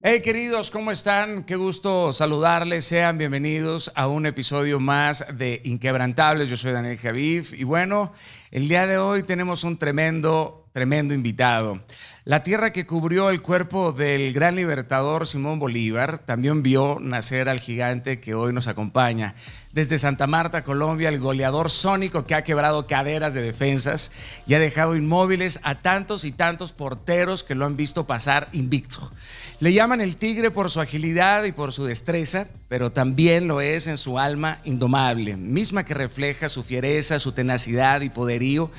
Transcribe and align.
Hey 0.00 0.22
queridos, 0.22 0.70
¿cómo 0.70 0.92
están? 0.92 1.42
Qué 1.42 1.56
gusto 1.56 2.12
saludarles. 2.12 2.84
Sean 2.84 3.18
bienvenidos 3.18 3.90
a 3.96 4.06
un 4.06 4.26
episodio 4.26 4.78
más 4.78 5.26
de 5.36 5.60
Inquebrantables. 5.64 6.48
Yo 6.48 6.56
soy 6.56 6.70
Daniel 6.70 6.96
Javif 6.96 7.52
y 7.52 7.64
bueno, 7.64 8.12
el 8.52 8.68
día 8.68 8.86
de 8.86 8.96
hoy 8.96 9.24
tenemos 9.24 9.64
un 9.64 9.76
tremendo, 9.76 10.67
tremendo 10.78 11.12
invitado. 11.12 11.80
La 12.24 12.44
tierra 12.44 12.72
que 12.72 12.86
cubrió 12.86 13.30
el 13.30 13.42
cuerpo 13.42 13.90
del 13.90 14.32
gran 14.32 14.54
libertador 14.54 15.26
Simón 15.26 15.58
Bolívar 15.58 16.18
también 16.18 16.62
vio 16.62 16.98
nacer 17.00 17.48
al 17.48 17.58
gigante 17.58 18.20
que 18.20 18.34
hoy 18.34 18.52
nos 18.52 18.68
acompaña. 18.68 19.34
Desde 19.72 19.98
Santa 19.98 20.28
Marta, 20.28 20.62
Colombia, 20.62 21.08
el 21.08 21.18
goleador 21.18 21.68
sónico 21.68 22.24
que 22.26 22.36
ha 22.36 22.44
quebrado 22.44 22.86
caderas 22.86 23.34
de 23.34 23.42
defensas 23.42 24.12
y 24.46 24.54
ha 24.54 24.60
dejado 24.60 24.94
inmóviles 24.94 25.58
a 25.64 25.74
tantos 25.74 26.24
y 26.24 26.30
tantos 26.30 26.72
porteros 26.72 27.42
que 27.42 27.56
lo 27.56 27.66
han 27.66 27.76
visto 27.76 28.04
pasar 28.04 28.48
invicto. 28.52 29.10
Le 29.58 29.72
llaman 29.72 30.00
el 30.00 30.16
tigre 30.16 30.52
por 30.52 30.70
su 30.70 30.80
agilidad 30.80 31.42
y 31.42 31.50
por 31.50 31.72
su 31.72 31.86
destreza, 31.86 32.46
pero 32.68 32.92
también 32.92 33.48
lo 33.48 33.60
es 33.60 33.88
en 33.88 33.98
su 33.98 34.16
alma 34.16 34.60
indomable, 34.64 35.36
misma 35.36 35.84
que 35.84 35.94
refleja 35.94 36.48
su 36.48 36.62
fiereza, 36.62 37.18
su 37.18 37.32
tenacidad 37.32 38.02
y 38.02 38.10
poderío 38.10 38.70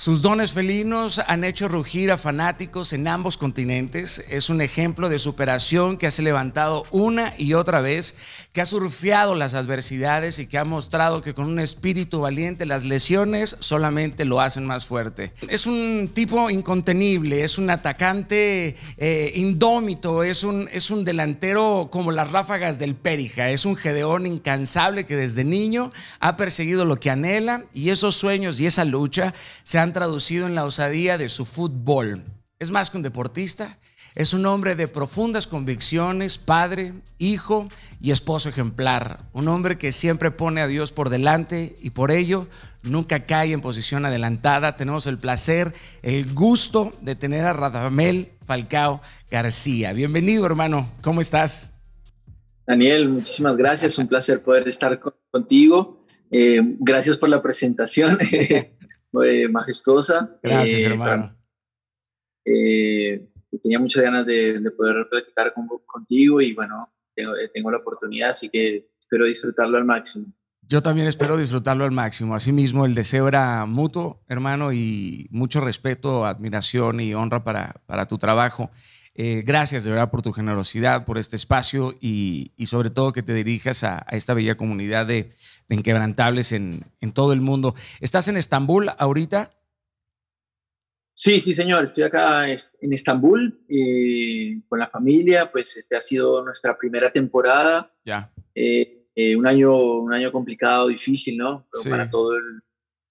sus 0.00 0.22
dones 0.22 0.52
felinos 0.52 1.20
han 1.26 1.42
hecho 1.42 1.66
rugir 1.66 2.12
a 2.12 2.16
fanáticos 2.16 2.92
en 2.92 3.08
ambos 3.08 3.36
continentes. 3.36 4.24
Es 4.30 4.48
un 4.48 4.60
ejemplo 4.60 5.08
de 5.08 5.18
superación 5.18 5.96
que 5.96 6.12
se 6.12 6.22
levantado 6.22 6.84
una 6.92 7.34
y 7.36 7.54
otra 7.54 7.80
vez, 7.80 8.47
que 8.58 8.62
ha 8.62 8.66
surfeado 8.66 9.36
las 9.36 9.54
adversidades 9.54 10.40
y 10.40 10.48
que 10.48 10.58
ha 10.58 10.64
mostrado 10.64 11.22
que 11.22 11.32
con 11.32 11.46
un 11.46 11.60
espíritu 11.60 12.22
valiente 12.22 12.66
las 12.66 12.84
lesiones 12.84 13.56
solamente 13.60 14.24
lo 14.24 14.40
hacen 14.40 14.66
más 14.66 14.84
fuerte. 14.84 15.32
Es 15.48 15.68
un 15.68 16.10
tipo 16.12 16.50
incontenible, 16.50 17.44
es 17.44 17.58
un 17.58 17.70
atacante 17.70 18.74
eh, 18.96 19.30
indómito, 19.36 20.24
es 20.24 20.42
un, 20.42 20.68
es 20.72 20.90
un 20.90 21.04
delantero 21.04 21.88
como 21.92 22.10
las 22.10 22.32
ráfagas 22.32 22.80
del 22.80 22.96
Périja, 22.96 23.48
es 23.48 23.64
un 23.64 23.76
gedeón 23.76 24.26
incansable 24.26 25.06
que 25.06 25.14
desde 25.14 25.44
niño 25.44 25.92
ha 26.18 26.36
perseguido 26.36 26.84
lo 26.84 26.98
que 26.98 27.10
anhela 27.10 27.64
y 27.72 27.90
esos 27.90 28.16
sueños 28.16 28.58
y 28.58 28.66
esa 28.66 28.84
lucha 28.84 29.34
se 29.62 29.78
han 29.78 29.92
traducido 29.92 30.48
en 30.48 30.56
la 30.56 30.64
osadía 30.64 31.16
de 31.16 31.28
su 31.28 31.44
fútbol. 31.44 32.24
Es 32.58 32.72
más 32.72 32.90
que 32.90 32.96
un 32.96 33.04
deportista, 33.04 33.78
es 34.14 34.34
un 34.34 34.46
hombre 34.46 34.74
de 34.74 34.88
profundas 34.88 35.46
convicciones, 35.46 36.38
padre, 36.38 36.92
hijo 37.18 37.68
y 38.00 38.10
esposo 38.10 38.48
ejemplar. 38.48 39.20
Un 39.32 39.48
hombre 39.48 39.78
que 39.78 39.92
siempre 39.92 40.30
pone 40.30 40.60
a 40.60 40.66
Dios 40.66 40.92
por 40.92 41.10
delante 41.10 41.76
y 41.80 41.90
por 41.90 42.10
ello 42.10 42.46
nunca 42.82 43.26
cae 43.26 43.52
en 43.52 43.60
posición 43.60 44.04
adelantada. 44.06 44.76
Tenemos 44.76 45.06
el 45.06 45.18
placer, 45.18 45.72
el 46.02 46.32
gusto 46.34 46.92
de 47.00 47.14
tener 47.14 47.44
a 47.44 47.52
Radamel 47.52 48.30
Falcao 48.46 49.00
García. 49.30 49.92
Bienvenido, 49.92 50.46
hermano. 50.46 50.90
¿Cómo 51.02 51.20
estás? 51.20 51.74
Daniel, 52.66 53.08
muchísimas 53.08 53.56
gracias. 53.56 53.98
Un 53.98 54.08
placer 54.08 54.42
poder 54.42 54.68
estar 54.68 55.00
contigo. 55.30 56.04
Eh, 56.30 56.60
gracias 56.80 57.16
por 57.16 57.28
la 57.28 57.42
presentación. 57.42 58.18
majestuosa. 59.50 60.38
Gracias, 60.42 60.80
eh, 60.80 60.84
hermano. 60.84 61.36
Eh, 62.44 63.28
tenía 63.62 63.78
muchas 63.78 64.02
ganas 64.02 64.26
de, 64.26 64.60
poder 64.76 65.08
platicar 65.08 65.52
contigo 65.86 66.40
y 66.40 66.54
bueno, 66.54 66.92
tengo, 67.14 67.36
eh, 67.36 67.50
tengo, 67.52 67.70
la 67.70 67.78
oportunidad, 67.78 68.30
así 68.30 68.48
que 68.50 68.90
espero 69.00 69.24
disfrutarlo 69.24 69.78
al 69.78 69.84
máximo. 69.84 70.26
Yo 70.62 70.82
también 70.82 71.06
espero 71.08 71.38
disfrutarlo 71.38 71.84
al 71.84 71.92
máximo. 71.92 72.34
Asimismo, 72.34 72.84
el 72.84 72.94
deseo 72.94 73.26
era 73.26 73.64
mutuo, 73.64 74.22
hermano, 74.28 74.70
y 74.70 75.26
mucho 75.30 75.62
respeto, 75.62 76.26
admiración 76.26 77.00
y 77.00 77.14
honra 77.14 77.42
para, 77.42 77.80
para 77.86 78.06
tu 78.06 78.18
trabajo. 78.18 78.70
gracias 79.14 79.84
de 79.84 79.90
verdad 79.90 80.10
por 80.10 80.20
tu 80.20 80.32
generosidad, 80.32 81.06
por 81.06 81.16
este 81.16 81.36
espacio 81.36 81.94
y, 82.00 82.52
sobre 82.66 82.90
todo 82.90 83.14
que 83.14 83.22
te 83.22 83.32
dirijas 83.32 83.82
a, 83.82 84.04
a 84.06 84.14
esta 84.14 84.34
bella 84.34 84.58
comunidad 84.58 85.06
de, 85.06 85.30
de 85.68 85.74
inquebrantables 85.74 86.52
en, 86.52 86.84
en, 87.00 87.12
todo 87.12 87.32
el 87.32 87.40
mundo. 87.40 87.74
¿Estás 88.00 88.28
en 88.28 88.36
Estambul 88.36 88.90
ahorita? 88.98 89.57
Sí, 91.20 91.40
sí, 91.40 91.52
señor. 91.52 91.82
Estoy 91.82 92.04
acá 92.04 92.48
en 92.48 92.92
Estambul 92.92 93.64
eh, 93.68 94.62
con 94.68 94.78
la 94.78 94.86
familia. 94.86 95.50
Pues 95.50 95.76
este 95.76 95.96
ha 95.96 96.00
sido 96.00 96.44
nuestra 96.44 96.78
primera 96.78 97.12
temporada. 97.12 97.92
Ya. 98.04 98.32
Eh, 98.54 99.08
eh, 99.16 99.34
un, 99.34 99.44
año, 99.44 99.76
un 99.98 100.14
año 100.14 100.30
complicado, 100.30 100.86
difícil, 100.86 101.36
¿no? 101.36 101.66
sí. 101.72 101.90
Para 101.90 102.08
todo 102.08 102.36
el 102.36 102.62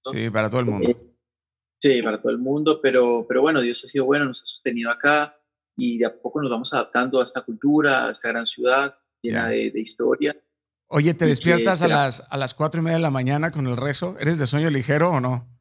Sí, 0.06 0.30
para 0.30 0.50
todo 0.50 0.62
el 0.62 0.68
mundo. 0.68 0.96
sí, 1.82 2.02
para 2.02 2.22
todo 2.22 2.32
el 2.32 2.38
mundo. 2.38 2.80
Pero, 2.82 3.26
pero 3.28 3.42
bueno, 3.42 3.60
Dios 3.60 3.84
ha 3.84 3.88
sido 3.88 4.06
bueno, 4.06 4.24
nos 4.24 4.42
ha 4.42 4.46
sostenido 4.46 4.90
acá 4.90 5.38
y 5.76 5.98
de 5.98 6.06
a 6.06 6.18
poco 6.18 6.42
nos 6.42 6.50
vamos 6.50 6.74
adaptando 6.74 7.20
a 7.20 7.26
esta 7.26 7.42
cultura, 7.42 8.06
a 8.06 8.12
esta 8.12 8.30
gran 8.30 8.48
ciudad 8.48 8.96
llena 9.22 9.50
de, 9.50 9.70
de 9.70 9.82
historia. 9.82 10.34
Oye, 10.88 11.14
¿te 11.14 11.26
despiertas 11.26 11.82
a 11.82 11.90
las, 11.90 12.26
a 12.32 12.38
las 12.38 12.54
cuatro 12.54 12.80
y 12.80 12.86
media 12.86 13.00
de 13.00 13.04
la 13.04 13.12
mañana 13.12 13.52
con 13.52 13.68
el 13.68 13.76
rezo? 13.76 14.16
¿Eres 14.18 14.40
de 14.40 14.48
sueño 14.48 14.70
ligero 14.70 15.10
o 15.10 15.20
no? 15.20 15.57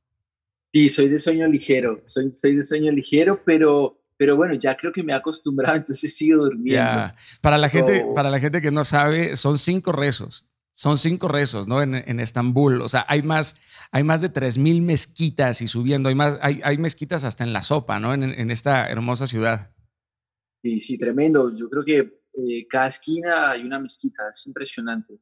Sí, 0.77 0.91
soy 0.91 1.09
de 1.09 1.19
sueño 1.19 1.49
ligero, 1.49 2.03
soy, 2.05 2.35
soy 2.35 2.55
de 2.55 2.63
sueño 2.63 2.93
ligero, 2.93 3.41
pero, 3.47 3.99
pero 4.19 4.37
bueno, 4.37 4.53
ya 4.53 4.77
creo 4.77 4.93
que 4.93 5.03
me 5.03 5.15
he 5.15 5.17
acostumbrado, 5.17 5.75
entonces 5.79 6.15
sigo 6.15 6.45
durmiendo. 6.45 7.15
Para, 7.41 7.57
la 7.57 7.71
gente, 7.71 8.05
para 8.15 8.29
la 8.29 8.39
gente 8.39 8.61
que 8.61 8.71
no 8.71 8.85
sabe, 8.85 9.37
son 9.37 9.57
cinco 9.57 9.93
rezos. 9.93 10.47
Son 10.73 10.99
cinco 10.99 11.29
rezos, 11.29 11.67
¿no? 11.67 11.81
En, 11.81 11.95
en 11.95 12.21
Estambul. 12.21 12.83
O 12.83 12.91
sea, 12.91 13.07
hay 13.09 13.23
más, 13.23 13.59
hay 13.91 14.05
más 14.05 14.21
de 14.21 14.29
tres 14.29 14.59
mil 14.59 14.83
mezquitas 14.83 15.63
y 15.63 15.67
subiendo. 15.67 16.11
Hay, 16.11 16.15
más, 16.15 16.37
hay, 16.43 16.61
hay 16.63 16.77
mezquitas 16.77 17.25
hasta 17.25 17.43
en 17.43 17.55
la 17.55 17.63
sopa, 17.63 17.99
¿no? 17.99 18.13
En, 18.13 18.23
en 18.23 18.51
esta 18.51 18.87
hermosa 18.91 19.27
ciudad. 19.27 19.71
Sí, 20.63 20.79
sí, 20.79 20.99
tremendo. 20.99 21.57
Yo 21.57 21.71
creo 21.71 21.87
que 21.87 22.21
eh, 22.35 22.67
cada 22.69 22.89
esquina 22.89 23.53
hay 23.53 23.63
una 23.63 23.79
mezquita, 23.79 24.25
es 24.31 24.47
impresionante 24.47 25.19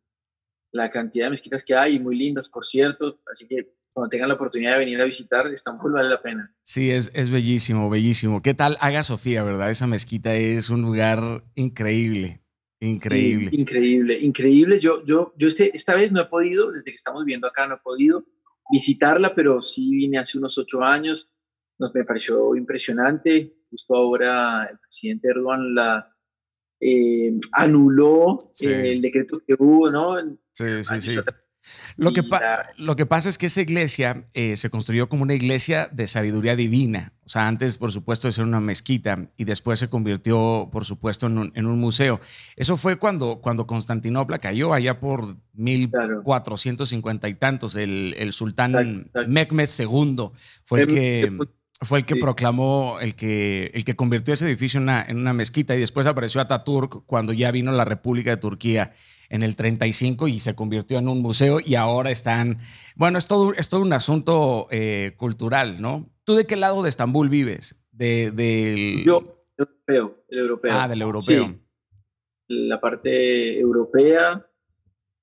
la 0.72 0.90
cantidad 0.90 1.26
de 1.26 1.30
mezquitas 1.30 1.62
que 1.62 1.76
hay, 1.76 2.00
muy 2.00 2.16
lindas, 2.16 2.48
por 2.48 2.64
cierto, 2.64 3.20
así 3.30 3.46
que 3.46 3.72
cuando 3.94 4.10
tengan 4.10 4.28
la 4.28 4.34
oportunidad 4.34 4.72
de 4.72 4.78
venir 4.80 5.00
a 5.00 5.04
visitar, 5.04 5.46
Estambul 5.46 5.92
vale 5.92 6.08
la 6.08 6.20
pena. 6.20 6.52
Sí, 6.64 6.90
es, 6.90 7.12
es 7.14 7.30
bellísimo, 7.30 7.88
bellísimo. 7.88 8.42
¿Qué 8.42 8.52
tal 8.52 8.76
Haga 8.80 9.04
Sofía, 9.04 9.44
verdad? 9.44 9.70
Esa 9.70 9.86
mezquita 9.86 10.34
es 10.34 10.68
un 10.68 10.82
lugar 10.82 11.44
increíble, 11.54 12.42
increíble. 12.80 13.50
increíble, 13.52 14.18
increíble. 14.18 14.80
Yo, 14.80 15.04
yo, 15.06 15.32
yo 15.38 15.46
este, 15.46 15.74
esta 15.76 15.94
vez 15.94 16.10
no 16.10 16.20
he 16.20 16.26
podido, 16.26 16.72
desde 16.72 16.86
que 16.86 16.96
estamos 16.96 17.24
viendo 17.24 17.46
acá, 17.46 17.68
no 17.68 17.76
he 17.76 17.78
podido 17.78 18.26
visitarla, 18.72 19.32
pero 19.32 19.62
sí 19.62 19.88
vine 19.92 20.18
hace 20.18 20.38
unos 20.38 20.58
ocho 20.58 20.82
años, 20.82 21.32
nos, 21.78 21.94
me 21.94 22.04
pareció 22.04 22.56
impresionante. 22.56 23.54
Justo 23.70 23.94
ahora 23.94 24.64
el 24.64 24.78
presidente 24.80 25.28
Erdogan 25.28 25.72
la, 25.72 26.12
eh, 26.80 27.32
anuló 27.52 28.50
el 28.60 29.00
decreto 29.00 29.40
que 29.46 29.54
hubo, 29.56 29.88
¿no? 29.88 30.16
Sí, 30.52 30.82
sí, 30.82 31.00
sí. 31.00 31.20
Lo 31.96 32.12
que, 32.12 32.22
lo 32.76 32.96
que 32.96 33.06
pasa 33.06 33.28
es 33.28 33.38
que 33.38 33.46
esa 33.46 33.62
iglesia 33.62 34.24
eh, 34.34 34.56
se 34.56 34.70
construyó 34.70 35.08
como 35.08 35.22
una 35.22 35.34
iglesia 35.34 35.88
de 35.92 36.06
sabiduría 36.06 36.56
divina. 36.56 37.12
O 37.24 37.28
sea, 37.28 37.48
antes, 37.48 37.78
por 37.78 37.90
supuesto, 37.90 38.28
de 38.28 38.32
ser 38.32 38.44
una 38.44 38.60
mezquita 38.60 39.28
y 39.36 39.44
después 39.44 39.78
se 39.78 39.88
convirtió, 39.88 40.68
por 40.70 40.84
supuesto, 40.84 41.26
en 41.26 41.38
un, 41.38 41.52
en 41.54 41.66
un 41.66 41.78
museo. 41.78 42.20
Eso 42.56 42.76
fue 42.76 42.96
cuando, 42.96 43.40
cuando 43.40 43.66
Constantinopla 43.66 44.38
cayó, 44.38 44.74
allá 44.74 45.00
por 45.00 45.36
1450 45.54 47.28
y 47.28 47.34
tantos. 47.34 47.76
El, 47.76 48.14
el 48.18 48.32
sultán 48.32 49.10
Mehmed 49.26 49.68
II 49.78 50.30
fue 50.64 50.82
el 50.82 50.86
que 50.86 51.38
fue 51.84 51.98
el 51.98 52.04
que 52.04 52.16
proclamó, 52.16 52.98
el 53.00 53.14
que, 53.14 53.70
el 53.74 53.84
que 53.84 53.96
convirtió 53.96 54.34
ese 54.34 54.46
edificio 54.46 54.78
en 54.78 54.84
una, 54.84 55.02
en 55.02 55.18
una, 55.18 55.32
mezquita 55.32 55.74
y 55.74 55.80
después 55.80 56.06
apareció 56.06 56.40
Ataturk 56.40 57.04
cuando 57.06 57.32
ya 57.32 57.50
vino 57.50 57.72
la 57.72 57.84
República 57.84 58.30
de 58.30 58.36
Turquía 58.36 58.92
en 59.28 59.42
el 59.42 59.56
35 59.56 60.28
y 60.28 60.40
se 60.40 60.54
convirtió 60.54 60.98
en 60.98 61.08
un 61.08 61.22
museo 61.22 61.58
y 61.64 61.74
ahora 61.74 62.10
están, 62.10 62.58
bueno, 62.96 63.18
es 63.18 63.26
todo, 63.26 63.52
es 63.52 63.68
todo 63.68 63.82
un 63.82 63.92
asunto 63.92 64.68
eh, 64.70 65.14
cultural, 65.16 65.80
¿no? 65.80 66.10
¿Tú 66.24 66.34
de 66.34 66.46
qué 66.46 66.56
lado 66.56 66.82
de 66.82 66.88
Estambul 66.88 67.28
vives? 67.28 67.84
De, 67.92 68.30
del... 68.30 69.04
Yo, 69.04 69.46
europeo, 69.56 70.24
el 70.28 70.38
europeo. 70.38 70.72
Ah, 70.74 70.88
del 70.88 71.02
europeo. 71.02 71.54
La 72.48 72.80
parte 72.80 73.58
europea, 73.58 74.46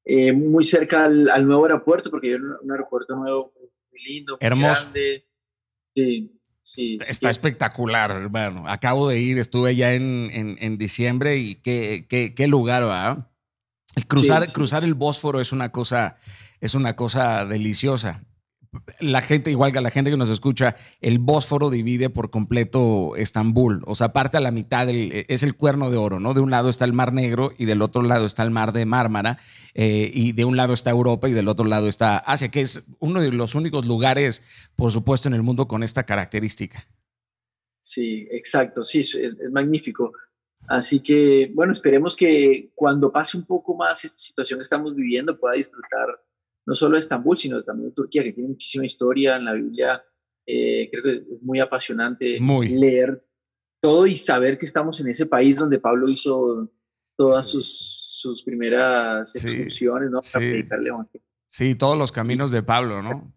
eh, 0.04 0.34
muy 0.34 0.64
cerca 0.64 1.06
al, 1.06 1.30
al, 1.30 1.46
nuevo 1.46 1.66
aeropuerto, 1.66 2.10
porque 2.10 2.30
hay 2.30 2.34
un, 2.36 2.56
un 2.62 2.72
aeropuerto 2.72 3.16
nuevo 3.16 3.54
muy 3.92 4.04
lindo, 4.04 4.34
muy 4.34 4.48
Hermoso. 4.48 4.84
grande. 4.84 5.28
Sí, 5.94 6.41
Sí, 6.64 6.98
Está 7.02 7.28
sí. 7.28 7.32
espectacular, 7.32 8.12
hermano. 8.12 8.68
Acabo 8.68 9.10
de 9.10 9.20
ir, 9.20 9.38
estuve 9.40 9.76
ya 9.76 9.94
en, 9.94 10.30
en, 10.34 10.58
en 10.60 10.78
diciembre 10.78 11.38
y 11.38 11.56
qué, 11.56 12.06
qué, 12.08 12.34
qué 12.34 12.48
lugar, 12.48 12.84
¿verdad? 12.84 13.28
El 13.96 14.08
cruzar, 14.08 14.46
sí, 14.46 14.54
cruzar 14.54 14.84
el 14.84 14.94
Bósforo 14.94 15.42
es 15.42 15.52
una 15.52 15.72
cosa, 15.72 16.18
es 16.62 16.76
una 16.76 16.96
cosa 16.96 17.46
deliciosa. 17.46 18.24
La 19.02 19.20
gente, 19.20 19.52
igual 19.52 19.74
que 19.74 19.82
la 19.82 19.92
gente 19.92 20.12
que 20.12 20.18
nos 20.18 20.30
escucha, 20.30 20.78
el 21.02 21.20
Bósforo 21.20 21.70
divide 21.70 22.10
por 22.10 22.30
completo 22.30 23.18
Estambul. 23.18 23.84
O 23.86 23.96
sea, 23.96 24.14
parte 24.14 24.38
a 24.38 24.40
la 24.40 24.52
mitad, 24.52 24.88
del, 24.88 25.26
es 25.28 25.44
el 25.44 25.58
cuerno 25.58 25.92
de 25.92 25.98
oro, 25.98 26.22
¿no? 26.22 26.34
De 26.34 26.40
un 26.40 26.52
lado 26.52 26.70
está 26.70 26.86
el 26.86 26.94
Mar 26.94 27.12
Negro 27.12 27.52
y 27.58 27.66
del 27.66 27.82
otro 27.82 28.02
lado 28.02 28.26
está 28.26 28.44
el 28.44 28.52
Mar 28.52 28.72
de 28.72 28.86
Mármara. 28.86 29.40
Eh, 29.74 30.10
y 30.14 30.32
de 30.32 30.46
un 30.46 30.56
lado 30.56 30.74
está 30.74 30.90
Europa 30.90 31.28
y 31.28 31.34
del 31.34 31.50
otro 31.50 31.66
lado 31.66 31.90
está 31.90 32.18
Asia, 32.18 32.50
que 32.50 32.62
es 32.62 32.90
uno 33.00 33.20
de 33.20 33.32
los 33.32 33.56
únicos 33.56 33.86
lugares, 33.86 34.42
por 34.78 34.92
supuesto, 34.92 35.28
en 35.28 35.34
el 35.34 35.44
mundo 35.44 35.68
con 35.68 35.84
esta 35.84 36.06
característica. 36.06 36.88
Sí, 37.82 38.26
exacto. 38.32 38.86
Sí, 38.86 39.02
es, 39.02 39.16
es 39.16 39.52
magnífico. 39.52 40.14
Así 40.70 41.02
que, 41.02 41.52
bueno, 41.54 41.74
esperemos 41.74 42.16
que 42.16 42.72
cuando 42.74 43.12
pase 43.12 43.36
un 43.36 43.46
poco 43.46 43.76
más 43.76 44.06
esta 44.06 44.20
situación 44.20 44.60
que 44.60 44.64
estamos 44.64 44.96
viviendo 44.96 45.38
pueda 45.38 45.56
disfrutar 45.56 46.08
no 46.66 46.76
solo 46.76 46.98
Estambul, 46.98 47.38
sino 47.38 47.64
también 47.64 47.94
Turquía, 47.94 48.24
que 48.24 48.34
tiene 48.34 48.50
muchísima 48.50 48.86
historia 48.86 49.38
en 49.38 49.46
la 49.46 49.54
Biblia. 49.54 50.04
Eh, 50.46 50.90
creo 50.92 51.04
que 51.04 51.12
es 51.36 51.42
muy 51.42 51.60
apasionante 51.60 52.40
leer 52.40 53.20
todo 53.80 54.06
y 54.06 54.16
saber 54.16 54.58
que 54.58 54.66
estamos 54.66 55.00
en 55.00 55.10
ese 55.10 55.26
país 55.26 55.56
donde 55.56 55.80
Pablo 55.80 56.08
hizo 56.08 56.72
todas 57.16 57.48
sus, 57.48 58.08
sus, 58.10 58.44
primeras 58.44 59.36
excursiones, 59.36 60.10
¿no? 60.10 60.20
Para 60.20 60.46
predicarle 60.46 60.92
Sí, 61.48 61.76
todos 61.76 61.98
los 61.98 62.12
caminos 62.12 62.52
de 62.52 62.64
Pablo, 62.64 63.02
¿no? 63.02 63.34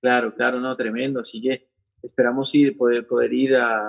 Claro, 0.00 0.34
claro, 0.34 0.60
no, 0.60 0.76
tremendo. 0.76 1.20
Así 1.20 1.40
que 1.40 1.70
esperamos 2.02 2.54
ir, 2.54 2.76
poder, 2.76 3.06
poder 3.06 3.32
ir 3.32 3.56
a 3.56 3.82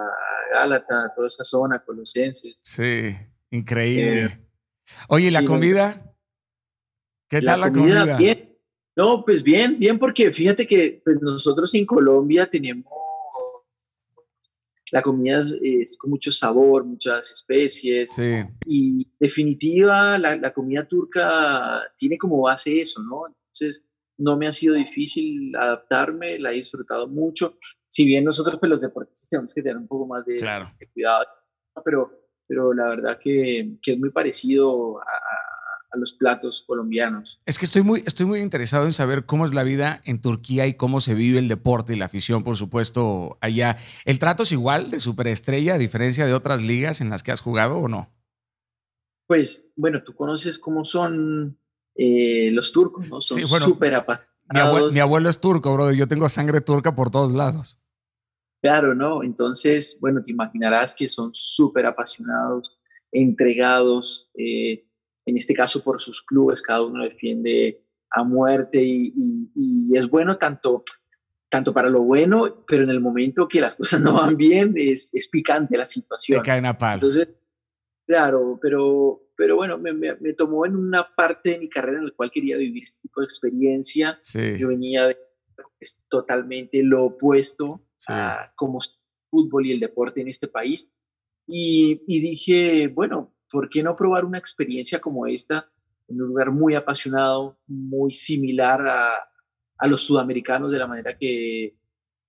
Gálata, 0.54 1.12
toda 1.15 1.27
esa 1.27 1.44
zona, 1.44 1.83
Colosenses. 1.83 2.60
Sí, 2.63 3.15
increíble. 3.51 4.24
Eh, 4.25 4.45
Oye, 5.10 5.31
¿la 5.31 5.44
comida? 5.44 6.15
¿Qué 7.27 7.42
tal 7.42 7.62
la 7.62 7.72
comida? 7.72 8.18
Bien. 8.18 8.49
No, 9.00 9.24
pues 9.24 9.42
bien, 9.42 9.80
bien, 9.80 9.98
porque 9.98 10.34
fíjate 10.34 10.68
que 10.68 11.01
pues, 11.06 11.22
nosotros 11.22 11.74
en 11.74 11.86
Colombia 11.86 12.50
tenemos 12.50 12.84
la 14.92 15.01
comida 15.01 15.42
es 15.62 15.98
con 15.98 16.10
mucho 16.10 16.34
sabor, 16.34 16.84
muchas 16.84 17.31
especies. 17.31 18.12
Sí. 18.12 18.42
Y 18.66 19.10
definitiva, 19.18 20.18
la, 20.18 20.36
la, 20.36 20.51
comida 20.51 20.86
turca 20.86 21.81
tiene 21.96 22.18
como 22.18 22.42
base 22.42 22.81
eso, 22.81 23.01
¿no? 23.01 23.28
Entonces, 23.28 23.86
no 24.18 24.36
me 24.36 24.48
ha 24.48 24.51
sido 24.51 24.75
difícil 24.75 25.56
adaptarme, 25.56 26.38
la 26.38 26.51
he 26.51 26.56
disfrutado 26.56 27.07
mucho. 27.07 27.57
Si 27.88 28.06
bien 28.06 28.25
nosotros, 28.25 28.57
pues 28.60 28.69
los 28.69 28.81
deportistas, 28.81 29.30
tenemos 29.30 29.54
que 29.54 29.62
tener 29.62 29.78
un 29.78 29.88
poco 29.88 30.07
más 30.07 30.25
de, 30.25 30.36
cuidado, 30.94 31.25
pero, 31.86 32.12
pero 32.46 32.74
la 32.74 32.90
verdad 32.90 33.18
que, 33.18 33.78
que 33.81 33.94
es 33.94 33.98
muy 33.98 34.10
parecido 34.10 35.00
a, 35.00 35.04
a, 35.04 35.49
los 35.97 36.13
platos 36.13 36.63
colombianos. 36.68 37.41
Es 37.45 37.57
que 37.57 37.65
estoy 37.65 37.81
muy, 37.81 38.03
estoy 38.06 38.25
muy 38.25 38.39
interesado 38.41 38.86
en 38.86 38.94
saber 38.94 39.25
cómo 39.25 39.45
es 39.45 39.53
la 39.53 39.63
vida 39.63 40.01
en 40.06 40.21
Turquía 40.21 40.68
y 40.68 40.75
cómo 40.75 41.01
se 41.01 41.13
vive 41.13 41.39
el 41.39 41.47
deporte 41.47 41.94
y 41.94 41.97
la 41.97 42.06
afición, 42.06 42.44
por 42.44 42.57
supuesto, 42.57 43.38
allá. 43.41 43.77
¿El 44.06 44.19
trato 44.19 44.44
es 44.44 44.51
igual 44.51 44.91
de 44.91 45.00
superestrella 45.00 45.75
a 45.75 45.77
diferencia 45.77 46.25
de 46.25 46.33
otras 46.33 46.62
ligas 46.62 47.01
en 47.01 47.09
las 47.09 47.24
que 47.24 47.31
has 47.31 47.41
jugado 47.41 47.77
o 47.77 47.88
no? 47.88 48.09
Pues 49.27 49.71
bueno, 49.75 50.03
tú 50.03 50.15
conoces 50.15 50.59
cómo 50.59 50.83
son 50.83 51.59
eh, 51.95 52.50
los 52.51 52.71
turcos, 52.71 53.07
¿no? 53.09 53.21
Son 53.21 53.44
súper 53.45 53.95
apasionados. 53.95 54.94
Mi 54.94 55.00
abuelo, 55.00 55.30
es 55.30 55.39
turco, 55.39 55.74
bro. 55.74 55.91
Yo 55.91 56.07
tengo 56.07 56.27
sangre 56.30 56.62
turca 56.62 56.95
por 56.95 57.12
todos 57.12 57.33
lados. 57.33 57.80
Claro, 58.62 58.95
¿no? 58.95 59.24
Entonces, 59.24 59.97
bueno, 60.01 60.24
te 60.24 60.31
imaginarás 60.31 60.94
que 60.94 61.07
son 61.07 61.30
súper 61.33 61.86
apasionados, 61.86 62.80
entregados, 63.12 64.31
eh, 64.36 64.88
en 65.30 65.38
este 65.38 65.54
caso 65.54 65.84
por 65.84 66.02
sus 66.02 66.24
clubes, 66.24 66.62
cada 66.62 66.84
uno 66.84 67.04
defiende 67.04 67.84
a 68.12 68.24
muerte 68.24 68.80
y, 68.81 69.92
es 69.96 70.10
bueno 70.10 70.38
tanto, 70.38 70.84
tanto 71.50 71.74
para 71.74 71.90
lo 71.90 72.02
bueno, 72.02 72.64
pero 72.68 72.84
en 72.84 72.90
el 72.90 73.02
momento 73.02 73.48
que 73.48 73.62
las 73.62 73.76
cosas 73.78 74.02
no 74.02 74.14
van 74.14 74.38
bien 74.38 74.74
es, 74.76 75.14
es 75.14 75.28
picante 75.28 75.78
la 75.78 75.86
situación. 75.86 76.42
Te 76.42 76.48
caen 76.48 76.66
a 76.66 76.78
palo. 76.78 76.96
Entonces, 76.96 77.30
claro, 78.06 78.60
pero, 78.62 79.30
pero 79.36 79.56
bueno, 79.56 79.78
me, 79.78 79.94
me, 79.94 80.34
tomó 80.34 80.66
en 80.66 80.76
una 80.76 81.08
parte 81.16 81.52
de 81.52 81.60
mi 81.60 81.70
carrera 81.70 82.00
en 82.00 82.06
la 82.06 82.12
cual 82.12 82.32
quería 82.32 82.58
vivir 82.58 82.84
este 82.84 83.02
tipo 83.04 83.22
de 83.22 83.25
experiencia. 83.25 84.20
Yo 84.58 84.68
venía 84.68 85.08
de 85.08 85.18
es 85.80 86.04
totalmente 86.10 86.84
lo 86.84 87.06
opuesto 87.06 87.86
a 88.08 88.52
cómo 88.56 88.80
fútbol 89.30 89.68
y 89.68 89.72
el 89.72 89.80
deporte 89.80 90.22
en 90.22 90.28
este 90.28 90.48
país. 90.48 90.90
Y, 91.48 92.04
y, 92.08 92.20
dije, 92.20 92.88
bueno, 92.90 93.34
¿por 93.50 93.69
qué 93.69 93.84
no 93.84 93.96
probar 93.96 94.25
una 94.25 94.38
experiencia 94.38 95.00
como 95.00 95.28
esta 95.28 95.69
en 96.07 96.22
un 96.22 96.28
lugar 96.28 96.51
muy 96.51 96.75
apasionado, 96.75 97.60
muy 97.68 98.12
similar 98.12 98.88
a, 98.88 99.10
a 99.78 99.88
los 99.88 100.06
sudamericanos 100.06 100.72
de 100.72 100.80
la 100.80 100.88
manera 100.88 101.18
que, 101.18 101.75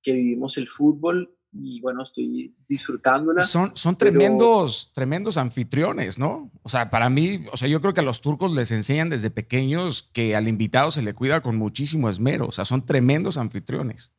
que 0.03 0.13
vivimos 0.13 0.59
el 0.59 0.69
fútbol? 0.69 1.35
y 1.53 1.81
bueno, 1.81 2.03
estoy 2.03 2.55
disfrutándola. 2.69 3.43
Son, 3.43 3.77
son 3.77 3.97
tremendos, 3.97 4.93
tremendos 4.93 5.37
anfitriones, 5.37 6.19
¿no? 6.19 6.51
O 6.63 6.69
sea, 6.69 6.91
para 6.91 7.11
mí, 7.11 7.47
o 7.53 7.57
sea, 7.57 7.69
yo 7.69 7.81
creo 7.81 7.93
que 7.93 8.01
a 8.01 8.05
los 8.05 8.21
turcos 8.21 8.55
les 8.55 8.71
enseñan 8.71 9.11
desde 9.11 9.31
pequeños 9.31 10.03
que 10.13 10.37
al 10.37 10.49
invitado 10.49 10.91
se 10.91 11.03
le 11.03 11.15
cuida 11.15 11.41
con 11.41 11.57
muchísimo 11.57 12.09
esmero, 12.09 12.47
o 12.47 12.53
sea, 12.53 12.65
son 12.65 12.87
tremendos 12.87 13.37
anfitriones. 13.37 14.13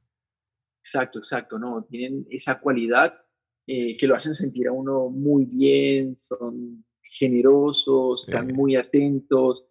Exacto, 0.80 1.20
exacto, 1.20 1.58
¿no? 1.58 1.84
Tienen 1.84 2.28
esa 2.30 2.60
cualidad 2.60 3.14
eh, 3.68 3.96
que 3.98 4.08
lo 4.08 4.16
hacen 4.16 4.36
sentir 4.36 4.68
a 4.68 4.74
uno 4.74 5.10
muy 5.10 5.46
bien, 5.46 6.18
son 6.18 6.84
generosos, 7.12 8.28
están 8.28 8.48
muy 8.48 8.78
atentos. 8.78 9.66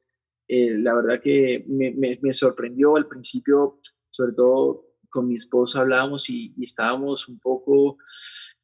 Eh, 0.47 0.77
la 0.79 0.95
verdad 0.95 1.21
que 1.23 1.65
me, 1.69 1.93
me, 1.93 2.19
me 2.21 2.33
sorprendió 2.33 2.97
al 2.97 3.09
principio, 3.09 3.81
sobre 4.11 4.33
todo 4.35 4.91
con 5.09 5.27
mi 5.27 5.37
esposa 5.37 5.81
hablábamos 5.81 6.31
y, 6.31 6.55
estábamos 6.63 7.29
un 7.29 7.39
poco 7.41 7.99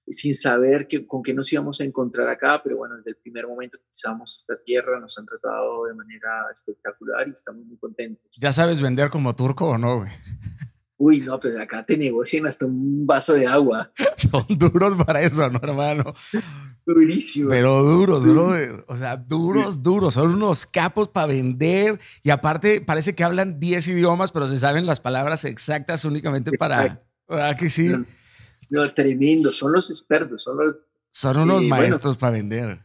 sin 0.09 0.35
saber 0.35 0.87
que, 0.87 1.05
con 1.05 1.23
qué 1.23 1.35
nos 1.35 1.53
íbamos 1.53 1.81
a 1.81 1.85
encontrar 1.85 2.29
acá, 2.29 2.61
pero 2.63 2.77
bueno, 2.77 2.97
desde 2.97 3.11
el 3.11 3.17
primer 3.17 3.47
momento 3.49 3.79
que 3.79 3.85
pisamos 3.91 4.37
esta 4.39 4.63
tierra 4.63 5.01
nos 5.01 5.19
han 5.19 5.27
tratado 5.27 5.87
de 5.87 5.95
manera 5.95 6.47
espectacular 6.53 7.27
y 7.27 7.33
estamos 7.33 7.67
muy 7.67 7.77
contentos. 7.77 8.31
¿Ya 8.37 8.53
sabes 8.53 8.81
vender 8.81 9.11
como 9.11 9.35
turco 9.35 9.71
o 9.71 9.79
no, 9.79 9.99
güey? 9.99 10.11
Uy, 10.99 11.21
no, 11.21 11.39
pero 11.39 11.61
acá 11.63 11.85
te 11.85 11.97
negocian 11.97 12.47
hasta 12.47 12.65
un 12.65 13.07
vaso 13.07 13.35
de 13.35 13.47
agua. 13.47 13.93
Son 14.17 14.45
duros 14.49 14.95
para 15.05 15.21
eso, 15.21 15.49
¿no, 15.51 15.61
hermano? 15.63 16.15
Durísimo. 16.87 17.51
Pero 17.51 17.83
duros, 17.83 18.25
brother. 18.25 18.85
O 18.89 18.97
sea, 18.97 19.17
duros, 19.17 19.83
duros. 19.83 20.15
Son 20.15 20.33
unos 20.33 20.65
capos 20.65 21.09
para 21.09 21.27
vender. 21.27 22.01
Y 22.23 22.31
aparte, 22.31 22.81
parece 22.81 23.15
que 23.15 23.25
hablan 23.25 23.61
10 23.61 23.89
idiomas, 23.89 24.33
pero 24.33 24.47
se 24.47 24.59
saben 24.59 24.87
las 24.87 25.01
palabras 25.01 25.45
exactas 25.45 26.05
únicamente 26.07 26.53
para. 26.53 27.03
¿Verdad 27.29 27.57
que 27.59 27.69
sí? 27.69 27.93
No, 28.71 28.95
tremendo. 28.95 29.53
Son 29.53 29.73
los 29.73 29.91
expertos. 29.91 30.45
Son, 30.45 30.57
los, 30.57 30.77
son 31.11 31.39
unos 31.41 31.63
maestros 31.65 32.17
para 32.17 32.33
vender. 32.33 32.81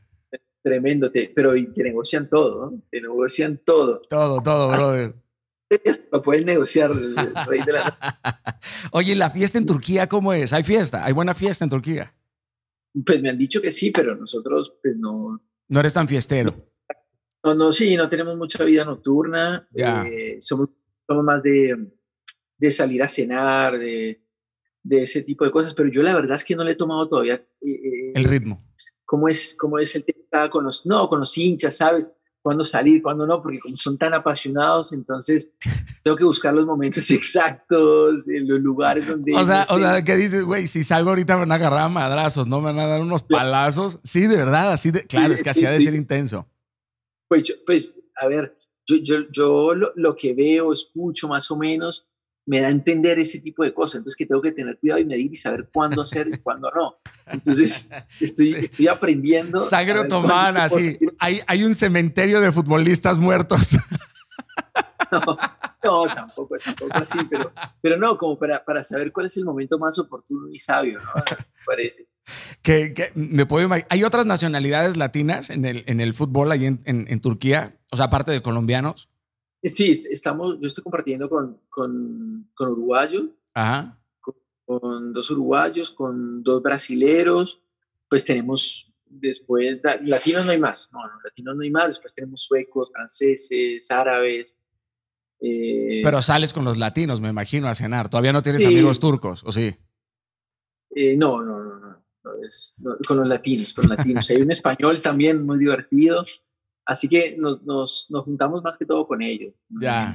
Tremendo. 0.62 1.10
pero 1.34 1.54
te 1.54 1.84
negocian 1.84 2.30
todo, 2.30 2.72
¿no? 2.72 2.82
Te 2.92 3.00
negocian 3.00 3.62
todo. 3.64 4.02
Todo, 4.10 4.42
todo, 4.42 4.68
brother 4.70 5.16
lo 6.12 6.22
puedes 6.22 6.46
negociar. 6.46 6.92
Oye, 8.92 9.16
¿la 9.16 9.30
fiesta 9.30 9.58
en 9.58 9.66
Turquía 9.66 10.08
cómo 10.08 10.34
es? 10.34 10.54
¿Hay 10.54 10.64
fiesta? 10.64 11.06
¿Hay 11.06 11.14
buena 11.14 11.34
fiesta 11.34 11.66
en 11.66 11.70
Turquía? 11.70 12.14
Pues 13.06 13.22
me 13.22 13.30
han 13.30 13.38
dicho 13.38 13.62
que 13.62 13.72
sí, 13.72 13.92
pero 13.92 14.16
nosotros 14.16 14.74
pues 14.82 14.96
no... 14.98 15.42
No 15.68 15.80
eres 15.80 15.94
tan 15.94 16.08
fiestero. 16.08 16.54
No, 17.44 17.56
no, 17.56 17.72
sí, 17.72 17.96
no 17.96 18.10
tenemos 18.10 18.38
mucha 18.38 18.64
vida 18.64 18.84
nocturna. 18.84 19.68
Eh, 19.74 20.38
somos, 20.40 20.70
somos, 21.08 21.24
más 21.24 21.42
de, 21.42 21.92
de, 22.58 22.72
salir 22.72 23.02
a 23.02 23.08
cenar, 23.08 23.80
de, 23.80 24.22
de, 24.84 25.02
ese 25.02 25.24
tipo 25.24 25.46
de 25.46 25.52
cosas, 25.52 25.74
pero 25.74 25.90
yo 25.90 26.04
la 26.04 26.14
verdad 26.14 26.36
es 26.36 26.44
que 26.44 26.56
no 26.56 26.64
le 26.64 26.72
he 26.72 26.76
tomado 26.76 27.08
todavía... 27.08 27.36
Eh, 27.62 27.72
eh, 27.72 28.12
el 28.16 28.26
ritmo. 28.26 28.68
¿Cómo 29.06 29.30
es, 29.30 29.56
cómo 29.58 29.80
es 29.80 29.96
el 29.96 30.04
tema 30.04 30.50
con 30.50 30.66
los... 30.66 30.86
No, 30.86 31.08
con 31.08 31.22
los 31.22 31.36
hinchas, 31.38 31.78
¿sabes? 31.78 32.08
Cuándo 32.42 32.66
salir, 32.66 33.02
cuándo 33.02 33.26
no, 33.28 33.42
porque 33.42 33.60
como 33.60 33.76
son 33.76 33.98
tan 33.98 34.14
apasionados, 34.14 34.94
entonces 34.94 35.54
tengo 36.04 36.18
que 36.18 36.24
buscar 36.24 36.54
los 36.54 36.66
momentos 36.66 37.10
exactos, 37.12 38.28
en 38.28 38.48
los 38.48 38.60
lugares 38.60 39.08
donde... 39.08 39.36
O 39.36 39.44
sea, 39.44 39.66
o 39.70 39.78
sea 39.78 40.04
¿qué 40.04 40.16
dices, 40.16 40.44
güey? 40.44 40.68
Si 40.68 40.84
salgo 40.84 41.10
ahorita 41.10 41.36
me 41.36 41.42
van 41.42 41.52
a 41.52 41.56
agarrar 41.56 41.82
a 41.82 41.90
madrazos, 41.90 42.48
¿no? 42.48 42.60
Me 42.60 42.74
van 42.74 42.80
a 42.80 42.88
dar 42.88 43.02
unos 43.02 43.24
palazos. 43.24 44.00
Sí, 44.04 44.28
de 44.28 44.38
verdad, 44.38 44.72
así 44.72 44.92
de... 44.92 45.06
Claro, 45.06 45.34
es 45.34 45.44
que 45.44 45.50
así 45.50 45.66
ha 45.66 45.72
de 45.72 45.82
ser 45.82 45.96
intenso. 45.96 46.48
Pues, 47.28 47.56
pues 47.66 47.96
a 48.20 48.28
ver, 48.28 48.58
yo, 48.86 48.98
yo, 48.98 49.32
yo 49.32 49.76
lo, 49.76 49.92
lo, 49.96 50.16
que 50.16 50.34
veo, 50.34 50.74
escucho 50.74 51.28
más 51.28 51.50
o 51.52 51.58
menos, 51.58 52.08
me 52.46 52.60
da 52.60 52.68
a 52.68 52.72
entender 52.72 53.20
ese 53.20 53.40
tipo 53.40 53.64
de 53.64 53.74
cosas. 53.74 54.00
Entonces 54.00 54.18
que 54.18 54.26
tengo 54.26 54.42
que 54.42 54.52
tener 54.52 54.78
cuidado 54.80 55.00
y 55.00 55.06
medir 55.06 55.32
y 55.32 55.36
saber 55.36 55.70
cuándo 55.72 56.02
hacer 56.02 56.28
y 56.28 56.38
cuándo 56.38 56.70
no. 56.76 56.98
Entonces 57.28 57.90
estoy, 58.20 58.56
estoy 58.56 58.88
aprendiendo. 58.88 59.58
Sangre 59.58 60.00
otomana, 60.00 60.70
sí. 60.70 60.98
Hay, 61.20 61.42
hay 61.48 61.64
un 61.64 61.76
cementerio 61.76 62.42
de 62.42 62.52
futbolistas 62.52 63.20
muertos. 63.20 63.78
No, 65.84 66.06
tampoco, 66.06 66.56
tampoco 66.64 66.94
así, 66.96 67.20
pero, 67.30 67.52
pero 67.82 67.98
no, 67.98 68.18
como 68.18 68.38
para, 68.38 68.64
para 68.64 68.84
saber 68.84 69.12
cuál 69.12 69.26
es 69.26 69.36
el 69.36 69.46
momento 69.46 69.78
más 69.80 69.98
oportuno 70.00 70.48
y 70.50 70.60
sabio, 70.60 71.00
¿no? 71.00 71.10
Me 71.16 71.66
parece. 71.66 72.08
Que, 72.62 72.94
que, 72.94 73.12
me 73.16 73.46
puedo 73.46 73.68
¿Hay 73.90 74.04
otras 74.04 74.26
nacionalidades 74.26 74.96
latinas 74.96 75.50
en 75.50 75.66
el, 75.66 75.84
en 75.88 76.00
el 76.00 76.14
fútbol 76.14 76.52
ahí 76.52 76.66
en, 76.66 76.82
en, 76.86 77.08
en 77.10 77.20
Turquía? 77.20 77.78
O 77.92 77.98
sea, 77.98 78.06
aparte 78.06 78.32
de 78.32 78.42
colombianos. 78.42 79.11
Sí, 79.64 79.92
estamos, 80.10 80.60
yo 80.60 80.68
estoy 80.68 80.84
compartiendo 80.84 81.30
con, 81.30 81.60
con, 81.70 82.50
con 82.54 82.70
uruguayos, 82.70 83.26
Con, 84.66 85.14
dos 85.14 85.30
uruguayos, 85.30 85.92
con 85.92 86.42
dos 86.44 86.64
brasileros, 86.64 87.62
pues 88.10 88.26
tenemos 88.26 88.94
después, 89.06 89.82
latinos 90.04 90.46
no 90.46 90.52
hay 90.52 90.60
más, 90.60 90.90
no, 90.94 91.02
no, 91.02 91.14
latinos 91.24 91.56
no 91.56 91.62
hay 91.62 91.70
más, 91.70 91.88
después 91.88 92.14
tenemos 92.14 92.42
suecos, 92.42 92.90
franceses, 92.92 93.92
árabes. 93.92 94.58
Eh, 95.42 96.02
Pero 96.04 96.22
sales 96.22 96.54
con 96.54 96.64
los 96.64 96.78
latinos, 96.78 97.20
me 97.20 97.30
imagino, 97.30 97.68
a 97.68 97.76
cenar. 97.76 98.10
¿Todavía 98.10 98.32
no 98.32 98.42
tienes 98.42 98.66
amigos 98.66 99.00
turcos, 99.00 99.44
o 99.44 99.52
sí? 99.52 99.76
Eh, 100.96 101.16
no, 101.18 101.44
no, 101.44 101.64
no, 101.64 101.80
no, 101.80 102.04
pues, 102.22 102.76
con 103.08 103.18
los 103.18 103.28
latinos, 103.28 103.74
con 103.74 103.88
los 103.88 103.98
latinos. 103.98 104.30
Hay 104.30 104.42
un 104.42 104.52
español 104.52 105.02
también 105.02 105.46
muy 105.46 105.58
divertido, 105.58 106.26
así 106.86 107.08
que 107.08 107.36
nos, 107.38 107.64
nos, 107.64 108.08
nos 108.10 108.24
juntamos 108.26 108.64
más 108.64 108.78
que 108.78 108.86
todo 108.86 109.08
con 109.08 109.22
ellos. 109.22 109.54
Ya. 109.70 110.14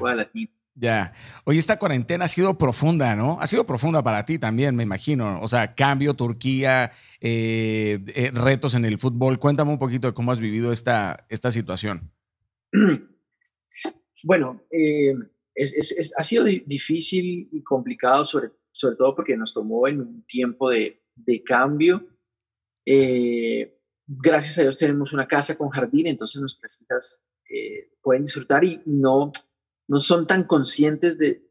Ya. 0.79 1.15
Oye, 1.45 1.59
esta 1.59 1.79
cuarentena 1.79 2.27
ha 2.27 2.29
sido 2.29 2.59
profunda, 2.59 3.17
¿no? 3.17 3.39
Ha 3.41 3.47
sido 3.47 3.65
profunda 3.65 4.03
para 4.03 4.27
ti 4.27 4.39
también, 4.39 4.77
me 4.77 4.83
imagino. 4.83 5.41
O 5.41 5.49
sea, 5.49 5.75
cambio, 5.75 6.13
Turquía, 6.15 6.93
eh, 7.21 7.99
eh, 8.15 8.31
retos 8.35 8.75
en 8.75 8.85
el 8.85 8.99
fútbol. 8.99 9.39
Cuéntame 9.39 9.71
un 9.71 9.79
poquito 9.79 10.09
de 10.09 10.15
cómo 10.15 10.33
has 10.33 10.39
vivido 10.39 10.73
esta, 10.73 11.27
esta 11.29 11.51
situación. 11.51 12.13
Bueno, 14.25 14.63
eh, 14.71 15.15
es, 15.55 16.15
ha 16.17 16.25
sido 16.25 16.45
difícil 16.45 17.51
y 17.53 17.63
complicado, 17.63 18.25
sobre, 18.25 18.51
sobre 18.73 18.97
todo 18.97 19.15
porque 19.15 19.37
nos 19.37 19.53
tomó 19.53 19.87
en 19.87 20.01
un 20.01 20.25
tiempo 20.27 20.71
de, 20.71 21.03
de 21.15 21.43
cambio. 21.45 22.09
Gracias 24.07 24.59
a 24.59 24.63
Dios 24.63 24.79
tenemos 24.79 25.13
una 25.13 25.27
casa 25.27 25.57
con 25.57 25.69
jardín, 25.69 26.07
entonces 26.07 26.41
nuestras 26.41 26.81
hijas 26.81 27.23
pueden 28.03 28.25
disfrutar 28.25 28.65
y 28.65 28.83
no 28.87 29.33
no 29.89 30.01
son 30.01 30.27
tan 30.27 30.45
conscientes 30.45 31.19
de, 31.19 31.43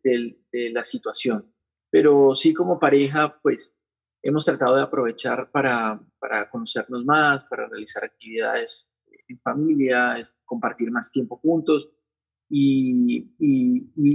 la 0.71 0.83
situación. 0.83 1.53
Pero 1.89 2.33
sí 2.33 2.53
como 2.53 2.79
pareja, 2.79 3.39
pues 3.41 3.77
hemos 4.21 4.45
tratado 4.45 4.75
de 4.75 4.83
aprovechar 4.83 5.51
para, 5.51 5.99
conocernos 6.51 7.05
más, 7.05 7.43
para 7.45 7.67
realizar 7.67 8.03
actividades 8.03 8.91
en 9.27 9.39
familia, 9.39 10.15
compartir 10.45 10.91
más 10.91 11.11
tiempo 11.11 11.37
juntos. 11.37 11.91
Y, 12.49 13.33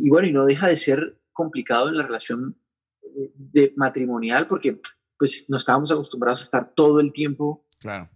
bueno, 0.08 0.28
y 0.28 0.32
no 0.32 0.44
deja 0.44 0.68
de 0.68 0.76
ser 0.76 1.20
complicado 1.32 1.88
en 1.88 1.96
la 1.96 2.04
relación 2.04 2.58
eh, 3.02 3.32
de, 3.34 3.72
matrimonial 3.76 4.46
porque 4.46 4.80
pues 5.18 5.46
no 5.48 5.56
estábamos 5.56 5.90
acostumbrados 5.90 6.40
a 6.40 6.44
estar 6.44 6.74
todo 6.74 7.00
el 7.00 7.12
tiempo 7.12 7.66
claro. 7.78 8.08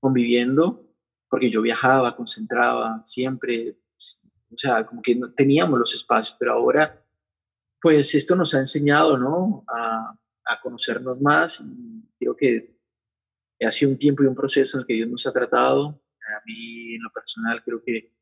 Conviviendo, 0.00 0.88
porque 1.28 1.50
yo 1.50 1.62
viajaba, 1.62 2.16
concentraba 2.16 3.02
siempre, 3.04 3.78
o 4.50 4.56
sea, 4.56 4.84
como 4.86 5.02
que 5.02 5.14
no 5.14 5.32
teníamos 5.32 5.78
los 5.78 5.94
espacios, 5.94 6.36
pero 6.38 6.54
ahora, 6.54 7.04
pues 7.80 8.14
esto 8.14 8.34
nos 8.34 8.54
ha 8.54 8.58
enseñado, 8.58 9.16
¿no? 9.16 9.64
A, 9.68 10.18
a 10.46 10.60
conocernos 10.60 11.20
más 11.20 11.60
y 11.60 12.02
creo 12.18 12.36
que 12.36 12.76
ha 13.64 13.70
sido 13.70 13.92
un 13.92 13.98
tiempo 13.98 14.22
y 14.22 14.26
un 14.26 14.34
proceso 14.34 14.76
en 14.76 14.80
el 14.80 14.86
que 14.86 14.94
Dios 14.94 15.08
nos 15.08 15.26
ha 15.26 15.32
tratado. 15.32 15.88
A 15.88 16.42
mí, 16.46 16.94
en 16.94 17.02
lo 17.02 17.10
personal, 17.12 17.62
creo 17.64 17.82
que, 17.84 18.12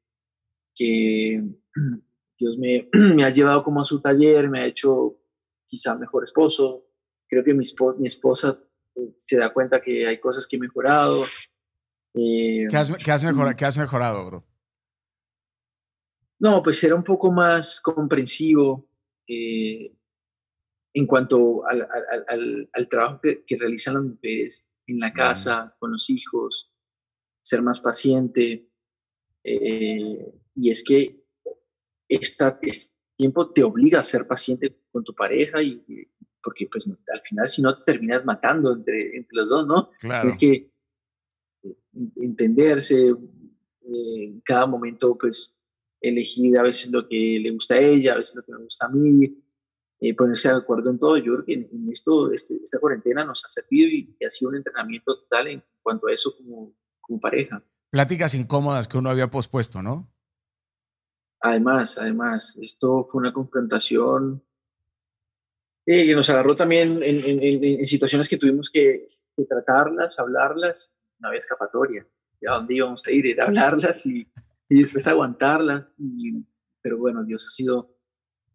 que 0.75 1.42
Dios 2.38 2.58
me, 2.58 2.88
me 2.92 3.25
ha 3.25 3.30
llevado 3.30 3.62
como 3.62 3.80
a 3.80 3.85
su 3.85 4.00
taller, 4.00 4.49
me 4.49 4.61
ha 4.61 4.66
hecho 4.66 5.20
quizá 5.66 5.97
mejor 5.97 6.25
esposo. 6.25 6.87
Creo 7.28 7.44
que 7.44 7.54
mi, 7.54 7.64
mi 7.99 8.06
esposa 8.06 8.58
eh, 8.97 9.14
se 9.16 9.38
da 9.38 9.52
cuenta 9.52 9.80
que 9.80 10.06
hay 10.06 10.18
cosas 10.18 10.47
que 10.47 10.56
he 10.56 10.61
mejorado. 10.61 11.25
Eh, 12.18 12.66
¿Qué, 12.68 12.76
has, 12.76 12.90
qué, 12.96 13.12
has 13.12 13.22
mejorado, 13.22 13.56
¿Qué 13.56 13.64
has 13.64 13.78
mejorado, 13.78 14.26
bro? 14.26 14.44
No, 16.40 16.62
pues 16.62 16.82
era 16.82 16.94
un 16.94 17.04
poco 17.04 17.30
más 17.30 17.80
comprensivo 17.80 18.88
eh, 19.26 19.94
en 20.94 21.06
cuanto 21.06 21.62
al, 21.66 22.88
trabajo 22.88 23.20
que, 23.20 23.56
realizan 23.56 23.94
las 23.94 24.02
mujeres 24.04 24.72
en 24.87 24.98
la 24.98 25.12
casa, 25.12 25.76
con 25.78 25.92
los 25.92 26.10
hijos, 26.10 26.72
ser 27.42 27.62
más 27.62 27.80
paciente. 27.80 28.68
Eh, 29.44 30.34
y 30.56 30.70
es 30.70 30.82
que 30.82 31.25
esta, 32.08 32.58
este 32.62 32.96
tiempo 33.16 33.52
te 33.52 33.62
obliga 33.62 34.00
a 34.00 34.04
ser 34.04 34.26
paciente 34.26 34.80
con 34.90 35.04
tu 35.04 35.14
pareja 35.14 35.62
y, 35.62 36.10
porque 36.42 36.66
pues 36.70 36.88
al 36.88 37.20
final 37.22 37.48
si 37.48 37.62
no 37.62 37.76
te 37.76 37.84
terminas 37.84 38.25
matando 38.25 38.72
entre, 38.72 39.16
entre 39.16 39.37
los 39.37 39.48
dos, 39.48 39.66
¿no? 39.66 39.90
Claro. 40.00 40.26
Es 40.26 40.37
que 40.37 40.72
entenderse, 42.16 43.14
en 43.82 44.40
cada 44.44 44.66
momento 44.66 45.16
pues 45.16 45.58
elegir 46.00 46.58
a 46.58 46.62
veces 46.62 46.92
lo 46.92 47.08
que 47.08 47.38
le 47.40 47.50
gusta 47.50 47.74
a 47.74 47.80
ella, 47.80 48.14
a 48.14 48.18
veces 48.18 48.36
lo 48.36 48.42
que 48.42 48.52
me 48.52 48.58
gusta 48.58 48.86
a 48.86 48.90
mí, 48.90 49.42
eh, 50.00 50.14
ponerse 50.14 50.48
de 50.48 50.56
acuerdo 50.56 50.90
en 50.90 50.98
todo. 50.98 51.16
Yo 51.16 51.34
creo 51.34 51.44
que 51.44 51.54
en, 51.54 51.88
esto, 51.90 52.32
este, 52.32 52.54
esta 52.62 52.78
cuarentena 52.78 53.24
nos 53.24 53.44
ha 53.44 53.48
servido 53.48 53.88
y, 53.88 54.16
ha 54.24 54.30
sido 54.30 54.50
un 54.50 54.56
entrenamiento 54.56 55.16
total 55.18 55.48
en 55.48 55.64
cuanto 55.82 56.06
a 56.06 56.12
eso 56.12 56.36
como, 56.36 56.74
como 57.00 57.20
pareja. 57.20 57.62
Pláticas 57.90 58.34
incómodas 58.34 58.86
que 58.86 58.98
uno 58.98 59.10
había 59.10 59.30
pospuesto, 59.30 59.82
¿no? 59.82 60.12
Además, 61.40 61.98
además, 61.98 62.58
esto 62.60 63.06
fue 63.08 63.20
una 63.20 63.32
confrontación 63.32 64.44
eh, 65.86 66.06
que 66.06 66.14
nos 66.14 66.28
agarró 66.28 66.54
también 66.54 67.00
en, 67.02 67.22
en, 67.24 67.86
situaciones 67.86 68.28
que 68.28 68.36
tuvimos 68.36 68.68
que, 68.70 69.06
que, 69.36 69.44
tratarlas, 69.44 70.18
hablarlas, 70.18 70.94
una 71.18 71.30
vez 71.30 71.44
escapatoria. 71.44 72.06
¿A 72.46 72.54
dónde 72.54 72.75
íbamos 72.75 73.06
a 73.06 73.10
ir? 73.10 73.26
Era 73.26 73.46
hablarlas 73.46 74.06
y, 74.06 74.30
y 74.68 74.80
después 74.80 75.06
aguantarla. 75.06 75.92
pero 76.80 76.98
bueno, 76.98 77.25
Dios 77.25 77.46
ha 77.48 77.50
sido, 77.50 77.96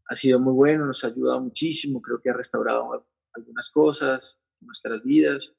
ha 0.07 0.15
sido 0.15 0.39
muy 0.39 0.53
bueno, 0.53 0.85
nos 0.85 1.03
ha 1.03 1.07
ayudado 1.07 1.41
muchísimo, 1.41 2.01
creo 2.01 2.21
que 2.21 2.29
ha 2.29 2.33
restaurado 2.33 3.05
algunas 3.33 3.69
cosas 3.69 4.39
nuestras 4.61 5.03
vidas 5.03 5.53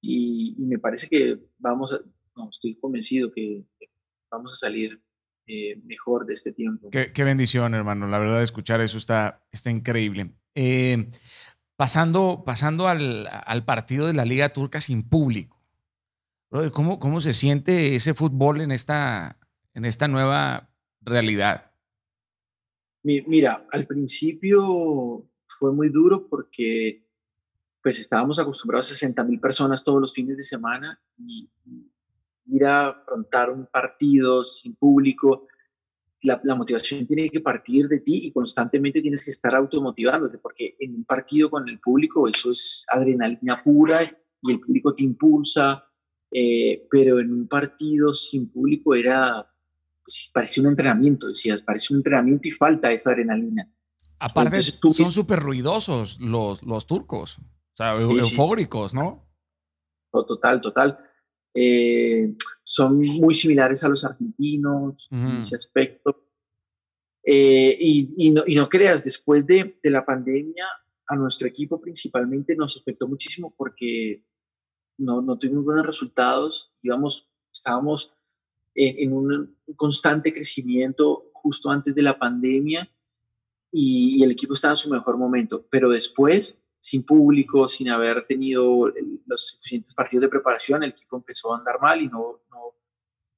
y, 0.00 0.54
me 0.58 0.78
parece 0.78 1.08
que 1.08 1.38
vamos 1.58 1.92
a, 1.92 1.98
no, 2.36 2.48
estoy 2.50 2.78
convencido 2.78 3.32
que 3.32 3.66
vamos 4.30 4.52
a 4.52 4.56
salir 4.56 5.02
eh, 5.46 5.76
mejor 5.84 6.24
de 6.24 6.32
este 6.32 6.52
tiempo. 6.52 6.88
Qué, 6.90 7.24
bendición, 7.24 7.74
hermano. 7.74 8.06
La 8.06 8.18
verdad, 8.18 8.42
escuchar 8.42 8.80
eso 8.80 8.96
está, 8.96 9.46
está 9.52 9.70
increíble. 9.70 10.34
Eh, 10.54 11.10
pasando 11.76 12.44
pasando 12.46 12.88
al, 12.88 13.28
al, 13.28 13.64
partido 13.64 14.06
de 14.06 14.14
la 14.14 14.24
Liga 14.24 14.50
Turca 14.54 14.80
sin 14.80 15.08
público. 15.08 15.53
¿Cómo, 16.72 16.98
¿Cómo 16.98 17.20
se 17.20 17.32
siente 17.32 17.96
ese 17.96 18.14
fútbol 18.14 18.60
en 18.60 18.70
esta, 18.70 19.38
en 19.74 19.84
esta 19.84 20.06
nueva 20.08 20.70
realidad? 21.00 21.72
Mira, 23.02 23.66
al 23.70 23.86
principio 23.86 25.28
fue 25.46 25.72
muy 25.72 25.90
duro 25.90 26.26
porque 26.28 27.04
pues 27.82 27.98
estábamos 27.98 28.38
acostumbrados 28.38 28.90
a 28.90 28.94
60 28.94 29.24
mil 29.24 29.40
personas 29.40 29.84
todos 29.84 30.00
los 30.00 30.14
fines 30.14 30.36
de 30.36 30.42
semana 30.42 30.98
y 31.18 31.50
ir 32.46 32.64
a 32.64 32.88
afrontar 32.88 33.50
un 33.50 33.66
partido 33.66 34.46
sin 34.46 34.74
público, 34.76 35.48
la, 36.22 36.40
la, 36.44 36.54
motivación 36.54 37.06
tiene 37.06 37.28
que 37.28 37.40
partir 37.40 37.88
de 37.88 38.00
ti 38.00 38.26
y 38.26 38.32
constantemente 38.32 39.02
tienes 39.02 39.24
que 39.24 39.32
estar 39.32 39.54
automotivándote 39.54 40.38
porque 40.38 40.76
en 40.78 40.94
un 40.94 41.04
partido 41.04 41.50
con 41.50 41.68
el 41.68 41.78
público 41.80 42.26
eso 42.26 42.52
es 42.52 42.86
adrenalina 42.90 43.62
pura 43.62 44.02
y 44.40 44.50
el 44.50 44.60
público 44.60 44.94
te 44.94 45.04
impulsa, 45.04 45.84
eh, 46.36 46.88
pero 46.90 47.20
en 47.20 47.32
un 47.32 47.46
partido 47.46 48.12
sin 48.12 48.50
público 48.50 48.92
era 48.96 49.48
pues, 50.04 50.30
parecía 50.34 50.64
un 50.64 50.70
entrenamiento, 50.70 51.28
decías, 51.28 51.62
parece 51.62 51.94
un 51.94 52.00
entrenamiento 52.00 52.48
y 52.48 52.50
falta 52.50 52.90
esa 52.90 53.12
adrenalina. 53.12 53.70
Aparte, 54.18 54.60
son 54.60 55.12
súper 55.12 55.38
ruidosos 55.38 56.20
los, 56.20 56.64
los 56.64 56.88
turcos, 56.88 57.38
o 57.38 57.76
sea, 57.76 57.94
eufóricos, 58.00 58.94
¿no? 58.94 59.28
total, 60.10 60.60
total. 60.60 60.98
Eh, 61.54 62.34
son 62.64 62.98
muy 62.98 63.34
similares 63.34 63.84
a 63.84 63.88
los 63.88 64.04
argentinos 64.04 65.06
en 65.12 65.36
ese 65.38 65.54
aspecto. 65.54 66.30
Eh, 67.22 67.76
y, 67.78 68.12
y, 68.16 68.30
no, 68.32 68.42
y, 68.44 68.56
no, 68.56 68.68
creas, 68.68 69.04
después 69.04 69.46
de, 69.46 69.78
de, 69.80 69.90
la 69.90 70.04
pandemia, 70.04 70.64
a 71.06 71.16
nuestro 71.16 71.46
equipo 71.46 71.80
principalmente 71.80 72.56
nos 72.56 72.76
afectó 72.76 73.06
muchísimo 73.06 73.54
porque 73.56 74.24
no, 74.98 75.22
no 75.22 75.38
tuvimos 75.38 75.64
buenos 75.64 75.86
resultados, 75.86 76.72
íbamos, 76.82 77.30
estábamos 77.52 78.14
en, 78.74 79.12
un 79.12 79.56
constante 79.76 80.32
crecimiento 80.32 81.30
justo 81.32 81.70
antes 81.70 81.94
de 81.94 82.02
la 82.02 82.18
pandemia 82.18 82.90
y, 83.70 84.22
el 84.22 84.30
equipo 84.30 84.54
estaba 84.54 84.72
en 84.72 84.78
su 84.78 84.90
mejor 84.90 85.16
momento, 85.16 85.66
pero 85.70 85.90
después, 85.90 86.64
sin 86.80 87.04
público, 87.04 87.68
sin 87.68 87.90
haber 87.90 88.26
tenido 88.26 88.92
los 89.26 89.48
suficientes 89.48 89.94
partidos 89.94 90.22
de 90.22 90.28
preparación, 90.28 90.82
el 90.82 90.90
equipo 90.90 91.16
empezó 91.16 91.54
a 91.54 91.58
andar 91.58 91.80
mal 91.80 92.00
y 92.00 92.08
no, 92.08 92.40
no, 92.50 92.74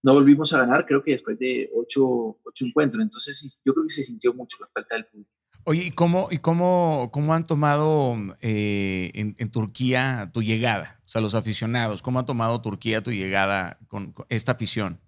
no 0.03 0.15
volvimos 0.15 0.53
a 0.53 0.59
ganar, 0.59 0.85
creo 0.87 1.03
que 1.03 1.13
después 1.13 1.39
de 1.39 1.71
ocho, 1.75 2.39
ocho 2.45 2.65
encuentros. 2.65 3.03
Entonces, 3.03 3.61
yo 3.65 3.73
creo 3.73 3.87
que 3.87 3.95
se 3.95 4.05
sintió 4.05 4.35
mucho 4.35 4.59
la 4.61 4.69
falta 4.69 4.95
del 4.95 5.07
público. 5.07 5.31
Oye, 5.69 5.87
¿y 5.87 5.91
cómo, 5.91 6.29
y 6.31 6.39
cómo, 6.39 7.11
cómo 7.13 7.35
han 7.35 7.45
tomado 7.45 8.15
eh, 8.41 9.11
en, 9.15 9.51
Turquía 9.51 10.31
tu 10.33 10.41
llegada? 10.41 11.01
O 11.05 11.09
sea, 11.09 11.21
los 11.21 11.35
aficionados, 11.35 12.03
¿cómo 12.03 12.21
ha 12.21 12.25
tomado 12.25 12.63
Turquía 12.63 13.03
tu 13.03 13.11
llegada 13.11 13.77
con 13.89 14.15
esta 14.29 14.53
afición? 14.53 15.01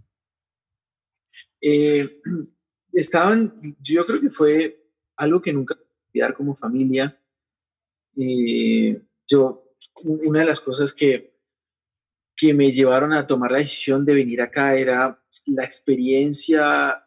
Eh, 1.61 2.09
estaban, 2.93 3.77
yo 3.81 4.05
creo 4.05 4.21
que 4.21 4.31
fue 4.31 4.85
algo 5.17 5.41
que 5.41 5.53
nunca 5.53 5.77
olvidar 6.09 6.35
como 6.35 6.57
familia. 6.57 7.17
Eh, 8.17 9.01
yo, 9.29 9.63
una 10.05 10.41
de 10.41 10.47
las 10.47 10.61
cosas 10.61 10.93
que, 10.93 11.39
que 12.35 12.53
me 12.53 12.73
llevaron 12.73 13.13
a 13.13 13.29
tomar 13.29 13.53
la 13.53 13.59
decisión 13.59 14.05
de 14.05 14.15
venir 14.15 14.43
acá 14.43 14.75
era 14.75 15.23
la 15.47 15.63
experiencia 15.63 17.05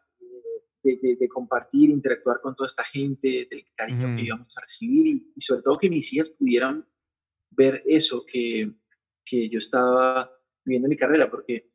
de, 0.83 1.17
de, 1.19 1.27
compartir, 1.27 1.89
interactuar 1.89 2.41
con 2.41 2.55
toda 2.55 2.67
esta 2.67 2.83
gente, 2.83 3.47
del 3.50 3.65
cariño 3.75 4.15
que 4.15 4.23
íbamos 4.23 4.57
a 4.57 4.61
recibir 4.61 5.07
y, 5.35 5.41
sobre 5.41 5.61
todo 5.61 5.77
que 5.77 5.89
mis 5.89 6.11
hijas 6.13 6.29
pudieran 6.29 6.85
ver 7.51 7.83
eso, 7.85 8.25
que, 8.25 8.71
que 9.23 9.50
yo 9.50 9.57
estaba 9.57 10.31
viviendo 10.63 10.89
mi 10.89 10.97
carrera, 10.97 11.29
porque 11.29 11.71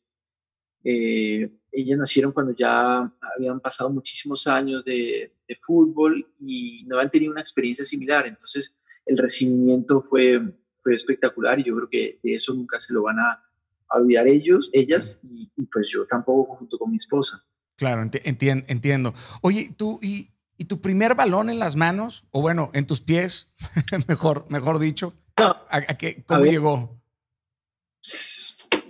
eh, 0.88 1.50
ellas 1.72 1.98
nacieron 1.98 2.32
cuando 2.32 2.54
ya 2.54 3.12
habían 3.34 3.60
pasado 3.60 3.90
muchísimos 3.90 4.46
años 4.46 4.84
de, 4.84 5.32
fútbol 5.64 6.26
y 6.40 6.84
no 6.86 6.96
habían 6.96 7.10
tenido 7.10 7.32
una 7.32 7.40
experiencia 7.40 7.84
similar. 7.84 8.26
Entonces, 8.26 8.76
el 9.04 9.18
recibimiento 9.18 10.00
fue, 10.00 10.40
fue 10.82 10.94
espectacular 10.94 11.58
y 11.58 11.64
yo 11.64 11.76
creo 11.76 11.88
que 11.88 12.20
de 12.22 12.34
eso 12.34 12.54
nunca 12.54 12.78
se 12.78 12.94
lo 12.94 13.02
van 13.02 13.18
a, 13.18 13.42
olvidar 13.88 14.26
ellos, 14.26 14.68
ellas 14.72 15.20
y, 15.22 15.48
pues 15.72 15.88
yo 15.88 16.06
tampoco 16.06 16.56
junto 16.56 16.78
con 16.78 16.90
mi 16.90 16.96
esposa. 16.96 17.44
Claro, 17.76 18.10
entiendo. 18.24 19.14
Oye, 19.42 19.74
tú, 19.76 19.98
y, 20.02 20.30
y, 20.56 20.64
tu 20.64 20.80
primer 20.80 21.14
balón 21.14 21.50
en 21.50 21.58
las 21.58 21.76
manos, 21.76 22.26
o 22.30 22.40
bueno, 22.40 22.70
en 22.72 22.86
tus 22.86 23.02
pies, 23.02 23.54
mejor, 24.08 24.46
mejor 24.48 24.78
dicho, 24.78 25.14
¿a, 25.36 25.94
qué, 25.98 26.24
¿cómo 26.24 26.44
llegó? 26.44 26.98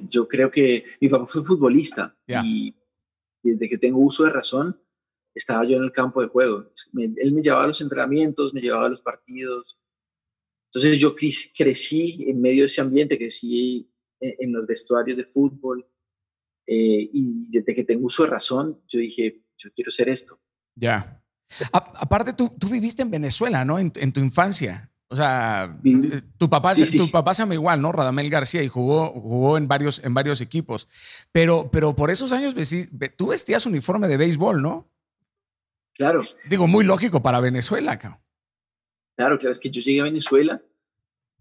Yo 0.09 0.29
creo 0.29 0.51
que 0.51 0.85
mi 1.01 1.09
papá 1.09 1.27
fue 1.27 1.43
futbolista 1.43 2.17
y 2.45 2.77
desde 3.43 3.69
que 3.69 3.79
tengo 3.79 3.99
uso 3.99 4.25
de 4.25 4.31
razón, 4.31 4.81
estaba 5.35 5.65
yo 5.67 5.77
en 5.77 5.85
el 5.85 5.93
campo 5.93 6.23
de 6.23 6.29
juego. 6.29 6.73
él 6.95 7.33
me 7.33 7.43
llevaba 7.43 7.65
a 7.65 7.69
los 7.69 7.81
entrenamientos, 7.81 8.55
me 8.55 8.61
llevaba 8.61 8.87
a 8.87 8.91
los 8.91 9.03
partidos. 9.03 9.77
Entonces 10.69 10.99
yo 10.99 11.15
crecí 11.15 12.25
en 12.29 12.41
medio 12.41 12.63
de 12.63 12.67
ese 12.67 12.81
ambiente, 12.81 13.19
crecí 13.19 13.91
en 14.21 14.53
los 14.53 14.67
vestuarios 14.67 15.17
de 15.17 15.25
fútbol 15.25 15.87
eh, 16.67 17.11
y 17.13 17.47
desde 17.51 17.75
que 17.75 17.85
tengo 17.85 18.07
uso 18.07 18.25
de 18.25 18.31
razón, 18.31 18.81
yo 18.89 18.99
dije, 18.99 19.43
yo 19.57 19.71
quiero 19.75 19.91
ser 19.91 20.09
esto. 20.09 20.41
Ya. 20.75 21.23
aparte, 21.73 22.33
tú, 22.33 22.53
tú, 22.59 22.69
viviste 22.69 23.03
en 23.03 23.11
Venezuela, 23.11 23.65
¿no? 23.65 23.79
En, 23.79 23.91
tu 23.91 24.21
infancia. 24.21 24.91
O 25.09 25.15
sea, 25.15 25.79
tu 26.37 26.51
papá, 26.51 26.73
tu 26.75 27.11
papá 27.11 27.33
se 27.33 27.43
llama 27.43 27.55
igual, 27.55 27.81
¿no? 27.81 27.93
Radamel 27.93 28.29
García 28.29 28.63
y 28.63 28.69
jugó, 28.69 29.11
jugó 29.11 29.57
en, 29.57 29.69
varios, 29.69 30.03
en 30.05 30.15
varios 30.15 30.41
equipos. 30.41 30.89
Pero, 31.31 31.71
pero 31.71 31.95
por 31.95 32.11
esos 32.11 32.33
años 32.33 32.57
tú 33.17 33.29
vestías 33.29 33.67
uniforme 33.67 34.09
de 34.09 34.17
béisbol, 34.17 34.61
¿no? 34.61 34.91
Claro. 35.95 36.23
Digo, 36.49 36.67
muy 36.67 36.85
lógico 36.85 37.23
para 37.23 37.41
Venezuela, 37.41 37.99
Claro, 37.99 39.39
claro, 39.39 39.53
es 39.53 39.61
que 39.61 39.71
yo 39.71 39.81
llegué 39.81 40.01
a 40.01 40.05
Venezuela 40.05 40.61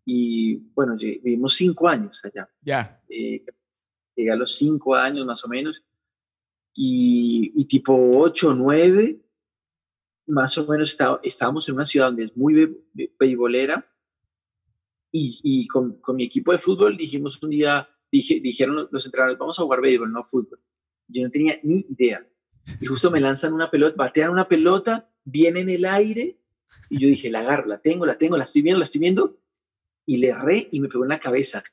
y 0.06 0.56
bueno, 0.74 0.96
vivimos 0.96 1.56
cinco 1.56 1.90
años 1.90 2.24
allá. 2.24 2.48
Ya. 2.62 3.02
Eh, 3.10 3.44
llegué 4.16 4.32
a 4.32 4.36
los 4.36 4.56
cinco 4.56 4.96
años 4.96 5.26
más 5.26 5.44
o 5.44 5.48
menos 5.48 5.82
y, 6.74 7.52
y 7.56 7.66
tipo 7.66 8.12
ocho 8.16 8.50
o 8.50 8.54
nueve, 8.54 9.22
más 10.28 10.58
o 10.58 10.68
menos 10.68 10.98
estábamos 11.24 11.70
en 11.70 11.76
una 11.76 11.86
ciudad 11.86 12.08
donde 12.08 12.24
es 12.26 12.36
muy 12.36 12.78
beisbolera 13.18 13.88
y, 15.12 15.40
y 15.44 15.68
con, 15.68 16.00
con, 16.02 16.16
mi 16.16 16.24
equipo 16.24 16.52
de 16.52 16.58
fútbol 16.58 16.98
dijimos 16.98 17.42
un 17.42 17.52
día, 17.52 17.88
dije, 18.12 18.40
dijeron 18.42 18.90
los 18.92 19.06
entrenadores, 19.06 19.38
vamos 19.38 19.58
a 19.58 19.64
jugar 19.64 19.82
béisbol, 19.82 20.12
no 20.12 20.24
fútbol. 20.24 20.60
Yo 21.08 21.24
no 21.24 21.32
tenía 21.32 21.58
ni 21.64 21.86
idea. 21.88 22.28
Y 22.82 22.86
justo 22.86 23.12
me 23.12 23.22
lanzan 23.22 23.54
una 23.54 23.70
pelota, 23.70 23.96
batean 23.96 24.32
una 24.32 24.48
pelota, 24.48 25.10
viene 25.24 25.62
en 25.62 25.70
el 25.70 25.86
aire 25.86 26.40
y 26.90 27.00
yo 27.00 27.08
dije, 27.08 27.30
la 27.30 27.40
agarro, 27.40 27.68
la 27.68 27.80
tengo, 27.80 28.06
la 28.06 28.18
tengo, 28.18 28.36
la 28.36 28.44
estoy 28.44 28.62
viendo, 28.62 28.80
la 28.80 28.86
estoy 28.86 29.00
viendo 29.00 29.40
y 30.06 30.18
le 30.18 30.30
erré 30.30 30.68
y 30.72 30.80
me 30.80 30.88
pegó 30.88 31.04
en 31.04 31.10
la 31.10 31.20
cabeza. 31.20 31.64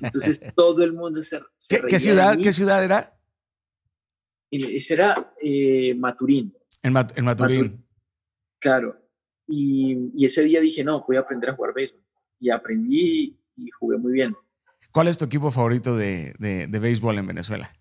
Entonces 0.00 0.40
todo 0.54 0.84
el 0.84 0.92
mundo 0.92 1.22
se, 1.22 1.40
¿Qué, 1.88 1.98
ciudad, 1.98 2.36
¿Qué 2.42 2.52
ciudad 2.52 2.84
era? 2.84 3.16
ese 4.50 4.94
era 4.94 5.34
eh, 5.40 5.94
Maturín. 5.94 6.54
En, 6.82 6.92
Maturín. 6.92 7.84
Claro. 8.58 9.00
Y, 9.46 10.24
ese 10.24 10.44
día 10.44 10.60
dije, 10.60 10.84
no, 10.84 11.04
voy 11.06 11.16
a 11.16 11.20
aprender 11.20 11.50
a 11.50 11.54
jugar 11.54 11.74
béisbol. 11.74 12.00
Y 12.38 12.50
aprendí 12.50 13.38
y 13.56 13.70
jugué 13.70 13.96
muy 13.96 14.12
bien. 14.12 14.36
¿Cuál 14.92 15.08
es 15.08 15.18
tu 15.18 15.24
equipo 15.24 15.50
favorito 15.50 15.96
de, 15.96 16.34
de, 16.38 16.66
de 16.66 16.78
béisbol 16.78 17.18
en 17.18 17.26
Venezuela? 17.26 17.74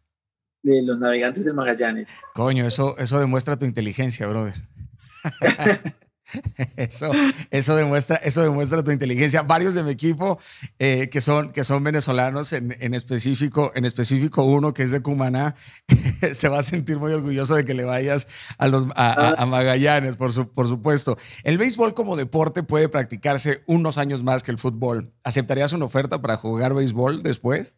De 0.64 0.82
los 0.82 0.98
navegantes 0.98 1.44
del 1.44 1.54
Magallanes. 1.54 2.10
Coño, 2.34 2.66
eso, 2.66 2.98
eso 2.98 3.20
demuestra 3.20 3.58
tu 3.58 3.66
inteligencia, 3.66 4.26
brother. 4.28 4.54
Eso, 6.78 7.12
eso, 7.52 7.76
demuestra, 7.76 8.18
eso 8.18 8.42
demuestra 8.42 8.84
tu 8.84 8.92
inteligencia. 8.92 9.42
Varios 9.42 9.76
de 9.76 9.84
mi 9.84 9.92
equipo 9.92 10.40
eh, 10.80 11.10
que, 11.10 11.22
son, 11.22 11.52
que 11.52 11.64
son 11.64 11.84
venezolanos, 11.84 12.54
en, 12.54 12.76
en, 12.80 12.94
específico, 12.94 13.72
en 13.76 13.86
específico 13.86 14.44
uno 14.44 14.74
que 14.74 14.84
es 14.84 14.92
de 14.92 15.02
Cumaná, 15.02 15.56
se 16.34 16.50
va 16.50 16.60
a 16.60 16.64
sentir 16.64 16.98
muy 16.98 17.14
orgulloso 17.14 17.56
de 17.56 17.66
que 17.66 17.74
le 17.74 17.84
vayas 17.84 18.28
a, 18.58 18.68
los, 18.68 18.88
a. 18.96 19.46
Magallanes, 19.46 20.18
por, 20.18 20.34
su, 20.34 20.52
por 20.52 20.68
supuesto. 20.68 21.18
El 21.44 21.58
béisbol 21.58 21.94
como 21.94 22.16
deporte 22.16 22.64
puede 22.64 22.90
practicarse 22.90 23.64
unos 23.66 23.98
años 23.98 24.24
más 24.24 24.44
que 24.44 24.52
el 24.52 24.58
fútbol. 24.58 25.14
¿Aceptarías 25.24 25.74
una 25.74 25.86
oferta 25.86 26.22
para 26.22 26.38
jugar 26.38 26.74
béisbol 26.74 27.24
después? 27.24 27.78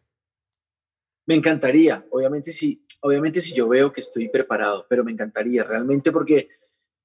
Me 1.26 1.34
encantaría, 1.34 2.06
obviamente 2.10 2.52
si, 2.52 2.84
obviamente 3.00 3.40
si 3.40 3.54
yo 3.54 3.68
veo 3.68 3.92
que 3.92 4.00
estoy 4.00 4.28
preparado, 4.28 4.86
pero 4.88 5.02
me 5.02 5.10
encantaría 5.10 5.64
realmente 5.64 6.12
porque 6.12 6.48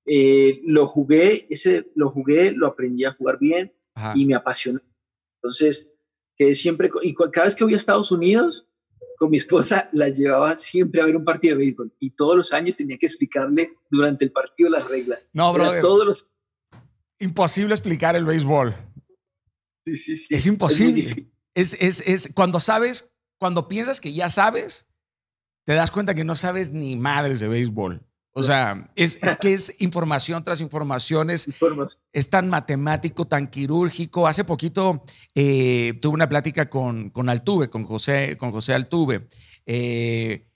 eh, 0.06 0.62
lo 0.66 0.88
jugué, 0.88 1.48
ese, 1.50 1.92
lo 1.96 2.10
jugué, 2.10 2.52
lo 2.52 2.68
aprendí 2.68 3.06
a 3.06 3.14
jugar 3.14 3.38
bien 3.40 3.74
y 4.16 4.26
me 4.26 4.36
apasionó. 4.36 4.82
Entonces, 5.42 5.96
que 6.36 6.56
siempre, 6.56 6.90
y 7.04 7.14
cada 7.14 7.46
vez 7.46 7.56
que 7.56 7.64
voy 7.64 7.74
a 7.74 7.78
Estados 7.78 8.12
Unidos, 8.12 8.68
con 9.18 9.30
mi 9.30 9.38
esposa 9.38 9.90
la 9.92 10.10
llevaba 10.10 10.58
siempre 10.58 11.02
a 11.02 11.06
ver 11.06 11.16
un 11.16 11.24
partido 11.24 11.56
de 11.56 11.66
béisbol 11.66 11.94
y 12.00 12.10
todos 12.12 12.36
los 12.36 12.54
años 12.54 12.76
tenía 12.76 12.98
que 12.98 13.06
explicarle 13.06 13.76
durante 13.90 14.26
el 14.26 14.32
partido 14.32 14.70
las 14.70 14.88
reglas. 14.88 15.30
No, 15.34 15.54
bro. 15.54 15.80
Todos 15.82 16.06
los... 16.08 16.34
Imposible 17.20 17.76
explicar 17.76 18.16
el 18.16 18.26
béisbol. 18.26 18.74
Sí, 19.86 19.96
sí, 19.96 20.18
sí. 20.18 20.34
Es 20.34 20.48
imposible. 20.48 21.32
Es, 21.54 21.76
es, 21.80 22.02
es, 22.08 22.34
cuando 22.34 22.60
sabes, 22.60 23.14
cuando 23.38 23.68
piensas 23.68 24.02
que 24.02 24.14
ya 24.14 24.30
sabes, 24.30 24.90
te 25.66 25.74
das 25.76 25.92
cuenta 25.92 26.16
que 26.16 26.24
no 26.24 26.36
sabes 26.36 26.72
ni 26.72 26.96
madres 26.96 27.40
de 27.40 27.48
béisbol. 27.48 28.02
O 28.34 28.44
sea, 28.44 28.90
es, 28.96 29.20
que 29.42 29.54
es 29.54 29.82
información 29.82 30.42
tras 30.44 30.62
información, 30.62 31.30
es, 31.30 31.50
tan 32.30 32.50
matemático, 32.50 33.28
tan 33.28 33.48
quirúrgico. 33.48 34.26
Hace 34.26 34.46
poquito 34.46 35.04
eh, 35.36 36.00
tuve 36.02 36.14
una 36.14 36.30
plática 36.30 36.70
con, 36.70 37.10
con 37.10 37.28
Altuve, 37.28 37.70
con 37.70 37.84
José, 37.84 38.38
con 38.38 38.52
José 38.52 38.74
Altuve. 38.74 39.28
Eh, 39.66 40.48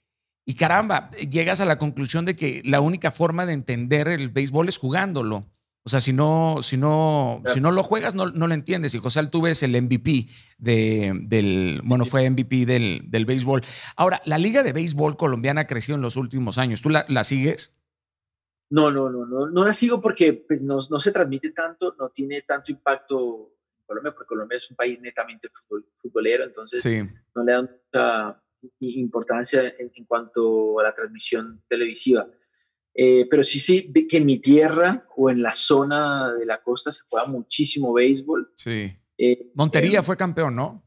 y 0.46 0.54
caramba, 0.54 1.10
llegas 1.10 1.60
a 1.60 1.66
la 1.66 1.76
conclusión 1.76 2.24
de 2.24 2.34
que 2.34 2.62
la 2.64 2.80
única 2.80 3.10
forma 3.10 3.44
de 3.44 3.52
entender 3.52 4.08
el 4.08 4.30
béisbol 4.30 4.68
es 4.68 4.78
jugándolo. 4.78 5.46
O 5.86 5.88
sea, 5.88 6.00
si 6.00 6.12
no, 6.12 6.56
si 6.62 6.76
no, 6.76 7.44
si 7.46 7.60
no 7.60 7.70
lo 7.70 7.84
juegas, 7.84 8.16
no, 8.16 8.26
no 8.26 8.48
lo 8.48 8.54
entiendes. 8.54 8.92
Y 8.96 8.98
José 8.98 9.20
Altuve 9.20 9.52
es 9.52 9.62
el 9.62 9.80
MVP 9.80 10.26
de, 10.58 11.12
del, 11.22 11.80
bueno, 11.84 12.04
fue 12.04 12.28
MVP 12.28 12.66
del, 12.66 13.02
del, 13.04 13.24
béisbol. 13.24 13.62
Ahora, 13.94 14.20
la 14.24 14.36
liga 14.36 14.64
de 14.64 14.72
béisbol 14.72 15.16
colombiana 15.16 15.60
ha 15.60 15.66
crecido 15.68 15.94
en 15.94 16.02
los 16.02 16.16
últimos 16.16 16.58
años. 16.58 16.82
¿Tú 16.82 16.90
la, 16.90 17.06
la 17.08 17.22
sigues? 17.22 17.78
No, 18.68 18.90
no, 18.90 19.10
no, 19.10 19.26
no, 19.26 19.48
no 19.48 19.64
la 19.64 19.72
sigo 19.72 20.00
porque 20.00 20.32
pues, 20.32 20.60
no, 20.60 20.78
no, 20.90 20.98
se 20.98 21.12
transmite 21.12 21.52
tanto, 21.52 21.94
no 21.96 22.08
tiene 22.08 22.42
tanto 22.42 22.72
impacto 22.72 23.52
en 23.78 23.86
Colombia, 23.86 24.12
porque 24.12 24.26
Colombia 24.26 24.58
es 24.58 24.68
un 24.68 24.76
país 24.76 25.00
netamente 25.00 25.48
futbolero, 25.98 26.42
entonces 26.42 26.84
no 27.32 27.44
le 27.44 27.52
dan 27.52 27.70
mucha 27.92 28.42
importancia 28.80 29.68
en, 29.78 29.92
en 29.94 30.04
cuanto 30.04 30.80
a 30.80 30.82
la 30.82 30.92
transmisión 30.92 31.62
televisiva. 31.68 32.26
Eh, 32.98 33.26
pero 33.28 33.42
sí, 33.42 33.60
sí, 33.60 33.92
que 34.08 34.16
en 34.16 34.24
mi 34.24 34.38
tierra 34.38 35.06
o 35.16 35.28
en 35.28 35.42
la 35.42 35.52
zona 35.52 36.32
de 36.32 36.46
la 36.46 36.62
costa 36.62 36.90
se 36.90 37.02
juega 37.08 37.26
muchísimo 37.26 37.92
béisbol. 37.92 38.52
Sí. 38.56 38.90
Eh, 39.18 39.50
Montería 39.54 40.00
eh, 40.00 40.02
fue 40.02 40.16
campeón, 40.16 40.56
¿no? 40.56 40.82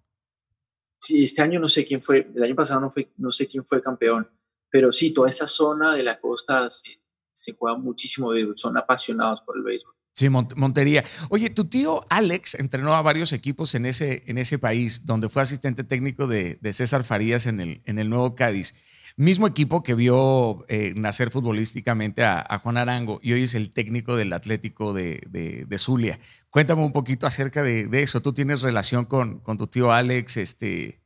Sí, 1.00 1.24
este 1.24 1.44
año 1.44 1.60
no 1.60 1.68
sé 1.68 1.86
quién 1.86 2.02
fue, 2.02 2.32
el 2.36 2.44
año 2.44 2.56
pasado 2.56 2.82
no, 2.82 2.90
fue, 2.90 3.14
no 3.18 3.32
sé 3.32 3.48
quién 3.48 3.64
fue 3.64 3.82
campeón, 3.82 4.28
pero 4.72 4.92
sí, 4.92 5.14
toda 5.14 5.30
esa 5.30 5.48
zona 5.48 5.96
de 5.96 6.04
la 6.04 6.20
costa 6.20 6.70
se, 6.70 7.00
se 7.32 7.54
juega 7.54 7.78
muchísimo 7.78 8.30
béisbol, 8.30 8.58
son 8.58 8.76
apasionados 8.78 9.42
por 9.42 9.58
el 9.58 9.64
béisbol. 9.64 9.94
Sí, 10.14 10.28
Montería. 10.30 11.04
Oye, 11.30 11.50
tu 11.50 11.66
tío 11.66 12.06
Alex 12.10 12.56
entrenó 12.56 12.94
a 12.96 13.02
varios 13.02 13.32
equipos 13.32 13.74
en 13.76 13.86
ese, 13.86 14.24
en 14.26 14.38
ese 14.38 14.60
país, 14.60 15.06
donde 15.06 15.30
fue 15.30 15.44
asistente 15.44 15.84
técnico 15.84 16.28
de, 16.28 16.58
de 16.60 16.74
César 16.74 17.04
Farías 17.06 17.46
en 17.46 17.62
el, 17.62 17.82
en 17.86 18.00
el 18.00 18.10
Nuevo 18.10 18.36
Cádiz. 18.36 18.76
Mismo 19.20 19.48
equipo 19.48 19.84
que 19.84 19.96
vio 19.96 20.66
eh, 20.70 20.94
nacer 20.96 21.30
futbolísticamente 21.30 22.24
a, 22.24 22.58
Juan 22.60 22.78
Arango 22.78 23.20
y 23.22 23.34
hoy 23.34 23.44
es 23.44 23.54
el 23.54 23.74
técnico 23.74 24.16
del 24.16 24.32
Atlético 24.32 24.94
de, 24.94 25.22
de, 25.28 25.78
Zulia. 25.78 26.18
Cuéntame 26.50 26.84
un 26.84 26.94
poquito 26.94 27.28
acerca 27.28 27.62
de, 27.62 27.90
eso. 28.02 28.22
¿Tú 28.22 28.32
tienes 28.32 28.62
relación 28.62 29.04
con, 29.04 29.42
con, 29.42 29.58
tu 29.58 29.68
tío 29.68 29.92
Alex? 29.92 30.38
Este... 30.38 31.04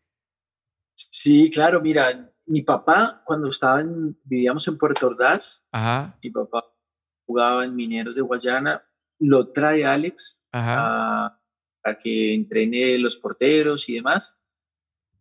Sí, 0.93 1.49
claro. 1.49 1.81
Mira, 1.81 2.31
mi 2.45 2.61
papá, 2.61 3.23
cuando 3.25 3.49
estaba 3.49 3.83
vivíamos 4.25 4.67
en 4.67 4.77
Puerto 4.77 5.07
Ordaz, 5.07 5.65
mi 6.21 6.29
papá 6.29 6.65
jugaba 7.25 7.65
en 7.65 7.75
Mineros 7.75 8.13
de 8.13 8.21
Guayana, 8.21 8.83
lo 9.21 9.51
trae 9.51 9.85
Alex 9.85 10.39
a, 10.51 11.39
a 11.83 11.97
que 11.97 12.35
entrene 12.35 12.95
los 12.99 13.17
porteros 13.17 13.89
y 13.89 13.95
demás 13.95 14.39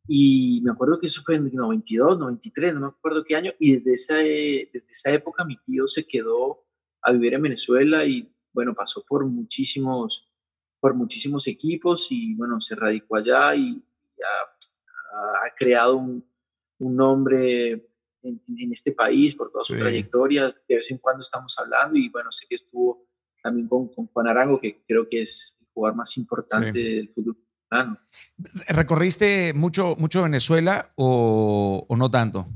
y 0.06 0.60
me 0.64 0.72
acuerdo 0.72 0.98
que 0.98 1.06
eso 1.06 1.22
fue 1.22 1.36
en 1.36 1.50
92, 1.52 2.18
93, 2.18 2.74
no 2.74 2.80
me 2.80 2.86
acuerdo 2.88 3.24
qué 3.24 3.36
año. 3.36 3.52
Y 3.58 3.76
desde 3.76 3.94
esa, 3.94 4.16
desde 4.16 4.90
esa 4.90 5.12
época 5.12 5.44
mi 5.44 5.56
tío 5.58 5.86
se 5.86 6.06
quedó 6.06 6.64
a 7.02 7.12
vivir 7.12 7.34
en 7.34 7.42
Venezuela 7.42 8.04
y 8.04 8.32
bueno, 8.52 8.74
pasó 8.74 9.04
por 9.06 9.24
muchísimos, 9.26 10.28
por 10.80 10.94
muchísimos 10.94 11.46
equipos 11.46 12.08
y 12.10 12.34
bueno, 12.34 12.60
se 12.60 12.74
radicó 12.74 13.16
allá 13.16 13.54
y, 13.54 13.82
ha, 15.14 15.54
creado 15.58 15.96
un, 15.96 16.24
nombre 16.78 17.70
en, 18.22 18.72
este 18.72 18.92
país 18.92 19.36
por 19.36 19.52
toda 19.52 19.64
su 19.64 19.76
trayectoria. 19.76 20.48
De 20.68 20.76
vez 20.76 20.90
en 20.90 20.98
cuando 20.98 21.22
estamos 21.22 21.56
hablando 21.58 21.96
y 21.96 22.08
bueno, 22.08 22.32
sé 22.32 22.46
que 22.48 22.56
estuvo 22.56 23.06
también 23.42 23.68
con, 23.68 23.88
Juan 23.88 24.28
Arango, 24.28 24.60
que 24.60 24.82
creo 24.86 25.08
que 25.08 25.22
es 25.22 25.58
el 25.60 25.68
jugador 25.72 25.96
más 25.96 26.16
importante 26.16 26.78
del 26.78 27.08
fútbol 27.10 27.36
mexicano. 27.72 27.98
¿Recorriste 28.68 29.52
mucho, 29.54 29.96
mucho 29.98 30.22
Venezuela 30.22 30.92
o, 30.96 31.86
o 31.88 31.96
no 31.96 32.10
tanto? 32.10 32.48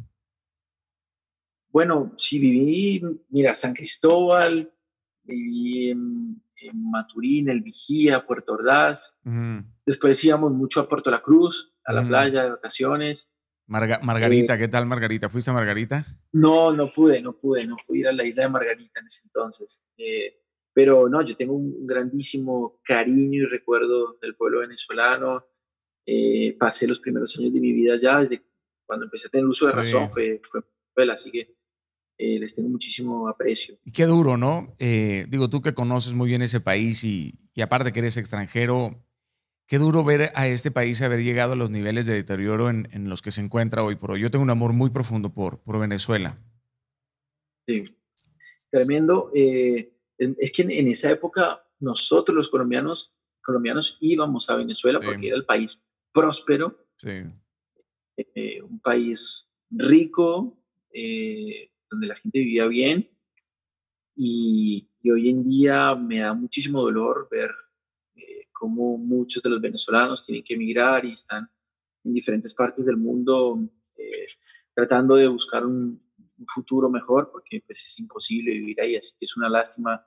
Bueno, 1.70 2.14
sí 2.16 2.38
viví, 2.38 3.02
mira, 3.28 3.54
San 3.54 3.74
Cristóbal, 3.74 4.72
viví 5.24 5.90
en, 5.90 6.42
Maturín, 6.72 7.48
El 7.48 7.60
Vigía, 7.60 8.26
Puerto 8.26 8.54
Ordaz. 8.54 9.18
Después 9.84 10.24
íbamos 10.24 10.52
mucho 10.52 10.80
a 10.80 10.88
Puerto 10.88 11.10
La 11.10 11.22
Cruz, 11.22 11.74
a 11.84 11.92
la 11.92 12.06
playa 12.06 12.44
de 12.44 12.50
vacaciones. 12.50 13.30
Margarita, 13.66 14.54
eh, 14.54 14.58
¿qué 14.58 14.68
tal 14.68 14.86
Margarita? 14.86 15.28
¿Fuiste 15.28 15.50
a 15.50 15.54
Margarita? 15.54 16.06
No, 16.32 16.72
no 16.72 16.88
pude, 16.88 17.20
no 17.20 17.34
pude, 17.34 17.66
no 17.66 17.76
pude 17.86 17.98
ir 17.98 18.08
a 18.08 18.12
la 18.12 18.24
isla 18.24 18.44
de 18.44 18.48
Margarita 18.48 19.00
en 19.00 19.06
ese 19.06 19.26
entonces. 19.26 19.84
Eh, 19.98 20.40
pero 20.76 21.08
no, 21.08 21.24
yo 21.24 21.34
tengo 21.34 21.54
un 21.54 21.86
grandísimo 21.86 22.82
cariño 22.84 23.44
y 23.44 23.46
recuerdo 23.46 24.18
del 24.20 24.36
pueblo 24.36 24.60
venezolano. 24.60 25.46
Eh, 26.04 26.54
pasé 26.58 26.86
los 26.86 27.00
primeros 27.00 27.34
años 27.38 27.54
de 27.54 27.60
mi 27.60 27.72
vida 27.72 27.94
allá, 27.94 28.20
desde 28.20 28.44
cuando 28.84 29.06
empecé 29.06 29.28
a 29.28 29.30
tener 29.30 29.46
uso 29.46 29.66
de 29.66 29.72
razón, 29.72 30.10
fue, 30.10 30.38
fue 30.92 31.10
así 31.10 31.30
que 31.30 31.56
eh, 32.18 32.38
les 32.38 32.54
tengo 32.54 32.68
muchísimo 32.68 33.26
aprecio. 33.26 33.78
Y 33.86 33.90
qué 33.90 34.04
duro, 34.04 34.36
¿no? 34.36 34.76
Eh, 34.78 35.24
digo, 35.30 35.48
tú 35.48 35.62
que 35.62 35.72
conoces 35.72 36.12
muy 36.12 36.28
bien 36.28 36.42
ese 36.42 36.60
país 36.60 37.04
y, 37.04 37.40
aparte 37.58 37.90
que 37.90 38.00
eres 38.00 38.18
extranjero, 38.18 39.02
qué 39.66 39.78
duro 39.78 40.04
ver 40.04 40.30
a 40.34 40.46
este 40.46 40.70
país 40.70 41.00
haber 41.00 41.22
llegado 41.22 41.54
a 41.54 41.56
los 41.56 41.70
niveles 41.70 42.04
de 42.04 42.12
deterioro 42.12 42.68
en, 42.68 43.08
los 43.08 43.22
que 43.22 43.30
se 43.30 43.40
encuentra 43.40 43.82
hoy 43.82 43.96
por 43.96 44.10
hoy. 44.10 44.20
Yo 44.20 44.30
tengo 44.30 44.42
un 44.42 44.50
amor 44.50 44.74
muy 44.74 44.90
profundo 44.90 45.32
por, 45.32 45.58
por 45.62 45.78
Venezuela. 45.78 46.38
Sí, 47.66 47.82
tremendo. 48.70 49.30
Eh, 49.34 49.95
es 50.18 50.52
que 50.52 50.62
en, 50.62 50.88
esa 50.88 51.10
época 51.10 51.64
nosotros 51.80 52.36
los 52.36 52.48
colombianos, 52.48 53.16
colombianos 53.42 53.98
íbamos 54.00 54.48
a 54.50 54.56
Venezuela 54.56 55.00
porque 55.00 55.28
era 55.28 55.36
el 55.36 55.44
país 55.44 55.84
próspero, 56.12 56.86
sí. 56.96 57.10
un 58.62 58.80
país 58.80 59.50
rico, 59.70 60.58
donde 61.90 62.06
la 62.06 62.16
gente 62.16 62.38
vivía 62.38 62.66
bien. 62.66 63.10
Y, 64.14 64.88
hoy 65.08 65.28
en 65.28 65.48
día 65.48 65.94
me 65.94 66.18
da 66.18 66.34
muchísimo 66.34 66.82
dolor 66.82 67.28
ver 67.30 67.50
eh, 68.16 68.48
cómo 68.50 68.98
muchos 68.98 69.40
de 69.40 69.50
los 69.50 69.60
venezolanos 69.60 70.26
tienen 70.26 70.42
que 70.42 70.54
emigrar 70.54 71.04
y 71.04 71.12
están 71.12 71.48
en 72.02 72.12
diferentes 72.12 72.52
partes 72.54 72.84
del 72.84 72.96
mundo 72.96 73.60
eh, 73.96 74.26
tratando 74.74 75.14
de 75.14 75.28
buscar 75.28 75.64
un, 75.64 76.02
futuro 76.46 76.90
mejor 76.90 77.30
porque 77.30 77.62
pues, 77.66 77.84
es 77.86 77.98
imposible 77.98 78.52
vivir 78.52 78.80
ahí, 78.80 78.96
así 78.96 79.12
que 79.18 79.24
es 79.24 79.36
una 79.36 79.48
lástima 79.48 80.06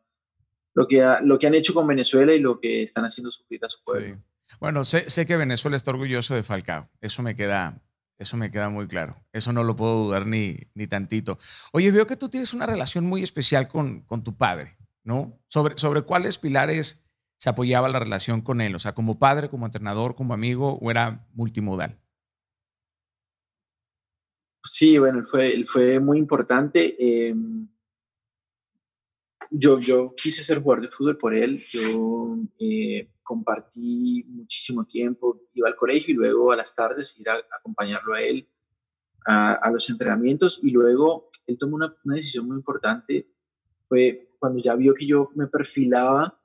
lo 0.74 0.88
que, 0.88 1.06
lo 1.24 1.39
que 1.39 1.48
han 1.48 1.56
hecho 1.56 1.74
con 1.74 1.88
Venezuela 1.88 2.34
y 2.34 2.39
lo 2.39 2.60
que 2.60 2.84
están 2.84 3.06
haciendo 3.06 3.32
sufrir 3.32 3.63
a 3.65 3.70
su 3.70 3.82
pueblo. 3.84 4.22
Bueno, 4.60 4.84
sé, 4.84 5.10
sé, 5.10 5.26
que 5.26 5.38
Venezuela 5.38 5.76
está 5.76 5.92
orgulloso 5.92 6.36
de 6.36 6.44
Falcao, 6.44 6.89
eso 7.02 7.22
me 7.22 7.36
queda, 7.36 7.82
eso 8.18 8.38
me 8.38 8.52
queda 8.52 8.70
muy 8.70 8.88
claro. 8.88 9.15
Eso 9.32 9.54
no 9.54 9.63
lo 9.63 9.76
puedo 9.76 10.06
dudar 10.06 10.26
ni, 10.26 10.58
ni 10.74 10.88
tantito. 10.88 11.38
Oye, 11.72 11.92
veo 11.92 12.08
que 12.08 12.18
tú 12.18 12.30
tienes 12.30 12.54
una 12.54 12.65
relación 12.65 13.06
muy 13.06 13.24
especial 13.24 13.68
con, 13.68 14.02
con 14.02 14.24
tu 14.24 14.38
padre, 14.38 14.78
¿no? 15.04 15.39
Sobre, 15.48 15.78
sobre 15.78 16.02
cuáles 16.02 16.38
pilares 16.38 17.10
se 17.38 17.50
apoyaba 17.50 17.88
la 17.89 18.00
relación 18.00 18.42
con 18.42 18.60
él, 18.60 18.76
o 18.76 18.80
sea, 18.80 18.94
como 18.94 19.18
padre, 19.18 19.50
como 19.50 19.65
entrenador, 19.65 20.15
como 20.15 20.34
amigo, 20.34 20.78
o 20.82 20.92
era 20.92 21.28
multimodal. 21.34 21.98
Sí, 24.63 24.98
bueno, 24.98 25.19
él 25.19 25.26
fue, 25.26 25.54
él 25.54 25.67
fue 25.67 26.00
muy 26.00 26.17
importante. 26.17 26.95
Em, 27.00 27.67
yo, 29.52 29.80
yo 29.80 30.13
quise 30.15 30.43
ser 30.43 30.62
jugador 30.62 30.86
de 30.86 30.91
fútbol 30.91 31.17
por 31.17 31.34
él. 31.34 31.60
Yo 31.60 32.38
eh, 32.60 33.10
compartí 33.24 34.24
muchísimo 34.28 34.86
tiempo, 34.86 35.41
iba 35.54 35.67
al 35.67 35.76
colegio 35.76 36.13
y 36.13 36.17
luego 36.17 36.52
a 36.52 36.56
las 36.56 36.76
tardes 36.76 37.19
ir 37.19 37.30
a, 37.30 37.36
acompañarlo 37.58 38.13
a 38.13 38.22
él 38.22 38.50
a, 39.26 39.69
los 39.72 39.88
entrenamientos 39.89 40.63
y 40.63 40.72
luego 40.72 41.30
él 41.45 41.58
tomó 41.58 41.76
una, 41.76 41.95
decisión 42.06 42.48
muy 42.48 42.58
importante, 42.58 43.30
fue 43.88 44.34
cuando 44.39 44.60
ya 44.63 44.76
vio 44.76 44.93
que 44.95 45.06
yo 45.06 45.30
me 45.36 45.45
perfilaba 45.45 46.41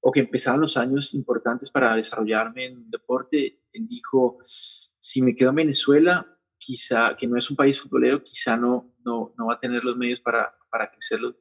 o 0.00 0.12
que 0.12 0.20
empezaban 0.20 0.60
los 0.60 0.76
años 0.76 1.14
importantes 1.14 1.70
para 1.70 1.96
desarrollarme 1.96 2.66
en 2.66 2.90
deporte, 2.90 3.62
él 3.72 3.88
dijo, 3.88 4.38
si 4.44 5.22
me 5.22 5.34
quedo 5.34 5.50
en 5.50 5.56
Venezuela, 5.56 6.33
quizá, 6.64 7.14
que 7.14 7.26
no 7.26 7.36
es 7.36 7.50
un 7.50 7.56
país 7.56 7.78
futbolero, 7.78 8.22
quizá 8.22 8.56
no, 8.56 8.94
no, 9.04 9.34
no 9.36 9.46
va 9.46 9.54
a 9.54 9.60
tener 9.60 9.84
los 9.84 9.96
medios 9.98 10.20
para, 10.20 10.54
para 10.70 10.90
crecer 10.90 11.20
lo, 11.20 11.36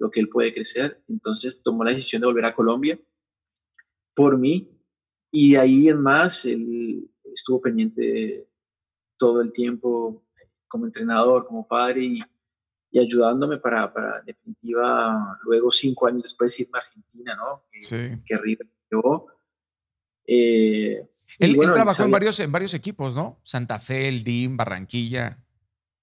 lo 0.00 0.10
que 0.10 0.18
él 0.18 0.28
puede 0.28 0.52
crecer. 0.52 1.00
Entonces 1.08 1.62
tomó 1.62 1.84
la 1.84 1.92
decisión 1.92 2.20
de 2.20 2.26
volver 2.26 2.44
a 2.46 2.54
Colombia 2.54 2.98
por 4.14 4.36
mí 4.36 4.68
y 5.30 5.52
de 5.52 5.58
ahí 5.58 5.88
en 5.88 6.00
más 6.00 6.44
él 6.44 7.08
estuvo 7.24 7.60
pendiente 7.60 8.48
todo 9.16 9.40
el 9.42 9.52
tiempo 9.52 10.26
como 10.66 10.86
entrenador, 10.86 11.46
como 11.46 11.66
padre 11.68 12.04
y, 12.04 12.20
ayudándome 12.98 13.58
para, 13.58 13.92
para, 13.92 14.22
definitiva, 14.22 15.38
luego 15.42 15.68
cinco 15.72 16.06
años 16.06 16.22
después 16.22 16.58
irme 16.60 16.78
a 16.78 16.82
Argentina, 16.82 17.34
¿no? 17.34 17.64
Sí. 17.80 18.22
Que 18.24 18.34
arriba 18.34 18.64
llegó. 18.88 19.26
Eh, 20.24 21.08
él, 21.38 21.58
trabajó 21.72 22.04
en, 22.04 22.10
varios, 22.10 22.40
en 22.40 22.52
varios 22.52 22.74
equipos, 22.74 23.14
¿no? 23.14 23.40
Santa 23.42 23.78
Fe, 23.78 24.08
el 24.08 24.22
DIM, 24.22 24.56
Barranquilla. 24.56 25.38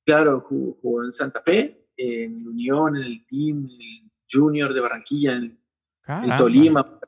Claro, 0.05 0.41
jugó, 0.41 1.03
en 1.03 1.13
Santa 1.13 1.41
Fe, 1.41 1.87
en 1.95 2.47
Unión, 2.47 2.97
en 2.97 3.03
el 3.03 3.25
DIM, 3.29 3.65
en 3.65 3.81
el 3.81 4.11
Junior 4.31 4.73
de 4.73 4.81
Barranquilla, 4.81 5.33
en, 5.33 5.59
en 6.07 6.37
Tolima, 6.37 6.99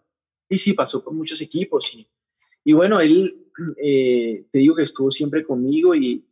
Sí, 0.49 0.57
sí, 0.57 0.73
pasó 0.73 1.03
por 1.03 1.13
muchos 1.13 1.41
equipos 1.41 1.95
y, 1.95 2.07
y 2.63 2.73
bueno, 2.73 2.99
él, 2.99 3.47
eh, 3.81 4.45
te 4.51 4.59
digo 4.59 4.75
que 4.75 4.83
estuvo 4.83 5.09
siempre 5.09 5.43
conmigo 5.43 5.95
y 5.95 6.25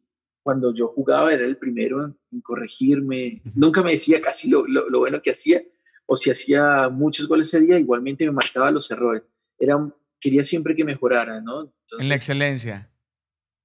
cuando 0.43 0.73
yo 0.73 0.87
jugaba 0.87 1.33
era 1.33 1.45
el 1.45 1.57
primero 1.57 2.03
en, 2.31 2.41
corregirme. 2.41 3.41
Nunca 3.55 3.83
me 3.83 3.91
decía 3.91 4.21
casi 4.21 4.49
lo, 4.49 4.65
lo, 4.67 4.99
bueno 4.99 5.21
que 5.21 5.31
hacía 5.31 5.61
o 6.05 6.17
si 6.17 6.29
hacía 6.29 6.89
muchos 6.89 7.27
goles 7.27 7.47
ese 7.47 7.65
día, 7.65 7.79
igualmente 7.79 8.25
me 8.25 8.31
marcaba 8.31 8.71
los 8.71 8.89
errores. 8.91 9.23
Era, 9.57 9.77
quería 10.21 10.43
siempre 10.43 10.75
que 10.75 10.85
mejorara, 10.85 11.41
¿no? 11.41 11.73
en 11.99 12.07
la 12.07 12.15
excelencia. 12.15 12.89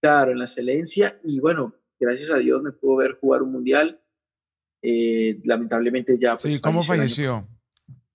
Claro, 0.00 0.32
en 0.32 0.38
la 0.38 0.46
excelencia 0.46 1.20
y 1.22 1.38
bueno, 1.38 1.74
gracias 2.00 2.30
a 2.30 2.38
Dios 2.38 2.62
me 2.62 2.72
pudo 2.72 2.96
ver 2.96 3.18
jugar 3.20 3.42
un 3.42 3.52
mundial. 3.52 4.00
Eh, 4.82 5.40
lamentablemente 5.44 6.18
ya... 6.18 6.32
Pues, 6.32 6.54
sí, 6.54 6.60
¿cómo 6.60 6.82
falleció? 6.82 7.46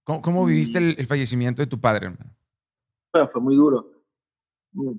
¿Cómo, 0.04 0.46
viviste 0.46 0.80
el, 0.80 1.06
fallecimiento 1.06 1.62
de 1.62 1.68
tu 1.68 1.80
padre, 1.80 2.08
hermano? 2.08 2.36
Bueno, 3.14 3.28
fue 3.28 3.42
muy 3.42 3.56
duro. 3.56 4.04
Mm. 4.74 4.94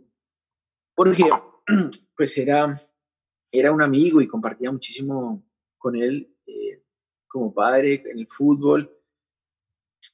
Porque, 0.95 1.25
pues 2.17 2.39
era, 2.39 2.81
era 3.51 3.73
un 3.73 3.83
amigo 3.83 4.21
y 4.21 4.29
compartía 4.29 4.71
muchísimo 4.71 5.43
con 5.79 5.97
él 5.97 6.35
eh, 6.47 6.83
como 7.27 7.53
padre 7.53 8.03
en 8.07 8.19
el 8.19 8.27
fútbol. 8.29 8.91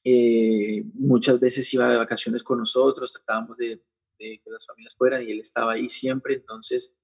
Eh, 0.03 0.83
muchas 0.93 1.39
veces 1.39 1.73
iba 1.73 1.89
de 1.89 1.97
vacaciones 1.97 2.43
con 2.43 2.59
nosotros, 2.59 3.13
tratábamos 3.13 3.57
de, 3.57 3.81
que 4.17 4.41
las 4.47 4.65
familias 4.65 4.95
fueran 4.95 5.23
y 5.23 5.31
él 5.31 5.39
estaba 5.39 5.73
ahí 5.73 5.87
siempre. 5.89 6.35
Entonces, 6.35 6.97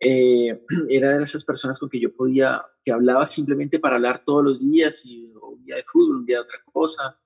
eh, 0.00 0.60
era 0.88 1.16
de 1.16 1.24
esas 1.24 1.44
personas 1.44 1.78
con 1.78 1.88
que 1.88 2.00
yo 2.00 2.14
podía, 2.14 2.64
que 2.84 2.92
hablaba 2.92 3.26
simplemente 3.26 3.78
para 3.78 3.96
hablar 3.96 4.22
todos 4.24 4.44
los 4.44 4.60
días 4.60 5.04
y 5.06 5.26
un 5.26 5.64
día 5.64 5.76
de 5.76 5.84
fútbol, 5.84 6.16
un 6.16 6.26
día 6.26 6.36
de 6.36 6.42
otra 6.42 6.62
cosa. 6.72 7.20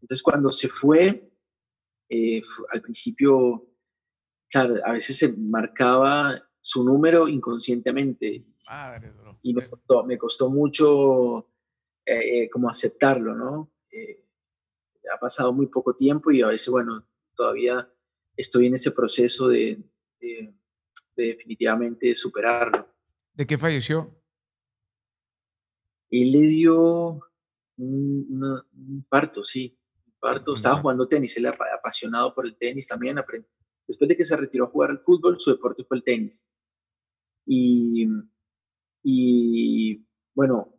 Entonces 0.00 0.22
cuando 0.22 0.50
se 0.50 0.68
fue, 0.68 1.32
eh, 2.08 2.42
al 2.72 2.82
principio, 2.82 3.68
claro, 4.50 4.76
a 4.84 4.92
veces 4.92 5.16
se 5.16 5.36
marcaba 5.36 6.42
su 6.60 6.84
número 6.84 7.28
inconscientemente. 7.28 8.46
y 9.42 9.54
me 9.54 9.68
costó, 9.68 10.04
me 10.04 10.16
costó 10.16 10.50
mucho 10.50 11.48
eh, 12.06 12.48
como 12.50 12.68
aceptarlo, 12.68 13.34
¿no? 13.34 13.72
Eh, 13.90 14.24
ha 15.12 15.18
pasado 15.18 15.52
muy 15.52 15.66
poco 15.66 15.94
tiempo 15.94 16.30
y 16.30 16.42
a 16.42 16.48
veces, 16.48 16.68
bueno, 16.68 17.06
todavía 17.34 17.90
estoy 18.36 18.66
en 18.66 18.74
ese 18.74 18.92
proceso 18.92 19.48
de, 19.48 19.82
de 20.20 20.54
definitivamente 21.16 22.14
superarlo. 22.14 22.88
¿De 23.34 23.46
qué 23.46 23.56
falleció? 23.56 24.22
Él 26.10 26.32
le 26.32 26.42
dio 26.42 27.20
un, 27.78 29.06
parto, 29.08 29.44
sí, 29.44 29.78
un 30.06 30.14
parto. 30.20 30.54
Estaba 30.54 30.80
jugando 30.80 31.08
tenis, 31.08 31.36
él 31.36 31.46
era 31.46 31.56
apasionado 31.74 32.34
por 32.34 32.46
el 32.46 32.56
tenis 32.56 32.88
también. 32.88 33.16
Después 33.86 34.08
de 34.08 34.16
que 34.16 34.24
se 34.24 34.36
retiró 34.36 34.66
a 34.66 34.70
jugar 34.70 34.90
al 34.90 35.00
fútbol, 35.00 35.40
su 35.40 35.50
deporte 35.50 35.84
fue 35.84 35.96
el 35.96 36.04
tenis. 36.04 36.44
Y, 37.46 38.06
y 39.02 40.06
bueno, 40.34 40.78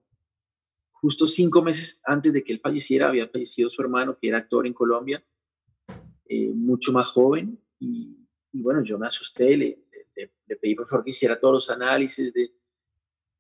justo 1.04 1.28
cinco 1.28 1.62
meses 1.62 2.02
antes 2.06 2.32
de 2.32 2.46
que 2.46 2.54
él 2.54 2.62
falleciera, 2.64 3.10
había 3.10 3.28
fallecido 3.28 3.70
su 3.70 3.82
hermano, 3.82 4.18
que 4.18 4.30
era 4.30 4.38
actor 4.38 4.66
en 4.66 4.74
Colombia, 4.74 5.22
eh, 6.30 6.54
mucho 6.56 6.94
más 6.94 7.08
joven, 7.08 7.60
y, 7.78 8.16
bueno, 8.54 8.82
yo 8.86 8.98
me 8.98 9.08
asusté, 9.08 9.58
le, 9.58 9.84
le, 10.16 10.56
pedí 10.56 10.76
por 10.76 10.88
favor 10.88 11.04
que 11.04 11.10
hiciera 11.10 11.38
todos 11.38 11.56
los 11.56 11.70
análisis, 11.70 12.34
de, 12.34 12.54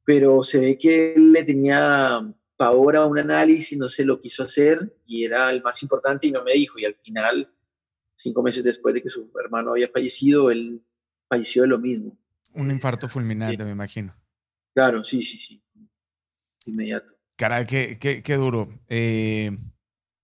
pero 0.03 0.43
se 0.43 0.59
ve 0.59 0.77
que 0.77 1.13
él 1.13 1.31
le 1.31 1.45
tenía 1.45 2.35
pavor 2.57 2.97
a 2.97 3.05
un 3.05 3.17
análisis, 3.17 3.79
no 3.79 3.87
se 3.87 4.03
lo 4.03 4.19
quiso 4.19 4.43
hacer 4.43 4.97
y 5.05 5.23
era 5.23 5.49
el 5.49 5.63
más 5.63 5.81
importante 5.83 6.27
y 6.27 6.31
no 6.31 6.43
me 6.43 6.51
dijo. 6.51 6.79
Y 6.79 6.83
al 6.83 6.95
final, 6.95 7.49
cinco 8.13 8.43
meses 8.43 8.65
después 8.65 8.93
de 8.93 9.01
que 9.01 9.09
su 9.09 9.31
hermano 9.41 9.71
había 9.71 9.87
fallecido, 9.87 10.51
él 10.51 10.83
falleció 11.29 11.61
de 11.61 11.69
lo 11.69 11.79
mismo. 11.79 12.17
Un 12.55 12.71
infarto 12.71 13.07
fulminante, 13.07 13.63
me 13.63 13.71
imagino. 13.71 14.13
Claro, 14.73 15.01
sí, 15.05 15.23
sí, 15.23 15.37
sí. 15.37 15.63
Inmediato. 16.65 17.22
Caray, 17.35 17.65
qué, 17.65 17.97
qué, 17.97 18.35
duro. 18.35 18.69
Eh, 18.87 19.57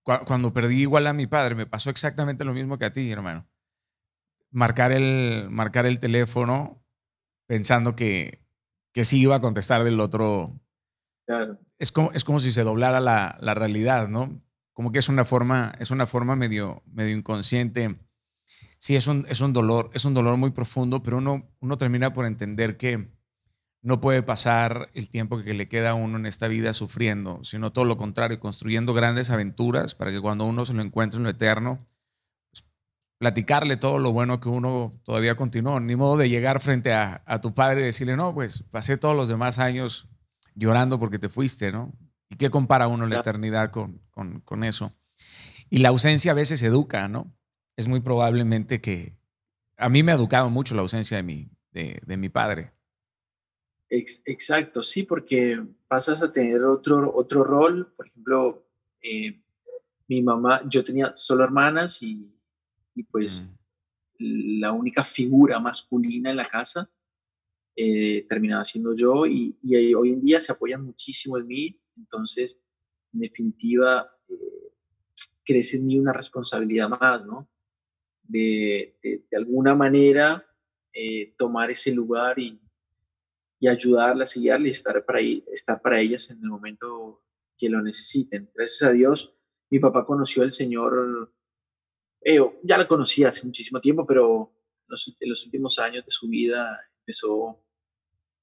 cuando 0.02 0.52
perdí 0.52 0.80
igual 0.80 1.06
a 1.06 1.12
mi 1.12 1.26
padre, 1.26 1.54
me 1.54 1.66
pasó 1.66 1.90
exactamente 1.90 2.44
lo 2.44 2.54
mismo 2.54 2.78
que 2.78 2.84
a 2.84 2.92
ti, 2.92 3.10
hermano. 3.10 3.48
Marcar 4.50 4.92
el, 4.92 5.48
marcar 5.50 5.86
el 5.86 5.98
teléfono 6.00 6.84
pensando 7.46 7.96
que, 7.96 8.44
que 8.92 9.04
sí 9.04 9.20
iba 9.20 9.36
a 9.36 9.40
contestar 9.40 9.84
del 9.84 10.00
otro. 10.00 10.60
Claro. 11.26 11.58
Es 11.78 11.92
como, 11.92 12.12
es 12.12 12.24
como 12.24 12.40
si 12.40 12.52
se 12.52 12.62
doblara 12.62 13.00
la, 13.00 13.36
la 13.40 13.54
realidad, 13.54 14.08
¿no? 14.08 14.42
Como 14.72 14.92
que 14.92 14.98
es 14.98 15.08
una 15.08 15.24
forma, 15.24 15.74
es 15.78 15.90
una 15.90 16.06
forma 16.06 16.36
medio, 16.36 16.82
medio 16.86 17.16
inconsciente. 17.16 17.98
Sí, 18.78 18.96
es 18.96 19.06
un, 19.06 19.26
es 19.28 19.40
un 19.40 19.52
dolor, 19.52 19.90
es 19.94 20.04
un 20.04 20.14
dolor 20.14 20.36
muy 20.36 20.50
profundo, 20.50 21.02
pero 21.02 21.18
uno, 21.18 21.50
uno 21.60 21.76
termina 21.76 22.12
por 22.12 22.24
entender 22.24 22.76
que, 22.76 23.10
no 23.82 24.00
puede 24.00 24.22
pasar 24.22 24.90
el 24.94 25.08
tiempo 25.08 25.40
que 25.40 25.54
le 25.54 25.66
queda 25.66 25.90
a 25.90 25.94
uno 25.94 26.18
en 26.18 26.26
esta 26.26 26.48
vida 26.48 26.72
sufriendo, 26.72 27.42
sino 27.44 27.72
todo 27.72 27.84
lo 27.84 27.96
contrario, 27.96 28.38
construyendo 28.38 28.92
grandes 28.92 29.30
aventuras 29.30 29.94
para 29.94 30.10
que 30.10 30.20
cuando 30.20 30.44
uno 30.44 30.64
se 30.66 30.74
lo 30.74 30.82
encuentre 30.82 31.18
en 31.18 31.24
lo 31.24 31.30
eterno, 31.30 31.86
pues, 32.50 32.64
platicarle 33.18 33.76
todo 33.76 33.98
lo 33.98 34.12
bueno 34.12 34.40
que 34.40 34.50
uno 34.50 34.92
todavía 35.02 35.34
continuó. 35.34 35.80
Ni 35.80 35.96
modo 35.96 36.18
de 36.18 36.28
llegar 36.28 36.60
frente 36.60 36.92
a, 36.92 37.22
tu 37.40 37.54
padre 37.54 37.80
y 37.80 37.84
decirle, 37.84 38.16
no, 38.16 38.34
pues 38.34 38.64
pasé 38.64 38.98
todos 38.98 39.16
los 39.16 39.28
demás 39.28 39.58
años 39.58 40.08
llorando 40.54 40.98
porque 40.98 41.18
te 41.18 41.30
fuiste, 41.30 41.72
¿no? 41.72 41.92
¿Y 42.28 42.36
qué 42.36 42.50
compara 42.50 42.86
uno 42.86 43.06
la 43.06 43.20
eternidad 43.20 43.70
con, 43.70 44.02
con, 44.10 44.64
eso? 44.64 44.92
Y 45.70 45.78
la 45.78 45.88
ausencia 45.88 46.32
a 46.32 46.34
veces 46.34 46.62
educa, 46.62 47.08
¿no? 47.08 47.34
Es 47.76 47.88
muy 47.88 48.00
probablemente 48.00 48.80
que 48.80 49.16
a 49.78 49.88
mí 49.88 50.02
me 50.02 50.12
ha 50.12 50.16
educado 50.16 50.50
mucho 50.50 50.74
la 50.74 50.82
ausencia 50.82 51.16
de 51.16 51.22
mi, 51.22 51.50
de 51.72 52.16
mi 52.18 52.28
padre 52.28 52.72
exacto, 53.90 54.82
sí, 54.82 55.02
porque 55.02 55.60
pasas 55.88 56.22
a 56.22 56.32
tener 56.32 56.62
otro, 56.62 57.12
otro 57.14 57.42
rol. 57.42 57.92
Por 57.96 58.06
ejemplo, 58.06 58.66
eh, 59.02 59.42
mi 60.08 60.22
mamá, 60.22 60.62
yo 60.68 60.84
tenía 60.84 61.14
solo 61.16 61.44
hermanas 61.44 62.02
y, 62.02 62.32
pues 63.10 63.48
mm. 64.18 64.60
la 64.60 64.72
única 64.72 65.04
figura 65.04 65.58
masculina 65.58 66.30
en 66.30 66.36
la 66.36 66.48
casa 66.48 66.90
eh, 67.74 68.26
terminaba 68.28 68.64
siendo 68.64 68.94
yo 68.94 69.26
y, 69.26 69.56
hoy 69.94 70.12
en 70.12 70.20
día 70.20 70.40
se 70.40 70.52
apoyan 70.52 70.84
muchísimo 70.84 71.38
en 71.38 71.46
mí. 71.46 71.80
Entonces, 71.96 72.58
en 73.12 73.20
definitiva, 73.20 74.08
eh, 74.28 74.72
crece 75.44 75.78
en 75.78 75.86
mí 75.86 75.98
una 75.98 76.12
responsabilidad 76.12 76.88
más, 76.88 77.26
¿no? 77.26 77.48
De, 78.22 78.96
de, 79.02 79.24
de 79.28 79.36
alguna 79.36 79.74
manera 79.74 80.46
tomar 81.36 81.70
ese 81.70 81.92
lugar 81.92 82.38
y, 82.38 82.60
y 83.60 83.68
ayudarlas 83.68 84.36
y 84.36 84.40
guiarlas 84.40 84.66
y 84.68 84.70
estar 84.70 85.04
para, 85.04 85.20
estar 85.20 85.80
para 85.82 86.00
ellas 86.00 86.30
en 86.30 86.38
el 86.38 86.48
momento 86.48 87.22
que 87.56 87.68
lo 87.68 87.82
necesiten. 87.82 88.50
Gracias 88.54 88.82
a 88.82 88.92
Dios, 88.92 89.36
mi 89.68 89.78
papá 89.78 90.06
conoció 90.06 90.42
al 90.42 90.50
Señor, 90.50 91.32
eh, 92.22 92.40
ya 92.64 92.78
lo 92.78 92.88
conocía 92.88 93.28
hace 93.28 93.46
muchísimo 93.46 93.80
tiempo, 93.80 94.06
pero 94.06 94.52
en 94.88 95.28
los 95.28 95.44
últimos 95.44 95.78
años 95.78 96.04
de 96.04 96.10
su 96.10 96.28
vida 96.28 96.80
empezó 97.00 97.62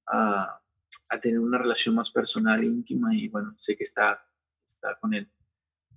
a, 0.06 0.62
a, 1.10 1.20
tener 1.20 1.40
una 1.40 1.58
relación 1.58 1.96
más 1.96 2.10
personal 2.10 2.62
íntima 2.64 3.14
y 3.14 3.28
bueno, 3.28 3.54
sé 3.58 3.76
que 3.76 3.84
está, 3.84 4.24
está 4.64 4.98
con 5.00 5.14
él. 5.14 5.30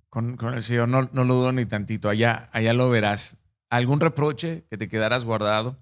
Con, 0.08 0.36
con 0.36 0.52
el 0.52 0.62
Señor 0.62 0.88
no, 0.88 1.08
no, 1.12 1.24
lo 1.24 1.34
dudo 1.34 1.52
ni 1.52 1.64
tantito, 1.64 2.08
allá, 2.08 2.50
allá 2.52 2.74
lo 2.74 2.90
verás. 2.90 3.46
¿Algún 3.70 4.00
reproche 4.00 4.66
que 4.68 4.76
te 4.76 4.88
quedaras 4.88 5.24
guardado? 5.24 5.78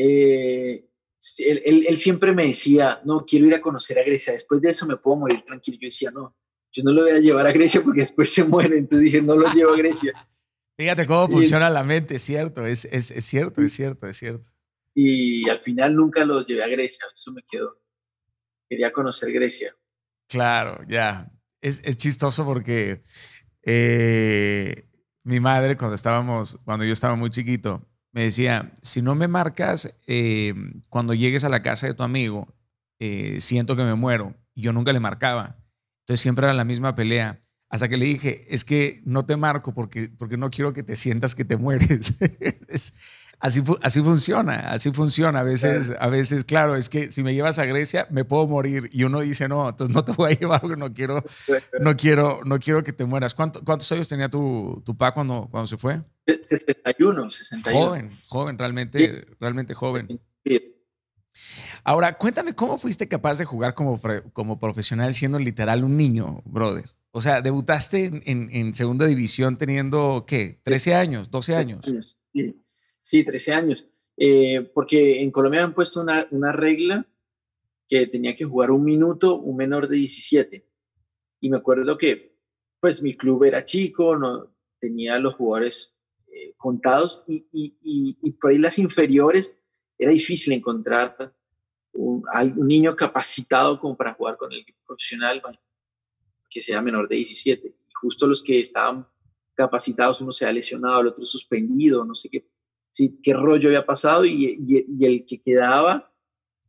Eh, 0.00 0.88
él, 1.38 1.96
siempre 1.96 2.32
me 2.32 2.46
decía, 2.46 3.00
no, 3.04 3.24
quiero 3.26 3.46
ir 3.46 3.54
a 3.54 3.60
conocer 3.60 3.98
a 3.98 4.04
Grecia, 4.04 4.32
después 4.32 4.60
de 4.60 4.70
eso 4.70 4.86
me 4.86 4.96
puedo 4.96 5.16
morir 5.16 5.42
tranquilo. 5.42 5.76
Yo 5.80 5.86
decía, 5.86 6.10
no, 6.12 6.36
yo 6.72 6.84
no 6.84 6.92
lo 6.92 7.02
voy 7.02 7.10
a 7.10 7.18
llevar 7.18 7.46
a 7.48 7.52
Grecia 7.52 7.82
porque 7.82 8.02
después 8.02 8.32
se 8.32 8.44
muere, 8.44 8.78
entonces 8.78 9.06
dije, 9.06 9.20
no 9.20 9.34
lo 9.34 9.52
llevo 9.52 9.72
a 9.72 9.76
Grecia. 9.76 10.12
Fíjate 10.78 11.06
cómo 11.06 11.26
funciona 11.26 11.68
la 11.68 11.82
mente, 11.82 12.20
cierto, 12.20 12.64
es, 12.64 12.84
es, 12.84 13.10
es, 13.10 13.24
cierto, 13.24 13.60
es 13.62 13.72
cierto, 13.72 14.06
es 14.06 14.16
cierto. 14.16 14.48
Y 14.94 15.48
al 15.48 15.58
final 15.58 15.96
nunca 15.96 16.24
los 16.24 16.46
llevé 16.46 16.62
a 16.62 16.68
Grecia, 16.68 17.04
eso 17.12 17.32
me 17.32 17.42
quedó. 17.42 17.80
Quería 18.68 18.92
conocer 18.92 19.32
Grecia. 19.32 19.74
Claro, 20.28 20.84
ya. 20.88 21.26
Es, 21.60 21.82
es 21.84 21.96
chistoso 21.96 22.44
porque 22.44 23.02
eh, 23.64 24.88
mi 25.24 25.40
madre, 25.40 25.76
cuando 25.76 25.96
estábamos, 25.96 26.60
cuando 26.64 26.84
yo 26.84 26.92
estaba 26.92 27.16
muy 27.16 27.30
chiquito, 27.30 27.84
me 28.12 28.22
decía, 28.22 28.72
si 28.82 29.02
no 29.02 29.14
me 29.14 29.28
marcas 29.28 30.00
eh, 30.06 30.54
cuando 30.88 31.14
llegues 31.14 31.44
a 31.44 31.48
la 31.48 31.62
casa 31.62 31.86
de 31.86 31.94
tu 31.94 32.02
amigo, 32.02 32.48
eh, 32.98 33.38
siento 33.40 33.76
que 33.76 33.84
me 33.84 33.94
muero. 33.94 34.34
Y 34.54 34.62
yo 34.62 34.72
nunca 34.72 34.92
le 34.92 35.00
marcaba. 35.00 35.56
Entonces 36.00 36.20
siempre 36.20 36.46
era 36.46 36.54
la 36.54 36.64
misma 36.64 36.94
pelea. 36.94 37.38
Hasta 37.70 37.88
que 37.88 37.98
le 37.98 38.06
dije, 38.06 38.46
es 38.48 38.64
que 38.64 39.02
no 39.04 39.26
te 39.26 39.36
marco 39.36 39.74
porque, 39.74 40.08
porque 40.08 40.38
no 40.38 40.50
quiero 40.50 40.72
que 40.72 40.82
te 40.82 40.96
sientas 40.96 41.34
que 41.34 41.44
te 41.44 41.58
mueres. 41.58 42.18
así, 43.40 43.62
así 43.82 44.00
funciona, 44.00 44.70
así 44.70 44.90
funciona. 44.90 45.40
A 45.40 45.42
veces, 45.42 45.94
a 46.00 46.08
veces, 46.08 46.44
claro, 46.44 46.76
es 46.76 46.88
que 46.88 47.12
si 47.12 47.22
me 47.22 47.34
llevas 47.34 47.58
a 47.58 47.66
Grecia 47.66 48.06
me 48.10 48.24
puedo 48.24 48.46
morir 48.46 48.88
y 48.90 49.04
uno 49.04 49.20
dice, 49.20 49.48
no, 49.48 49.68
entonces 49.68 49.94
no 49.94 50.02
te 50.02 50.12
voy 50.12 50.32
a 50.32 50.34
llevar 50.38 50.62
porque 50.62 50.76
no 50.76 50.94
quiero, 50.94 51.22
no 51.80 51.94
quiero, 51.94 52.40
no 52.44 52.58
quiero 52.58 52.82
que 52.82 52.94
te 52.94 53.04
mueras. 53.04 53.34
¿Cuántos 53.34 53.92
años 53.92 54.08
tenía 54.08 54.30
tu, 54.30 54.82
tu 54.84 54.96
papá 54.96 55.12
cuando, 55.12 55.48
cuando 55.50 55.66
se 55.66 55.76
fue? 55.76 56.00
61, 56.42 57.30
61. 57.30 57.86
Joven, 57.86 58.10
joven, 58.28 58.58
realmente, 58.58 59.26
realmente 59.40 59.74
joven. 59.74 60.20
Ahora, 61.84 62.18
cuéntame, 62.18 62.54
¿cómo 62.54 62.78
fuiste 62.78 63.08
capaz 63.08 63.38
de 63.38 63.44
jugar 63.44 63.74
como, 63.74 63.98
como 64.32 64.58
profesional 64.58 65.14
siendo 65.14 65.38
literal 65.38 65.84
un 65.84 65.96
niño, 65.96 66.42
brother? 66.44 66.84
O 67.10 67.20
sea, 67.20 67.40
debutaste 67.40 68.22
en, 68.26 68.48
en, 68.52 68.74
segunda 68.74 69.06
división 69.06 69.56
teniendo, 69.56 70.24
¿qué? 70.26 70.60
¿13 70.64 70.94
años? 70.94 71.30
¿12 71.30 71.54
años? 71.54 72.18
Sí, 72.32 72.62
sí 73.00 73.24
13 73.24 73.52
años. 73.52 73.88
Eh, 74.16 74.70
porque 74.74 75.22
en 75.22 75.30
Colombia 75.30 75.62
han 75.62 75.74
puesto 75.74 76.02
una, 76.02 76.26
una 76.30 76.52
regla 76.52 77.06
que 77.88 78.06
tenía 78.06 78.36
que 78.36 78.44
jugar 78.44 78.70
un 78.70 78.84
minuto 78.84 79.36
un 79.36 79.56
menor 79.56 79.88
de 79.88 79.96
17. 79.96 80.68
Y 81.40 81.50
me 81.50 81.56
acuerdo 81.56 81.96
que, 81.96 82.36
pues, 82.80 83.02
mi 83.02 83.14
club 83.14 83.44
era 83.44 83.64
chico, 83.64 84.16
no 84.16 84.54
tenía 84.78 85.18
los 85.18 85.34
jugadores 85.34 85.97
eh, 86.38 86.54
contados 86.56 87.24
y, 87.26 87.46
y, 87.50 88.30
por 88.32 88.52
ahí 88.52 88.58
las 88.58 88.78
inferiores 88.78 89.58
era 89.98 90.12
difícil 90.12 90.52
encontrar 90.52 91.34
un, 91.92 92.22
niño 92.56 92.94
capacitado 92.94 93.80
como 93.80 93.96
para 93.96 94.14
jugar 94.14 94.36
con 94.36 94.52
el 94.52 94.60
equipo 94.60 94.78
profesional 94.86 95.42
que 96.48 96.62
sea 96.62 96.80
menor 96.80 97.08
de 97.08 97.16
17. 97.16 97.66
Y 97.66 97.92
justo 97.92 98.28
los 98.28 98.40
que 98.40 98.60
estaban 98.60 99.04
capacitados, 99.54 100.20
uno 100.20 100.30
se 100.30 100.46
ha 100.46 100.52
lesionado, 100.52 101.00
el 101.00 101.08
otro 101.08 101.24
suspendido, 101.24 102.04
no 102.04 102.14
sé 102.14 102.28
qué, 102.28 102.46
sí, 102.92 103.18
qué 103.20 103.32
rollo 103.32 103.68
había 103.68 103.84
pasado 103.84 104.24
y, 104.24 104.60
y, 104.64 105.04
el 105.04 105.26
que 105.26 105.40
quedaba 105.42 106.12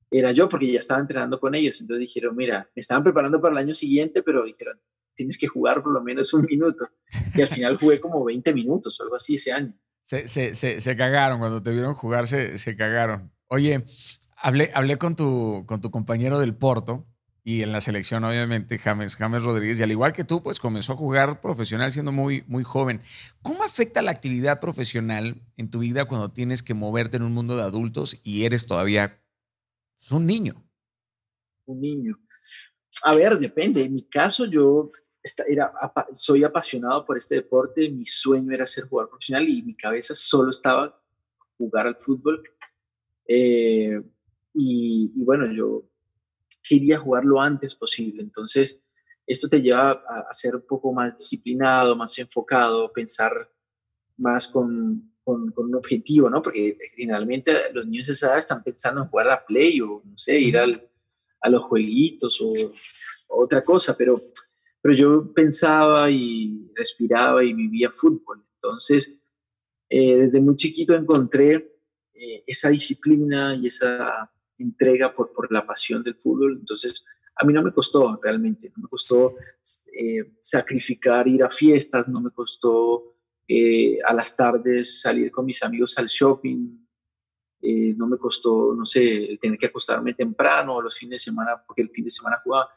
era 0.09 0.31
yo 0.31 0.49
porque 0.49 0.71
ya 0.71 0.79
estaba 0.79 0.99
entrenando 0.99 1.39
con 1.39 1.53
ellos. 1.53 1.79
Entonces 1.79 2.07
dijeron, 2.07 2.35
mira, 2.35 2.67
me 2.75 2.79
estaban 2.79 3.03
preparando 3.03 3.39
para 3.39 3.51
el 3.51 3.59
año 3.59 3.75
siguiente, 3.75 4.23
pero 4.23 4.45
dijeron, 4.45 4.79
tienes 5.19 5.37
que 5.37 5.47
jugar 5.47 5.83
por 5.83 5.91
lo 5.91 6.01
menos 6.01 6.33
un 6.33 6.45
minuto. 6.45 6.89
Y 7.35 7.41
al 7.41 7.49
final 7.49 7.77
jugué 7.77 7.99
como 7.99 8.23
20 8.23 8.53
minutos 8.53 8.97
o 8.99 9.03
algo 9.03 9.17
así 9.17 9.35
ese 9.35 9.51
año. 9.51 9.73
Se, 10.01 10.29
se, 10.29 10.55
se, 10.55 10.79
se 10.79 10.95
cagaron, 10.95 11.39
cuando 11.39 11.61
te 11.61 11.73
vieron 11.73 11.93
jugar 11.93 12.25
se, 12.25 12.57
se 12.57 12.77
cagaron. 12.77 13.33
Oye, 13.47 13.83
hablé, 14.37 14.71
hablé 14.73 14.95
con, 14.95 15.17
tu, 15.17 15.65
con 15.67 15.81
tu 15.81 15.91
compañero 15.91 16.39
del 16.39 16.55
Porto 16.55 17.05
y 17.43 17.63
en 17.63 17.73
la 17.73 17.81
selección 17.81 18.23
obviamente 18.23 18.77
James, 18.77 19.17
James 19.17 19.43
Rodríguez 19.43 19.77
y 19.77 19.83
al 19.83 19.91
igual 19.91 20.13
que 20.13 20.23
tú 20.23 20.41
pues 20.41 20.59
comenzó 20.59 20.93
a 20.93 20.95
jugar 20.95 21.41
profesional 21.41 21.91
siendo 21.91 22.13
muy, 22.13 22.45
muy 22.47 22.63
joven. 22.63 23.01
¿Cómo 23.41 23.63
afecta 23.63 24.01
la 24.01 24.11
actividad 24.11 24.61
profesional 24.61 25.41
en 25.57 25.69
tu 25.69 25.79
vida 25.79 26.05
cuando 26.05 26.31
tienes 26.31 26.63
que 26.63 26.73
moverte 26.73 27.17
en 27.17 27.23
un 27.23 27.33
mundo 27.33 27.57
de 27.57 27.63
adultos 27.63 28.21
y 28.23 28.45
eres 28.45 28.67
todavía 28.67 29.21
un 30.11 30.25
niño? 30.25 30.63
Un 31.65 31.81
niño. 31.81 32.17
A 33.03 33.15
ver, 33.15 33.37
depende. 33.39 33.83
En 33.83 33.93
mi 33.93 34.03
caso 34.03 34.45
yo 34.45 34.91
era, 35.47 35.71
soy 36.13 36.43
apasionado 36.43 37.05
por 37.05 37.17
este 37.17 37.35
deporte, 37.35 37.89
mi 37.89 38.05
sueño 38.05 38.53
era 38.53 38.65
ser 38.65 38.85
jugador 38.85 39.09
profesional 39.09 39.47
y 39.47 39.61
mi 39.61 39.75
cabeza 39.75 40.15
solo 40.15 40.49
estaba 40.49 40.99
jugar 41.57 41.87
al 41.87 41.97
fútbol. 41.97 42.41
Eh, 43.27 44.01
y, 44.53 45.11
bueno, 45.23 45.51
yo 45.51 45.83
quería 46.63 46.99
jugar 46.99 47.25
lo 47.25 47.39
antes 47.39 47.75
posible. 47.75 48.23
Entonces, 48.23 48.81
esto 49.27 49.47
te 49.47 49.61
lleva 49.61 49.91
a, 49.91 50.33
ser 50.33 50.55
un 50.55 50.65
poco 50.65 50.91
más 50.91 51.17
disciplinado, 51.17 51.95
más 51.95 52.17
enfocado, 52.17 52.91
pensar 52.91 53.51
más 54.17 54.47
con, 54.47 55.13
con, 55.23 55.53
un 55.55 55.75
objetivo, 55.75 56.29
¿no? 56.29 56.41
Porque 56.41 56.77
generalmente 56.95 57.71
los 57.73 57.85
niños 57.85 58.07
de 58.07 58.13
esa 58.13 58.27
edad 58.27 58.37
están 58.39 58.63
pensando 58.63 59.01
en 59.01 59.07
jugar 59.07 59.29
a 59.29 59.45
Play 59.45 59.79
o, 59.81 60.01
no 60.03 60.17
sé, 60.17 60.39
ir 60.39 60.57
a 60.57 61.49
los 61.49 61.63
jueguitos 61.63 62.41
o, 62.41 62.53
otra 63.31 63.63
cosa, 63.63 63.95
pero, 63.95 64.15
pero 64.81 64.93
yo 64.93 65.33
pensaba 65.33 66.09
y 66.09 66.71
respiraba 66.75 67.43
y 67.43 67.53
vivía 67.53 67.91
fútbol. 67.91 68.43
Entonces, 68.55 69.21
eh, 69.89 70.17
desde 70.17 70.39
muy 70.39 70.55
chiquito 70.55 70.93
encontré 70.93 71.79
eh, 72.13 72.43
esa 72.45 72.69
disciplina 72.69 73.55
y 73.55 73.67
esa 73.67 74.31
entrega 74.57 75.13
por, 75.13 75.33
por 75.33 75.51
la 75.51 75.65
pasión 75.65 76.03
del 76.03 76.15
fútbol. 76.15 76.57
Entonces, 76.59 77.05
a 77.35 77.45
mí 77.45 77.53
no 77.53 77.63
me 77.63 77.73
costó 77.73 78.19
realmente, 78.21 78.71
no 78.75 78.83
me 78.83 78.89
costó 78.89 79.35
eh, 79.93 80.33
sacrificar 80.39 81.27
ir 81.27 81.43
a 81.43 81.49
fiestas, 81.49 82.07
no 82.07 82.21
me 82.21 82.31
costó 82.31 83.15
a 84.05 84.13
las 84.13 84.37
tardes 84.37 85.01
salir 85.01 85.31
con 85.31 85.43
mis 85.43 85.63
amigos 85.63 85.97
al 85.97 86.05
shopping, 86.05 86.85
no 87.97 88.05
me 88.05 88.17
costó, 88.17 88.75
no 88.75 88.85
sé, 88.85 89.39
tener 89.41 89.57
que 89.57 89.65
acostarme 89.65 90.13
temprano 90.13 90.79
los 90.79 90.95
fines 90.95 91.13
de 91.13 91.31
semana, 91.31 91.63
porque 91.65 91.81
el 91.81 91.89
fin 91.89 92.03
de 92.03 92.11
semana 92.11 92.39
jugaba, 92.43 92.69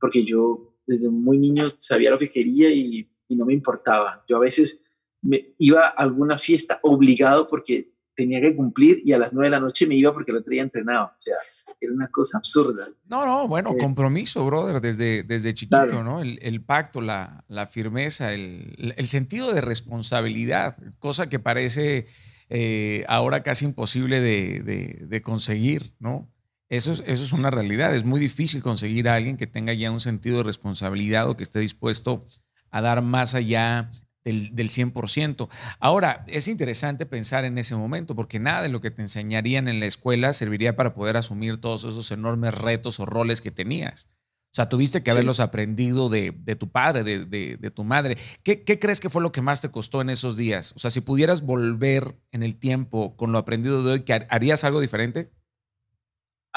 porque 0.00 0.24
yo 0.24 0.77
desde 0.88 1.08
muy 1.08 1.38
niño 1.38 1.70
sabía 1.76 2.10
lo 2.10 2.18
que 2.18 2.30
quería 2.30 2.70
y, 2.70 3.08
y 3.28 3.36
no 3.36 3.44
me 3.44 3.52
importaba. 3.52 4.24
Yo 4.26 4.36
a 4.36 4.40
veces 4.40 4.86
me 5.20 5.54
iba 5.58 5.86
a 5.86 5.90
alguna 5.90 6.38
fiesta 6.38 6.80
obligado 6.82 7.46
porque 7.46 7.92
tenía 8.16 8.40
que 8.40 8.56
cumplir 8.56 9.02
y 9.04 9.12
a 9.12 9.18
las 9.18 9.32
nueve 9.32 9.46
de 9.46 9.50
la 9.50 9.60
noche 9.60 9.86
me 9.86 9.94
iba 9.94 10.12
porque 10.12 10.32
el 10.32 10.38
otro 10.38 10.50
día 10.50 10.62
entrenaba. 10.62 11.14
O 11.16 11.20
sea, 11.20 11.36
era 11.80 11.92
una 11.92 12.08
cosa 12.08 12.38
absurda. 12.38 12.88
No, 13.06 13.24
no, 13.26 13.46
bueno, 13.46 13.74
eh, 13.74 13.76
compromiso, 13.78 14.44
brother, 14.46 14.80
desde, 14.80 15.22
desde 15.22 15.54
chiquito, 15.54 16.02
¿no? 16.02 16.20
El, 16.22 16.38
el, 16.42 16.60
pacto, 16.62 17.00
la, 17.00 17.44
la 17.48 17.66
firmeza, 17.66 18.32
el, 18.32 18.94
el, 18.96 19.06
sentido 19.06 19.52
de 19.52 19.60
responsabilidad, 19.60 20.76
cosa 20.98 21.28
que 21.28 21.38
parece 21.38 22.06
eh, 22.48 23.04
ahora 23.08 23.42
casi 23.42 23.66
imposible 23.66 24.20
de, 24.20 24.62
de, 24.64 25.06
de 25.06 25.22
conseguir, 25.22 25.92
¿no? 26.00 26.28
Eso 26.68 26.92
es, 26.92 27.02
eso 27.06 27.24
es 27.24 27.32
una 27.32 27.50
realidad. 27.50 27.94
Es 27.94 28.04
muy 28.04 28.20
difícil 28.20 28.62
conseguir 28.62 29.08
a 29.08 29.14
alguien 29.14 29.36
que 29.36 29.46
tenga 29.46 29.72
ya 29.72 29.90
un 29.90 30.00
sentido 30.00 30.38
de 30.38 30.42
responsabilidad 30.42 31.28
o 31.28 31.36
que 31.36 31.42
esté 31.42 31.60
dispuesto 31.60 32.26
a 32.70 32.82
dar 32.82 33.00
más 33.02 33.34
allá 33.34 33.90
del, 34.24 34.54
del 34.54 34.68
100%. 34.68 35.48
Ahora, 35.80 36.24
es 36.28 36.48
interesante 36.48 37.06
pensar 37.06 37.44
en 37.44 37.56
ese 37.56 37.74
momento, 37.74 38.14
porque 38.14 38.38
nada 38.38 38.62
de 38.62 38.68
lo 38.68 38.80
que 38.82 38.90
te 38.90 39.00
enseñarían 39.00 39.68
en 39.68 39.80
la 39.80 39.86
escuela 39.86 40.32
serviría 40.34 40.76
para 40.76 40.94
poder 40.94 41.16
asumir 41.16 41.58
todos 41.58 41.84
esos 41.84 42.10
enormes 42.10 42.54
retos 42.54 43.00
o 43.00 43.06
roles 43.06 43.40
que 43.40 43.50
tenías. 43.50 44.06
O 44.50 44.54
sea, 44.58 44.68
tuviste 44.68 45.02
que 45.02 45.10
haberlos 45.10 45.40
aprendido 45.40 46.08
de, 46.08 46.34
de, 46.36 46.54
tu 46.54 46.70
padre, 46.70 47.04
de, 47.04 47.56
de, 47.56 47.70
tu 47.70 47.84
madre. 47.84 48.16
¿Qué, 48.42 48.64
¿Qué, 48.64 48.78
crees 48.78 48.98
que 48.98 49.10
fue 49.10 49.22
lo 49.22 49.30
que 49.30 49.42
más 49.42 49.60
te 49.60 49.70
costó 49.70 50.00
en 50.00 50.08
esos 50.08 50.38
días? 50.38 50.72
O 50.74 50.78
sea, 50.78 50.90
si 50.90 51.02
pudieras 51.02 51.42
volver 51.42 52.18
en 52.32 52.42
el 52.42 52.56
tiempo 52.56 53.14
con 53.16 53.30
lo 53.30 53.38
aprendido 53.38 53.82
de 53.82 53.92
hoy, 53.92 54.04
¿harías 54.30 54.64
algo 54.64 54.80
diferente? 54.80 55.30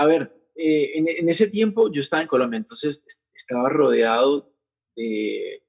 A 0.01 0.05
ver, 0.07 0.33
eh, 0.55 0.97
en, 0.97 1.05
en, 1.07 1.29
ese 1.29 1.47
tiempo 1.47 1.91
yo 1.91 2.01
estaba 2.01 2.23
en 2.23 2.27
Colombia, 2.27 2.57
entonces 2.57 3.03
estaba 3.35 3.69
rodeado 3.69 4.51
de, 4.95 5.61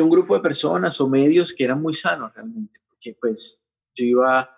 un 0.00 0.08
grupo 0.08 0.36
de 0.36 0.40
personas 0.40 1.00
o 1.00 1.08
medios 1.08 1.52
que 1.52 1.64
eran 1.64 1.82
muy 1.82 1.92
sanos 1.92 2.32
realmente, 2.32 2.78
porque 2.88 3.16
pues 3.20 3.68
yo 3.96 4.04
iba 4.04 4.48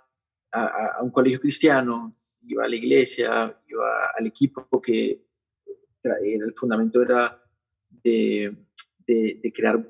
a, 0.53 0.99
un 1.01 1.11
colegio 1.11 1.41
cristiano, 1.41 2.15
iba 2.43 2.67
a 2.67 2.69
la 2.69 2.77
iglesia, 2.77 3.59
iba 3.67 4.11
al 4.19 4.27
equipo 4.27 4.69
que 4.83 5.25
el 6.03 6.55
fundamento 6.55 7.01
era 7.01 7.43
de, 7.89 8.55
de, 9.07 9.53
crear 9.57 9.83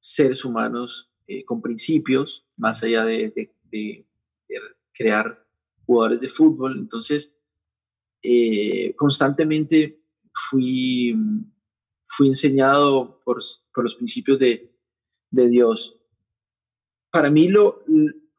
seres 0.00 0.42
humanos 0.42 1.12
eh, 1.26 1.44
con 1.44 1.60
principios, 1.60 2.46
más 2.56 2.82
allá 2.82 3.04
de, 3.04 3.52
de, 3.70 4.06
crear 4.94 5.46
jugadores 5.84 6.22
de 6.22 6.30
fútbol. 6.30 6.78
Entonces, 6.78 7.35
eh, 8.28 8.94
constantemente 8.96 10.02
fui, 10.32 11.14
fui 12.08 12.28
enseñado 12.28 13.20
por, 13.24 13.38
por 13.72 13.84
los 13.84 13.94
principios 13.94 14.38
de, 14.38 14.74
de 15.30 15.48
Dios. 15.48 16.00
Para 17.10 17.30
mí, 17.30 17.48
lo, 17.48 17.84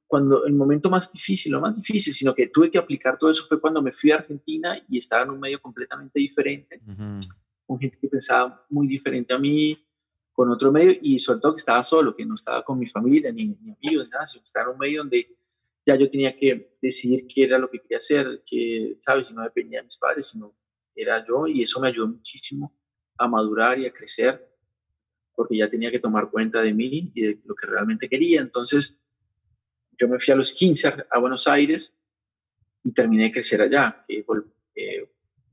cuando 0.06 0.45
el 0.45 0.54
momento 0.54 0.89
más 0.89 1.12
difícil, 1.12 1.54
lo 1.54 1.62
más 1.62 1.76
difícil, 1.76 2.13
sino 2.13 2.36
que 2.36 2.47
tuve 2.47 2.69
que 2.69 2.78
aplicar 2.78 3.17
todo 3.17 3.30
eso 3.30 3.45
fue 3.47 3.62
cuando 3.62 3.82
me 3.82 3.93
fui 3.93 4.12
a 4.12 4.15
Argentina 4.15 4.78
y 4.89 4.97
estaba 4.97 5.23
en 5.23 5.32
un 5.32 5.39
medio 5.39 5.62
completamente 5.62 6.19
diferente, 6.19 6.82
con 7.65 7.80
gente 7.80 7.97
que 8.00 8.10
pensaba 8.10 8.65
muy 8.69 8.88
diferente 8.88 9.34
a 9.34 9.39
mí, 9.39 9.78
con 10.34 10.52
otro 10.52 10.71
medio 10.71 10.97
y 11.02 11.17
sobre 11.17 11.39
todo 11.39 11.54
que 11.54 11.60
estaba 11.60 11.84
solo, 11.84 12.15
que 12.15 12.26
no 12.26 12.36
estaba 12.36 12.63
con 12.63 12.78
mi 12.78 12.88
familia, 12.88 13.32
ni, 13.32 13.58
ni 13.62 13.71
amigos, 13.71 14.10
nada, 14.10 14.26
sino 14.28 14.41
que 14.41 14.45
estaba 14.47 14.65
en 14.65 14.73
un 14.73 14.80
medio 14.80 15.00
donde 15.00 15.37
ya 15.88 15.95
yo 15.95 16.10
tenía 16.10 16.36
que 16.36 16.76
decidir 16.82 17.26
qué 17.34 17.43
era 17.45 17.58
lo 17.58 17.69
que 17.69 17.80
quería 17.80 17.97
hacer, 17.97 18.43
que, 18.45 18.97
¿sabes? 19.00 19.32
Y 19.32 19.34
no 19.34 19.41
dependía 19.41 19.80
de 19.80 19.86
mis 19.86 19.97
padres, 19.97 20.28
sino 20.28 20.54
era 20.93 21.26
yo 21.26 21.47
y 21.47 21.62
eso 21.62 21.80
me 21.80 21.88
ayudó 21.88 22.08
muchísimo 22.08 22.78
a 23.17 23.28
madurar 23.28 23.80
y 23.80 23.86
a 23.86 23.93
crecer 23.93 24.54
porque 25.34 25.56
ya 25.56 25.69
tenía 25.69 25.89
que 25.89 26.00
tomar 26.00 26.30
cuenta 26.30 26.62
de 26.62 26.73
mí 26.73 27.12
y 27.15 27.21
de 27.21 27.39
lo 27.45 27.56
que 27.56 27.67
realmente 27.67 28.10
quería. 28.10 28.41
Entonces, 28.41 29.00
yo 29.97 30.10
me 30.10 30.19
fui 30.19 30.34
a 30.34 30.36
los 30.36 30.52
15 30.52 31.06
a 31.10 31.19
Buenos 31.19 31.47
Aires 31.47 31.95
y 32.84 32.91
terminé 32.91 33.26
de 33.26 33.32
crecer 33.32 33.62
allá. 33.62 34.04
Eh, 34.10 34.26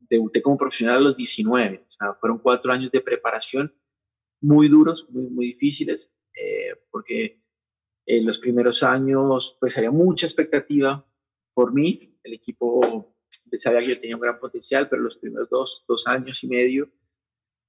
debuté 0.08 0.42
como 0.42 0.56
profesional 0.56 0.96
a 0.96 1.00
los 1.00 1.16
19. 1.16 1.84
O 1.86 1.90
sea, 1.90 2.14
fueron 2.14 2.38
cuatro 2.38 2.72
años 2.72 2.90
de 2.90 3.02
preparación 3.02 3.72
muy 4.40 4.68
duros, 4.68 5.06
muy, 5.10 5.30
muy 5.30 5.46
difíciles, 5.46 6.12
eh, 6.34 6.74
porque 6.90 7.43
en 8.06 8.26
los 8.26 8.38
primeros 8.38 8.82
años 8.82 9.56
pues 9.60 9.76
había 9.78 9.90
mucha 9.90 10.26
expectativa 10.26 11.04
por 11.54 11.72
mí. 11.72 12.18
El 12.22 12.34
equipo 12.34 13.14
sabía 13.58 13.80
que 13.80 13.88
yo 13.88 14.00
tenía 14.00 14.16
un 14.16 14.22
gran 14.22 14.38
potencial, 14.38 14.88
pero 14.88 15.02
los 15.02 15.16
primeros 15.16 15.48
dos, 15.48 15.84
dos 15.86 16.06
años 16.06 16.42
y 16.44 16.48
medio 16.48 16.90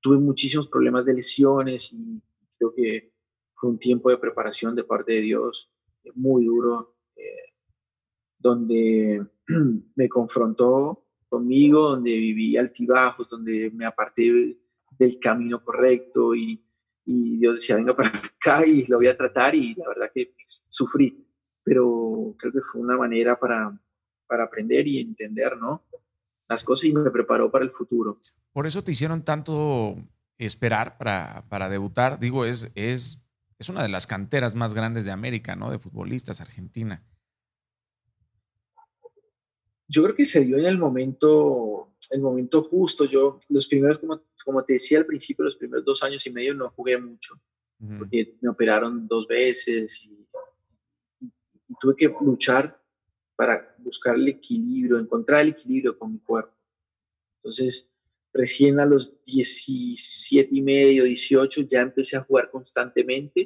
tuve 0.02 0.18
muchísimos 0.18 0.68
problemas 0.68 1.06
de 1.06 1.14
lesiones 1.14 1.92
y 1.94 2.22
creo 2.58 2.74
que 2.74 3.14
fue 3.56 3.70
un 3.70 3.80
tiempo 3.80 4.10
de 4.10 4.18
preparación 4.18 4.76
de 4.76 4.84
parte 4.84 5.14
de 5.14 5.22
Dios 5.22 5.72
muy 6.14 6.46
duro, 6.46 6.96
eh, 7.16 7.54
donde 8.38 9.26
me 9.96 10.10
confrontó 10.10 11.08
conmigo, 11.28 11.90
donde 11.90 12.12
viví 12.12 12.56
altibajos, 12.58 13.30
donde 13.30 13.72
me 13.72 13.86
aparté 13.86 14.58
del 14.98 15.20
camino 15.20 15.64
correcto 15.64 16.36
y, 16.36 16.65
y 17.06 17.38
Dios 17.38 17.56
decía, 17.56 17.76
venga 17.76 17.96
para 17.96 18.10
acá 18.10 18.66
y 18.66 18.86
lo 18.88 18.98
voy 18.98 19.08
a 19.08 19.18
tratar 19.18 19.56
y 19.56 19.76
la 19.76 19.88
verdad 19.88 20.12
que 20.14 20.34
sufrí, 20.70 21.26
pero 21.64 22.36
creo 22.38 22.52
que 22.52 22.62
fue 22.62 22.82
una 22.82 22.98
manera 22.98 23.40
para, 23.40 23.78
para 24.28 24.46
aprender 24.46 24.88
y 24.88 25.00
entender, 25.00 25.58
¿no? 25.58 25.84
Las 26.48 26.64
cosas 26.64 26.86
y 26.86 26.94
me 26.94 27.10
preparó 27.10 27.52
para 27.52 27.66
el 27.66 27.72
futuro. 27.72 28.22
Por 28.52 28.68
eso 28.68 28.84
te 28.84 28.92
hicieron 28.92 29.24
tanto 29.24 29.96
esperar 30.38 30.98
para, 30.98 31.46
para 31.50 31.70
debutar. 31.70 32.20
Digo, 32.20 32.46
es, 32.46 32.72
es, 32.76 33.28
es 33.58 33.70
una 33.70 33.84
de 33.84 33.90
las 33.90 34.08
canteras 34.08 34.56
más 34.56 34.74
grandes 34.74 35.06
de 35.06 35.12
América, 35.12 35.56
¿no? 35.56 35.72
De 35.72 35.80
futbolistas, 35.80 36.42
Argentina. 36.42 37.04
Yo 39.88 40.04
creo 40.04 40.16
que 40.16 40.26
se 40.26 40.44
dio 40.44 40.58
en 40.58 40.66
el 40.66 40.78
momento, 40.78 41.94
el 42.12 42.22
momento 42.22 42.64
justo. 42.64 43.06
Yo, 43.06 43.40
los 43.50 43.68
primeros, 43.68 44.00
como, 44.00 44.22
como 44.46 44.64
te 44.64 44.74
decía 44.74 45.00
al 45.00 45.06
principio, 45.06 45.44
los 45.44 45.58
primeros 45.58 45.84
dos 45.84 46.04
años 46.04 46.26
y 46.28 46.30
medio 46.30 46.54
no 46.54 46.70
jugué 46.70 46.98
mucho, 46.98 47.34
porque 47.98 48.38
me 48.40 48.50
operaron 48.50 49.08
dos 49.08 49.28
veces 49.28 50.02
y, 50.06 50.28
y 51.20 51.74
tuve 51.82 51.96
que 51.98 52.16
luchar 52.22 52.80
para 53.36 53.76
buscar 53.80 54.16
el 54.16 54.28
equilibrio, 54.28 55.00
encontrar 55.00 55.42
el 55.42 55.50
equilibrio 55.50 55.98
con 55.98 56.14
mi 56.14 56.20
cuerpo. 56.20 56.56
Entonces, 57.38 57.92
recién 58.32 58.80
a 58.80 58.86
los 58.86 59.22
17 59.24 60.50
y 60.52 60.62
medio, 60.62 61.04
18, 61.06 61.62
ya 61.64 61.82
empecé 61.82 62.16
a 62.16 62.22
jugar 62.22 62.52
constantemente 62.52 63.46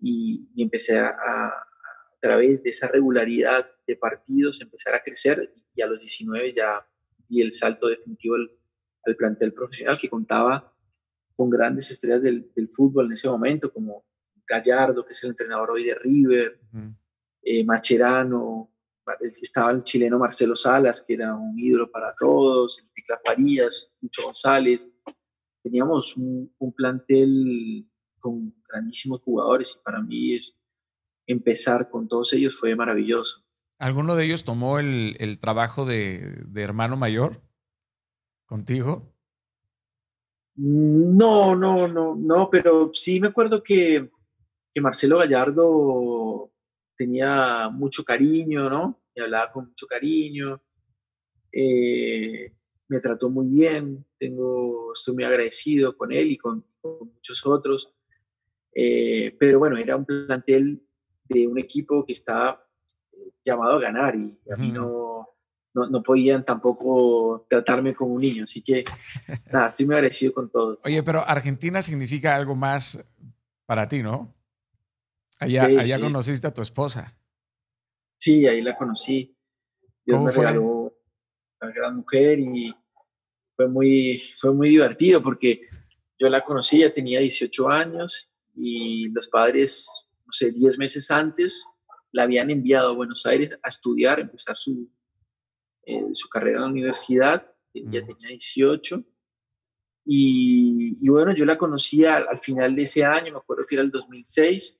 y, 0.00 0.48
empecé 0.56 0.98
a, 0.98 1.08
a, 1.08 1.64
través 2.20 2.62
de 2.62 2.70
esa 2.70 2.88
regularidad 2.88 3.70
de 3.86 3.96
partidos, 3.96 4.60
empezar 4.60 4.94
a 4.94 5.02
crecer 5.02 5.52
y 5.74 5.82
a 5.82 5.86
los 5.86 6.00
19 6.00 6.52
ya 6.52 6.86
di 7.28 7.40
el 7.40 7.52
salto 7.52 7.88
definitivo 7.88 8.36
al, 8.36 8.50
plantel 9.16 9.52
profesional 9.52 9.98
que 9.98 10.08
contaba 10.08 10.72
con 11.34 11.48
grandes 11.48 11.90
estrellas 11.90 12.22
del, 12.22 12.68
fútbol 12.70 13.06
en 13.06 13.12
ese 13.12 13.28
momento, 13.28 13.72
como 13.72 14.04
Gallardo, 14.46 15.04
que 15.04 15.12
es 15.12 15.24
el 15.24 15.30
entrenador 15.30 15.70
hoy 15.70 15.84
de 15.84 15.94
River, 15.94 16.60
eh, 17.42 17.64
Macherano, 17.64 18.70
estaba 19.20 19.70
el 19.70 19.82
chileno 19.82 20.18
Marcelo 20.18 20.54
Salas, 20.54 21.04
que 21.06 21.14
era 21.14 21.34
un 21.34 21.58
ídolo 21.58 21.90
para 21.90 22.14
todos, 22.18 22.80
el 22.80 22.90
Picla 22.90 23.20
Farías, 23.24 23.94
Mucho 24.00 24.22
González. 24.24 24.86
Teníamos 25.62 26.16
un, 26.16 26.52
plantel 26.76 27.86
con 28.18 28.54
grandísimos 28.68 29.20
jugadores 29.22 29.76
y 29.78 29.84
para 29.84 30.02
mí 30.02 30.38
empezar 31.26 31.90
con 31.90 32.08
todos 32.08 32.32
ellos 32.32 32.58
fue 32.58 32.74
maravilloso. 32.76 33.44
¿Alguno 33.78 34.16
de 34.16 34.24
ellos 34.24 34.44
tomó 34.44 34.78
el, 34.78 35.38
trabajo 35.40 35.84
de, 35.84 36.44
hermano 36.56 36.96
mayor 36.96 37.42
contigo? 38.48 39.14
No, 40.56 41.54
no, 41.54 41.86
no, 41.86 42.16
no, 42.16 42.50
pero 42.50 42.90
sí 42.92 43.20
me 43.20 43.28
acuerdo 43.28 43.62
que, 43.62 44.10
que 44.74 44.80
Marcelo 44.80 45.18
Gallardo 45.18 46.50
tenía 46.96 47.68
mucho 47.68 48.02
cariño, 48.02 48.68
¿no? 48.68 49.02
Me 49.14 49.22
hablaba 49.22 49.52
con 49.52 49.68
mucho 49.68 49.86
cariño, 49.86 50.60
eh, 51.52 52.52
me 52.88 53.00
trató 53.00 53.30
muy 53.30 53.46
bien, 53.46 54.04
tengo, 54.18 54.92
estoy 54.92 55.14
muy 55.14 55.24
agradecido 55.24 55.96
con 55.96 56.10
él 56.10 56.32
y 56.32 56.38
con, 56.38 56.64
muchos 56.82 57.44
otros. 57.46 57.92
Eh, 58.74 59.36
pero 59.38 59.58
bueno, 59.58 59.76
era 59.76 59.94
un 59.96 60.06
plantel 60.06 60.82
de 61.28 61.46
un 61.46 61.58
equipo 61.58 62.06
que 62.06 62.14
estaba 62.14 62.66
eh, 63.12 63.32
llamado 63.44 63.76
a 63.76 63.80
ganar 63.80 64.16
y 64.16 64.38
a 64.50 64.56
mí 64.56 64.72
no, 64.72 65.37
no, 65.74 66.02
podían 66.02 66.44
tampoco 66.44 67.46
tratarme 67.48 67.94
como 67.94 68.14
un 68.14 68.20
niño. 68.20 68.44
Así 68.44 68.62
que 68.62 68.84
nada, 69.52 69.68
estoy 69.68 69.86
muy 69.86 69.94
agradecido 69.94 70.32
con 70.32 70.50
todo. 70.50 70.78
Oye, 70.84 71.02
pero 71.02 71.26
Argentina 71.26 71.82
significa 71.82 72.34
algo 72.34 72.54
más 72.54 73.08
para 73.66 73.86
ti, 73.86 74.02
¿no? 74.02 74.34
Allá, 75.38 75.64
allá 75.64 76.00
conociste 76.00 76.46
a 76.46 76.54
tu 76.54 76.62
esposa. 76.62 77.14
Sí, 78.16 78.46
ahí 78.46 78.60
la 78.60 78.76
conocí. 78.76 79.36
Dios 80.04 80.20
me 80.22 80.32
regaló 80.32 80.92
una 81.60 81.72
gran 81.72 81.96
mujer 81.96 82.40
y 82.40 82.74
fue 83.54 83.68
muy, 83.68 84.20
fue 84.38 84.52
muy 84.52 84.70
divertido 84.70 85.22
porque 85.22 85.68
yo 86.18 86.28
la 86.28 86.44
conocí, 86.44 86.80
ya 86.80 86.92
tenía 86.92 87.20
18 87.20 87.68
años 87.68 88.32
y 88.54 89.08
los 89.10 89.28
padres, 89.28 90.08
no 90.26 90.32
sé, 90.32 90.50
10 90.50 90.78
meses 90.78 91.10
antes 91.10 91.64
la 92.10 92.24
habían 92.24 92.50
enviado 92.50 92.90
a 92.90 92.94
Buenos 92.94 93.24
Aires 93.26 93.56
a 93.62 93.68
estudiar, 93.68 94.18
empezar 94.18 94.56
su, 94.56 94.90
eh, 95.88 96.04
su 96.12 96.28
carrera 96.28 96.58
en 96.58 96.62
la 96.64 96.68
universidad, 96.68 97.50
ya 97.72 98.04
tenía 98.04 98.28
18. 98.28 99.02
Y, 100.04 100.98
y, 101.00 101.08
bueno, 101.08 101.34
yo 101.34 101.46
la 101.46 101.56
conocí 101.56 102.04
al, 102.04 102.38
final 102.40 102.76
de 102.76 102.82
ese 102.82 103.06
año, 103.06 103.32
me 103.32 103.38
acuerdo 103.38 103.64
que 103.66 103.74
era 103.74 103.84
el 103.84 103.90
2006, 103.90 104.78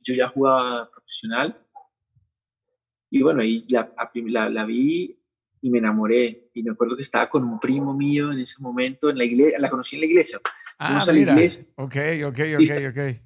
yo 0.00 0.14
ya 0.14 0.28
jugaba 0.28 0.90
profesional. 0.90 1.62
Y 3.10 3.22
bueno, 3.22 3.42
ahí 3.42 3.66
la, 3.68 3.92
la, 4.14 4.48
la, 4.48 4.64
vi 4.64 5.18
y 5.60 5.68
me 5.68 5.78
enamoré. 5.78 6.50
Y 6.54 6.62
me 6.62 6.70
acuerdo 6.70 6.96
que 6.96 7.02
estaba 7.02 7.28
con 7.28 7.44
un 7.44 7.60
primo 7.60 7.92
mío 7.92 8.32
en 8.32 8.38
ese 8.38 8.62
momento, 8.62 9.10
en 9.10 9.18
la 9.18 9.24
iglesia, 9.24 9.58
la 9.58 9.68
conocí 9.68 9.96
en 9.96 10.00
la 10.00 10.06
iglesia. 10.06 10.40
Ah, 10.78 11.04
mira. 11.12 11.34
La 11.34 11.40
iglesia. 11.40 11.64
Ok, 11.76 11.96
ok, 12.28 12.38
ok, 12.54 12.70
ok. 12.90 13.16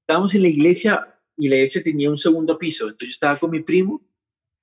Estábamos 0.00 0.32
en 0.36 0.42
la 0.42 0.48
iglesia 0.48 1.18
y 1.36 1.48
la 1.48 1.56
iglesia 1.56 1.82
tenía 1.82 2.08
un 2.08 2.16
segundo 2.16 2.56
piso. 2.56 2.84
Entonces 2.84 3.08
yo 3.08 3.10
estaba 3.10 3.36
con 3.36 3.50
mi 3.50 3.62
primo, 3.62 4.00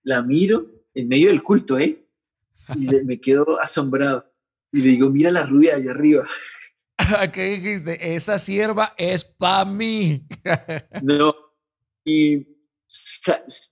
la 0.04 0.22
miro 0.22 0.79
en 0.94 1.08
medio 1.08 1.28
del 1.28 1.44
culto, 1.44 1.78
¿eh? 1.78 2.06
Y 2.76 2.88
me 3.04 3.20
quedo 3.20 3.60
asombrado. 3.60 4.32
Y 4.72 4.82
le 4.82 4.90
digo, 4.90 5.10
mira 5.10 5.32
la 5.32 5.46
rubia 5.46 5.76
allá 5.76 5.92
arriba. 5.92 6.28
¿Qué 7.34 7.58
dijiste? 7.58 8.16
Esa 8.16 8.38
sierva 8.38 8.94
es 8.98 9.24
para 9.24 9.66
mí. 9.66 10.28
no. 11.04 11.34
Y 12.04 12.48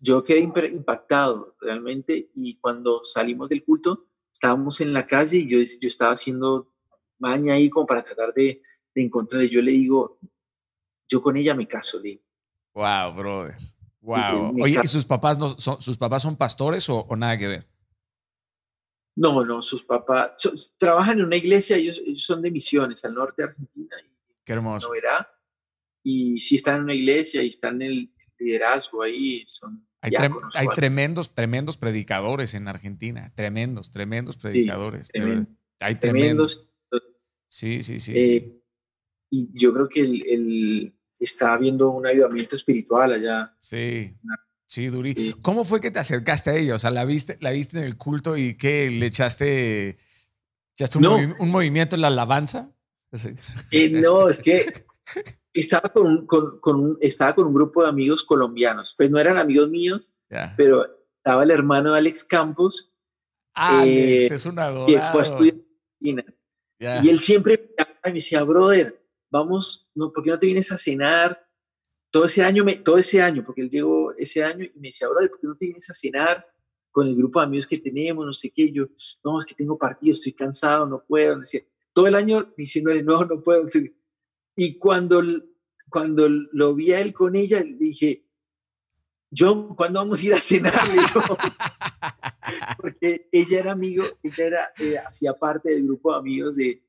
yo 0.01 0.23
quedé 0.23 0.39
impactado 0.39 1.55
realmente. 1.59 2.31
Y 2.33 2.59
cuando 2.59 3.03
salimos 3.03 3.49
del 3.49 3.63
culto, 3.63 4.07
estábamos 4.33 4.81
en 4.81 4.93
la 4.93 5.05
calle 5.05 5.37
y 5.37 5.49
yo, 5.49 5.57
yo 5.59 5.87
estaba 5.87 6.13
haciendo 6.13 6.73
maña 7.19 7.55
ahí 7.55 7.69
como 7.69 7.85
para 7.85 8.03
tratar 8.03 8.33
de, 8.33 8.61
de 8.93 9.01
encontrar. 9.03 9.43
Yo 9.43 9.61
le 9.61 9.71
digo, 9.71 10.19
yo 11.07 11.21
con 11.21 11.37
ella 11.37 11.53
me 11.53 11.67
caso, 11.67 11.99
digo. 11.99 12.21
Wow, 12.73 13.13
brother. 13.15 13.55
Wow. 14.07 14.55
Oye, 14.61 14.79
¿y 14.81 14.87
sus 14.87 15.03
papás, 15.03 15.37
no, 15.37 15.49
son, 15.49 15.81
sus 15.81 15.97
papás 15.97 16.21
son 16.21 16.37
pastores 16.37 16.87
o, 16.89 17.05
nada 17.17 17.37
que 17.37 17.47
ver? 17.47 17.67
No, 19.17 19.43
no, 19.43 19.61
sus 19.61 19.83
papás 19.83 20.31
trabajan 20.77 21.19
en 21.19 21.25
una 21.25 21.35
iglesia, 21.35 21.75
ellos, 21.75 21.99
son 22.23 22.41
de 22.41 22.49
misiones 22.49 23.03
al 23.03 23.13
norte 23.13 23.41
de 23.41 23.49
Argentina. 23.49 23.95
Y 23.99 24.09
Qué 24.45 24.53
hermoso. 24.53 24.91
verá. 24.91 25.29
Y 26.03 26.39
sí 26.39 26.55
están 26.55 26.77
en 26.77 26.83
una 26.83 26.93
iglesia 26.93 27.43
y 27.43 27.49
están 27.49 27.81
en 27.81 27.91
el 27.91 28.13
liderazgo 28.39 29.03
ahí. 29.03 29.43
Son 29.45 29.85
hay, 29.99 30.13
hay 30.53 30.67
tremendos, 30.73 31.35
tremendos 31.35 31.77
predicadores 31.77 32.53
en 32.53 32.69
Argentina. 32.69 33.33
Tremendos, 33.35 33.91
tremendos 33.91 34.37
predicadores. 34.37 35.11
hay 35.81 35.95
tremendos. 35.95 36.69
Sí, 37.49 37.83
sí, 37.83 37.99
sí, 37.99 38.13
eh, 38.15 38.61
Y 39.31 39.49
yo 39.51 39.73
creo 39.73 39.89
que 39.89 39.99
el 40.01 40.96
está 41.19 41.53
habiendo 41.53 41.89
un 41.89 42.05
ayudamiento 42.05 42.55
espiritual 42.55 43.13
allá. 43.13 43.55
Sí. 43.59 44.15
Sí, 44.67 44.87
Duri. 44.87 45.33
¿Cómo 45.41 45.63
fue 45.63 45.79
que 45.79 45.91
te 45.91 45.99
acercaste 45.99 46.49
a 46.49 46.55
ella? 46.55 46.75
O 46.75 46.79
sea, 46.79 46.91
¿la 46.91 47.05
viste, 47.05 47.37
la 47.39 47.51
viste 47.51 47.77
en 47.77 47.85
el 47.85 47.95
culto 47.95 48.35
y 48.35 48.55
qué? 48.55 48.89
¿Le 48.89 49.05
echaste, 49.05 49.97
echaste 50.75 50.97
un, 50.97 51.49
movimiento 51.49 51.95
en 51.95 52.01
la 52.01 52.07
alabanza? 52.07 52.69
Eh, 53.71 53.89
no, 53.89 54.27
es 54.27 54.41
que 54.41 54.85
estaba 55.53 55.87
con, 55.89 56.27
con, 56.27 56.59
con, 56.59 56.97
estaba 56.99 57.33
con 57.33 57.47
un 57.47 57.53
grupo 57.53 57.83
de 57.83 57.89
amigos 57.89 58.23
colombianos. 58.23 58.93
Pues 58.97 59.09
no 59.09 59.19
eran 59.19 59.37
amigos 59.37 59.69
míos, 59.69 60.11
pero 60.57 60.85
estaba 61.15 61.43
el 61.43 61.51
hermano 61.51 61.93
de 61.93 61.99
Alex 61.99 62.25
Campos. 62.25 62.93
Alex, 63.53 64.31
eh, 64.31 64.35
es 64.35 64.45
un 64.45 64.59
adorado. 64.59 64.85
Que 64.85 64.99
fue 64.99 65.21
a 65.21 65.23
estudiar 65.23 65.55
Y 66.01 67.09
él 67.09 67.19
siempre 67.19 67.73
me 68.03 68.11
decía, 68.11 68.43
brother, 68.43 69.01
vamos, 69.29 69.89
no, 69.95 70.11
¿por 70.11 70.23
qué 70.23 70.31
no 70.31 70.39
te 70.39 70.47
vienes 70.47 70.71
a 70.71 70.77
cenar? 70.77 71.45
Todo 72.09 72.25
ese 72.25 72.43
año, 72.43 72.65
todo 72.83 72.97
ese 72.97 73.21
año, 73.21 73.43
porque 73.45 73.61
él 73.61 73.69
llegó 73.69 74.13
ese 74.13 74.43
año 74.43 74.63
y 74.63 74.79
me 74.79 74.87
decía, 74.87 75.07
¿por 75.07 75.39
qué 75.39 75.47
no 75.47 75.55
te 75.55 75.65
vienes 75.65 75.89
a 75.89 75.93
cenar 75.93 76.45
con 76.91 77.07
el 77.07 77.15
grupo 77.15 77.39
de 77.39 77.45
amigos 77.45 77.67
que 77.67 77.77
tenemos? 77.77 78.25
No 78.25 78.33
sé 78.33 78.51
qué. 78.51 78.71
yo, 78.71 78.87
no, 79.23 79.39
es 79.39 79.45
que 79.45 79.55
tengo 79.55 79.77
partido, 79.77 80.13
estoy 80.13 80.33
cansado, 80.33 80.85
no 80.85 81.03
puedo. 81.05 81.39
Decía, 81.39 81.61
todo 81.93 82.07
el 82.07 82.15
año 82.15 82.53
diciéndole, 82.55 83.03
no, 83.03 83.25
no 83.25 83.43
puedo. 83.43 83.65
Y 84.55 84.77
cuando, 84.77 85.21
cuando 85.89 86.29
lo 86.29 86.73
vi 86.73 86.93
a 86.93 87.01
él 87.01 87.13
con 87.13 87.35
ella, 87.35 87.59
le 87.59 87.75
dije, 87.75 88.25
John, 89.37 89.75
¿cuándo 89.75 89.99
vamos 89.99 90.21
a 90.21 90.25
ir 90.25 90.33
a 90.33 90.39
cenar? 90.39 90.73
porque 92.77 93.27
ella 93.31 93.59
era 93.59 93.71
amigo, 93.73 94.05
ella 94.23 94.45
era, 94.45 94.71
eh, 94.79 94.97
hacía 94.97 95.33
parte 95.33 95.69
del 95.69 95.83
grupo 95.83 96.13
de 96.13 96.19
amigos 96.19 96.55
de, 96.55 96.86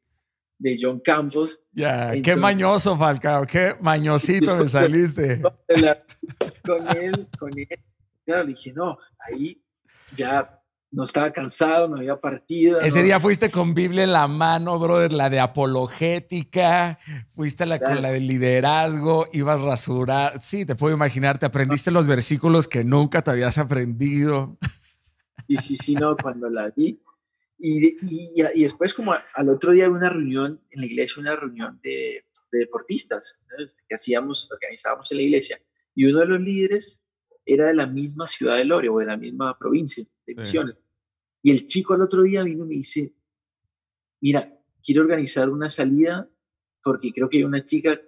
de 0.59 0.76
John 0.80 1.00
Campos. 1.00 1.59
Ya, 1.72 2.12
qué 2.22 2.36
mañoso, 2.36 2.96
Falcao, 2.96 3.46
qué 3.46 3.76
mañosito 3.80 4.56
me 4.56 4.68
saliste. 4.68 5.40
Con 6.64 6.86
él, 6.98 7.26
con 7.38 7.50
él. 7.59 7.68
le 8.26 8.44
dije, 8.44 8.74
no, 8.74 8.98
ahí 9.18 9.62
ya 10.14 10.61
no 10.90 11.04
estaba 11.04 11.30
cansado, 11.30 11.88
no 11.88 11.96
había 11.96 12.20
partido. 12.20 12.80
Ese 12.80 13.02
día 13.02 13.20
fuiste 13.20 13.50
con 13.50 13.74
Biblia 13.74 14.04
en 14.04 14.12
la 14.12 14.28
mano, 14.28 14.78
brother, 14.78 15.12
la 15.12 15.30
de 15.30 15.40
apologética, 15.40 16.98
fuiste 17.28 17.66
la, 17.66 17.78
con 17.78 18.02
la 18.02 18.11
de 18.11 18.20
liderazgo, 18.20 19.28
ibas 19.32 19.61
rasurar. 19.62 20.40
Sí, 20.40 20.64
te 20.66 20.74
puedo 20.74 20.94
imaginar, 20.94 21.38
te 21.38 21.46
aprendiste 21.46 21.90
los 21.90 22.06
versículos 22.06 22.68
que 22.68 22.84
nunca 22.84 23.22
te 23.22 23.30
habías 23.30 23.59
aprendido. 23.59 24.59
Y 25.46 25.56
sí, 25.59 25.76
sí, 25.76 25.94
no, 25.94 26.16
cuando 26.16 26.50
la 26.50 26.70
vi, 26.70 27.00
y, 27.59 27.96
y, 28.02 28.62
después, 28.62 28.94
como 28.94 29.12
al 29.12 29.48
otro 29.48 29.72
día, 29.72 29.90
una 29.90 30.09
reunión 30.09 30.61
en 30.70 30.80
la 30.80 30.86
iglesia, 30.86 31.20
una 31.20 31.34
reunión 31.34 31.80
de, 31.82 32.24
deportistas 32.52 33.42
que 33.88 33.94
hacíamos, 33.94 34.50
organizábamos 34.50 35.11
en 35.11 35.18
la 35.18 35.22
iglesia. 35.24 35.61
Y 35.94 36.04
uno 36.06 36.20
de 36.20 36.26
los 36.26 36.40
líderes 36.40 37.02
era 37.44 37.66
de 37.66 37.74
la 37.74 37.86
misma 37.86 38.28
ciudad 38.28 38.56
de 38.56 38.64
Loria 38.64 38.92
o 38.92 39.00
de 39.00 39.06
la 39.06 39.16
misma 39.16 39.59
provincia 39.59 40.04
de 40.24 40.34
Misiones. 40.36 40.76
Y 41.42 41.50
el 41.50 41.66
chico 41.66 41.94
al 41.94 42.02
otro 42.02 42.22
día 42.22 42.44
vino 42.44 42.64
y 42.64 42.68
me 42.68 42.74
dice, 42.76 43.12
mira, 44.20 44.56
quiero 44.84 45.02
organizar 45.02 45.50
una 45.50 45.68
salida 45.68 46.28
porque 46.82 47.12
creo 47.12 47.28
que 47.28 47.38
hay 47.38 47.44
una 47.44 47.64
chica 47.64 48.00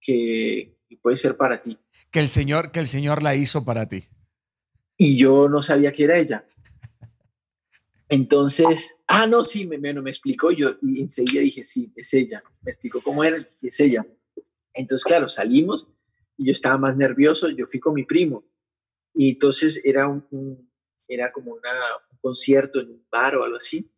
que, 0.00 0.78
que 0.88 0.96
puede 0.96 1.16
ser 1.16 1.36
para 1.36 1.62
ti. 1.62 1.78
Que 2.10 2.20
el 2.20 2.28
Señor, 2.28 2.70
que 2.72 2.80
el 2.80 2.86
Señor 2.86 3.22
la 3.22 3.34
hizo 3.34 3.64
para 3.64 3.88
ti. 3.88 4.04
Y 4.96 5.18
yo 5.18 5.48
no 5.48 5.60
sabía 5.60 5.92
que 5.92 6.04
era 6.04 6.18
ella. 6.18 6.46
Entonces, 8.08 9.00
ah, 9.06 9.26
no, 9.26 9.44
sí, 9.44 9.66
me, 9.66 9.78
me, 9.78 9.94
me 9.94 10.10
explicó 10.10 10.50
yo 10.50 10.76
y 10.82 11.00
enseguida 11.00 11.40
dije, 11.40 11.64
sí, 11.64 11.92
es 11.96 12.12
ella. 12.14 12.42
Me 12.62 12.72
explicó 12.72 13.00
cómo 13.02 13.24
era, 13.24 13.36
es 13.36 13.80
ella. 13.80 14.06
Entonces, 14.74 15.04
claro, 15.04 15.28
salimos 15.28 15.88
y 16.36 16.46
yo 16.46 16.52
estaba 16.52 16.78
más 16.78 16.96
nervioso, 16.96 17.48
yo 17.48 17.66
fui 17.66 17.80
con 17.80 17.94
mi 17.94 18.04
primo. 18.04 18.44
Y 19.14 19.30
entonces 19.30 19.80
era, 19.84 20.08
un, 20.08 20.70
era 21.08 21.32
como 21.32 21.52
una, 21.52 21.70
un 22.10 22.18
concierto 22.18 22.80
en 22.80 22.90
un 22.90 23.06
bar 23.10 23.36
o 23.36 23.44
algo 23.44 23.56
así. 23.56 23.90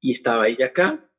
Y 0.00 0.12
estaba 0.12 0.48
ella 0.48 0.66
acá, 0.66 1.10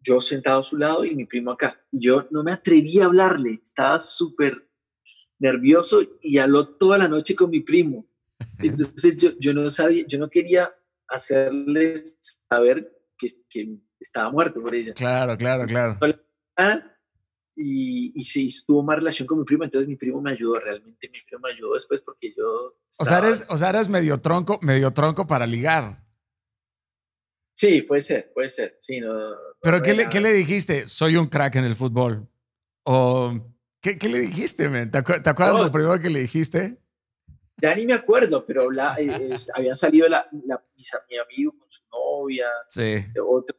yo 0.00 0.20
sentado 0.20 0.60
a 0.60 0.64
su 0.64 0.76
lado 0.76 1.04
y 1.04 1.14
mi 1.14 1.26
primo 1.26 1.52
acá. 1.52 1.80
Yo 1.92 2.26
no 2.30 2.42
me 2.42 2.52
atreví 2.52 2.98
a 3.00 3.04
hablarle, 3.04 3.60
estaba 3.62 4.00
súper 4.00 4.68
nervioso 5.38 6.02
y 6.20 6.38
habló 6.38 6.68
toda 6.68 6.98
la 6.98 7.08
noche 7.08 7.34
con 7.34 7.50
mi 7.50 7.60
primo. 7.60 8.06
Entonces 8.58 9.16
yo, 9.16 9.30
yo 9.38 9.54
no 9.54 9.70
sabía, 9.70 10.04
yo 10.06 10.18
no 10.18 10.28
quería 10.28 10.74
hacerles 11.10 12.18
saber 12.48 12.90
que, 13.18 13.28
que 13.48 13.78
estaba 13.98 14.30
muerto 14.30 14.62
por 14.62 14.74
ella. 14.74 14.94
Claro, 14.94 15.36
claro, 15.36 15.66
claro. 15.66 15.98
Y, 17.56 18.12
y 18.18 18.24
sí, 18.24 18.48
tuvo 18.66 18.82
más 18.82 18.96
relación 18.96 19.26
con 19.26 19.38
mi 19.38 19.44
primo, 19.44 19.64
entonces 19.64 19.86
mi 19.86 19.96
primo 19.96 20.22
me 20.22 20.30
ayudó, 20.30 20.58
realmente 20.58 21.10
mi 21.12 21.20
primo 21.28 21.42
me 21.42 21.50
ayudó 21.50 21.74
después 21.74 22.00
porque 22.00 22.32
yo... 22.34 22.46
O, 22.98 23.04
sea, 23.04 23.18
eres, 23.18 23.44
o 23.48 23.58
sea, 23.58 23.70
eres 23.70 23.88
medio 23.88 24.18
tronco, 24.18 24.58
medio 24.62 24.92
tronco 24.92 25.26
para 25.26 25.46
ligar. 25.46 26.02
Sí, 27.54 27.82
puede 27.82 28.00
ser, 28.00 28.32
puede 28.32 28.48
ser. 28.48 28.78
Sí, 28.80 29.00
no, 29.00 29.12
¿Pero 29.60 29.82
qué, 29.82 29.92
le, 29.92 30.08
qué 30.08 30.20
le 30.20 30.32
dijiste? 30.32 30.88
Soy 30.88 31.16
un 31.16 31.26
crack 31.26 31.56
en 31.56 31.64
el 31.64 31.76
fútbol. 31.76 32.26
O 32.84 33.34
¿Qué, 33.82 33.98
¿Qué, 33.98 34.08
le 34.08 34.20
dijiste, 34.20 34.68
man? 34.68 34.90
¿Te, 34.90 34.98
acuerdas 34.98 35.60
lo 35.60 35.72
primero 35.72 35.98
que 35.98 36.10
le 36.10 36.20
dijiste? 36.20 36.78
Ya 37.62 37.74
ni 37.74 37.86
me 37.86 37.94
acuerdo, 37.94 38.44
pero 38.44 38.70
la, 38.70 38.94
eh, 38.98 39.36
habían 39.54 39.76
salido 39.76 40.08
la, 40.08 40.26
la, 40.46 40.62
mi 41.08 41.18
amigo 41.18 41.52
con 41.58 41.70
su 41.70 41.82
novia, 41.90 42.48
sí. 42.68 42.96
otros 43.24 43.58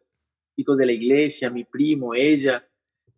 chicos 0.56 0.78
de 0.78 0.86
la 0.86 0.92
iglesia, 0.92 1.50
mi 1.50 1.64
primo, 1.64 2.14
ella, 2.14 2.68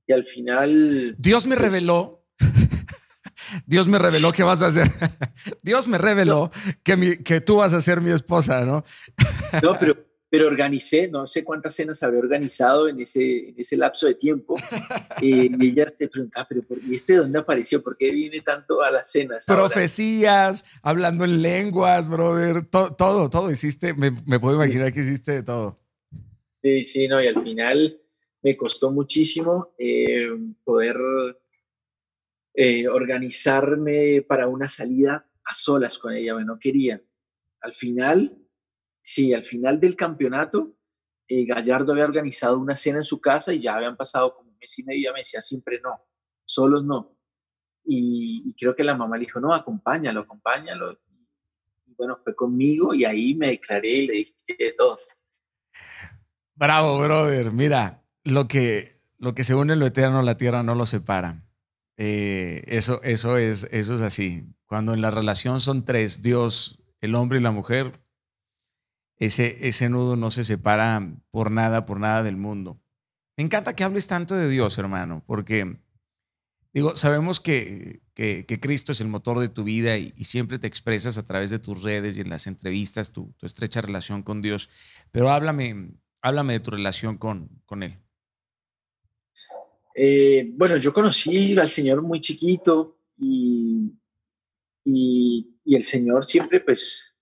y 0.06 0.14
al 0.14 0.26
final... 0.26 1.16
Dios 1.18 1.48
me 1.48 1.56
pues 1.56 1.72
reveló 1.72 2.26
Dios 3.66 3.88
me 3.88 4.00
reveló 4.00 4.32
que 4.32 4.44
vas 4.44 4.62
a 4.62 4.72
ser, 4.72 4.92
Dios 5.62 5.88
me 5.88 5.98
reveló 5.98 6.52
que, 6.84 7.24
que 7.24 7.42
tú 7.42 7.58
vas 7.58 7.74
a 7.74 7.82
ser 7.82 8.02
mi 8.02 8.12
esposa, 8.12 8.62
¿no? 8.66 8.84
No, 9.62 9.78
pero, 9.80 9.96
pero 10.34 10.48
organicé, 10.48 11.10
no 11.10 11.28
sé 11.28 11.44
cuántas 11.44 11.76
cenas 11.76 12.02
habré 12.02 12.18
organizado 12.18 12.88
en 12.88 13.00
ese, 13.00 13.50
en 13.50 13.54
ese 13.56 13.78
lapso 13.78 14.08
de 14.08 14.16
tiempo. 14.16 14.56
y 15.22 15.64
ella 15.64 15.86
te 15.86 16.08
preguntaba, 16.08 16.48
pero 16.50 16.64
¿por, 16.64 16.80
¿y 16.84 16.96
este 16.96 17.14
de 17.14 17.20
dónde 17.20 17.38
apareció? 17.38 17.84
¿Por 17.84 17.96
qué 17.96 18.10
viene 18.10 18.42
tanto 18.42 18.82
a 18.82 18.90
las 18.90 19.12
cenas? 19.12 19.46
Profecías, 19.46 20.66
hablando 20.82 21.24
en 21.26 21.44
lenguas, 21.44 22.10
brother, 22.10 22.66
todo, 22.66 23.30
todo 23.30 23.52
hiciste, 23.52 23.94
me, 23.94 24.10
me 24.26 24.40
puedo 24.40 24.56
imaginar 24.56 24.92
que 24.92 25.02
hiciste 25.02 25.34
de 25.34 25.44
todo. 25.44 25.80
Sí, 26.64 26.84
sí, 26.84 27.08
no, 27.08 27.22
y 27.22 27.28
al 27.28 27.44
final 27.44 28.02
me 28.42 28.58
costó 28.58 28.92
muchísimo 28.92 29.76
eh, 29.78 30.32
poder 30.64 30.98
eh, 32.56 32.88
organizarme 32.88 34.24
para 34.28 34.48
una 34.48 34.68
salida 34.68 35.30
a 35.46 35.54
solas 35.54 36.00
con 36.00 36.12
ella, 36.12 36.34
bueno, 36.34 36.56
no 36.56 36.60
quería. 36.60 37.00
Al 37.62 37.76
final, 37.76 38.43
sí, 39.04 39.34
al 39.34 39.44
final 39.44 39.80
del 39.80 39.96
campeonato, 39.96 40.76
eh, 41.28 41.46
Gallardo 41.46 41.92
había 41.92 42.06
organizado 42.06 42.58
una 42.58 42.76
cena 42.76 43.00
en 43.00 43.06
su 43.06 43.22
casa 43.22 43.54
y 43.54 43.62
ya 43.62 43.76
habían 43.76 43.96
pasado 43.96 44.36
como 44.36 44.50
un 44.50 44.58
mes 44.58 44.80
y 44.80 44.84
medio, 44.84 45.14
me 45.14 45.20
decía 45.20 45.42
siempre 45.42 45.80
no, 45.82 46.02
solos 46.46 46.84
no. 46.84 47.16
Y, 47.86 48.56
creo 48.58 48.76
que 48.76 48.84
la 48.84 48.96
mamá 48.96 49.18
le 49.18 49.26
dijo, 49.26 49.40
no, 49.42 49.54
acompáñalo, 49.54 50.22
acompáñalo. 50.22 51.00
Y 51.86 51.94
bueno, 51.96 52.18
fue 52.24 52.34
conmigo 52.34 52.94
y 52.94 53.04
ahí 53.04 53.36
me 53.36 53.48
declaré 53.48 53.90
y 53.90 54.08
le 54.08 54.14
dije 54.14 54.74
todo. 54.78 54.98
Bravo, 56.56 57.00
brother. 57.00 57.52
Mira, 57.52 58.06
lo 58.24 58.48
que, 58.48 59.02
lo 59.18 59.36
que 59.36 59.44
se 59.44 59.54
une 59.54 59.76
lo 59.76 59.86
eterno, 59.86 60.22
la 60.22 60.38
tierra 60.38 60.64
no 60.64 60.76
lo 60.76 60.86
separa. 60.86 61.44
Eh, 61.98 62.64
eso, 62.68 63.02
eso, 63.04 63.38
es, 63.38 63.68
eso 63.72 63.96
es 63.96 64.02
así. 64.02 64.46
Cuando 64.66 64.94
en 64.94 65.02
la 65.02 65.12
relación 65.12 65.60
son 65.60 65.84
tres, 65.84 66.22
Dios, 66.22 66.82
el 67.02 67.16
hombre 67.16 67.40
y 67.40 67.42
la 67.42 67.52
mujer, 67.52 68.03
ese, 69.18 69.68
ese 69.68 69.90
nudo 69.90 70.16
no 70.16 70.32
se 70.32 70.46
separa 70.46 71.16
por 71.30 71.52
nada, 71.52 71.86
por 71.86 72.00
nada 72.00 72.24
del 72.24 72.38
mundo. 72.38 72.82
Me 73.38 73.44
encanta 73.44 73.76
que 73.76 73.84
hables 73.84 74.08
tanto 74.08 74.36
de 74.36 74.50
Dios, 74.50 74.78
hermano, 74.78 75.24
porque 75.26 75.78
digo, 76.74 76.96
sabemos 76.96 77.40
que, 77.40 78.02
que, 78.14 78.60
Cristo 78.60 78.92
es 78.92 79.02
el 79.02 79.08
motor 79.08 79.40
de 79.40 79.50
tu 79.50 79.64
vida 79.64 79.98
y, 79.98 80.12
siempre 80.24 80.60
te 80.60 80.68
expresas 80.68 81.18
a 81.18 81.26
través 81.26 81.50
de 81.50 81.60
tus 81.60 81.84
redes 81.84 82.18
y 82.18 82.22
en 82.22 82.30
las 82.30 82.48
entrevistas 82.48 83.12
tu, 83.12 83.34
estrecha 83.42 83.82
relación 83.82 84.24
con 84.24 84.42
Dios, 84.42 84.70
pero 85.12 85.30
háblame, 85.30 85.92
háblame 86.22 86.54
de 86.54 86.60
tu 86.60 86.72
relación 86.72 87.18
con, 87.18 87.50
con 87.66 87.84
Él. 87.84 87.98
Eh, 89.96 90.52
bueno, 90.54 90.78
yo 90.78 90.92
conocí 90.92 91.58
al 91.58 91.70
Señor 91.70 92.02
muy 92.02 92.20
chiquito 92.20 92.98
y, 93.18 93.94
y, 94.84 95.50
el 95.66 95.84
Señor 95.84 96.26
siempre 96.26 96.60
pues 96.60 97.13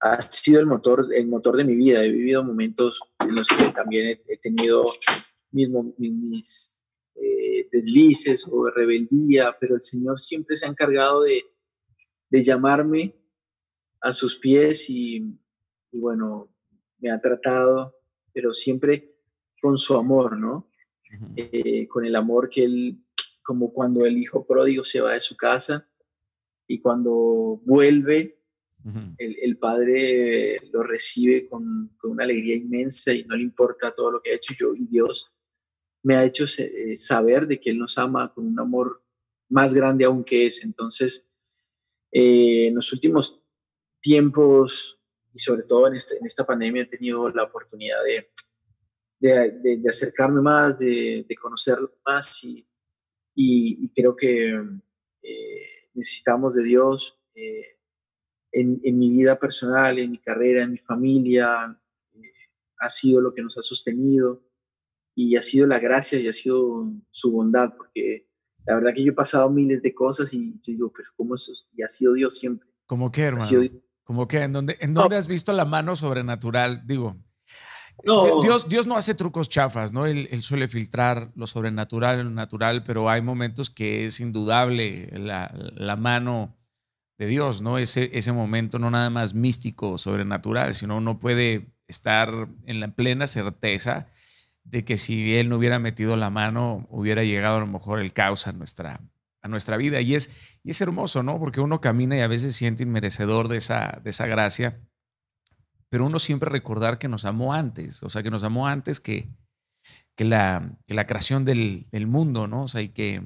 ha 0.00 0.20
sido 0.20 0.60
el 0.60 0.66
motor, 0.66 1.08
el 1.14 1.26
motor 1.26 1.56
de 1.56 1.64
mi 1.64 1.76
vida. 1.76 2.04
He 2.04 2.10
vivido 2.10 2.42
momentos 2.44 3.00
en 3.20 3.34
los 3.34 3.48
que 3.48 3.70
también 3.72 4.20
he, 4.26 4.36
tenido 4.38 4.84
mis, 5.52 5.68
mis 5.98 6.80
eh, 7.16 7.68
deslices 7.70 8.48
o 8.50 8.64
de 8.64 8.72
rebeldía, 8.72 9.56
pero 9.60 9.76
el 9.76 9.82
Señor 9.82 10.18
siempre 10.18 10.56
se 10.56 10.66
ha 10.66 10.70
encargado 10.70 11.22
de, 11.22 11.44
de 12.30 12.42
llamarme 12.42 13.14
a 14.00 14.12
sus 14.12 14.36
pies 14.36 14.88
y, 14.88 15.38
y 15.92 15.98
bueno, 15.98 16.48
me 16.98 17.10
ha 17.10 17.20
tratado, 17.20 17.94
pero 18.32 18.54
siempre 18.54 19.14
con 19.60 19.76
su 19.76 19.96
amor, 19.96 20.38
¿no? 20.38 20.70
Eh, 21.36 21.88
con 21.88 22.04
el 22.04 22.14
amor 22.14 22.48
que 22.48 22.64
él, 22.64 23.04
como 23.42 23.72
cuando 23.72 24.06
el 24.06 24.16
hijo 24.16 24.46
pródigo 24.46 24.84
se 24.84 25.00
va 25.00 25.12
de 25.12 25.20
su 25.20 25.36
casa 25.36 25.88
y 26.68 26.80
cuando 26.80 27.60
vuelve, 27.64 28.39
el, 29.18 29.58
padre 29.58 30.58
lo 30.72 30.82
recibe 30.82 31.46
con, 31.46 31.90
una 32.02 32.24
alegría 32.24 32.56
inmensa 32.56 33.12
y 33.12 33.24
no 33.24 33.36
le 33.36 33.42
importa 33.42 33.92
todo 33.92 34.10
lo 34.12 34.22
que 34.22 34.32
ha 34.32 34.36
hecho 34.36 34.54
yo 34.58 34.74
y 34.74 34.86
Dios 34.86 35.34
me 36.02 36.16
ha 36.16 36.24
hecho 36.24 36.44
eh, 36.58 36.96
saber 36.96 37.46
de 37.46 37.60
que 37.60 37.70
Él 37.70 37.78
nos 37.78 37.98
ama 37.98 38.32
con 38.32 38.46
un 38.46 38.58
amor 38.58 39.02
más 39.50 39.74
grande 39.74 40.06
aún 40.06 40.24
que 40.24 40.46
es. 40.46 40.64
Entonces, 40.64 41.30
eh, 42.10 42.68
en 42.68 42.74
los 42.74 42.92
últimos 42.92 43.44
tiempos 44.00 45.00
y 45.32 45.38
sobre 45.38 45.62
todo 45.62 45.86
en, 45.86 45.96
este, 45.96 46.16
en 46.16 46.26
esta 46.26 46.46
pandemia 46.46 46.82
he 46.82 46.86
tenido 46.86 47.28
la 47.30 47.44
oportunidad 47.44 47.98
de, 48.04 48.30
de, 49.20 49.88
acercarme 49.88 50.40
más, 50.40 50.78
de, 50.78 51.26
conocerlo 51.40 51.92
más 52.04 52.42
y, 52.44 52.66
y, 53.34 53.88
creo 53.90 54.16
que 54.16 54.54
eh, 55.22 55.66
necesitamos 55.94 56.54
de 56.54 56.64
Dios 56.64 57.20
eh, 57.34 57.78
en, 58.52 58.80
en, 58.82 58.98
mi 58.98 59.10
vida 59.10 59.38
personal, 59.38 59.98
en 59.98 60.10
mi 60.10 60.18
carrera, 60.18 60.62
en 60.62 60.72
mi 60.72 60.78
familia. 60.78 61.78
Eh, 62.14 62.32
ha 62.78 62.88
sido 62.88 63.20
lo 63.20 63.34
que 63.34 63.42
nos 63.42 63.56
ha 63.58 63.62
sostenido 63.62 64.42
y 65.14 65.36
ha 65.36 65.42
sido 65.42 65.66
la 65.66 65.78
gracia 65.78 66.18
y 66.18 66.28
ha 66.28 66.32
sido 66.32 66.92
su 67.10 67.32
bondad, 67.32 67.74
porque 67.76 68.28
la 68.66 68.76
verdad 68.76 68.92
que 68.94 69.04
yo 69.04 69.12
he 69.12 69.14
pasado 69.14 69.50
miles 69.50 69.82
de 69.82 69.94
cosas 69.94 70.32
y 70.34 70.54
yo 70.54 70.72
digo, 70.72 70.92
pero 70.94 71.08
¿cómo 71.16 71.34
eso? 71.34 71.52
Y 71.74 71.82
ha 71.82 71.88
sido 71.88 72.14
Dios 72.14 72.38
siempre. 72.38 72.68
¿Cómo 72.86 73.10
qué, 73.10 73.22
hermano? 73.22 73.50
¿Cómo 74.04 74.26
qué? 74.26 74.42
¿En 74.42 74.52
dónde, 74.52 74.76
en 74.80 74.94
dónde 74.94 75.16
has 75.16 75.28
visto 75.28 75.52
la 75.52 75.64
mano 75.64 75.94
sobrenatural? 75.94 76.84
Digo, 76.84 77.16
Dios, 78.02 78.68
Dios 78.68 78.86
no 78.86 78.96
hace 78.96 79.14
trucos 79.14 79.48
chafas, 79.48 79.92
¿no? 79.92 80.06
Él, 80.06 80.42
suele 80.42 80.68
filtrar 80.68 81.30
lo 81.34 81.46
sobrenatural 81.46 82.18
en 82.18 82.26
lo 82.26 82.30
natural, 82.30 82.82
pero 82.82 83.08
hay 83.08 83.22
momentos 83.22 83.70
que 83.70 84.06
es 84.06 84.20
indudable 84.20 85.10
la, 85.12 85.96
mano 85.96 86.56
de 87.20 87.26
Dios, 87.28 87.60
¿no? 87.60 87.78
Ese, 87.78 88.10
ese 88.14 88.32
momento 88.32 88.80
no 88.80 88.90
nada 88.90 89.10
más 89.10 89.34
místico, 89.34 89.98
sobrenatural, 89.98 90.74
sino 90.74 90.96
uno 90.96 91.20
puede 91.20 91.72
estar 91.86 92.48
en 92.66 92.80
la 92.80 92.88
plena 92.88 93.28
certeza 93.28 94.08
de 94.64 94.84
que 94.84 94.96
si 94.96 95.36
Él 95.36 95.48
no 95.48 95.56
hubiera 95.56 95.78
metido 95.78 96.16
la 96.16 96.30
mano, 96.30 96.88
hubiera 96.90 97.22
llegado 97.22 97.58
a 97.58 97.60
lo 97.60 97.66
mejor 97.66 98.00
el 98.00 98.12
caos 98.12 98.46
a 98.46 98.52
nuestra, 98.52 99.00
a 99.42 99.48
nuestra 99.48 99.76
vida. 99.76 100.00
Y 100.00 100.14
es, 100.14 100.58
y 100.64 100.70
es 100.70 100.80
hermoso, 100.80 101.22
¿no? 101.22 101.38
Porque 101.38 101.60
uno 101.60 101.80
camina 101.80 102.16
y 102.16 102.20
a 102.20 102.26
veces 102.26 102.56
siente 102.56 102.82
inmerecedor 102.82 103.48
de 103.48 103.58
esa, 103.58 104.00
de 104.02 104.10
esa 104.10 104.26
gracia 104.26 104.80
pero 105.90 106.06
uno 106.06 106.18
siempre 106.18 106.48
recordar 106.48 106.98
que 106.98 107.08
nos 107.08 107.24
amó 107.24 107.52
antes, 107.52 108.02
o 108.02 108.08
sea, 108.08 108.22
que 108.22 108.30
nos 108.30 108.44
amó 108.44 108.68
antes 108.68 109.00
que, 109.00 109.28
que, 110.14 110.24
la, 110.24 110.78
la 110.86 111.06
creación 111.06 111.44
del, 111.44 111.88
mundo, 112.06 112.46
¿no? 112.46 112.62
O 112.62 112.68
sea, 112.68 112.80
y 112.80 112.90
que, 112.90 113.22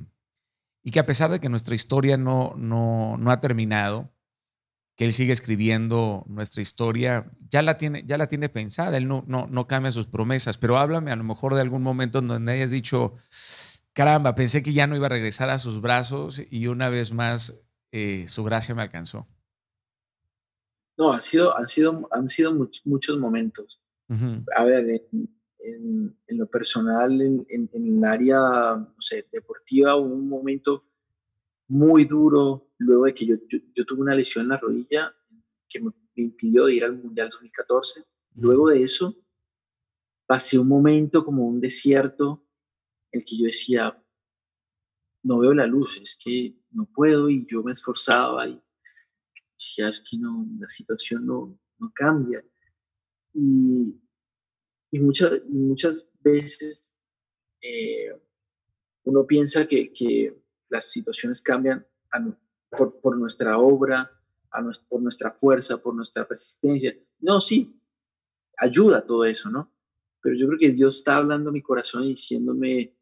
y 0.84 0.90
que 0.90 1.00
a 1.00 1.06
pesar 1.06 1.30
de 1.30 1.40
que 1.40 1.48
nuestra 1.48 1.74
historia 1.74 2.16
no, 2.18 2.54
no, 2.56 3.16
no 3.16 3.30
ha 3.30 3.40
terminado, 3.40 4.12
que 4.96 5.06
Él 5.06 5.12
sigue 5.12 5.32
escribiendo 5.32 6.24
nuestra 6.28 6.62
historia, 6.62 7.32
ya 7.50 7.62
la 7.62 7.78
tiene, 7.78 8.04
ya 8.06 8.18
la 8.18 8.28
tiene 8.28 8.50
pensada, 8.50 8.96
Él 8.98 9.08
no, 9.08 9.24
no, 9.26 9.48
no 9.48 9.66
cambia 9.66 9.90
sus 9.90 10.06
promesas, 10.06 10.58
pero 10.58 10.78
háblame 10.78 11.10
a 11.10 11.16
lo 11.16 11.24
mejor 11.24 11.54
de 11.54 11.62
algún 11.62 11.82
momento 11.82 12.18
en 12.18 12.28
donde 12.28 12.52
hayas 12.52 12.70
dicho, 12.70 13.14
caramba, 13.94 14.34
pensé 14.34 14.62
que 14.62 14.74
ya 14.74 14.86
no 14.86 14.94
iba 14.94 15.06
a 15.06 15.08
regresar 15.08 15.48
a 15.48 15.58
sus 15.58 15.80
brazos 15.80 16.42
y 16.50 16.66
una 16.66 16.90
vez 16.90 17.12
más 17.12 17.66
eh, 17.90 18.26
su 18.28 18.44
gracia 18.44 18.74
me 18.74 18.82
alcanzó. 18.82 19.26
No, 20.96 21.12
han 21.12 21.22
sido, 21.22 21.56
han 21.56 21.66
sido, 21.66 22.08
han 22.12 22.28
sido 22.28 22.52
muchos 22.84 23.18
momentos. 23.18 23.80
A 24.54 24.64
ver, 24.64 24.84
en, 24.90 25.33
lo 26.28 26.46
personal, 26.46 27.20
en, 27.20 27.70
el 27.72 28.04
área 28.04 28.76
no 28.76 29.00
sé, 29.00 29.26
deportiva, 29.32 29.96
hubo 29.96 30.14
un 30.14 30.28
momento 30.28 30.84
muy 31.68 32.04
duro 32.04 32.70
luego 32.78 33.06
de 33.06 33.14
que 33.14 33.26
yo, 33.26 33.36
yo, 33.48 33.84
tuve 33.84 34.02
una 34.02 34.14
lesión 34.14 34.44
en 34.44 34.50
la 34.50 34.58
rodilla 34.58 35.14
que 35.68 35.80
me, 35.80 35.90
impidió 36.16 36.68
ir 36.68 36.84
al 36.84 36.96
Mundial 36.96 37.30
2014. 37.30 38.04
Luego 38.36 38.68
de 38.68 38.82
eso, 38.82 39.16
pasé 40.26 40.58
un 40.58 40.68
momento 40.68 41.24
como 41.24 41.46
un 41.46 41.60
desierto 41.60 42.46
en 43.10 43.20
el 43.20 43.26
que 43.26 43.38
yo 43.38 43.46
decía, 43.46 44.00
no 45.22 45.38
veo 45.38 45.54
la 45.54 45.66
luz, 45.66 45.98
es 46.00 46.18
que 46.22 46.56
no 46.70 46.86
puedo 46.86 47.30
y 47.30 47.46
yo 47.50 47.62
me 47.62 47.72
esforzaba 47.72 48.46
y 48.46 48.60
ya 49.76 49.88
es 49.88 50.02
que 50.02 50.18
no, 50.18 50.46
la 50.58 50.68
situación 50.68 51.26
no, 51.26 51.58
no 51.78 51.92
cambia. 51.94 52.44
Y, 53.32 54.03
y, 54.94 55.00
muchas, 55.00 55.32
muchas 55.48 56.08
veces 56.20 56.96
eh, 57.60 58.16
uno 59.02 59.26
piensa 59.26 59.66
que, 59.66 59.92
que, 59.92 60.40
las 60.70 60.90
situaciones 60.90 61.42
cambian 61.42 61.86
por, 62.70 63.00
por, 63.00 63.16
nuestra 63.16 63.58
obra, 63.58 64.10
a 64.50 64.70
por 64.88 65.02
nuestra 65.02 65.30
fuerza, 65.30 65.80
por 65.80 65.94
nuestra 65.94 66.26
persistencia. 66.26 66.96
No, 67.20 67.40
sí, 67.40 67.80
ayuda 68.56 69.04
todo 69.04 69.24
eso, 69.24 69.50
¿no? 69.50 69.72
Pero 70.20 70.36
yo 70.36 70.46
creo 70.48 70.58
que 70.58 70.72
Dios 70.72 70.96
está 70.96 71.16
hablando 71.16 71.50
a 71.50 71.52
mi 71.52 71.62
corazón 71.62 72.04
y 72.04 72.10
diciéndome, 72.10 72.96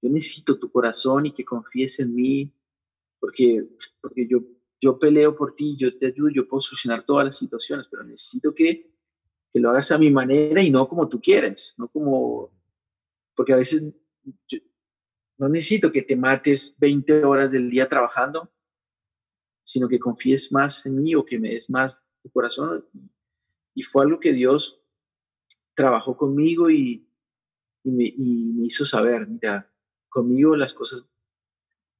yo 0.00 0.10
necesito 0.10 0.58
tu 0.58 0.70
corazón 0.70 1.26
y 1.26 1.32
que 1.32 1.44
confíes 1.44 2.00
en 2.00 2.14
mí, 2.14 2.54
porque, 3.18 3.68
porque 4.00 4.26
yo, 4.26 4.38
yo 4.80 4.98
peleo 4.98 5.36
por 5.36 5.54
ti, 5.54 5.76
yo 5.78 5.98
te 5.98 6.06
ayudo, 6.06 6.30
yo 6.30 6.48
puedo 6.48 6.60
solucionar 6.60 7.04
todas 7.04 7.26
las 7.26 7.36
situaciones, 7.36 7.86
pero 7.90 8.04
necesito 8.04 8.54
que, 8.54 8.89
que 9.50 9.60
lo 9.60 9.70
hagas 9.70 9.90
a 9.92 9.98
mi 9.98 10.10
manera 10.10 10.62
y 10.62 10.70
no 10.70 10.88
como 10.88 11.08
tú 11.08 11.20
quieres, 11.20 11.74
no 11.76 11.88
como, 11.88 12.50
porque 13.34 13.52
a 13.52 13.56
veces 13.56 13.92
no 15.38 15.48
necesito 15.48 15.90
que 15.90 16.02
te 16.02 16.16
mates 16.16 16.76
20 16.78 17.24
horas 17.24 17.50
del 17.50 17.70
día 17.70 17.88
trabajando, 17.88 18.52
sino 19.64 19.88
que 19.88 19.98
confíes 19.98 20.52
más 20.52 20.86
en 20.86 21.02
mí 21.02 21.14
o 21.14 21.24
que 21.24 21.38
me 21.38 21.50
des 21.50 21.70
más 21.70 22.06
tu 22.22 22.30
corazón. 22.30 22.86
Y 23.74 23.82
fue 23.82 24.04
algo 24.04 24.20
que 24.20 24.32
Dios 24.32 24.82
trabajó 25.74 26.16
conmigo 26.16 26.70
y, 26.70 27.08
y, 27.82 27.90
me, 27.90 28.04
y 28.04 28.52
me 28.52 28.66
hizo 28.66 28.84
saber, 28.84 29.26
mira, 29.26 29.72
conmigo 30.08 30.56
las 30.56 30.74
cosas 30.74 31.06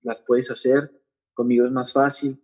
las 0.02 0.22
puedes 0.22 0.50
hacer, 0.50 0.90
conmigo 1.32 1.66
es 1.66 1.72
más 1.72 1.92
fácil. 1.92 2.42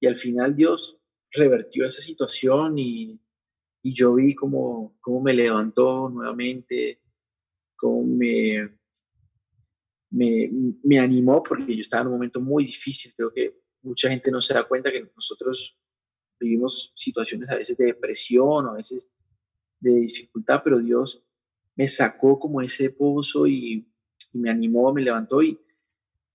Y 0.00 0.06
al 0.06 0.18
final 0.18 0.56
Dios 0.56 1.00
revertió 1.30 1.84
esa 1.84 2.00
situación 2.00 2.78
y, 2.78 3.21
y 3.82 3.92
yo 3.92 4.14
vi 4.14 4.34
cómo, 4.34 4.96
cómo 5.00 5.20
me 5.22 5.34
levantó 5.34 6.08
nuevamente, 6.08 7.00
cómo 7.76 8.04
me, 8.04 8.78
me, 10.10 10.50
me, 10.84 10.98
animó, 11.00 11.42
porque 11.42 11.74
yo 11.74 11.80
estaba 11.80 12.02
en 12.02 12.08
un 12.08 12.14
momento 12.14 12.40
muy 12.40 12.64
difícil. 12.64 13.12
Creo 13.16 13.32
que 13.32 13.60
mucha 13.82 14.08
gente 14.08 14.30
no 14.30 14.40
se 14.40 14.54
da 14.54 14.68
cuenta 14.68 14.92
que 14.92 15.10
nosotros 15.16 15.78
vivimos 16.38 16.92
situaciones 16.96 17.48
a 17.50 17.56
veces 17.56 17.76
de 17.76 17.86
depresión 17.86 18.66
a 18.66 18.72
veces 18.72 19.06
de 19.78 19.92
dificultad, 20.00 20.60
pero 20.62 20.78
Dios 20.78 21.24
me 21.74 21.88
sacó 21.88 22.38
como 22.38 22.60
ese 22.62 22.90
pozo 22.90 23.46
y, 23.46 23.88
me 24.34 24.48
animó, 24.48 24.94
me 24.94 25.02
levantó 25.02 25.42
y, 25.42 25.60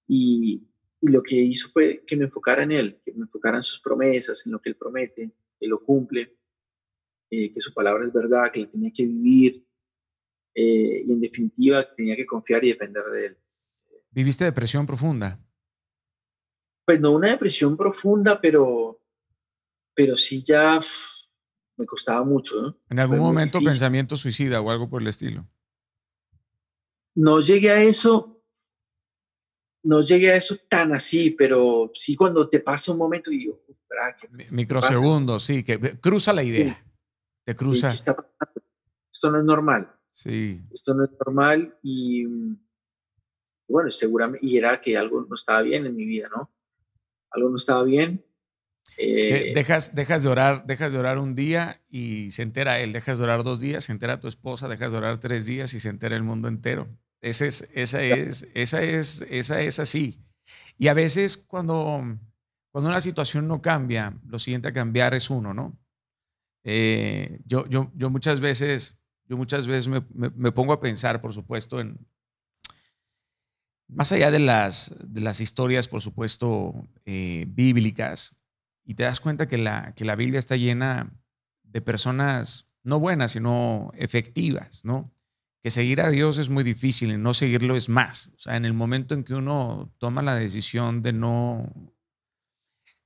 y, 0.07 0.61
lo 1.01 1.23
que 1.23 1.35
hizo 1.35 1.69
fue 1.69 2.03
que 2.05 2.15
me 2.15 2.25
enfocara 2.25 2.63
en 2.63 2.71
Él, 2.71 3.01
que 3.03 3.13
me 3.13 3.21
enfocara 3.21 3.57
en 3.57 3.63
sus 3.63 3.79
promesas, 3.79 4.45
en 4.45 4.51
lo 4.51 4.61
que 4.61 4.69
Él 4.69 4.75
promete, 4.75 5.31
que 5.59 5.67
lo 5.67 5.83
cumple, 5.83 6.36
eh, 7.29 7.53
que 7.53 7.61
su 7.61 7.73
palabra 7.73 8.05
es 8.05 8.13
verdad, 8.13 8.51
que 8.51 8.61
la 8.61 8.69
tenía 8.69 8.91
que 8.93 9.05
vivir 9.05 9.65
eh, 10.55 11.03
y 11.05 11.11
en 11.11 11.19
definitiva 11.19 11.85
tenía 11.95 12.15
que 12.15 12.25
confiar 12.25 12.63
y 12.63 12.69
depender 12.69 13.03
de 13.05 13.25
Él. 13.27 13.37
¿Viviste 14.11 14.45
depresión 14.45 14.87
profunda? 14.87 15.39
Pues 16.85 16.99
no 16.99 17.11
una 17.11 17.29
depresión 17.31 17.75
profunda, 17.75 18.39
pero, 18.39 19.01
pero 19.93 20.15
sí 20.15 20.43
ya 20.43 20.79
me 21.75 21.85
costaba 21.85 22.23
mucho. 22.23 22.79
¿En 22.89 22.99
algún 22.99 23.19
momento 23.19 23.59
pensamiento 23.59 24.15
suicida 24.15 24.61
o 24.61 24.71
algo 24.71 24.89
por 24.89 25.01
el 25.01 25.07
estilo? 25.07 25.47
No 27.15 27.41
llegué 27.41 27.71
a 27.71 27.83
eso, 27.83 28.41
no 29.83 30.01
llegué 30.01 30.31
a 30.31 30.37
eso 30.37 30.55
tan 30.69 30.93
así, 30.93 31.31
pero 31.31 31.91
sí 31.93 32.15
cuando 32.15 32.47
te 32.47 32.59
pasa 32.59 32.91
un 32.93 32.99
momento 32.99 33.31
y 33.31 33.45
yo, 33.45 33.61
Microsegundos, 34.51 35.43
sí, 35.43 35.63
que 35.63 35.79
cruza 35.99 36.33
la 36.33 36.43
idea. 36.43 36.83
Te 37.47 37.55
cruza. 37.55 37.91
Esto 37.91 39.31
no 39.31 39.39
es 39.39 39.45
normal. 39.45 39.89
Sí. 40.11 40.67
Esto 40.69 40.93
no 40.93 41.05
es 41.05 41.11
normal 41.25 41.79
y 41.81 42.25
bueno, 43.69 43.89
seguramente, 43.89 44.45
y 44.45 44.57
era 44.57 44.81
que 44.81 44.97
algo 44.97 45.21
no 45.21 45.33
estaba 45.33 45.61
bien 45.61 45.85
en 45.85 45.95
mi 45.95 46.03
vida, 46.03 46.27
¿no? 46.27 46.53
Algo 47.31 47.49
no 47.49 47.55
estaba 47.55 47.85
bien. 47.85 48.25
Eh, 48.97 49.53
dejas, 49.55 49.95
dejas, 49.95 50.23
de 50.23 50.29
orar, 50.29 50.65
dejas 50.65 50.91
de 50.91 50.99
orar 50.99 51.19
un 51.19 51.35
día 51.35 51.81
y 51.87 52.31
se 52.31 52.41
entera 52.41 52.81
él, 52.81 52.91
dejas 52.91 53.17
de 53.17 53.23
orar 53.23 53.45
dos 53.45 53.61
días, 53.61 53.85
se 53.85 53.93
entera 53.93 54.19
tu 54.19 54.27
esposa, 54.27 54.67
dejas 54.67 54.91
de 54.91 54.97
orar 54.97 55.21
tres 55.21 55.45
días 55.45 55.73
y 55.73 55.79
se 55.79 55.87
entera 55.87 56.17
el 56.17 56.23
mundo 56.23 56.49
entero. 56.49 56.89
Ese 57.21 57.47
es, 57.47 57.69
esa, 57.73 58.03
es, 58.03 58.49
esa, 58.55 58.83
es, 58.83 59.25
esa 59.29 59.61
es 59.61 59.79
así. 59.79 60.21
Y 60.77 60.89
a 60.89 60.93
veces 60.93 61.37
cuando, 61.37 62.03
cuando 62.71 62.89
una 62.89 62.99
situación 62.99 63.47
no 63.47 63.61
cambia, 63.61 64.19
lo 64.27 64.37
siguiente 64.37 64.67
a 64.67 64.73
cambiar 64.73 65.13
es 65.13 65.29
uno, 65.29 65.53
¿no? 65.53 65.79
Eh, 66.69 67.39
yo, 67.45 67.65
yo, 67.67 67.91
yo 67.95 68.09
muchas 68.09 68.41
veces, 68.41 68.99
yo 69.25 69.37
muchas 69.37 69.67
veces 69.67 69.87
me, 69.87 70.03
me 70.35 70.51
pongo 70.51 70.73
a 70.73 70.81
pensar, 70.81 71.21
por 71.21 71.31
supuesto, 71.31 71.79
en, 71.79 71.97
más 73.87 74.11
allá 74.11 74.31
de 74.31 74.39
las, 74.39 74.97
de 75.01 75.21
las 75.21 75.39
historias, 75.39 75.87
por 75.87 76.01
supuesto, 76.01 76.73
eh, 77.05 77.45
bíblicas, 77.47 78.41
y 78.83 78.95
te 78.95 79.03
das 79.03 79.19
cuenta 79.19 79.47
que 79.47 79.57
la, 79.57 79.93
que 79.95 80.05
la 80.05 80.15
Biblia 80.15 80.39
está 80.39 80.55
llena 80.55 81.13
de 81.63 81.81
personas 81.81 82.73
no 82.83 82.99
buenas, 82.99 83.31
sino 83.31 83.91
efectivas, 83.95 84.83
¿no? 84.83 85.13
Que 85.61 85.71
seguir 85.71 86.01
a 86.01 86.09
Dios 86.09 86.37
es 86.37 86.49
muy 86.49 86.63
difícil 86.63 87.11
y 87.11 87.17
no 87.17 87.33
seguirlo 87.33 87.75
es 87.75 87.89
más. 87.89 88.33
O 88.35 88.37
sea, 88.39 88.55
en 88.55 88.65
el 88.65 88.73
momento 88.73 89.13
en 89.13 89.23
que 89.23 89.33
uno 89.33 89.93
toma 89.97 90.21
la 90.21 90.35
decisión 90.35 91.01
de 91.01 91.13
no... 91.13 91.73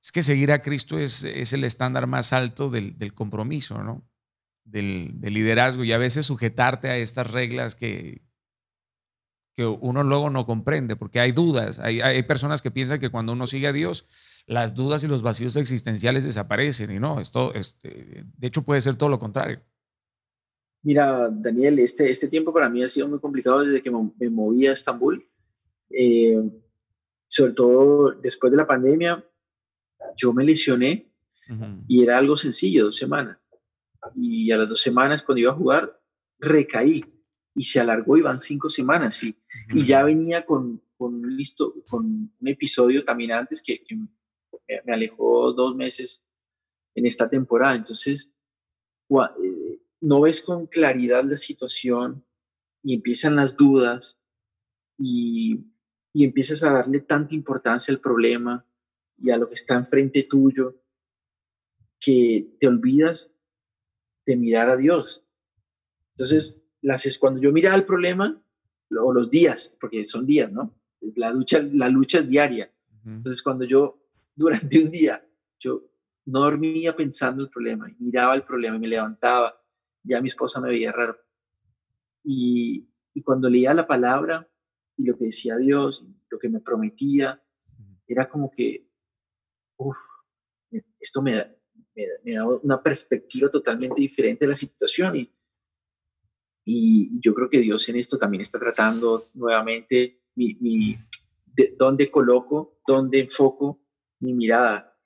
Es 0.02 0.10
que 0.10 0.22
seguir 0.22 0.50
a 0.50 0.62
Cristo 0.62 0.98
es, 0.98 1.22
es 1.22 1.52
el 1.52 1.62
estándar 1.62 2.08
más 2.08 2.32
alto 2.32 2.70
del, 2.70 2.98
del 2.98 3.14
compromiso, 3.14 3.84
¿no? 3.84 4.04
Del, 4.64 5.20
liderazgo 5.20 5.84
y 5.84 5.92
a 5.92 5.98
veces 5.98 6.26
sujetarte 6.26 6.88
a 6.88 6.96
estas 6.96 7.30
reglas 7.30 7.76
que, 7.76 8.22
que 9.54 9.64
uno 9.64 10.02
luego 10.02 10.28
no 10.28 10.44
comprende, 10.44 10.96
porque 10.96 11.20
hay 11.20 11.30
dudas, 11.30 11.78
hay, 11.78 12.00
hay, 12.00 12.22
personas 12.24 12.62
que 12.62 12.70
piensan 12.70 12.98
que 12.98 13.10
cuando 13.10 13.32
uno 13.32 13.46
sigue 13.46 13.68
a 13.68 13.72
Dios, 13.72 14.08
las 14.46 14.74
dudas 14.74 15.04
y 15.04 15.08
los 15.08 15.22
vacíos 15.22 15.54
existenciales 15.56 16.24
desaparecen, 16.24 16.90
y 16.90 16.98
no, 16.98 17.20
esto, 17.20 17.54
este, 17.54 18.24
de 18.36 18.46
hecho 18.46 18.62
puede 18.62 18.80
ser 18.80 18.96
todo 18.96 19.08
lo 19.08 19.18
contrario. 19.18 19.60
Mira, 20.82 21.28
Daniel, 21.30 21.78
este, 21.78 22.10
este 22.10 22.28
tiempo 22.28 22.52
para 22.52 22.68
mí 22.68 22.82
ha 22.82 22.88
sido 22.88 23.08
muy 23.08 23.20
complicado 23.20 23.60
desde 23.60 23.82
que 23.82 23.90
me 23.90 24.30
moví 24.30 24.66
a 24.66 24.72
Estambul, 24.72 25.24
eh, 25.90 26.42
sobre 27.28 27.52
todo 27.52 28.12
después 28.12 28.50
de 28.50 28.56
la 28.56 28.66
pandemia, 28.66 29.24
yo 30.16 30.32
me 30.32 30.44
lesioné 30.44 31.08
y 31.86 32.02
era 32.02 32.18
algo 32.18 32.36
sencillo, 32.36 32.84
dos 32.84 32.96
semanas. 32.96 33.38
Y 34.16 34.50
a 34.50 34.56
las 34.56 34.68
dos 34.68 34.80
semanas, 34.80 35.22
cuando 35.22 35.40
iba 35.40 35.52
a 35.52 35.56
jugar, 35.56 36.00
recaí 36.38 37.04
y 37.54 37.62
se 37.64 37.80
alargó 37.80 38.16
y 38.16 38.22
van 38.22 38.40
cinco 38.40 38.68
semanas 38.68 39.22
y, 39.22 39.36
y 39.74 39.84
ya 39.84 40.02
venía 40.02 40.46
con, 40.46 40.82
con, 40.96 41.36
listo, 41.36 41.74
con 41.88 42.04
un 42.40 42.48
episodio 42.48 43.04
también 43.04 43.32
antes 43.32 43.62
que, 43.62 43.84
me 44.86 44.92
alejó 44.94 45.52
dos 45.52 45.76
meses 45.76 46.24
en 46.94 47.04
esta 47.04 47.28
temporada. 47.28 47.74
Entonces, 47.74 48.34
eh, 49.10 49.82
no 50.00 50.20
ves 50.22 50.40
con 50.40 50.66
claridad 50.66 51.24
la 51.24 51.36
situación 51.36 52.24
y 52.82 52.94
empiezan 52.94 53.36
las 53.36 53.56
dudas 53.56 54.18
y, 54.98 55.66
y 56.14 56.24
empiezas 56.24 56.62
a 56.62 56.72
darle 56.72 57.00
tanta 57.00 57.34
importancia 57.34 57.92
al 57.92 58.00
problema 58.00 58.64
y 59.22 59.30
a 59.30 59.38
lo 59.38 59.48
que 59.48 59.54
está 59.54 59.76
enfrente 59.76 60.24
tuyo 60.24 60.82
que 62.00 62.56
te 62.58 62.66
olvidas 62.66 63.32
de 64.26 64.36
mirar 64.36 64.68
a 64.68 64.76
Dios. 64.76 65.24
Entonces, 66.10 66.62
las, 66.80 67.18
cuando 67.18 67.40
yo 67.40 67.52
miraba 67.52 67.76
el 67.76 67.84
problema, 67.84 68.42
o 68.90 69.12
los 69.12 69.30
días, 69.30 69.78
porque 69.80 70.04
son 70.04 70.26
días, 70.26 70.50
¿no? 70.52 70.74
La 71.14 71.30
lucha, 71.30 71.62
la 71.72 71.88
lucha 71.88 72.18
es 72.18 72.28
diaria. 72.28 72.70
Entonces, 73.04 73.42
cuando 73.42 73.64
yo, 73.64 74.02
durante 74.34 74.82
un 74.82 74.90
día, 74.90 75.24
yo 75.58 75.88
no 76.26 76.40
dormía 76.40 76.94
pensando 76.94 77.42
el 77.42 77.50
problema, 77.50 77.88
miraba 77.98 78.34
el 78.34 78.42
problema, 78.42 78.76
y 78.76 78.80
me 78.80 78.88
levantaba, 78.88 79.54
ya 80.02 80.20
mi 80.20 80.28
esposa 80.28 80.60
me 80.60 80.68
veía 80.68 80.92
raro. 80.92 81.16
Y, 82.24 82.88
y 83.14 83.22
cuando 83.22 83.48
leía 83.48 83.72
la 83.72 83.86
palabra 83.86 84.48
y 84.96 85.04
lo 85.04 85.16
que 85.16 85.26
decía 85.26 85.56
Dios, 85.56 86.04
lo 86.28 86.38
que 86.38 86.48
me 86.48 86.60
prometía, 86.60 87.42
era 88.06 88.28
como 88.28 88.50
que, 88.50 88.91
uff, 89.88 89.96
esto 90.98 91.22
me, 91.22 91.32
me, 91.94 92.06
me 92.24 92.34
da 92.34 92.46
una 92.46 92.82
perspectiva 92.82 93.50
totalmente 93.50 94.00
diferente 94.00 94.44
de 94.44 94.50
la 94.50 94.56
situación 94.56 95.16
y, 95.16 95.30
y 96.64 97.20
yo 97.20 97.34
creo 97.34 97.50
que 97.50 97.60
Dios 97.60 97.88
en 97.88 97.96
esto 97.96 98.18
también 98.18 98.42
está 98.42 98.58
tratando 98.58 99.22
nuevamente 99.34 100.22
mi, 100.34 100.96
de, 101.46 101.74
dónde 101.78 102.10
coloco, 102.10 102.80
dónde 102.86 103.20
enfoco 103.20 103.82
mi 104.20 104.32
mirada. 104.32 104.96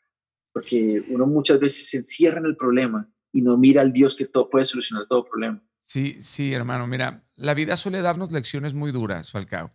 Porque 0.52 1.02
uno 1.08 1.26
muchas 1.26 1.60
veces 1.60 1.88
se 1.88 1.98
encierra 1.98 2.38
en 2.38 2.46
el 2.46 2.56
problema 2.56 3.10
y 3.32 3.42
no 3.42 3.56
mira 3.58 3.82
al 3.82 3.92
Dios 3.92 4.14
que 4.16 4.26
todo, 4.26 4.48
puede 4.48 4.64
solucionar 4.64 5.06
todo 5.06 5.24
problema. 5.24 5.62
Sí, 5.82 6.16
sí, 6.20 6.52
hermano. 6.52 6.86
Mira, 6.86 7.24
la 7.36 7.54
vida 7.54 7.76
suele 7.76 8.00
darnos 8.00 8.32
lecciones 8.32 8.74
muy 8.74 8.92
duras, 8.92 9.30
Falcao. 9.30 9.72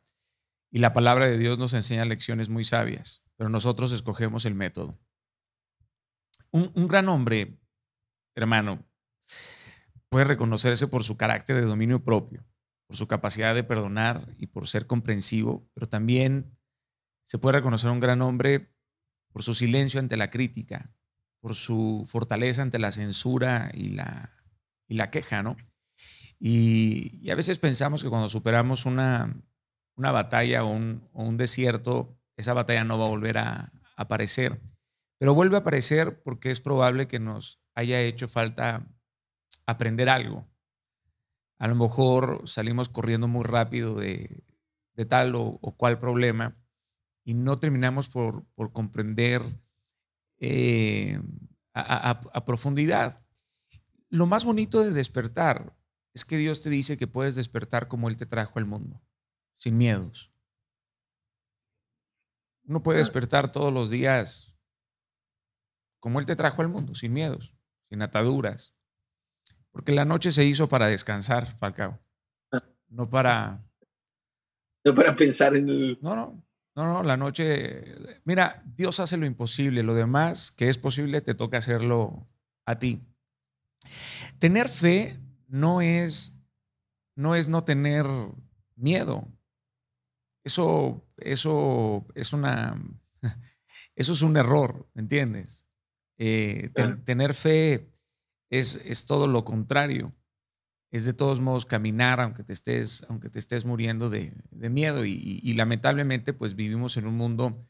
Y 0.72 0.80
la 0.80 0.94
palabra 0.94 1.28
de 1.28 1.38
Dios 1.38 1.60
nos 1.60 1.74
enseña 1.74 2.06
lecciones 2.06 2.50
muy 2.50 2.64
sabias, 2.64 3.24
pero 3.36 3.50
nosotros 3.50 3.92
escogemos 3.92 4.46
el 4.46 4.56
método. 4.56 4.98
Un, 6.52 6.88
gran 6.88 7.08
hombre, 7.10 7.60
hermano, 8.36 8.86
puede 10.10 10.26
reconocerse 10.26 10.88
por 10.88 11.04
su 11.04 11.18
carácter 11.18 11.58
de 11.58 11.66
dominio 11.66 12.04
propio, 12.04 12.46
por 12.88 12.98
su 12.98 13.08
capacidad 13.08 13.54
de 13.54 13.64
perdonar 13.64 14.34
y 14.38 14.48
por 14.48 14.68
ser 14.68 14.88
comprensivo, 14.88 15.70
pero 15.74 15.88
también 15.88 16.58
se 17.24 17.38
puede 17.38 17.60
reconocer 17.60 17.90
un 17.90 18.00
gran 18.00 18.22
hombre 18.22 18.74
por 19.32 19.44
su 19.44 19.54
silencio 19.54 20.00
ante 20.00 20.18
la 20.18 20.30
crítica, 20.30 20.94
por 21.42 21.56
su 21.56 22.04
fortaleza 22.06 22.62
ante 22.62 22.80
la 22.80 22.92
censura 22.92 23.72
y 23.74 23.90
la, 23.90 24.32
y 24.88 24.96
la 24.96 25.10
queja, 25.10 25.44
¿no? 25.44 25.56
Y, 26.44 27.30
a 27.30 27.36
veces 27.36 27.60
pensamos 27.60 28.04
que 28.04 28.10
cuando 28.10 28.28
superamos 28.28 28.86
una, 28.86 29.34
una 29.96 30.12
batalla 30.12 30.64
o 30.64 30.70
un, 30.70 31.08
un, 31.14 31.38
desierto, 31.38 32.18
esa 32.38 32.54
batalla 32.54 32.84
no 32.84 32.98
va 32.98 33.06
a 33.06 33.10
volver 33.10 33.38
a, 33.38 33.72
aparecer. 33.96 34.62
Pero 35.18 35.36
vuelve 35.36 35.56
a 35.56 35.60
aparecer 35.60 36.22
porque 36.24 36.50
es 36.50 36.60
probable 36.60 37.08
que 37.08 37.20
nos 37.20 37.62
haya 37.76 38.02
hecho 38.02 38.28
falta 38.28 38.88
aprender 39.66 40.10
algo. 40.10 40.48
A 41.60 41.68
lo 41.68 41.76
mejor 41.76 42.42
salimos 42.46 42.90
corriendo 42.90 43.28
muy 43.28 43.44
rápido 43.44 43.94
de, 43.96 44.44
tal 45.08 45.36
o, 45.36 45.60
cual 45.78 46.00
problema 46.00 46.58
y 47.24 47.34
no 47.36 47.58
terminamos 47.58 48.10
por, 48.10 48.46
comprender 48.74 49.44
eh, 50.40 51.22
a, 51.74 52.46
profundidad. 52.46 53.24
Lo 54.10 54.26
más 54.26 54.44
bonito 54.44 54.84
de 54.84 54.92
despertar 54.92 55.76
es 56.14 56.26
que 56.26 56.38
Dios 56.38 56.62
te 56.62 56.70
dice 56.70 56.98
que 56.98 57.08
puedes 57.08 57.36
despertar 57.36 57.88
como 57.88 58.10
Él 58.10 58.18
te 58.18 58.26
trajo 58.26 58.60
al 58.60 58.66
mundo, 58.66 59.02
sin 59.62 59.78
miedos. 59.78 60.34
Uno 62.64 62.82
puede 62.82 62.98
despertar 62.98 63.52
todos 63.52 63.72
los 63.72 63.92
días 63.92 64.58
como 66.00 66.20
Él 66.20 66.26
te 66.26 66.36
trajo 66.36 66.64
al 66.64 66.68
mundo, 66.68 66.96
sin 66.96 67.14
miedos, 67.14 67.56
sin 67.88 68.02
ataduras. 68.02 68.76
Porque 69.70 69.92
la 69.92 70.04
noche 70.04 70.32
se 70.32 70.46
hizo 70.46 70.68
para 70.68 70.88
descansar, 70.88 71.46
Falcao. 71.46 72.00
Ah. 72.52 72.64
No 72.90 73.08
para... 73.08 73.64
No 74.84 74.96
para 74.96 75.16
pensar 75.16 75.56
en 75.56 75.70
el... 75.70 76.00
No, 76.02 76.16
no. 76.16 76.44
No, 76.76 76.86
no, 76.86 77.04
la 77.04 77.18
noche... 77.18 77.84
Mira, 78.24 78.64
Dios 78.66 79.00
hace 79.00 79.16
lo 79.16 79.28
imposible. 79.28 79.84
Lo 79.84 79.94
demás 79.94 80.52
que 80.52 80.70
es 80.70 80.80
posible 80.80 81.22
te 81.22 81.36
toca 81.36 81.60
hacerlo 81.60 82.28
a 82.66 82.80
ti. 82.80 83.06
Tener 84.40 84.70
fe 84.70 85.20
no 85.48 85.82
es 85.82 86.42
no, 87.16 87.36
es 87.36 87.48
no 87.48 87.64
tener 87.64 88.08
miedo. 88.76 89.28
Eso, 90.44 91.06
eso 91.18 92.06
es 92.16 92.34
una... 92.34 92.82
Eso 93.94 94.14
es 94.14 94.22
un 94.22 94.38
error, 94.38 94.90
¿me 94.94 95.02
entiendes? 95.02 95.68
Eh, 96.18 96.72
tener 97.04 97.34
fe 97.34 97.92
es, 98.50 98.78
es 98.86 99.06
todo 99.06 99.28
lo 99.28 99.44
contrario 99.44 100.16
es 100.92 101.06
de 101.06 101.14
todos 101.14 101.40
modos 101.40 101.66
caminar 101.66 102.20
aunque 102.20 102.44
te 102.44 102.54
estés, 102.54 103.06
aunque 103.10 103.30
te 103.30 103.40
estés 103.40 103.66
muriendo 103.66 104.10
de, 104.10 104.34
miedo. 104.52 105.06
Y, 105.06 105.54
lamentablemente, 105.54 106.34
pues 106.34 106.56
vivimos 106.56 106.98
en 106.98 107.08
un 107.08 107.16
mundo 107.16 107.68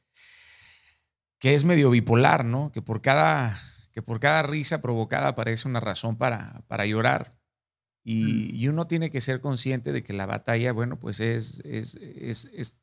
que 1.39 1.53
es 1.53 1.63
medio 1.63 1.91
bipolar, 1.91 2.45
¿no? 2.45 2.72
Que 2.72 2.82
por 2.82 3.01
cada, 3.01 3.57
que 3.93 4.01
por 4.01 4.19
cada 4.19 4.43
risa 4.43 4.82
provocada 4.82 5.30
aparece 5.30 5.67
una 5.67 5.80
razón 5.80 6.17
para, 6.17 6.63
para 6.67 6.86
llorar. 6.86 7.36
Y, 8.04 8.56
y, 8.56 8.68
uno 8.68 8.88
tiene 8.88 9.12
que 9.12 9.22
ser 9.22 9.41
consciente 9.41 9.91
de 9.91 10.02
que 10.02 10.14
la 10.14 10.26
batalla, 10.26 10.72
bueno, 10.72 10.99
pues 10.99 11.20
es, 11.20 11.62
es, 11.66 11.95
es, 11.95 12.82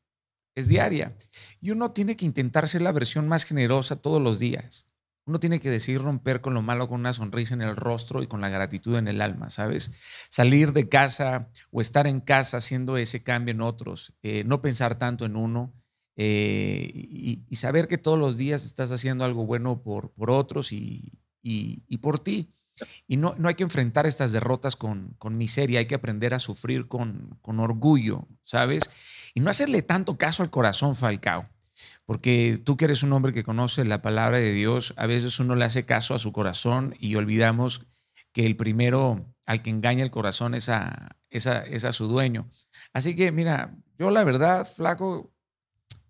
es 0.55 0.67
diaria. 0.69 1.15
Y 1.59 1.71
uno 1.71 1.91
tiene 1.91 2.15
que 2.15 2.25
intentar 2.25 2.67
ser 2.67 2.81
la 2.81 2.93
versión 2.93 3.27
más 3.27 3.43
generosa 3.43 3.97
todos 3.97 4.21
los 4.21 4.39
días 4.39 4.89
uno 5.29 5.39
tiene 5.39 5.59
que 5.59 5.69
decir 5.69 6.01
romper 6.01 6.41
con 6.41 6.55
lo 6.55 6.63
malo 6.63 6.89
con 6.89 7.01
una 7.01 7.13
sonrisa 7.13 7.53
en 7.53 7.61
el 7.61 7.75
rostro 7.75 8.23
y 8.23 8.27
con 8.27 8.41
la 8.41 8.49
gratitud 8.49 8.97
en 8.97 9.07
el 9.07 9.21
alma, 9.21 9.51
¿sabes? 9.51 9.93
Salir 10.29 10.73
de 10.73 10.89
casa 10.89 11.49
o 11.71 11.81
estar 11.81 12.07
en 12.07 12.19
casa 12.19 12.57
haciendo 12.57 12.97
ese 12.97 13.23
cambio 13.23 13.53
en 13.53 13.61
otros, 13.61 14.13
eh, 14.23 14.43
no 14.45 14.61
pensar 14.61 14.97
tanto 14.97 15.25
en 15.25 15.35
uno 15.35 15.71
eh, 16.15 16.89
y, 16.93 17.55
saber 17.55 17.87
que 17.87 17.99
todos 17.99 18.17
los 18.17 18.37
días 18.37 18.65
estás 18.65 18.91
haciendo 18.91 19.23
algo 19.23 19.45
bueno 19.45 19.83
por, 19.83 20.11
por 20.13 20.31
otros 20.31 20.71
y, 20.71 21.19
y, 21.43 21.97
por 21.99 22.19
ti. 22.19 22.51
Y 23.07 23.17
no, 23.17 23.35
no 23.37 23.47
hay 23.49 23.55
que 23.55 23.63
enfrentar 23.63 24.05
estas 24.05 24.31
derrotas 24.31 24.75
con, 24.75 25.15
con 25.17 25.37
miseria, 25.37 25.79
hay 25.79 25.85
que 25.85 25.95
aprender 25.95 26.33
a 26.33 26.39
sufrir 26.39 26.87
con, 26.87 27.37
con 27.41 27.59
orgullo, 27.59 28.27
¿sabes? 28.43 28.89
Y 29.33 29.39
no 29.41 29.49
hacerle 29.49 29.81
tanto 29.81 30.17
caso 30.17 30.43
al 30.43 30.49
corazón, 30.49 30.95
Falcao. 30.95 31.47
Porque 32.05 32.59
tú 32.63 32.77
que 32.77 32.85
eres 32.85 33.03
un 33.03 33.13
hombre 33.13 33.33
que 33.33 33.43
conoce 33.43 33.85
la 33.85 34.01
palabra 34.01 34.39
de 34.39 34.51
Dios, 34.51 34.93
a 34.97 35.05
veces 35.05 35.39
uno 35.39 35.55
le 35.55 35.65
hace 35.65 35.85
caso 35.85 36.15
a 36.15 36.19
su 36.19 36.31
corazón 36.31 36.95
y 36.99 37.15
olvidamos 37.15 37.85
que 38.31 38.45
el 38.45 38.55
primero 38.55 39.25
al 39.45 39.61
que 39.61 39.69
engaña 39.69 40.03
el 40.03 40.11
corazón 40.11 40.53
es 40.53 40.69
a, 40.69 41.15
su 41.91 42.07
dueño. 42.07 42.49
Así 42.93 43.15
que 43.15 43.31
mira, 43.31 43.75
yo 43.97 44.11
la 44.11 44.23
verdad, 44.23 44.67
flaco, 44.67 45.31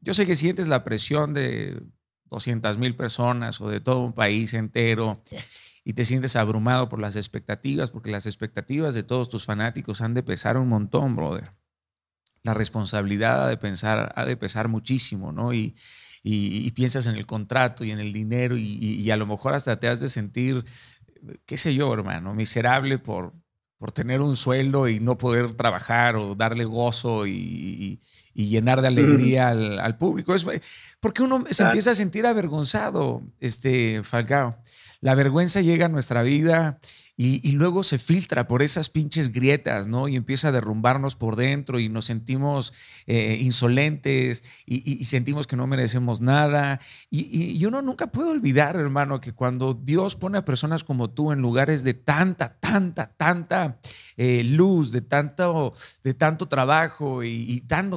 yo 0.01 0.13
sé 0.13 0.25
que 0.25 0.35
sientes 0.35 0.67
la 0.67 0.83
presión 0.83 1.33
de 1.33 1.81
200 2.25 2.77
mil 2.77 2.95
personas 2.95 3.61
o 3.61 3.69
de 3.69 3.79
todo 3.79 4.01
un 4.01 4.13
país 4.13 4.53
entero 4.53 5.23
y 5.89 5.93
te 5.93 6.05
sientes 6.05 6.35
abrumado 6.35 6.87
por 6.87 6.99
las 6.99 7.15
expectativas, 7.15 7.89
porque 7.89 8.11
las 8.11 8.27
expectativas 8.27 8.93
de 8.93 9.01
todos 9.01 9.27
tus 9.27 9.45
fanáticos 9.45 10.01
han 10.01 10.13
de 10.13 10.21
pesar 10.21 10.55
un 10.55 10.67
montón, 10.69 11.15
brother 11.15 11.51
la 12.43 12.53
responsabilidad 12.53 13.45
ha 13.45 13.49
de, 13.49 13.57
pensar, 13.57 14.13
ha 14.15 14.23
de 14.23 14.37
pesar 14.37 14.67
muchísimo, 14.67 15.31
¿no? 15.31 15.51
Y, 15.51 15.75
y, 16.23 16.69
piensas 16.71 17.07
en 17.07 17.15
el 17.15 17.25
contrato 17.25 17.83
y 17.83 17.91
en 17.91 17.99
el 17.99 18.13
dinero 18.13 18.55
y, 18.55 19.09
a 19.09 19.17
lo 19.17 19.25
mejor 19.25 19.55
hasta 19.55 19.79
te 19.79 19.87
has 19.87 19.99
de 19.99 20.09
sentir, 20.09 20.63
qué 21.45 21.57
sé 21.57 21.73
yo, 21.73 21.93
hermano, 21.93 22.33
miserable 22.33 22.99
por, 22.99 23.33
por 23.77 23.91
tener 23.91 24.21
un 24.21 24.35
sueldo 24.35 24.87
y 24.87 24.99
no 24.99 25.17
poder 25.17 25.53
trabajar 25.53 26.15
o 26.15 26.35
darle 26.35 26.65
gozo 26.65 27.25
y, 27.27 27.99
llenar 28.47 28.81
de 28.81 28.87
alegría 28.87 29.49
al, 29.49 29.79
al, 29.79 29.97
público. 29.97 30.33
Es 30.33 30.45
porque 30.99 31.23
uno 31.23 31.43
se 31.49 31.63
empieza 31.63 31.91
a 31.91 31.95
sentir 31.95 32.25
avergonzado, 32.25 33.21
este 33.39 34.03
Falcao. 34.03 34.57
La 35.01 35.15
vergüenza 35.15 35.61
llega 35.61 35.85
a 35.85 35.89
nuestra 35.89 36.23
vida 36.23 36.79
y, 37.21 37.51
luego 37.51 37.83
se 37.83 37.97
filtra 37.97 38.47
por 38.47 38.61
esas 38.61 38.87
pinches 38.87 39.33
grietas, 39.33 39.87
¿no? 39.87 40.07
Y 40.07 40.15
empieza 40.15 40.47
a 40.47 40.51
derrumbarnos 40.53 41.17
por 41.17 41.35
dentro 41.35 41.77
y 41.77 41.89
nos 41.89 42.05
sentimos 42.05 42.71
eh, 43.07 43.37
insolentes 43.41 44.45
y, 44.65 45.03
sentimos 45.03 45.45
que 45.45 45.57
no 45.57 45.67
merecemos 45.67 46.21
nada. 46.21 46.79
Y, 47.09 47.65
uno 47.65 47.81
nunca 47.81 48.07
puede 48.07 48.29
olvidar, 48.29 48.77
hermano, 48.77 49.19
que 49.19 49.33
cuando 49.33 49.73
Dios 49.73 50.15
pone 50.15 50.37
a 50.37 50.45
personas 50.45 50.85
como 50.85 51.09
tú 51.09 51.33
en 51.33 51.41
lugares 51.41 51.83
de 51.83 51.93
tanta, 51.93 52.57
tanta, 52.57 53.07
tanta 53.07 53.79
eh, 54.15 54.45
luz, 54.45 54.93
de 54.93 55.01
tanto, 55.01 55.73
de 56.05 56.13
tanto 56.13 56.47
trabajo 56.47 57.25
y, 57.25 57.59
tan 57.67 57.89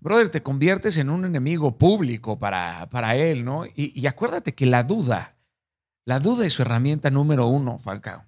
brother, 0.00 0.30
te 0.30 0.42
conviertes 0.42 0.98
en 0.98 1.10
un 1.10 1.24
enemigo 1.24 1.78
público 1.78 2.38
para, 2.38 2.88
para 2.90 3.16
Él, 3.16 3.44
¿no? 3.44 3.64
y 3.74 4.06
acuérdate 4.06 4.54
que 4.54 4.66
la 4.66 4.82
duda 4.82 5.36
la 6.10 6.18
duda 6.18 6.44
es 6.44 6.54
su 6.54 6.62
herramienta 6.62 7.08
número 7.10 7.46
uno, 7.46 7.78
Falcao. 7.78 8.26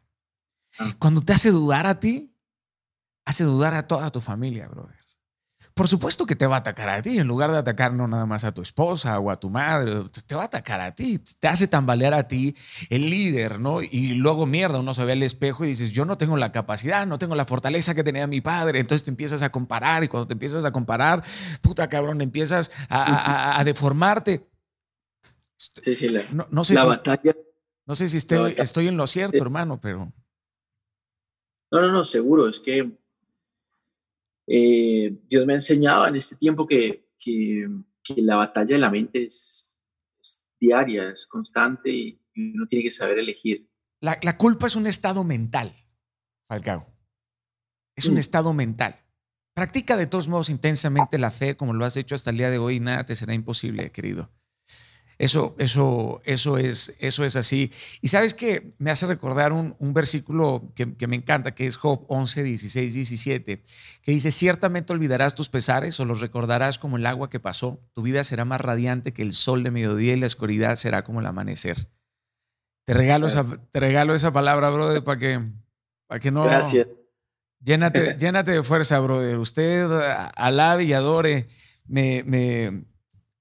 Ah. 0.78 0.95
Cuando 1.01 1.20
te 1.20 1.32
hace 1.32 1.51
dudar 1.51 1.86
a 1.86 1.99
ti, 1.99 2.32
hace 3.24 3.43
dudar 3.43 3.74
a 3.74 3.88
toda 3.88 4.11
tu 4.11 4.20
familia, 4.20 4.68
brother. 4.68 5.01
Por 5.75 5.89
supuesto 5.89 6.27
que 6.27 6.37
te 6.37 6.47
va 6.47 6.57
a 6.57 6.59
atacar 6.59 6.89
a 6.89 7.01
ti, 7.01 7.18
en 7.18 7.27
lugar 7.27 7.51
de 7.51 7.59
atacar 7.59 7.93
no 7.93 8.07
nada 8.07 8.27
más 8.27 8.45
a 8.45 8.53
tu 8.53 8.62
esposa 8.62 9.18
o 9.18 9.31
a 9.31 9.41
tu 9.41 9.49
madre, 9.49 10.05
te 10.27 10.35
va 10.35 10.43
a 10.43 10.45
atacar 10.47 10.81
a 10.81 10.95
ti, 10.95 11.18
te 11.39 11.49
hace 11.49 11.66
tambalear 11.66 12.14
a 12.14 12.29
ti 12.29 12.55
el 12.91 13.09
líder, 13.09 13.59
¿no? 13.59 13.83
Y 13.83 14.14
luego 14.14 14.47
mierda, 14.47 14.81
uno 14.81 14.93
se 14.95 15.05
ve 15.05 15.12
al 15.12 15.23
espejo 15.23 15.64
y 15.64 15.68
dices, 15.68 15.93
yo 15.93 16.05
no 16.05 16.18
tengo 16.18 16.37
la 16.37 16.53
capacidad, 16.53 17.07
no 17.07 17.18
tengo 17.18 17.35
la 17.35 17.45
fortaleza 17.45 17.95
que 17.95 18.05
tenía 18.05 18.27
mi 18.27 18.41
padre, 18.41 18.81
entonces 18.81 19.05
te 19.05 19.11
empiezas 19.11 19.43
a 19.43 19.51
comparar 19.51 20.05
y 20.05 20.09
cuando 20.09 20.27
te 20.27 20.35
empiezas 20.35 20.64
a 20.64 20.73
comparar, 20.73 21.25
puta 21.62 21.89
cabrón, 21.89 22.20
empiezas 22.20 22.70
a, 22.91 23.62
deformarte. 23.64 24.47
Sí, 25.57 25.95
sí, 25.95 26.09
la, 26.09 26.23
no, 26.51 26.64
sé 26.64 26.75
la 26.75 26.85
batalla 26.85 27.35
no 27.87 27.95
sé 27.95 28.09
si 28.09 28.16
estoy, 28.16 28.89
en 28.89 28.97
lo 28.97 29.07
cierto, 29.07 29.43
hermano, 29.43 29.81
pero... 29.81 30.12
No, 31.70 31.81
no, 31.81 31.91
no, 31.91 32.05
seguro. 32.05 32.49
Es 32.49 32.61
que 32.61 32.91
eh, 34.47 35.20
Dios 35.28 35.47
me 35.47 35.53
ha 35.53 35.57
enseñado 35.57 36.07
en 36.07 36.16
este 36.16 36.36
tiempo 36.36 36.66
que, 36.66 37.07
la 38.16 38.36
batalla 38.36 38.74
de 38.74 38.80
la 38.80 38.90
mente 38.90 39.24
es, 39.24 39.78
diaria, 40.59 41.11
es 41.11 41.26
constante 41.26 41.90
y, 41.90 42.18
uno 42.34 42.66
tiene 42.66 42.84
que 42.84 42.90
saber 42.90 43.18
elegir. 43.18 43.68
La, 44.01 44.18
culpa 44.38 44.66
es 44.66 44.74
un 44.74 44.86
estado 44.86 45.22
mental, 45.22 45.74
Falcao. 46.49 46.86
Es 47.95 48.07
un 48.07 48.16
estado 48.16 48.55
mental. 48.55 48.99
Practica 49.55 49.99
de 49.99 50.07
todos 50.07 50.28
modos 50.28 50.49
intensamente 50.49 51.18
la 51.18 51.30
fe 51.30 51.59
como 51.59 51.74
lo 51.74 51.84
has 51.84 51.99
hecho 51.99 52.14
hasta 52.14 52.30
el 52.30 52.38
día 52.38 52.49
de 52.49 52.57
hoy 52.57 52.76
y 52.76 52.80
nada 52.80 53.05
te 53.05 53.14
será 53.14 53.34
imposible, 53.34 53.93
querido. 53.93 54.30
Eso, 55.18 55.54
eso, 55.58 56.20
eso, 56.24 56.58
es, 56.58 56.96
eso 56.98 57.24
es 57.24 57.36
así. 57.36 57.70
Y 58.00 58.08
sabes 58.08 58.34
que 58.34 58.70
me 58.78 58.90
hace 58.90 59.06
recordar 59.06 59.52
un, 59.52 59.76
versículo 59.94 60.72
que, 60.74 61.06
me 61.06 61.16
encanta, 61.16 61.54
que 61.54 61.66
es 61.66 61.76
Job 61.76 62.04
11, 62.08 62.42
16, 62.42 62.94
17, 62.94 63.62
que 64.02 64.12
dice, 64.12 64.30
ciertamente 64.30 64.92
olvidarás 64.92 65.34
tus 65.34 65.48
pesares 65.48 66.00
o 66.00 66.04
los 66.04 66.20
recordarás 66.20 66.78
como 66.78 66.96
el 66.96 67.06
agua 67.06 67.30
que 67.30 67.40
pasó. 67.40 67.80
Tu 67.92 68.02
vida 68.02 68.24
será 68.24 68.44
más 68.44 68.60
radiante 68.60 69.12
que 69.12 69.22
el 69.22 69.32
sol 69.32 69.62
de 69.62 69.70
mediodía 69.70 70.14
y 70.14 70.20
la 70.20 70.26
oscuridad 70.26 70.76
será 70.76 71.04
como 71.04 71.20
el 71.20 71.26
amanecer. 71.26 71.88
Te 72.84 72.94
regalo, 72.94 73.28
esa, 73.28 73.46
te 73.70 73.80
regalo 73.80 74.14
esa 74.14 74.32
palabra, 74.32 74.70
brother, 74.70 75.04
para 75.04 75.18
que, 75.18 75.40
para 76.08 76.18
que 76.18 76.30
no... 76.30 76.44
Gracias. 76.44 76.88
Llénate, 77.64 78.16
llénate 78.18 78.52
de 78.52 78.62
fuerza, 78.62 78.98
brother. 78.98 79.38
Usted 79.38 79.88
alabe 80.34 80.84
y 80.84 80.92
adore. 80.92 81.46
Me, 81.86 82.24
me, 82.24 82.84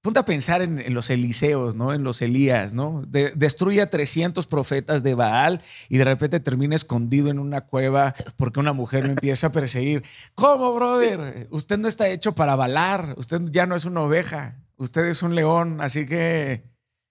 ponte 0.01 0.19
a 0.19 0.25
pensar 0.25 0.61
en, 0.61 0.93
los 0.93 1.09
Eliseos, 1.09 1.75
¿no? 1.75 1.93
En 1.93 2.03
los 2.03 2.21
Elías, 2.21 2.73
¿no? 2.73 3.03
destruye 3.07 3.81
a 3.81 3.89
300 3.89 4.47
profetas 4.47 5.03
de 5.03 5.13
Baal 5.13 5.61
y 5.89 5.97
de 5.97 6.03
repente 6.03 6.39
termina 6.39 6.75
escondido 6.75 7.29
en 7.29 7.39
una 7.39 7.61
cueva 7.61 8.13
porque 8.35 8.59
una 8.59 8.73
mujer 8.73 9.05
lo 9.05 9.11
empieza 9.11 9.47
a 9.47 9.51
perseguir. 9.51 10.03
¿Cómo, 10.33 10.73
brother? 10.73 11.47
Usted 11.51 11.77
no 11.77 11.87
está 11.87 12.09
hecho 12.09 12.33
para 12.33 12.55
balar. 12.55 13.13
Usted 13.17 13.41
ya 13.51 13.65
no 13.65 13.75
es 13.75 13.85
una 13.85 14.01
oveja. 14.01 14.57
Usted 14.77 15.05
es 15.05 15.21
un 15.21 15.35
león. 15.35 15.81
Así 15.81 16.07
que 16.07 16.63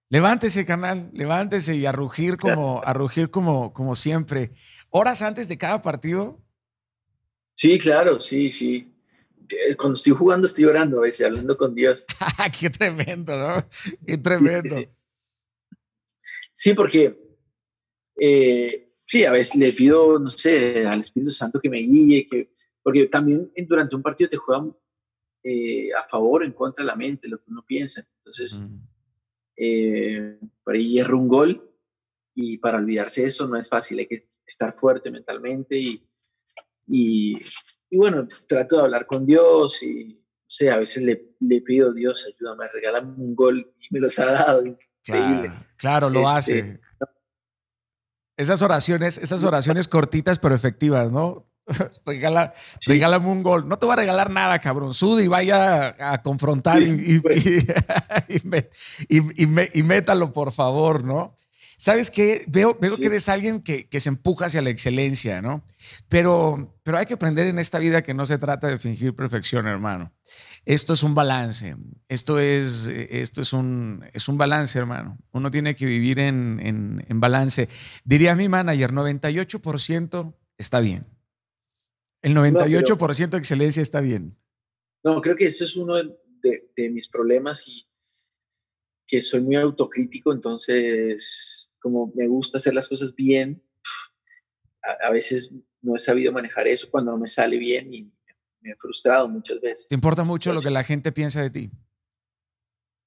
levántese, 0.09 0.66
canal. 0.66 1.11
Levántese 1.12 1.76
y 1.76 1.86
a 1.86 1.93
rugir 1.93 2.36
como, 2.36 2.82
a 2.84 2.93
rugir 2.93 3.30
como, 3.30 3.72
como 3.72 3.95
siempre. 3.95 4.51
Horas 4.91 5.22
antes 5.22 5.49
de 5.49 5.59
cada 5.59 5.80
partido. 5.80 6.41
Sí, 7.55 7.78
claro, 7.78 8.18
sí, 8.18 8.51
sí. 8.51 8.89
Eh, 9.51 9.76
cuando 9.76 9.94
estoy 9.94 10.12
jugando 10.12 10.46
estoy 10.46 10.64
orando 10.64 10.98
a 10.98 11.03
veces, 11.03 11.26
hablando 11.26 11.57
con 11.57 11.74
Dios. 11.74 12.05
Qué 12.61 12.70
tremendo, 12.70 13.36
¿no? 13.36 13.66
Qué 14.07 14.18
tremendo. 14.18 14.76
Sí, 16.53 16.74
porque 16.74 17.18
eh, 18.18 18.92
sí, 19.07 19.24
a 19.24 19.32
veces 19.32 19.57
le 19.57 19.72
pido, 19.72 20.18
no 20.18 20.30
sé, 20.30 20.86
al 20.86 21.01
Espíritu 21.01 21.32
Santo 21.32 21.61
que 21.61 21.70
me 21.70 21.78
guíe, 21.78 22.26
que, 22.26 22.53
porque 22.82 23.07
también 23.07 23.51
durante 23.68 23.96
un 23.96 24.03
partido 24.03 24.28
te 24.28 24.36
juegan 24.36 24.74
eh, 25.42 25.88
a 25.92 26.07
favor 26.09 26.42
o 26.42 26.44
en 26.44 26.53
contra 26.53 26.84
de 26.84 26.86
la 26.86 26.96
mente, 26.96 27.28
lo 27.28 27.38
que 27.38 27.51
uno 27.51 27.64
piensa. 27.66 28.07
Entonces, 28.18 28.59
mm. 28.61 30.46
por 30.62 30.74
ahí 30.74 30.92
hierro 30.92 31.18
un 31.18 31.28
gol 31.28 31.66
y 32.34 32.59
para 32.59 32.78
olvidarse 32.78 33.26
eso 33.26 33.48
no 33.48 33.57
es 33.57 33.68
fácil, 33.68 33.98
hay 33.98 34.07
que 34.07 34.28
estar 34.46 34.76
fuerte 34.76 35.11
mentalmente 35.11 35.76
y, 35.78 36.09
y 36.86 37.36
y 37.91 37.97
bueno, 37.97 38.26
trato 38.47 38.76
de 38.76 38.82
hablar 38.82 39.07
con 39.07 39.26
Dios 39.26 39.82
y, 39.82 40.05
no 40.14 40.47
sé, 40.47 40.70
a 40.70 40.76
veces 40.76 41.03
le, 41.03 41.34
le 41.41 41.61
pido, 41.61 41.93
Dios, 41.93 42.26
ayúdame, 42.26 42.68
regálame 42.72 43.12
un 43.16 43.34
gol 43.34 43.74
y 43.80 43.95
me 43.95 44.01
los 44.01 44.18
ha 44.18 44.26
dado. 44.26 44.62
Claro, 45.03 45.53
claro 45.76 46.11
lo 46.11 46.20
este, 46.20 46.61
hace. 46.61 46.80
Esas 48.36 48.62
oraciones, 48.62 49.18
esas 49.18 49.45
oraciones 49.45 49.88
cortitas 49.88 50.38
pero 50.38 50.55
efectivas, 50.55 51.11
¿no? 51.11 51.51
Regala, 52.07 52.55
Regálame 52.86 53.28
un 53.28 53.43
gol. 53.43 53.68
No 53.68 53.78
te 53.78 53.86
va 53.86 53.95
a 53.95 53.97
regalar 53.97 54.30
nada, 54.30 54.59
cabrón. 54.59 54.95
Sud 54.95 55.20
y 55.20 55.28
vaya 55.28 55.97
a, 55.99 56.22
confrontar 56.22 56.82
y, 56.82 57.20
y, 59.09 59.78
y, 59.78 59.82
métalo, 59.82 60.32
por 60.32 60.53
favor, 60.53 61.05
¿no? 61.05 61.34
¿Sabes 61.81 62.11
qué? 62.11 62.45
Veo, 62.47 62.76
veo 62.78 62.95
que 62.99 63.07
eres 63.07 63.31
alguien 63.31 63.62
que, 63.62 63.89
que, 63.89 64.01
se 64.01 64.11
empuja 64.11 64.45
hacia 64.45 64.61
la 64.61 64.68
excelencia, 64.68 65.41
¿no? 65.41 65.64
Pero, 66.11 66.78
pero 66.83 66.99
hay 66.99 67.07
que 67.07 67.14
aprender 67.14 67.47
en 67.47 67.59
esta 67.59 67.78
vida 67.78 68.03
que 68.03 68.12
no 68.12 68.26
se 68.26 68.37
trata 68.37 68.68
de 68.68 68.78
fingir 68.78 69.14
perfección, 69.14 69.66
hermano. 69.66 70.12
Esto 70.66 70.93
es 70.93 71.03
un 71.03 71.14
balance. 71.14 71.76
Esto 72.07 72.39
es, 72.39 72.87
esto 72.87 73.41
es, 73.41 73.55
un, 73.55 74.05
es 74.12 74.28
un 74.28 74.37
balance, 74.37 74.78
hermano. 74.78 75.16
Uno 75.33 75.51
tiene 75.51 75.74
que 75.74 75.87
vivir 75.87 76.18
en, 76.18 76.61
en, 76.62 77.03
en 77.09 77.18
balance. 77.18 77.66
Diría 78.05 78.37
mi 78.37 78.51
manager, 78.51 78.93
98% 78.93 80.35
está 80.59 80.81
bien. 80.81 81.07
El 82.20 82.35
98% 82.35 83.31
de 83.31 83.39
excelencia 83.39 83.81
está 83.81 84.03
bien. 84.03 84.37
No, 85.03 85.22
creo 85.22 85.35
que 85.35 85.47
ese 85.47 85.64
es 85.64 85.74
uno 85.76 85.97
de, 85.97 86.70
de 86.76 86.91
mis 86.91 87.09
problemas 87.09 87.66
y 87.66 87.87
que 89.07 89.22
soy 89.22 89.41
muy 89.41 89.57
autocrítico, 89.57 90.31
entonces 90.31 91.59
como 91.81 92.12
me 92.14 92.28
gusta 92.28 92.59
hacer 92.59 92.74
las 92.74 92.87
cosas 92.87 93.14
bien, 93.14 93.62
a, 94.83 95.11
veces 95.11 95.55
no 95.83 95.97
he 95.97 95.99
sabido 95.99 96.33
manejar 96.33 96.68
eso 96.68 96.89
cuando 96.91 97.12
no 97.12 97.18
me 97.18 97.26
sale 97.26 97.59
bien 97.59 97.93
y 97.93 98.12
me 98.61 98.70
he 98.70 98.76
frustrado 98.76 99.28
muchas 99.28 99.61
veces. 99.61 99.89
¿Te 99.89 99.95
importa 99.95 100.24
mucho 100.24 100.53
lo 100.53 100.61
que 100.61 100.70
la 100.70 100.85
gente 100.85 101.12
piensa 101.12 101.43
de 101.43 101.51
ti? 101.51 101.70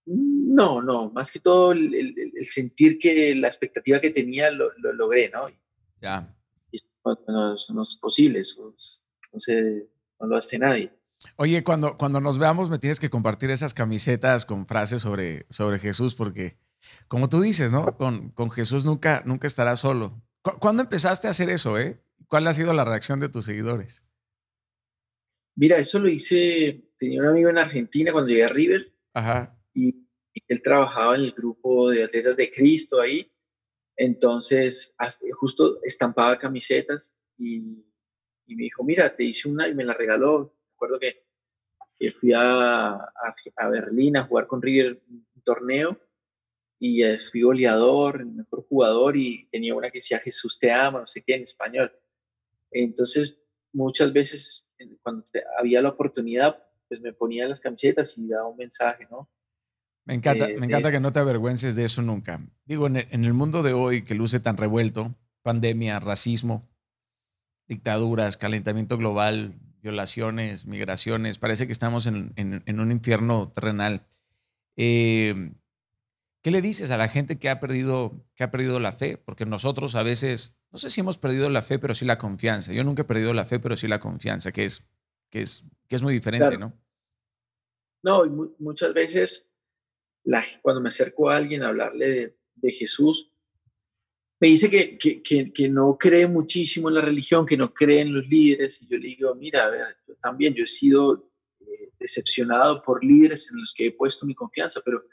No, 0.06 0.82
no, 0.82 1.12
más 1.12 1.32
que 1.32 1.40
todo 1.40 1.72
el, 1.72 2.34
sentir 2.44 3.00
que 3.00 3.34
la 3.36 3.48
expectativa 3.48 4.00
que 4.00 4.10
tenía 4.10 4.52
lo, 4.52 4.72
logré, 4.94 5.30
¿no? 5.30 5.48
Ya. 6.02 6.36
Y 6.72 6.78
no, 7.06 7.84
es 7.84 7.96
posible, 7.96 8.40
eso 8.40 8.76
no, 9.32 9.40
se, 9.40 9.88
no 10.20 10.28
lo 10.28 10.36
hace 10.36 10.60
nadie. 10.60 10.92
Oye, 11.38 11.64
cuando, 11.64 11.98
cuando 11.98 12.20
nos 12.20 12.38
veamos 12.38 12.70
me 12.70 12.80
tienes 12.80 13.00
que 13.00 13.10
compartir 13.10 13.50
esas 13.50 13.74
camisetas 13.74 14.46
con 14.46 14.68
frases 14.68 15.02
sobre, 15.02 15.46
sobre 15.50 15.80
Jesús 15.80 16.16
porque 16.16 16.58
como 17.08 17.30
tú 17.30 17.42
dices, 17.42 17.72
¿no? 17.72 17.98
Con, 17.98 18.30
con 18.30 18.52
Jesús 18.52 18.86
nunca, 18.86 19.24
nunca 19.26 19.48
estarás 19.48 19.80
solo. 19.80 20.22
¿Cuándo 20.42 20.82
empezaste 20.82 21.28
a 21.28 21.32
hacer 21.32 21.50
eso, 21.50 21.80
eh? 21.80 22.02
¿Cuál 22.28 22.48
ha 22.48 22.54
sido 22.54 22.74
la 22.74 22.84
reacción 22.84 23.20
de 23.20 23.30
tus 23.30 23.46
seguidores? 23.46 24.06
Mira, 25.56 25.78
eso 25.78 26.00
lo 26.00 26.10
hice, 26.10 26.90
tenía 26.98 27.22
un 27.22 27.28
amigo 27.28 27.50
en 27.50 27.58
Argentina 27.58 28.12
cuando 28.12 28.30
llegué 28.30 28.44
a 28.44 28.50
River. 28.50 28.94
Ajá. 29.14 29.58
Y, 29.74 30.04
él 30.48 30.64
trabajaba 30.64 31.14
en 31.14 31.22
el 31.22 31.32
grupo 31.32 31.92
de 31.92 32.04
atletas 32.06 32.36
de 32.36 32.52
Cristo 32.52 33.00
ahí. 33.00 33.32
Entonces, 33.96 34.96
justo 35.34 35.80
estampaba 35.84 36.40
camisetas 36.40 37.16
y, 37.38 37.86
y, 38.48 38.56
me 38.56 38.64
dijo, 38.64 38.84
mira, 38.84 39.16
te 39.16 39.26
hice 39.26 39.48
una 39.48 39.68
y 39.68 39.76
me 39.76 39.86
la 39.86 39.94
regaló. 39.94 40.56
Recuerdo 40.72 41.00
que, 41.00 41.24
que 42.00 42.10
fui 42.10 42.34
a, 42.34 42.94
a, 42.94 43.36
a 43.58 43.70
Berlín 43.70 44.18
a 44.18 44.24
jugar 44.24 44.48
con 44.48 44.60
River 44.60 45.04
un 45.08 45.44
torneo 45.44 46.00
y 46.86 47.02
fui 47.32 47.44
goleador, 47.44 48.20
el 48.20 48.26
mejor 48.26 48.66
jugador 48.68 49.16
y 49.16 49.48
tenía 49.50 49.74
una 49.74 49.90
que 49.90 50.00
decía 50.00 50.20
Jesús 50.20 50.60
te 50.60 50.70
ama, 50.70 51.00
no 51.00 51.08
sé 51.08 51.24
qué, 51.26 51.36
en 51.36 51.44
español. 51.44 51.94
Entonces, 52.72 53.40
muchas 53.72 54.12
veces 54.12 54.68
cuando 55.02 55.24
había 55.58 55.82
la 55.82 55.90
oportunidad, 55.90 56.62
pues 56.90 57.00
me 57.00 57.14
ponía 57.14 57.48
las 57.48 57.62
camisetas 57.62 58.18
y 58.18 58.28
daba 58.28 58.50
un 58.50 58.58
mensaje, 58.58 59.08
¿no? 59.10 59.32
Me 60.04 60.16
encanta, 60.16 60.50
me 60.50 60.66
encanta 60.66 60.92
que 60.92 61.00
no 61.00 61.14
te 61.14 61.20
avergüences 61.20 61.78
de 61.78 61.86
eso 61.86 62.02
nunca. 62.02 62.46
Digo, 62.66 62.88
en 62.88 62.98
el, 62.98 63.34
mundo 63.34 63.64
de 63.64 63.72
hoy 63.72 64.04
que 64.04 64.14
luce 64.14 64.42
tan 64.42 64.58
revuelto, 64.58 65.16
pandemia, 65.42 66.02
racismo, 66.02 66.70
dictaduras, 67.66 68.36
calentamiento 68.36 68.98
global, 68.98 69.56
violaciones, 69.82 70.66
migraciones, 70.66 71.40
parece 71.40 71.66
que 71.66 71.72
estamos 71.72 72.08
en, 72.08 72.34
en 72.36 72.80
un 72.82 72.92
infierno 72.92 73.54
terrenal. 73.54 74.06
Eh, 74.76 75.54
¿Qué 76.44 76.52
le 76.52 76.62
dices 76.62 76.92
a 76.92 76.98
la 76.98 77.08
gente 77.08 77.40
que 77.40 77.48
ha 77.48 77.62
perdido, 77.62 78.28
que 78.36 78.44
ha 78.44 78.52
perdido 78.52 78.78
la 78.82 78.92
fe? 78.92 79.18
Porque 79.18 79.46
nosotros 79.46 79.96
a 79.96 80.04
veces, 80.04 80.62
no 80.72 80.78
sé 80.78 80.90
si 80.90 81.00
hemos 81.00 81.18
perdido 81.18 81.50
la 81.50 81.62
fe, 81.62 81.80
pero 81.80 81.96
sí 81.96 82.04
la 82.04 82.18
confianza. 82.18 82.74
Yo 82.74 82.84
nunca 82.84 83.04
he 83.04 83.06
perdido 83.06 83.34
la 83.34 83.46
fe, 83.46 83.62
pero 83.62 83.78
sí 83.78 83.88
la 83.88 84.02
confianza, 84.02 84.52
que 84.52 84.66
es, 84.66 84.92
que 85.30 85.42
es, 85.42 85.66
que 85.88 85.96
es 85.96 86.02
muy 86.02 86.14
diferente, 86.14 86.58
¿no? 86.58 86.78
No, 88.04 88.26
muchas 88.60 88.94
veces 88.94 89.54
la, 90.26 90.44
cuando 90.62 90.82
me 90.82 90.90
acerco 90.90 91.30
a 91.30 91.38
alguien 91.38 91.64
a 91.64 91.70
hablarle 91.70 92.36
de, 92.56 92.72
Jesús, 92.74 93.32
me 94.42 94.50
dice 94.50 94.70
que, 94.70 94.98
que, 94.98 95.54
que, 95.54 95.70
no 95.70 95.98
cree 95.98 96.28
muchísimo 96.28 96.90
en 96.90 96.96
la 96.96 97.02
religión, 97.02 97.46
que 97.46 97.56
no 97.56 97.74
cree 97.74 98.02
en 98.02 98.14
los 98.14 98.28
líderes. 98.28 98.82
Y 98.82 98.88
yo 98.88 98.98
le 98.98 99.08
digo, 99.08 99.34
mira, 99.36 99.66
a 99.66 99.70
ver, 99.70 99.98
yo 100.06 100.16
también 100.16 100.54
yo 100.54 100.66
he 100.66 100.68
sido 100.68 101.30
eh, 101.62 101.94
decepcionado 101.98 102.84
por 102.84 103.02
líderes 103.02 103.50
en 103.50 103.62
los 103.62 103.74
que 103.74 103.88
he 103.88 103.92
puesto 103.94 104.26
mi 104.26 104.36
confianza, 104.36 104.82
pero 104.84 105.04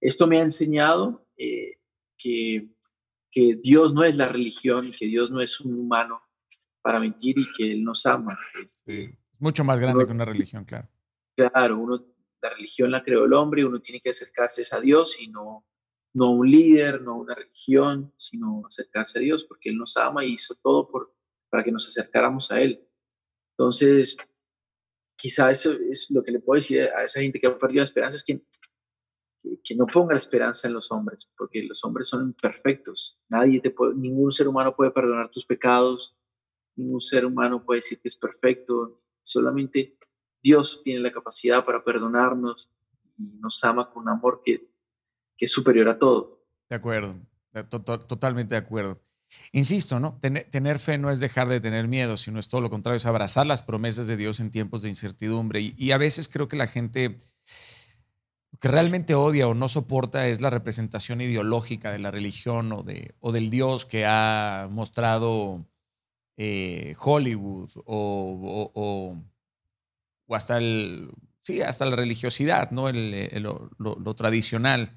esto 0.00 0.26
me 0.26 0.38
ha 0.38 0.42
enseñado 0.42 1.26
eh, 1.36 1.78
que, 2.16 2.68
que, 3.30 3.56
Dios 3.62 3.94
no 3.94 4.04
es 4.04 4.16
la 4.16 4.28
religión, 4.28 4.90
que 4.96 5.06
Dios 5.06 5.30
no 5.30 5.40
es 5.40 5.60
un 5.60 5.78
humano 5.78 6.22
para 6.82 7.00
mentir 7.00 7.38
y 7.38 7.52
que 7.56 7.72
Él 7.72 7.84
nos 7.84 8.06
ama. 8.06 8.38
Este, 8.64 9.18
mucho 9.38 9.64
más 9.64 9.80
grande 9.80 10.06
que 10.06 10.12
una 10.12 10.24
religión, 10.24 10.64
claro. 10.64 10.88
Claro, 11.36 11.78
uno, 11.78 12.04
la 12.42 12.50
religión 12.50 12.90
la 12.90 13.02
creó 13.02 13.24
el 13.24 13.32
hombre, 13.32 13.64
uno 13.64 13.80
tiene 13.80 14.00
que 14.00 14.10
acercarse 14.10 14.62
a 14.72 14.80
Dios 14.80 15.20
y 15.20 15.28
no, 15.28 15.66
no 16.14 16.30
un 16.30 16.50
líder, 16.50 17.02
no 17.02 17.16
una 17.16 17.34
religión, 17.34 18.12
sino 18.16 18.62
acercarse 18.66 19.18
a 19.18 19.22
Dios, 19.22 19.44
porque 19.44 19.70
Él 19.70 19.76
nos 19.76 19.96
ama 19.96 20.24
y 20.24 20.34
hizo 20.34 20.54
todo 20.62 20.88
por, 20.88 21.14
para 21.50 21.62
que 21.62 21.72
nos 21.72 21.86
acercáramos 21.86 22.50
a 22.50 22.60
Él. 22.60 22.84
Entonces, 23.56 24.16
quizá 25.16 25.50
eso 25.50 25.72
es 25.72 26.10
lo 26.10 26.22
que 26.22 26.32
le 26.32 26.40
puedo 26.40 26.60
decir 26.60 26.82
a 26.82 27.04
esa 27.04 27.20
gente 27.20 27.40
que 27.40 27.46
ha 27.46 27.58
perdido 27.58 27.80
la 27.80 27.84
esperanza, 27.84 28.16
es 28.16 28.24
que 28.24 28.42
que, 29.64 29.74
no 29.74 29.86
ponga 29.86 30.14
la 30.14 30.18
esperanza 30.18 30.68
en 30.68 30.74
los 30.74 30.90
hombres, 30.90 31.30
porque 31.36 31.62
los 31.62 31.84
hombres 31.84 32.08
son 32.08 32.22
imperfectos. 32.22 33.18
Nadie 33.28 33.60
te 33.60 33.70
puede, 33.70 33.94
ningún 33.94 34.32
ser 34.32 34.48
humano 34.48 34.74
puede 34.74 34.90
perdonar 34.90 35.30
tus 35.30 35.46
pecados, 35.46 36.16
ningún 36.76 37.00
ser 37.00 37.24
humano 37.24 37.64
puede 37.64 37.78
decir 37.78 38.00
que 38.00 38.08
es 38.08 38.16
perfecto. 38.16 39.02
Solamente 39.22 39.98
Dios 40.42 40.82
tiene 40.84 41.00
la 41.00 41.12
capacidad 41.12 41.64
para 41.64 41.84
perdonarnos 41.84 42.70
y 43.16 43.38
nos 43.40 43.62
ama 43.64 43.90
con 43.90 44.04
un 44.04 44.10
amor 44.10 44.42
que, 44.44 44.70
que 45.36 45.44
es 45.44 45.52
superior 45.52 45.88
a 45.88 45.98
todo. 45.98 46.46
De 46.68 46.76
acuerdo, 46.76 47.16
totalmente 47.68 48.54
de 48.54 48.60
acuerdo. 48.60 49.00
Insisto, 49.52 50.00
¿no? 50.00 50.18
Tener, 50.20 50.78
fe 50.78 50.96
no 50.96 51.10
es 51.10 51.20
dejar 51.20 51.48
de 51.48 51.60
tener 51.60 51.86
miedo, 51.86 52.16
sino 52.16 52.38
es 52.38 52.48
todo 52.48 52.62
lo 52.62 52.70
contrario, 52.70 52.96
es 52.96 53.04
abrazar 53.04 53.46
las 53.46 53.62
promesas 53.62 54.06
de 54.06 54.16
Dios 54.16 54.40
en 54.40 54.50
tiempos 54.50 54.82
de 54.82 54.88
incertidumbre. 54.88 55.60
y 55.60 55.90
a 55.90 55.98
veces 55.98 56.28
creo 56.28 56.48
que 56.48 56.56
la 56.56 56.66
gente 56.66 57.18
que 58.60 58.68
realmente 58.68 59.14
odia 59.14 59.48
o 59.48 59.54
no 59.54 59.68
soporta 59.68 60.26
es 60.28 60.40
la 60.40 60.50
representación 60.50 61.20
ideológica 61.20 61.92
de 61.92 61.98
la 61.98 62.10
religión 62.10 62.72
o, 62.72 62.82
de, 62.82 63.14
o 63.20 63.32
del 63.32 63.50
Dios 63.50 63.86
que 63.86 64.04
ha 64.06 64.68
mostrado 64.70 65.64
eh, 66.36 66.94
Hollywood 66.98 67.70
o, 67.84 68.72
o, 68.74 70.34
hasta 70.34 70.58
el 70.58 71.10
sí, 71.40 71.62
hasta 71.62 71.86
la 71.86 71.96
religiosidad, 71.96 72.70
¿no? 72.70 72.90
lo, 72.92 74.14
tradicional. 74.14 74.90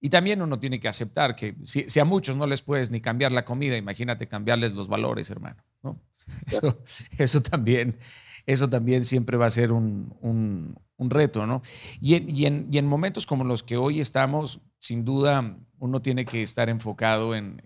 Y 0.00 0.10
también 0.10 0.42
uno 0.42 0.58
tiene 0.58 0.80
que 0.80 0.88
aceptar 0.88 1.36
que 1.36 1.54
si, 1.62 2.00
a 2.00 2.04
muchos 2.04 2.36
no 2.36 2.46
les 2.46 2.62
puedes 2.62 2.90
ni 2.90 3.00
cambiar 3.00 3.32
la 3.32 3.44
comida, 3.44 3.76
imagínate 3.76 4.28
cambiarles 4.28 4.72
los 4.72 4.88
valores, 4.88 5.30
hermano, 5.30 5.62
¿no? 5.82 6.00
Eso, 7.18 7.42
también, 7.42 7.98
eso 8.46 8.70
también 8.70 9.04
siempre 9.04 9.36
va 9.36 9.44
a 9.44 9.50
ser 9.50 9.72
un, 9.72 10.74
reto, 10.98 11.46
¿no? 11.46 11.62
Y 12.00 12.14
en, 12.14 12.68
y, 12.70 12.78
en, 12.78 12.86
momentos 12.86 13.26
como 13.26 13.44
los 13.44 13.62
que 13.62 13.76
hoy 13.76 14.00
estamos, 14.00 14.60
sin 14.78 15.04
duda, 15.04 15.58
uno 15.78 16.02
tiene 16.02 16.24
que 16.24 16.42
estar 16.42 16.68
enfocado 16.68 17.34
en, 17.34 17.62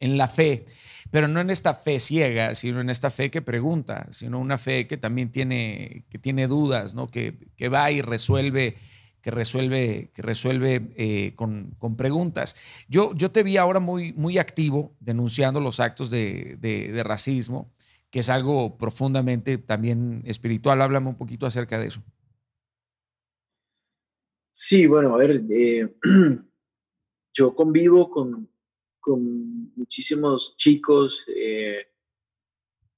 en 0.00 0.16
la 0.16 0.28
fe, 0.28 0.64
pero 1.10 1.28
no 1.28 1.40
en 1.40 1.50
esta 1.50 1.74
fe 1.74 1.98
ciega, 1.98 2.54
sino 2.54 2.80
en 2.80 2.90
esta 2.90 3.10
fe 3.10 3.30
que 3.30 3.42
pregunta, 3.42 4.06
sino 4.10 4.38
una 4.38 4.58
fe 4.58 4.86
que 4.86 4.96
también 4.96 5.30
tiene, 5.30 6.04
que 6.08 6.18
tiene 6.18 6.46
dudas, 6.46 6.94
¿no? 6.94 7.08
que, 7.08 7.38
que 7.56 7.68
va 7.68 7.90
y 7.90 8.00
resuelve, 8.00 8.76
que 9.20 9.30
resuelve, 9.30 10.10
que 10.14 10.22
resuelve 10.22 10.92
eh, 10.96 11.32
con, 11.34 11.74
con, 11.78 11.96
preguntas. 11.96 12.84
Yo, 12.88 13.12
yo 13.14 13.30
te 13.30 13.42
vi 13.42 13.56
ahora 13.56 13.80
muy, 13.80 14.12
muy 14.12 14.38
activo 14.38 14.94
denunciando 15.00 15.60
los 15.60 15.80
actos 15.80 16.10
de, 16.10 16.56
de, 16.60 17.02
racismo, 17.02 17.72
que 18.10 18.20
es 18.20 18.28
algo 18.28 18.78
profundamente 18.78 19.58
también 19.58 20.22
espiritual. 20.24 20.80
Háblame 20.80 21.08
un 21.08 21.16
poquito 21.16 21.46
acerca 21.46 21.78
de 21.78 21.88
eso. 21.88 22.02
Sí, 24.60 24.88
bueno, 24.88 25.14
a 25.14 25.18
ver, 25.18 25.44
eh, 25.52 25.88
yo 27.32 27.54
convivo 27.54 28.10
con, 28.10 28.50
con 28.98 29.72
muchísimos 29.76 30.56
chicos 30.56 31.24
eh, 31.28 31.86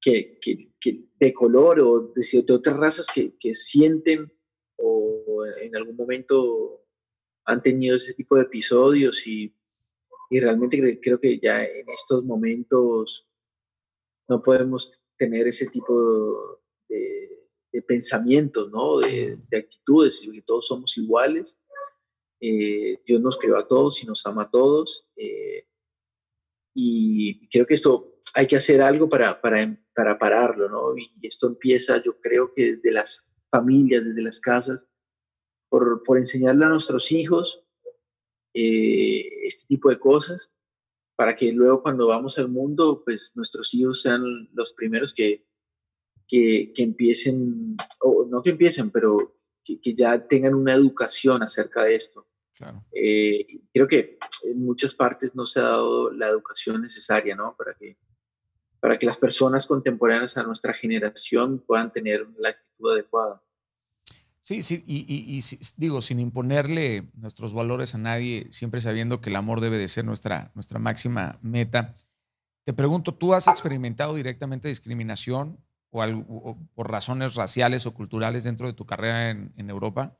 que, 0.00 0.38
que, 0.40 1.04
de 1.18 1.34
color 1.34 1.80
o 1.80 2.14
de, 2.14 2.42
de 2.46 2.52
otras 2.54 2.78
razas 2.78 3.08
que, 3.14 3.36
que, 3.38 3.52
sienten 3.52 4.32
o 4.76 5.44
en 5.60 5.76
algún 5.76 5.96
momento 5.96 6.86
han 7.44 7.60
tenido 7.60 7.96
ese 7.96 8.14
tipo 8.14 8.36
de 8.36 8.44
episodios 8.44 9.26
y, 9.26 9.54
y 10.30 10.40
realmente 10.40 10.98
creo 10.98 11.20
que 11.20 11.38
ya 11.38 11.62
en 11.62 11.90
estos 11.90 12.24
momentos 12.24 13.28
no 14.30 14.42
podemos 14.42 15.04
tener 15.18 15.46
ese 15.46 15.68
tipo 15.68 16.58
de, 16.88 17.19
de 17.72 17.82
pensamientos, 17.82 18.70
¿no? 18.70 18.98
de, 18.98 19.38
de 19.48 19.58
actitudes, 19.58 20.22
y 20.22 20.32
que 20.32 20.42
todos 20.42 20.66
somos 20.66 20.96
iguales. 20.98 21.58
Eh, 22.40 23.00
Dios 23.04 23.20
nos 23.20 23.38
creó 23.38 23.56
a 23.56 23.66
todos 23.66 24.02
y 24.02 24.06
nos 24.06 24.24
ama 24.26 24.42
a 24.42 24.50
todos. 24.50 25.06
Eh, 25.16 25.66
y 26.74 27.48
creo 27.48 27.66
que 27.66 27.74
esto 27.74 28.18
hay 28.34 28.46
que 28.46 28.56
hacer 28.56 28.80
algo 28.80 29.08
para, 29.08 29.40
para, 29.40 29.76
para 29.94 30.18
pararlo, 30.18 30.68
¿no? 30.68 30.96
Y 30.96 31.26
esto 31.26 31.48
empieza, 31.48 32.02
yo 32.02 32.20
creo 32.20 32.52
que 32.54 32.76
desde 32.76 32.92
las 32.92 33.36
familias, 33.50 34.04
desde 34.04 34.22
las 34.22 34.40
casas, 34.40 34.84
por, 35.68 36.02
por 36.02 36.18
enseñarle 36.18 36.64
a 36.64 36.68
nuestros 36.68 37.12
hijos 37.12 37.64
eh, 38.54 39.46
este 39.46 39.66
tipo 39.68 39.90
de 39.90 39.98
cosas, 39.98 40.52
para 41.16 41.36
que 41.36 41.52
luego 41.52 41.82
cuando 41.82 42.06
vamos 42.06 42.38
al 42.38 42.48
mundo, 42.48 43.02
pues 43.04 43.32
nuestros 43.36 43.74
hijos 43.74 44.00
sean 44.00 44.48
los 44.54 44.72
primeros 44.72 45.12
que, 45.12 45.46
que, 46.30 46.72
que 46.72 46.82
empiecen, 46.84 47.76
o 48.00 48.24
no 48.30 48.40
que 48.40 48.50
empiecen, 48.50 48.90
pero 48.90 49.36
que, 49.64 49.80
que 49.80 49.94
ya 49.94 50.26
tengan 50.28 50.54
una 50.54 50.72
educación 50.72 51.42
acerca 51.42 51.82
de 51.82 51.94
esto. 51.96 52.26
Eh, 52.92 53.46
creo 53.72 53.88
que 53.88 54.18
en 54.44 54.64
muchas 54.64 54.94
partes 54.94 55.34
no 55.34 55.46
se 55.46 55.60
ha 55.60 55.64
dado 55.64 56.12
la 56.12 56.28
educación 56.28 56.82
necesaria, 56.82 57.34
¿no? 57.34 57.56
Para 57.56 57.74
que, 57.74 57.96
para 58.78 58.98
que 58.98 59.06
las 59.06 59.16
personas 59.16 59.66
contemporáneas 59.66 60.36
a 60.36 60.42
nuestra 60.42 60.72
generación 60.74 61.58
puedan 61.66 61.92
tener 61.92 62.26
la 62.38 62.50
actitud 62.50 62.92
adecuada. 62.92 63.42
Sí, 64.40 64.62
sí, 64.62 64.84
y, 64.86 65.40
digo, 65.76 66.00
sin 66.02 66.18
imponerle 66.18 67.08
nuestros 67.14 67.54
valores 67.54 67.94
a 67.94 67.98
nadie, 67.98 68.48
siempre 68.50 68.80
sabiendo 68.80 69.20
que 69.20 69.30
el 69.30 69.36
amor 69.36 69.60
debe 69.60 69.78
de 69.78 69.88
ser 69.88 70.04
nuestra, 70.04 70.50
nuestra 70.54 70.78
máxima 70.78 71.38
meta. 71.42 71.94
Te 72.64 72.72
pregunto, 72.72 73.14
¿tú 73.14 73.32
has 73.32 73.48
experimentado 73.48 74.14
directamente 74.14 74.68
discriminación 74.68 75.58
o, 75.92 76.58
por 76.74 76.90
razones 76.90 77.34
raciales 77.34 77.86
o 77.86 77.94
culturales 77.94 78.44
dentro 78.44 78.66
de 78.66 78.72
tu 78.72 78.86
carrera 78.86 79.30
en, 79.30 79.52
en 79.56 79.70
Europa? 79.70 80.16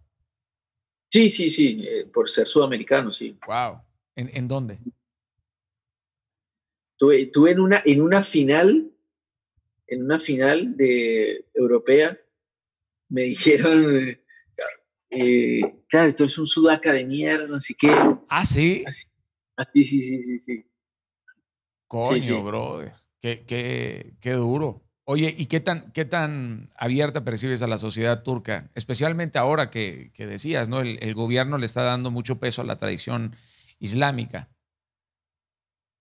Sí, 1.09 1.29
sí, 1.29 1.51
sí, 1.51 1.85
eh, 1.87 2.07
por 2.07 2.29
ser 2.29 2.47
sudamericano, 2.47 3.11
sí. 3.11 3.37
Wow. 3.47 3.83
¿En, 4.15 4.31
en 4.33 4.47
dónde? 4.47 4.79
Tuve, 6.97 7.27
tuve, 7.27 7.53
en, 7.53 7.61
una, 7.61 7.83
en 7.85 8.01
una 8.01 8.23
final, 8.23 8.93
en 9.87 10.05
una 10.05 10.21
final 10.21 10.77
de 10.77 11.47
europea, 11.55 12.17
me 13.09 13.23
dijeron, 13.23 14.19
eh, 15.11 15.83
claro, 15.89 16.09
esto 16.09 16.25
es 16.25 16.39
un 16.39 16.47
sudaca 16.47 16.93
de 16.93 17.05
mierda, 17.05 17.47
no 17.47 17.61
sé 17.61 17.75
qué. 17.75 17.91
Ah, 18.29 18.45
sí. 18.45 18.85
Ah, 19.57 19.69
sí, 19.73 19.85
sí, 19.85 20.03
sí, 20.03 20.23
sí, 20.23 20.41
sí. 20.41 20.65
Coño, 21.89 22.45
brother. 22.45 22.93
Qué, 23.21 23.45
qué, 23.45 24.15
qué 24.21 24.33
duro. 24.33 24.90
Oye, 25.13 25.35
¿y 25.37 25.47
qué 25.47 25.59
tan, 25.59 25.91
qué 25.91 26.05
tan 26.05 26.69
abierta 26.77 27.25
percibes 27.25 27.63
a 27.63 27.67
la 27.67 27.79
sociedad 27.79 28.23
turca? 28.23 28.71
Especialmente 28.77 29.41
ahora 29.41 29.69
que, 29.69 30.13
decías, 30.17 30.69
¿no? 30.69 30.83
El, 30.83 31.15
gobierno 31.15 31.59
le 31.59 31.67
está 31.67 31.83
dando 31.83 32.13
mucho 32.13 32.39
peso 32.39 32.63
a 32.63 32.65
la 32.65 32.79
tradición 32.79 33.35
islámica. 33.81 34.49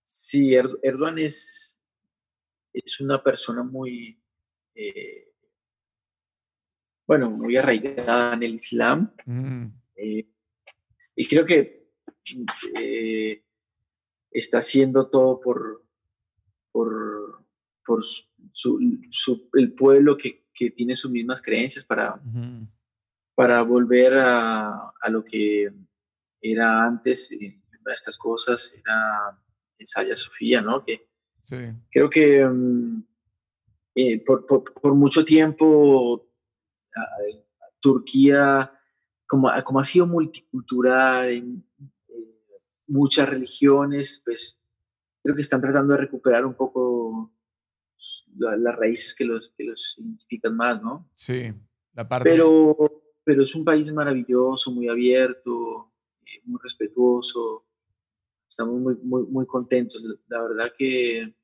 Sí, 0.06 0.54
Erdogan 0.54 1.18
es, 1.18 1.80
es 2.72 3.00
una 3.00 3.24
persona 3.24 3.64
muy, 3.64 4.22
eh, 4.76 5.34
bueno, 7.08 7.32
muy 7.32 7.58
arraigada 7.58 8.36
en 8.36 8.44
el 8.44 8.54
Islam. 8.54 9.12
Mm. 9.26 9.66
Eh, 9.96 10.30
y 11.16 11.28
creo 11.28 11.46
que 11.46 11.90
eh, 12.80 13.44
está 14.30 14.60
haciendo 14.60 15.10
todo 15.10 15.40
por, 15.40 15.84
por, 16.72 17.44
por 17.84 18.04
el 19.54 19.74
pueblo 19.74 20.18
que, 20.18 20.46
tiene 20.76 20.94
sus 20.94 21.10
mismas 21.10 21.42
creencias 21.42 21.86
para, 21.86 22.22
para 23.34 23.62
volver 23.62 24.14
a, 24.18 24.92
lo 25.10 25.24
que 25.24 25.72
era 26.42 26.84
antes. 26.84 27.30
De 27.30 27.58
estas 27.94 28.18
cosas 28.18 28.76
era 28.78 29.40
Saya 29.86 30.18
Sofía, 30.18 30.62
¿no? 30.62 30.84
Que 30.84 31.08
creo 31.90 32.10
que 32.10 32.46
mm, 32.46 33.04
eh, 33.96 34.24
por, 34.26 34.94
mucho 34.96 35.24
tiempo 35.24 36.30
Turquía, 37.80 38.70
como, 39.26 39.50
como 39.64 39.80
ha 39.80 39.86
sido 39.86 40.06
multicultural, 40.06 41.30
en, 41.30 41.64
muchas 42.90 43.30
religiones, 43.30 44.22
pues 44.26 44.62
creo 45.22 45.36
que 45.36 45.42
están 45.42 45.62
tratando 45.62 45.94
de 45.94 46.02
recuperar 46.02 46.46
un 46.46 46.56
poco 46.56 47.32
las 48.38 48.76
raíces 48.76 49.16
que 49.16 49.26
los, 49.26 49.54
que 49.58 49.64
los 49.64 49.98
identifican 49.98 50.56
más, 50.56 50.82
¿no? 50.82 51.10
Sí, 51.14 51.52
la 51.94 52.08
parte. 52.08 52.30
Pero, 52.30 52.78
pero 53.24 53.44
es 53.44 53.56
un 53.56 53.66
país 53.66 53.92
maravilloso, 53.92 54.72
muy 54.72 54.88
abierto, 54.88 55.92
eh, 56.26 56.42
muy 56.46 56.60
respetuoso. 56.64 57.66
Estamos 58.48 58.80
muy, 58.80 58.96
muy, 59.04 59.24
muy 59.24 59.46
contentos. 59.46 60.02
La 60.28 60.44
verdad 60.44 60.74
que, 60.78 61.36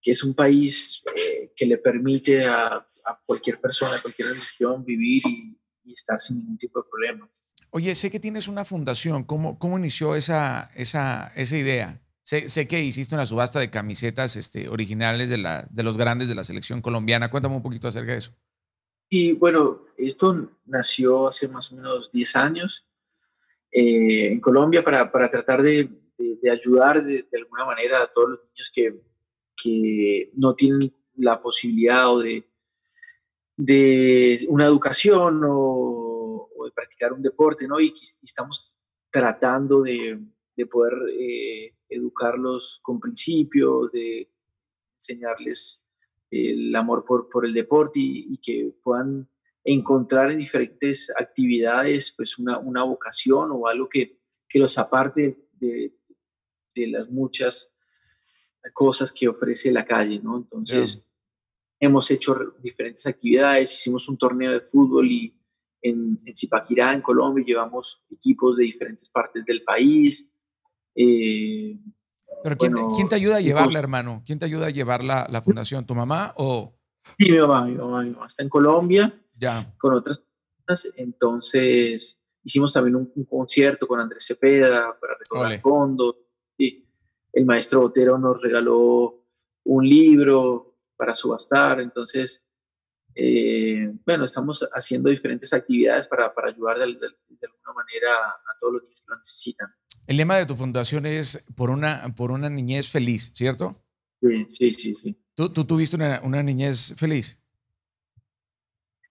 que 0.00 0.10
es 0.10 0.24
un 0.24 0.34
país 0.34 1.02
eh, 1.14 1.52
que 1.54 1.66
le 1.66 1.78
permite 1.78 2.44
a, 2.44 2.74
a, 2.76 3.22
cualquier 3.24 3.60
persona, 3.60 3.96
a 3.96 4.02
cualquier 4.02 4.28
religión 4.28 4.84
vivir 4.84 5.22
y, 5.26 5.56
y, 5.84 5.92
estar 5.92 6.20
sin 6.20 6.38
ningún 6.38 6.58
tipo 6.58 6.82
de 6.82 6.88
problemas. 6.90 7.30
Oye, 7.70 7.94
sé 7.94 8.10
que 8.10 8.18
tienes 8.18 8.48
una 8.48 8.64
fundación. 8.64 9.24
¿Cómo, 9.24 9.58
cómo 9.58 9.78
inició 9.78 10.16
esa, 10.16 10.70
esa, 10.74 11.32
esa 11.36 11.56
idea? 11.56 12.00
Sé, 12.26 12.66
que 12.66 12.82
hiciste 12.82 13.14
una 13.14 13.24
subasta 13.24 13.60
de 13.60 13.70
camisetas 13.70 14.34
este, 14.34 14.68
originales 14.68 15.28
de, 15.28 15.38
la, 15.38 15.64
de 15.70 15.84
los 15.84 15.96
grandes 15.96 16.26
de 16.26 16.34
la 16.34 16.42
selección 16.42 16.82
colombiana. 16.82 17.30
Cuéntame 17.30 17.54
un 17.54 17.62
poquito 17.62 17.86
acerca 17.86 18.10
de 18.10 18.18
eso. 18.18 18.32
Y 19.08 19.34
bueno, 19.34 19.84
esto 19.96 20.50
nació 20.64 21.28
hace 21.28 21.46
más 21.46 21.70
o 21.70 21.76
menos 21.76 22.10
10 22.10 22.34
años 22.34 22.84
eh, 23.70 24.32
en 24.32 24.40
Colombia 24.40 24.82
para, 24.82 25.12
para 25.12 25.30
tratar 25.30 25.62
de, 25.62 25.88
de, 26.18 26.50
ayudar 26.50 27.04
de, 27.04 27.24
alguna 27.32 27.64
manera 27.64 28.02
a 28.02 28.12
todos 28.12 28.30
los 28.30 28.40
niños 28.46 28.72
que, 28.74 29.00
que 29.56 30.32
no 30.34 30.56
tienen 30.56 30.80
la 31.14 31.40
posibilidad 31.40 32.12
o 32.12 32.18
de, 32.18 32.44
de 33.56 34.44
una 34.48 34.66
educación 34.66 35.42
o, 35.46 36.50
de 36.64 36.72
practicar 36.72 37.12
un 37.12 37.22
deporte, 37.22 37.68
¿no? 37.68 37.78
Y, 37.78 37.94
y 37.94 38.24
estamos 38.24 38.74
tratando 39.12 39.82
de, 39.82 40.18
de 40.56 40.66
poder 40.66 40.94
eh, 41.16 41.75
educarlos 41.88 42.80
con 42.82 43.00
principios, 43.00 43.90
de 43.92 44.30
enseñarles 44.96 45.86
el 46.30 46.74
amor 46.74 47.04
por, 47.04 47.28
por 47.28 47.46
el 47.46 47.54
deporte 47.54 48.00
y, 48.00 48.38
que 48.38 48.74
puedan 48.82 49.28
encontrar 49.64 50.30
en 50.30 50.38
diferentes 50.38 51.12
actividades 51.18 52.14
pues 52.16 52.38
una, 52.38 52.58
una 52.58 52.82
vocación 52.82 53.50
o 53.52 53.66
algo 53.66 53.88
que, 53.88 54.20
que 54.48 54.58
los 54.58 54.78
aparte 54.78 55.48
de, 55.52 55.94
de, 56.74 56.86
las 56.88 57.08
muchas 57.08 57.76
cosas 58.72 59.12
que 59.12 59.28
ofrece 59.28 59.72
la 59.72 59.84
calle, 59.84 60.20
¿no? 60.22 60.36
Entonces, 60.36 61.08
hemos 61.78 62.10
hecho 62.10 62.54
diferentes 62.60 63.06
actividades, 63.06 63.74
hicimos 63.74 64.08
un 64.08 64.18
torneo 64.18 64.52
de 64.52 64.60
fútbol 64.60 65.10
y, 65.10 65.36
en, 65.82 66.18
en 66.24 66.34
Zipaquirá, 66.34 66.92
en 66.92 67.00
Colombia, 67.00 67.44
llevamos 67.46 68.04
equipos 68.10 68.56
de 68.56 68.64
diferentes 68.64 69.08
partes 69.08 69.44
del 69.44 69.62
país. 69.62 70.32
Eh, 70.96 71.78
Pero 72.42 72.56
¿quién, 72.56 73.08
te, 73.08 73.14
ayuda 73.14 73.36
a 73.36 73.40
llevarla, 73.40 73.78
hermano? 73.78 74.22
¿Quién 74.24 74.38
te 74.38 74.46
ayuda 74.46 74.66
a 74.66 74.70
llevar 74.70 75.04
la, 75.04 75.26
la 75.30 75.42
fundación? 75.42 75.86
¿Tu 75.86 75.94
mamá 75.94 76.32
o...? 76.36 76.74
Sí, 77.18 77.30
mi 77.30 77.38
mamá, 77.38 77.66
mi 77.66 77.74
mamá, 77.76 78.02
mi 78.02 78.10
mamá 78.10 78.26
está 78.26 78.42
en 78.42 78.48
Colombia 78.48 79.12
ya. 79.36 79.72
con 79.78 79.94
otras 79.94 80.18
personas. 80.18 80.94
Entonces, 80.96 82.20
hicimos 82.42 82.72
también 82.72 82.96
un, 82.96 83.24
concierto 83.24 83.86
con 83.86 84.00
Andrés 84.00 84.26
Cepeda 84.26 84.96
para 84.98 85.14
recaudar 85.18 85.60
fondos. 85.60 86.16
Y 86.58 86.84
el 87.32 87.44
maestro 87.44 87.80
Botero 87.80 88.18
nos 88.18 88.40
regaló 88.40 89.24
un 89.64 89.88
libro 89.88 90.78
para 90.96 91.14
subastar. 91.14 91.80
Entonces, 91.80 92.46
eh, 93.14 93.92
bueno, 94.04 94.24
estamos 94.24 94.68
haciendo 94.72 95.10
diferentes 95.10 95.52
actividades 95.52 96.06
para, 96.06 96.34
para 96.34 96.48
ayudar 96.48 96.78
de, 96.78 96.84
alguna 96.84 97.72
manera 97.74 98.14
a 98.28 98.56
todos 98.58 98.74
los 98.74 98.82
niños 98.82 99.00
que 99.00 99.10
lo 99.10 99.16
necesitan. 99.16 99.74
El 100.06 100.16
lema 100.18 100.36
de 100.36 100.46
tu 100.46 100.54
fundación 100.54 101.04
es 101.06 101.46
por 101.56 101.70
una, 101.70 102.14
por 102.14 102.30
una 102.30 102.48
niñez 102.48 102.88
feliz, 102.88 103.32
¿cierto? 103.34 103.82
Sí, 104.20 104.46
sí, 104.50 104.72
sí. 104.72 104.94
sí. 104.94 105.16
¿Tú, 105.34 105.52
tú 105.52 105.64
tuviste 105.64 105.96
una, 105.96 106.20
una, 106.22 106.42
niñez 106.42 106.94
feliz? 106.96 107.42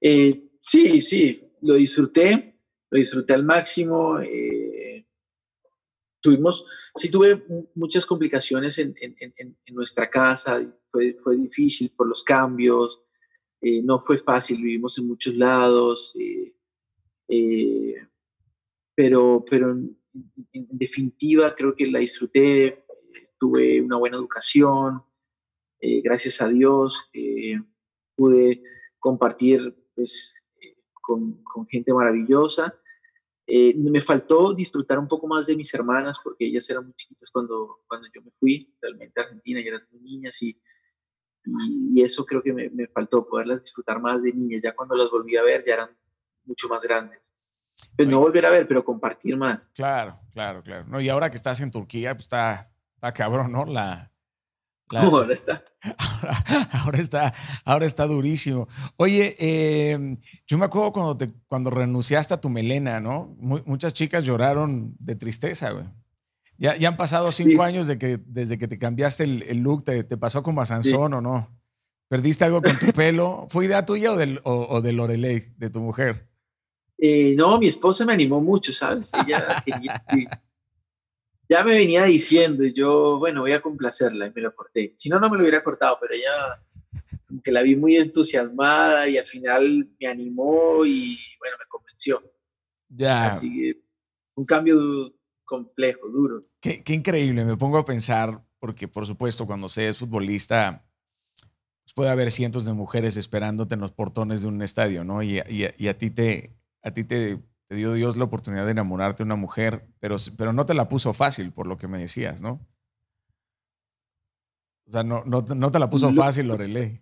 Eh, 0.02 0.50
sí, 0.62 1.02
sí, 1.02 1.52
lo 1.62 1.76
disfruté, 1.76 2.60
lo 2.90 2.98
disfruté 2.98 3.34
al 3.34 3.44
máximo. 3.44 4.20
Eh, 4.20 5.06
tuvimos, 6.22 6.66
sí 6.96 7.10
tuve 7.10 7.44
muchas 7.76 8.06
complicaciones 8.06 8.80
en, 8.80 8.96
en, 9.00 9.16
en, 9.20 9.58
en 9.66 9.76
nuestra 9.76 10.10
casa, 10.10 10.62
fue, 10.90 11.18
fue 11.22 11.36
difícil 11.36 11.92
por 11.96 12.08
los 12.08 12.24
cambios, 12.24 13.02
eh, 13.62 13.82
no 13.84 14.00
fue 14.00 14.18
fácil, 14.18 14.58
vivimos 14.58 14.98
en 14.98 15.08
muchos 15.08 15.36
lados, 15.36 16.14
pero, 18.96 19.46
pero 19.50 19.78
en, 20.54 20.68
definitiva 20.72 21.54
creo 21.56 21.76
que 21.76 21.88
la 21.88 22.00
disfruté, 22.00 22.86
tuve 23.40 23.82
una 23.82 23.98
buena 23.98 24.18
educación, 24.18 25.04
gracias 26.04 26.42
a 26.42 26.48
Dios 26.48 27.12
pude 28.16 28.64
compartir 28.98 29.76
pues, 29.94 30.36
con, 31.02 31.44
gente 31.70 31.94
maravillosa. 31.94 32.74
me 33.48 34.02
faltó 34.02 34.54
disfrutar 34.54 34.98
un 34.98 35.08
poco 35.08 35.28
más 35.28 35.46
de 35.46 35.56
mis 35.56 35.74
hermanas 35.74 36.20
porque 36.24 36.46
ellas 36.46 36.70
eran 36.70 36.86
muy 36.86 36.94
chiquitas 36.94 37.30
cuando, 37.30 37.82
cuando 37.88 38.08
yo 38.14 38.22
me 38.22 38.32
fui 38.40 38.76
realmente 38.82 39.20
a 39.20 39.24
Argentina 39.26 39.60
y 39.60 39.68
eran 39.68 39.88
muy 39.92 40.02
niñas 40.02 40.42
y 40.42 40.60
y, 41.46 42.02
eso 42.02 42.26
creo 42.26 42.42
que 42.42 42.54
me, 42.54 42.70
me, 42.70 42.88
faltó, 42.88 43.28
poderlas 43.28 43.64
disfrutar 43.64 44.02
más 44.02 44.22
de 44.22 44.34
niñas. 44.34 44.62
Ya 44.64 44.76
cuando 44.76 44.96
las 44.96 45.10
volví 45.10 45.38
a 45.38 45.44
ver 45.44 45.64
ya 45.66 45.74
eran 45.74 45.98
mucho 46.46 46.68
más 46.68 46.82
grandes. 46.82 47.20
Pues 47.96 48.08
no 48.08 48.20
volver 48.20 48.46
a 48.46 48.50
ver, 48.50 48.68
pero 48.68 48.84
compartir 48.84 49.38
más. 49.38 49.60
Claro, 49.74 50.20
claro, 50.32 50.62
claro. 50.64 50.86
No, 50.88 51.00
y 51.00 51.10
ahora 51.10 51.30
que 51.30 51.38
estás 51.38 51.62
en 51.62 51.72
Turquía, 51.72 52.14
pues 52.14 52.26
está, 52.26 52.72
está 52.96 53.14
cabrón, 53.14 53.52
¿no? 53.52 53.66
La, 53.66 54.12
ahora 54.96 55.34
está. 55.34 55.64
Ahora, 56.72 57.00
está, 57.00 57.34
ahora 57.64 57.86
está 57.86 58.06
durísimo. 58.06 58.68
Oye, 58.98 59.36
em, 59.40 60.18
yo 60.46 60.58
me 60.58 60.66
acuerdo 60.66 60.92
cuando, 60.92 61.18
te, 61.18 61.32
cuando 61.48 61.70
renunciaste 61.72 62.34
a 62.34 62.42
tu 62.42 62.50
melena, 62.50 63.00
¿no? 63.00 63.36
muchas 63.40 63.94
chicas 63.94 64.24
lloraron 64.24 64.96
de 65.00 65.16
tristeza, 65.16 65.72
güey. 65.72 65.86
Ya, 66.58 66.76
ya 66.78 66.88
han 66.88 66.98
pasado 66.98 67.26
cinco 67.32 67.64
años 67.64 67.88
de 67.88 67.98
que, 67.98 68.18
desde 68.18 68.58
que 68.58 68.68
te 68.68 68.78
cambiaste 68.78 69.24
el, 69.24 69.58
look, 69.58 69.84
te, 69.84 70.04
te, 70.04 70.16
pasó 70.16 70.42
como 70.42 70.62
a 70.62 70.66
Sansón 70.66 71.14
o 71.14 71.20
no? 71.20 71.50
¿Perdiste 72.08 72.46
algo 72.46 72.62
con 72.62 72.78
tu 72.78 72.86
pelo? 72.94 73.46
¿Fue 73.50 73.66
idea 73.66 73.86
tuya 73.86 74.14
o, 74.14 74.16
del, 74.16 74.40
o, 74.44 74.82
de 74.82 74.94
Lorelei, 74.94 75.54
de 75.58 75.70
tu 75.70 75.82
mujer? 75.82 76.30
Eh, 76.98 77.36
no, 77.36 77.60
mi 77.60 77.68
esposa 77.68 78.06
me 78.06 78.14
animó 78.14 78.42
mucho, 78.42 78.72
¿sabes? 78.72 79.12
Ella 79.14 79.64
ya 81.48 81.64
me 81.64 81.74
venía 81.74 82.06
diciendo 82.06 82.64
y 82.64 82.74
yo, 82.74 83.20
bueno, 83.20 83.42
voy 83.42 83.52
a 83.52 83.62
complacerla 83.62 84.28
y 84.28 84.32
me 84.34 84.42
lo 84.42 84.56
corté. 84.56 84.94
Si 84.98 85.10
no, 85.10 85.20
no 85.20 85.30
me 85.30 85.38
lo 85.38 85.44
hubiera 85.44 85.64
cortado, 85.64 85.98
pero 86.02 86.14
ella, 86.14 86.64
que 87.44 87.52
la 87.52 87.62
vi 87.62 87.76
muy 87.76 87.96
entusiasmada 87.96 89.08
y 89.08 89.18
al 89.18 89.26
final 89.26 89.90
me 90.00 90.08
animó 90.08 90.86
y, 90.86 91.20
bueno, 91.40 91.58
me 91.60 91.66
convenció. 91.68 92.24
Ya. 92.90 93.28
Así 93.28 93.54
que 93.54 93.82
un 94.36 94.46
cambio 94.46 94.80
complejo, 95.44 96.08
duro. 96.10 96.46
Qué, 96.60 96.84
increíble, 96.88 97.46
me 97.46 97.58
pongo 97.58 97.78
a 97.78 97.86
pensar, 97.86 98.44
porque 98.60 98.88
por 98.88 99.06
supuesto 99.06 99.46
cuando 99.46 99.70
se 99.70 99.88
es 99.88 100.00
futbolista, 100.00 100.84
pues 101.84 101.94
puede 101.94 102.10
haber 102.10 102.32
cientos 102.32 102.66
de 102.66 102.74
mujeres 102.74 103.18
esperándote 103.18 103.76
en 103.76 103.82
los 103.82 103.92
portones 103.92 104.42
de 104.42 104.48
un 104.48 104.62
estadio, 104.64 105.04
¿no? 105.04 105.22
Y, 105.22 105.42
y, 105.48 105.88
a 105.88 105.98
ti, 105.98 106.10
te, 106.10 106.56
a 106.86 106.94
ti 106.94 107.04
te, 107.04 107.38
te, 107.68 107.76
dio 107.76 107.94
Dios 107.94 108.16
la 108.16 108.26
oportunidad 108.26 108.66
de 108.66 108.72
enamorarte 108.72 109.24
de 109.24 109.26
una 109.26 109.36
mujer, 109.36 109.88
pero, 110.00 110.18
pero 110.38 110.54
no 110.54 110.66
te 110.66 110.76
la 110.76 110.88
puso 110.88 111.14
fácil, 111.14 111.52
por 111.52 111.66
lo 111.66 111.78
que 111.78 111.88
me 111.88 111.98
decías, 111.98 112.42
¿no? 112.42 112.66
O 114.88 114.92
sea, 114.92 115.04
no, 115.04 115.24
no, 115.26 115.42
no 115.42 115.72
te 115.72 115.80
la 115.80 115.90
puso 115.90 116.14
fácil, 116.14 116.48
Lorelei. 116.48 117.02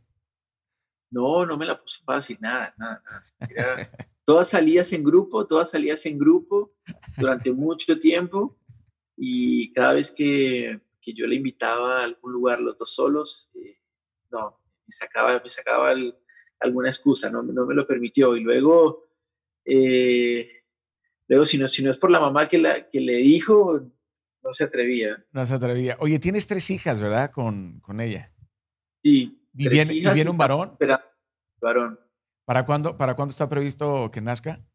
No, 1.12 1.46
no 1.46 1.58
me 1.58 1.66
la 1.66 1.80
puso 1.80 2.02
fácil, 2.06 2.38
nada, 2.40 2.74
nada, 2.78 3.04
nada. 3.40 3.90
todas 4.26 4.50
salías 4.50 4.94
en 4.94 5.04
grupo, 5.04 5.46
todas 5.46 5.72
salías 5.72 6.06
en 6.06 6.18
grupo 6.18 6.74
durante 7.18 7.52
mucho 7.52 8.00
tiempo 8.00 8.58
y 9.18 9.74
cada 9.74 9.94
vez 9.94 10.12
que, 10.12 10.80
que, 11.02 11.14
yo 11.14 11.28
le 11.28 11.36
invitaba 11.36 12.00
a 12.00 12.04
algún 12.06 12.32
lugar 12.32 12.62
los 12.62 12.78
dos 12.78 12.96
solos, 12.96 13.52
eh, 13.56 13.80
no, 14.32 14.62
me 14.88 14.92
sacaba, 14.92 15.42
me 15.44 15.50
sacaba 15.50 15.94
alguna 16.60 16.88
excusa, 16.88 17.30
no, 17.30 17.44
no, 17.44 17.66
me 17.66 17.76
lo 17.76 17.86
permitió. 17.86 18.36
Y 18.38 18.40
luego, 18.40 19.03
eh, 19.66 20.64
luego 21.28 21.46
si, 21.46 21.58
no, 21.58 21.68
si 21.68 21.84
no 21.84 21.92
es 21.92 21.98
por 21.98 22.12
la 22.12 22.20
mamá 22.20 22.48
que, 22.48 22.58
la, 22.58 22.90
que 22.90 23.00
le 23.00 23.18
dijo, 23.18 23.92
no 24.44 24.54
se 24.54 24.66
atrevía. 24.66 25.26
No 25.32 25.46
se 25.46 25.54
atrevía. 25.54 25.98
Oye, 26.00 26.20
tienes 26.20 26.48
tres 26.48 26.70
hijas, 26.70 27.02
¿verdad? 27.02 27.32
Con, 27.32 27.80
con 27.80 28.02
ella. 28.02 28.34
Sí. 29.04 29.40
¿Y 29.56 29.70
viene, 29.70 29.94
¿y 29.94 30.02
viene 30.02 30.30
un 30.30 30.38
varón? 30.38 30.72
Espera, 30.72 31.02
varón. 31.62 32.00
¿Para 32.46 32.66
cuándo, 32.66 32.98
¿Para 32.98 33.16
cuándo 33.16 33.32
está 33.32 33.48
previsto 33.48 34.12
que 34.12 34.22
nazca? 34.22 34.66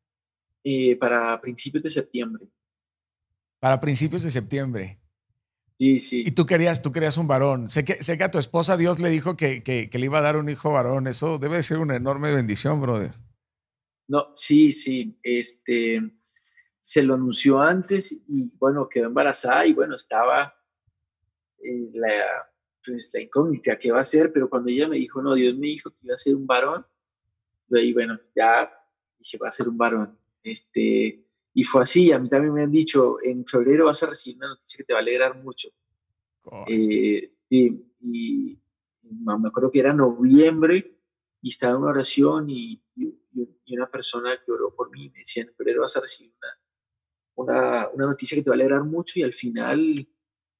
Eh, 0.64 0.97
para 0.97 1.41
principios 1.41 1.82
de 1.82 1.91
septiembre. 1.91 2.47
Para 3.61 3.80
principios 3.80 4.22
de 4.22 4.30
septiembre. 4.30 5.01
Sí, 5.78 6.01
sí. 6.01 6.24
Y 6.26 6.32
tú 6.32 6.47
querías, 6.47 6.82
tú 6.82 6.93
querías 6.93 7.18
un 7.18 7.28
varón. 7.28 7.68
Sé 7.68 7.84
que, 7.84 8.03
sé 8.03 8.18
que 8.18 8.24
a 8.24 8.30
tu 8.30 8.39
esposa 8.39 8.76
Dios 8.76 8.99
le 8.99 9.11
dijo 9.11 9.36
que, 9.36 9.62
que, 9.62 9.89
le 9.93 10.05
iba 10.05 10.18
a 10.18 10.22
dar 10.22 10.36
un 10.36 10.49
hijo 10.49 10.72
varón. 10.72 11.07
Eso 11.07 11.39
debe 11.39 11.62
ser 11.62 11.78
una 11.78 11.97
enorme 11.97 12.32
bendición, 12.34 12.80
brother. 12.80 13.12
No, 14.09 14.33
sí, 14.35 14.73
sí. 14.73 15.19
Este, 15.23 16.03
se 16.81 17.03
lo 17.03 17.15
anunció 17.15 17.61
antes 17.61 18.13
y 18.27 18.51
bueno, 18.59 18.89
quedó 18.89 19.07
embarazada 19.07 19.67
y 19.67 19.75
bueno, 19.75 19.95
estaba 19.95 20.55
eh, 21.63 21.91
la, 21.93 22.51
pues, 22.85 23.11
la 23.13 23.21
incógnita, 23.21 23.79
¿qué 23.79 23.93
va 23.93 24.01
a 24.01 24.05
ser? 24.05 24.33
Pero 24.33 24.49
cuando 24.49 24.71
ella 24.71 24.89
me 24.89 24.97
dijo, 24.97 25.21
no, 25.21 25.35
Dios 25.35 25.57
me 25.57 25.67
dijo 25.67 25.91
que 25.91 25.99
iba 26.03 26.15
a 26.15 26.19
ser 26.19 26.35
un 26.35 26.47
varón, 26.47 26.87
y 27.71 27.93
bueno, 27.93 28.18
ya 28.35 28.72
dije, 29.18 29.37
va 29.37 29.49
a 29.49 29.53
ser 29.53 29.68
un 29.68 29.76
varón. 29.76 30.18
Este, 30.43 31.26
y 31.53 31.64
fue 31.64 31.83
así, 31.83 32.13
a 32.13 32.18
mí 32.18 32.29
también 32.29 32.55
me 32.55 32.63
han 32.63 32.71
dicho, 32.71 33.18
en 33.22 33.45
febrero 33.45 33.87
vas 33.87 34.03
a 34.03 34.07
recibir 34.07 34.39
una 34.39 34.49
noticia 34.49 34.79
que 34.79 34.85
te 34.85 34.93
va 34.95 35.01
a 35.01 35.03
alegrar 35.03 35.37
mucho. 35.43 35.68
Eh, 36.67 37.29
y 37.51 38.59
me 39.03 39.49
acuerdo 39.49 39.71
que 39.71 39.80
era 39.80 39.93
noviembre 39.93 40.99
y 41.43 41.49
estaba 41.49 41.75
en 41.75 41.83
una 41.83 41.91
oración 41.91 42.49
y, 42.49 42.83
y, 42.97 43.17
una 43.33 43.91
persona 43.91 44.38
que 44.45 44.53
oró 44.53 44.75
por 44.75 44.91
mí 44.91 45.11
me 45.11 45.18
decía, 45.18 45.42
en 45.42 45.55
febrero 45.55 45.83
vas 45.83 45.96
a 45.96 46.00
recibir 46.00 46.33
una, 47.37 47.53
una, 47.53 47.88
una, 47.91 48.07
noticia 48.07 48.37
que 48.37 48.42
te 48.42 48.50
va 48.50 48.55
a 48.55 48.59
alegrar 48.59 48.84
mucho 48.84 49.18
y 49.18 49.22
al 49.22 49.34
final 49.34 50.09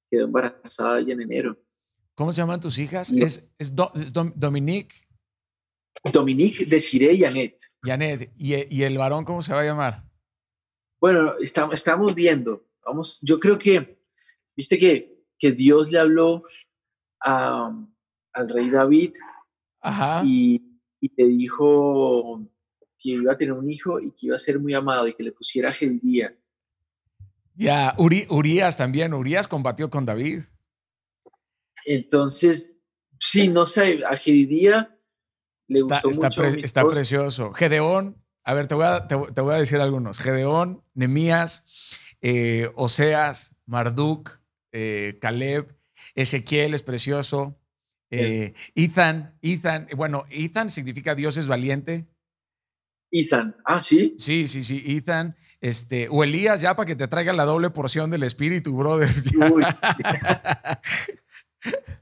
quedó 0.09 0.25
embarazada 0.25 1.01
ya 1.01 1.13
en 1.13 1.21
enero. 1.21 1.57
¿Cómo 2.15 2.33
se 2.33 2.41
llaman 2.41 2.59
tus 2.59 2.77
hijas? 2.79 3.11
¿Es, 3.13 3.53
es, 3.57 3.73
es 3.95 4.13
Dominique? 4.35 4.95
Dominique, 6.11 6.65
Desiree 6.65 7.13
y 7.13 7.21
Janet. 7.21 7.57
Janet, 7.83 8.31
¿Y, 8.35 8.83
el 8.83 8.97
varón 8.97 9.25
cómo 9.25 9.41
se 9.41 9.53
va 9.53 9.61
a 9.61 9.65
llamar? 9.65 10.03
Bueno, 10.99 11.35
estamos, 11.39 11.73
estamos 11.75 12.13
viendo. 12.13 12.65
Vamos, 12.85 13.19
yo 13.21 13.39
creo 13.39 13.57
que, 13.57 14.01
viste 14.55 14.77
que, 14.77 15.23
que 15.37 15.51
Dios 15.51 15.91
le 15.91 15.99
habló 15.99 16.43
al 17.21 18.49
rey 18.49 18.69
David 18.69 19.13
Y, 20.23 20.61
y 21.01 21.13
le 21.15 21.27
dijo 21.27 22.45
que 22.99 23.11
iba 23.11 23.33
a 23.33 23.37
tener 23.37 23.53
un 23.53 23.69
hijo 23.69 23.99
y 23.99 24.11
que 24.11 24.27
iba 24.27 24.35
a 24.35 24.39
ser 24.39 24.59
muy 24.59 24.73
amado 24.73 25.07
y 25.07 25.13
que 25.13 25.23
le 25.23 25.31
pusiera 25.31 25.71
Gedía. 25.71 26.35
Ya, 27.55 27.93
Urias 27.97 28.77
también. 28.77 29.13
Urias 29.13 29.47
combatió 29.47 29.89
con 29.89 30.05
David. 30.05 30.43
Entonces, 31.85 32.77
sí, 33.19 33.47
no 33.47 33.67
sé, 33.67 34.01
a 34.05 34.15
Gedía 34.17 34.97
está, 36.63 36.87
precioso. 36.87 37.53
Gedeón, 37.53 38.17
a 38.43 38.53
ver, 38.53 38.67
te 38.67 38.75
voy 38.75 38.85
a, 38.85 39.07
te, 39.07 39.15
voy 39.15 39.53
a 39.53 39.57
decir 39.57 39.79
algunos. 39.79 40.19
Gedeón, 40.19 40.83
Nemías, 40.93 42.15
eh, 42.21 42.71
Oseas, 42.75 43.55
Marduk, 43.65 44.39
eh, 44.71 45.17
Caleb, 45.21 45.75
Ezequiel 46.15 46.73
es 46.73 46.83
precioso. 46.83 47.55
Eh, 48.11 48.53
Ethan, 48.73 49.37
Ethan, 49.41 49.87
bueno, 49.95 50.25
Ethan 50.29 50.69
significa 50.69 51.13
Dios 51.13 51.37
es 51.37 51.47
valiente. 51.47 52.07
Ethan. 53.11 53.55
Ah, 53.65 53.81
sí. 53.81 54.15
Sí, 54.17 54.47
sí, 54.47 54.63
sí, 54.63 54.83
Ethan. 54.85 55.35
Este, 55.61 56.07
o 56.09 56.23
Elías, 56.23 56.61
ya 56.61 56.75
para 56.75 56.85
que 56.85 56.95
te 56.95 57.07
traiga 57.07 57.33
la 57.33 57.43
doble 57.43 57.69
porción 57.69 58.09
del 58.09 58.23
espíritu, 58.23 58.75
brother. 58.75 59.09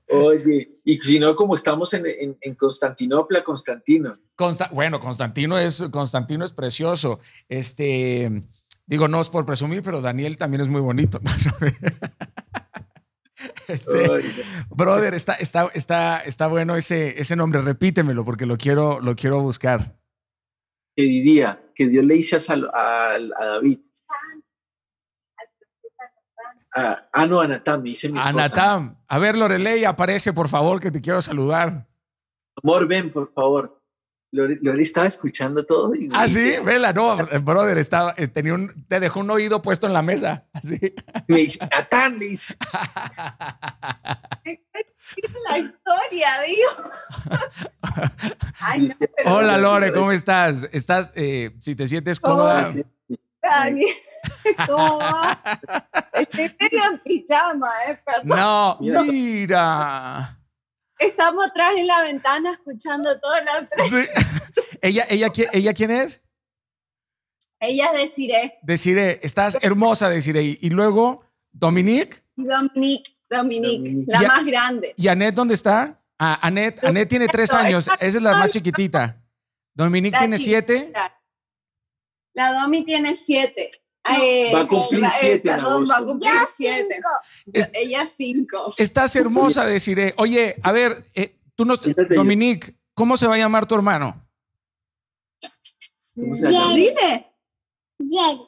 Oye, 0.10 0.76
y 0.86 1.00
si 1.00 1.20
no, 1.20 1.36
como 1.36 1.56
estamos 1.56 1.94
en, 1.94 2.38
en, 2.40 2.56
Constantinopla, 2.56 3.44
Constantino. 3.44 4.20
bueno, 4.72 5.00
Constantino 5.00 5.58
es, 5.58 5.84
Constantino 5.92 6.46
es 6.46 6.52
precioso. 6.52 7.20
Este, 7.50 8.44
digo, 8.86 9.08
no 9.08 9.20
es 9.20 9.30
por 9.30 9.46
presumir, 9.46 9.82
pero 9.82 10.02
Daniel 10.02 10.38
también 10.38 10.62
es 10.62 10.68
muy 10.68 10.82
bonito. 10.82 11.20
Este, 13.68 14.08
brother, 14.70 15.14
está, 15.14 15.34
está, 15.34 15.70
está, 15.74 16.22
está 16.22 16.48
bueno 16.48 16.78
ese, 16.78 17.20
ese 17.20 17.36
nombre, 17.36 17.62
repítemelo 17.62 18.24
porque 18.24 18.46
lo 18.46 18.58
quiero, 18.58 19.02
lo 19.02 19.16
quiero 19.16 19.42
buscar. 19.42 19.98
Que 20.98 21.04
diría 21.04 21.62
que 21.76 21.88
Dios 21.88 22.04
le 22.04 22.16
dice 22.16 22.38
a, 22.38 23.12
a 23.14 23.46
David, 23.46 23.80
Ah, 26.80 27.10
ah, 27.12 27.26
no, 27.26 27.40
Anatam, 27.40 27.82
dice 27.82 28.08
mi 28.08 28.20
esposa. 28.20 28.30
Anatam. 28.30 28.98
A 29.08 29.18
ver, 29.18 29.36
Lorelei, 29.36 29.84
aparece, 29.84 30.32
por 30.32 30.48
favor, 30.48 30.80
que 30.80 30.92
te 30.92 31.02
quiero 31.02 31.24
saludar. 31.24 31.88
Amor, 32.62 32.88
ven, 32.88 33.12
por 33.12 33.34
favor. 33.34 33.77
Lorelei 34.32 34.84
estaba 34.84 35.08
escuchando 35.08 35.66
todo. 35.66 35.94
ah, 36.12 36.28
sí, 36.28 36.56
vela, 36.64 36.92
no, 36.92 37.16
brother, 37.42 37.78
estaba, 37.78 38.14
eh, 38.18 38.28
tenía 38.28 38.54
un, 38.54 38.86
te 38.88 39.00
dejó 39.00 39.22
un 39.22 39.30
oído 39.32 39.62
puesto 39.62 39.88
en 39.88 39.94
la 39.94 40.02
mesa. 40.02 40.46
Así. 40.54 40.80
Me 41.28 41.38
dice, 41.38 41.66
Natán, 41.72 42.20
dice. 42.20 42.56
la 45.50 45.58
historia, 45.60 46.30
digo. 46.46 46.70
Hola, 49.26 49.58
Lore, 49.58 49.94
¿cómo 49.94 50.12
estás? 50.12 50.68
¿Estás, 50.72 51.14
eh, 51.16 51.56
si 51.60 51.76
te 51.76 51.88
sientes 51.88 52.20
cómoda? 52.20 52.70
¿Cómo 54.68 55.00
Estoy 56.14 56.56
medio 56.60 56.84
en 56.92 57.00
pijama, 57.00 57.70
¿eh? 57.88 58.00
No, 58.24 58.78
mira. 58.82 60.37
Estamos 61.00 61.46
atrás 61.46 61.74
en 61.78 61.88
la 61.88 62.04
ventana 62.04 62.54
escuchando 62.54 63.20
todas 63.20 63.44
las... 63.46 63.70
¿Ella, 64.82 65.06
ella, 65.10 65.32
¿Ella 65.54 65.74
quién 65.74 65.92
es? 65.92 66.24
Ella 67.60 67.92
es 67.94 68.02
Desiree. 68.02 68.60
Desiree, 68.62 69.20
estás 69.24 69.58
hermosa, 69.62 70.10
Desiree. 70.10 70.58
Y 70.62 70.70
luego, 70.70 71.24
Dominique. 71.52 72.24
Dominique, 72.36 73.12
Dominique, 73.30 74.06
la 74.08 74.22
más 74.22 74.46
grande. 74.46 74.94
¿Y 74.96 75.08
Annette 75.08 75.36
dónde 75.36 75.56
está? 75.56 76.00
Ah, 76.20 76.40
Annette, 76.42 76.84
Annette 76.84 77.10
tiene 77.10 77.28
tres 77.28 77.54
años, 77.54 77.88
esa 77.88 78.18
es 78.18 78.22
la 78.22 78.34
más 78.34 78.50
chiquitita. 78.50 79.22
Dominique 79.74 80.18
tiene 80.18 80.38
siete. 80.40 80.92
La 82.34 82.54
Domi 82.54 82.84
tiene 82.84 83.16
siete. 83.16 83.72
Va 84.54 84.62
a 84.62 84.68
cumplir 84.68 85.04
siete 85.20 85.50
perdón, 85.50 85.86
va 85.90 85.98
a 85.98 86.04
cumplir 86.06 86.32
siete. 86.56 87.00
Ella 87.74 88.08
cinco. 88.08 88.74
Estás 88.78 89.16
hermosa, 89.16 89.66
deciré. 89.66 90.14
Oye, 90.18 90.56
a 90.64 90.72
ver, 90.72 91.06
eh, 91.14 91.36
tú 91.56 91.66
no, 91.66 91.76
Dominique, 92.16 92.76
¿cómo 92.94 93.18
se 93.18 93.28
va 93.28 93.36
a 93.36 93.38
llamar 93.38 93.66
tu 93.66 93.76
hermano? 93.76 94.28
¿Cómo 96.16 96.36
se 96.36 96.52
llama? 96.52 96.74
Dime. 96.74 97.28
Jedi. 98.00 98.42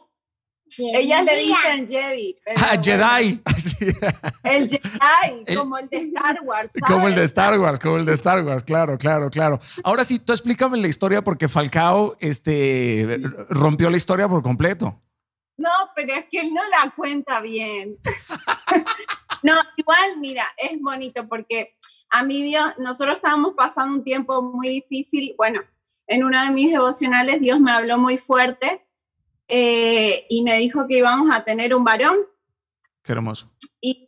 Ellas 0.78 1.26
le 1.26 1.36
dicen 1.36 1.88
Jedi. 1.88 2.38
ah, 2.58 2.78
Jedi. 2.84 3.42
el 4.44 4.70
Jedi, 4.70 5.56
como 5.56 5.78
el 5.78 5.90
de 5.90 5.98
Star 5.98 6.40
Wars. 6.44 6.72
Como 6.88 7.08
el 7.08 7.16
de 7.16 7.24
Star 7.24 7.60
Wars, 7.60 7.80
como 7.80 7.98
el 7.98 8.06
de 8.06 8.14
Star 8.14 8.44
Wars, 8.46 8.64
claro, 8.64 8.98
claro, 8.98 9.30
claro. 9.30 9.60
Ahora 9.84 10.04
sí, 10.04 10.20
tú 10.20 10.34
explícame 10.34 10.78
la 10.78 10.88
historia 10.88 11.24
porque 11.24 11.48
Falcao 11.48 12.16
este, 12.20 13.20
rompió 13.50 13.90
la 13.90 13.98
historia 13.98 14.28
por 14.28 14.44
completo. 14.44 15.00
No, 15.60 15.70
pero 15.94 16.14
es 16.14 16.26
que 16.32 16.40
él 16.40 16.54
no 16.54 16.62
la 16.70 16.90
cuenta 16.96 17.42
bien. 17.42 17.98
no, 19.44 19.54
igual, 19.76 20.18
mira, 20.18 20.46
es 20.56 20.80
bonito 20.80 21.28
porque 21.28 21.76
a 22.10 22.24
mí 22.24 22.42
Dios, 22.44 22.76
nosotros 22.78 23.18
estábamos 23.18 23.56
pasando 23.56 23.98
un 23.98 24.04
tiempo 24.06 24.42
muy 24.42 24.70
difícil. 24.70 25.36
Bueno, 25.38 25.60
en 26.08 26.24
uno 26.24 26.42
de 26.42 26.52
mis 26.52 26.72
devocionales 26.72 27.42
Dios 27.42 27.60
me 27.60 27.74
habló 27.74 27.98
muy 27.98 28.18
fuerte 28.18 28.88
eh, 29.50 30.26
y 30.30 30.44
me 30.44 30.56
dijo 30.56 30.88
que 30.88 31.00
íbamos 31.00 31.30
a 31.36 31.44
tener 31.44 31.76
un 31.76 31.84
varón. 31.84 32.20
Qué 33.04 33.12
hermoso. 33.12 33.52
Y, 33.82 34.06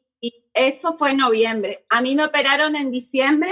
eso 0.54 0.94
fue 0.96 1.12
en 1.12 1.18
noviembre. 1.18 1.86
A 1.90 2.02
mí 2.02 2.14
me 2.14 2.26
operaron 2.26 2.76
en 2.76 2.92
diciembre 2.92 3.52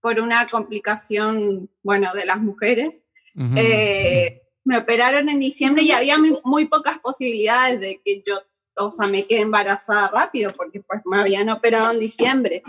por 0.00 0.20
una 0.20 0.44
complicación, 0.48 1.70
bueno, 1.82 2.12
de 2.12 2.26
las 2.26 2.38
mujeres. 2.38 3.04
Eh, 3.54 4.45
me 4.66 4.78
operaron 4.78 5.28
en 5.28 5.40
diciembre 5.40 5.84
y 5.84 5.92
había 5.92 6.18
muy, 6.18 6.66
pocas 6.66 6.98
posibilidades 6.98 7.80
de 7.80 8.00
que 8.04 8.22
yo, 8.26 8.38
o 8.76 8.90
sea, 8.90 9.06
me 9.06 9.26
quede 9.26 9.42
embarazada 9.42 10.08
rápido 10.08 10.50
porque 10.56 10.80
pues 10.80 11.00
me 11.04 11.20
habían 11.20 11.48
operado 11.48 11.92
en 11.92 12.00
diciembre. 12.00 12.62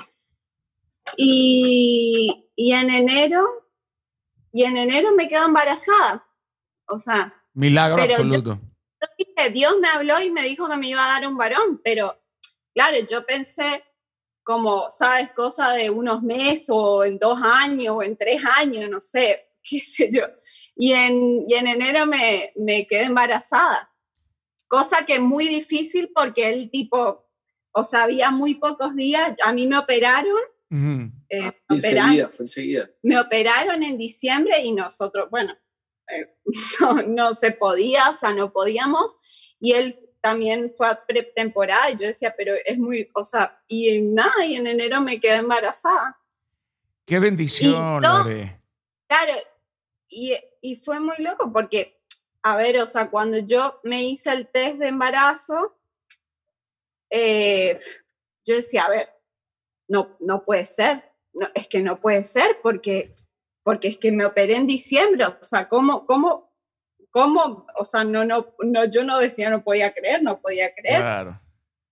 Y, 1.15 2.45
y 2.56 2.74
en 2.74 2.90
enero, 2.90 3.48
y 4.53 4.64
en 4.64 4.78
enero 4.78 5.11
me 5.14 5.28
quedo 5.28 5.45
embarazada. 5.45 6.26
O 6.88 6.99
sea, 6.99 7.34
Milagro 7.53 8.02
absoluto. 8.02 8.60
Dios 9.52 9.76
me 9.82 9.88
habló 9.88 10.22
y 10.22 10.30
me 10.30 10.44
dijo 10.44 10.69
que 10.69 10.78
me 10.78 10.90
iba 10.90 11.03
a 11.03 11.19
dar 11.19 11.28
un 11.28 11.38
varón, 11.38 11.82
pero 11.84 12.19
claro, 12.74 12.98
yo 13.10 13.26
pensé 13.26 13.84
como, 14.44 14.90
sabes, 14.90 15.32
cosa 15.32 15.74
de 15.74 15.90
unos 15.90 16.22
meses 16.22 16.69
o 16.69 17.03
en 17.03 17.18
dos 17.18 17.40
años 17.41 17.95
o 17.98 18.03
en 18.03 18.15
tres 18.15 18.41
años, 18.57 18.90
no 18.90 19.02
sé, 19.02 19.49
qué 19.64 19.80
sé 19.80 20.10
yo. 20.11 20.24
Y 20.78 20.94
en, 20.94 21.44
y 21.45 21.56
en 21.56 21.68
enero 21.68 22.06
me, 22.06 22.52
me 22.56 22.86
quedé 22.86 23.04
embarazada, 23.04 23.91
cosa 24.68 25.06
que 25.06 25.16
es 25.16 25.22
muy 25.22 25.48
difícil 25.48 26.12
porque 26.14 26.49
el 26.49 26.70
tipo, 26.70 27.26
o 27.72 27.84
sea, 27.84 28.04
había 28.04 28.32
muy 28.32 28.56
pocos 28.56 28.95
días, 28.95 29.34
a 29.44 29.54
mí 29.54 29.68
me 29.68 29.78
operaron. 29.78 30.38
Eh, 31.30 31.52
enseguida, 31.70 32.30
fue 32.30 32.45
enseguida. 32.45 32.90
Me 33.02 33.20
operaron 33.20 33.82
en 33.84 33.98
diciembre 33.98 34.60
y 34.62 34.72
nosotros, 34.74 35.30
bueno, 35.30 35.54
eh, 36.10 36.36
no, 37.08 37.34
se 37.34 37.52
podía, 37.52 38.10
o 38.10 38.14
sea, 38.14 38.34
no 38.34 38.52
podíamos. 38.52 39.16
Y 39.60 39.74
él 39.74 39.99
también 40.22 40.74
fue 40.76 40.88
a 40.88 41.06
pretemporada 41.06 41.90
y 41.91 41.98
yo 41.98 42.08
decía, 42.08 42.36
pero 42.38 42.54
es 42.66 42.78
muy, 42.78 43.10
o 43.14 43.24
sea, 43.24 43.60
y 43.68 43.90
en 43.90 44.14
nada, 44.14 44.45
y 44.45 44.56
en 44.56 44.68
enero 44.68 45.02
me 45.02 45.20
quedé 45.20 45.38
embarazada. 45.38 46.20
Qué 47.06 47.20
bendición, 47.20 48.02
Claro, 49.08 49.34
y, 50.10 50.36
y 50.62 50.76
fue 50.78 51.00
muy 51.00 51.18
loco 51.20 51.52
porque, 51.52 52.00
a 52.44 52.56
ver, 52.56 52.80
o 52.80 52.88
sea, 52.88 53.10
cuando 53.10 53.38
yo 53.38 53.80
me 53.84 54.04
hice 54.04 54.32
el 54.32 54.48
test 54.48 54.78
de 54.78 54.88
embarazo, 54.88 55.78
eh, 57.10 57.80
yo 58.46 58.56
decía, 58.56 58.86
a 58.86 58.90
ver, 58.90 59.10
no, 59.88 60.18
no 60.20 60.44
puede 60.44 60.66
ser, 60.66 61.12
no, 61.34 61.48
es 61.54 61.68
que 61.68 61.82
no 61.82 62.00
puede 62.00 62.24
ser 62.24 62.60
porque 62.62 63.14
porque 63.68 63.90
es 63.90 63.98
que 63.98 64.14
me 64.14 64.26
operé 64.26 64.56
en 64.56 64.66
diciembre, 64.66 65.26
o 65.26 65.44
sea, 65.44 65.68
¿cómo, 65.68 66.06
cómo, 66.06 66.54
cómo, 67.10 67.68
o 67.78 67.84
sea, 67.84 68.06
no, 68.06 68.24
no, 68.24 68.56
no, 68.60 68.86
yo 68.86 69.04
no 69.04 69.20
decía, 69.20 69.50
no 69.50 69.62
podía 69.62 69.94
creer, 69.94 70.24
no 70.24 70.40
podía 70.40 70.74
creer. 70.74 71.02
Claro. 71.02 71.42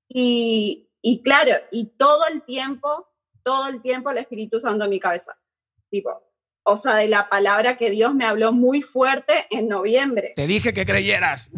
Y, 0.08 0.90
y 1.02 1.22
claro, 1.22 1.52
y 1.72 1.88
todo 1.98 2.28
el 2.28 2.44
tiempo, 2.44 3.10
todo 3.44 3.68
el 3.68 3.82
tiempo 3.82 4.10
el 4.10 4.20
Espíritu 4.20 4.62
Santo 4.62 4.86
en 4.86 4.90
mi 4.90 5.02
cabeza, 5.02 5.38
tipo, 5.90 6.25
o 6.66 6.78
sea, 6.78 6.96
de 6.96 7.08
la 7.08 7.30
palabra 7.30 7.78
que 7.78 7.90
Dios 7.90 8.14
me 8.14 8.26
habló 8.26 8.52
muy 8.52 8.82
fuerte 8.82 9.46
en 9.50 9.68
noviembre. 9.68 10.34
Te 10.36 10.48
dije 10.48 10.74
que 10.74 10.86
creyeras. 10.86 11.50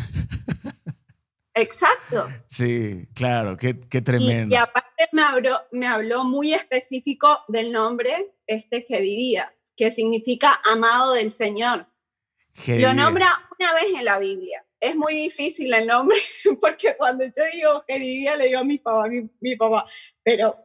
Exacto. 1.54 2.28
Sí, 2.46 3.08
claro, 3.16 3.58
qué, 3.58 3.80
qué 3.90 4.02
tremendo. 4.02 4.54
Y, 4.54 4.58
aparte 4.58 5.08
me 5.12 5.24
habló, 5.24 5.60
me 5.72 5.88
habló 5.88 6.24
muy 6.24 6.54
específico 6.54 7.40
del 7.48 7.72
nombre 7.72 8.34
este 8.46 8.86
que 8.86 9.02
vivía 9.02 9.52
que 9.78 9.92
significa 9.92 10.60
amado 10.66 11.14
del 11.14 11.32
Señor. 11.32 11.88
Lo 12.68 12.94
nombra 12.96 13.48
una 13.58 13.74
vez 13.76 13.86
en 13.96 14.04
la 14.04 14.18
Biblia. 14.18 14.66
Es 14.80 14.96
muy 14.96 15.14
difícil 15.14 15.74
el 15.74 15.88
nombre 15.88 16.18
porque 16.62 16.98
cuando 16.98 17.24
yo 17.24 17.44
digo 17.54 17.84
que 17.88 18.00
vivía 18.00 18.36
le 18.36 18.48
digo 18.48 18.60
a 18.60 18.64
mi 18.64 18.80
papá, 18.80 19.08
mi, 19.40 19.56
papá, 19.56 19.86
pero 20.24 20.58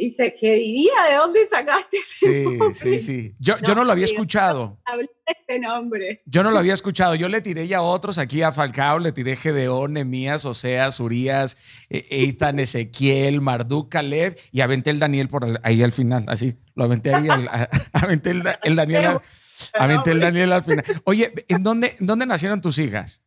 dice 0.00 0.34
que 0.40 0.54
vivía, 0.54 0.92
¿de 1.10 1.16
dónde 1.16 1.46
sacaste 1.46 1.98
ese 1.98 2.44
Sí, 2.74 2.74
sí, 2.74 2.98
sí. 2.98 3.34
Yo 3.38 3.56
no, 3.56 3.62
yo 3.62 3.74
no 3.74 3.84
lo 3.84 3.92
había 3.92 4.06
escuchado. 4.06 4.80
Hablé 4.84 5.10
de 5.26 5.32
este 5.38 5.58
nombre. 5.60 6.22
Yo 6.24 6.42
no 6.42 6.50
lo 6.50 6.58
había 6.58 6.72
escuchado. 6.72 7.14
Yo 7.14 7.28
le 7.28 7.40
tiré 7.40 7.68
ya 7.68 7.78
a 7.78 7.82
otros 7.82 8.18
aquí 8.18 8.42
a 8.42 8.50
Falcao, 8.50 8.98
le 8.98 9.12
tiré 9.12 9.36
Gedeón, 9.36 9.92
Nemías, 9.92 10.46
Oseas, 10.46 11.00
Urias, 11.00 11.86
e, 11.90 12.06
Eitan, 12.10 12.58
Ezequiel, 12.58 13.40
Marduk, 13.40 13.90
Caleb 13.90 14.36
y 14.52 14.62
aventé 14.62 14.90
el 14.90 14.98
Daniel 14.98 15.28
por 15.28 15.60
ahí 15.62 15.82
al 15.82 15.92
final, 15.92 16.24
así. 16.28 16.56
Lo 16.74 16.84
aventé 16.84 17.14
ahí, 17.14 17.28
aventé 17.92 18.30
el, 18.30 18.76
Daniel. 18.76 19.20
Aventé 19.74 20.12
el 20.12 20.20
Daniel 20.20 20.52
al 20.52 20.64
final. 20.64 20.84
Oye, 21.04 21.34
¿en 21.48 21.62
dónde, 21.62 21.94
dónde 22.00 22.24
nacieron 22.24 22.62
tus 22.62 22.78
hijas? 22.78 23.22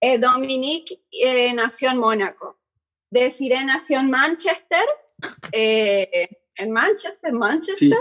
Eh, 0.00 0.18
Dominique 0.18 1.02
eh, 1.10 1.52
nació 1.52 1.90
en 1.90 1.98
Mónaco. 1.98 2.58
Desiree 3.12 3.62
nació 3.64 4.00
en 4.00 4.10
Manchester, 4.10 4.84
eh, 5.52 6.28
en 6.56 6.70
Manchester, 6.70 7.32
Manchester. 7.32 7.98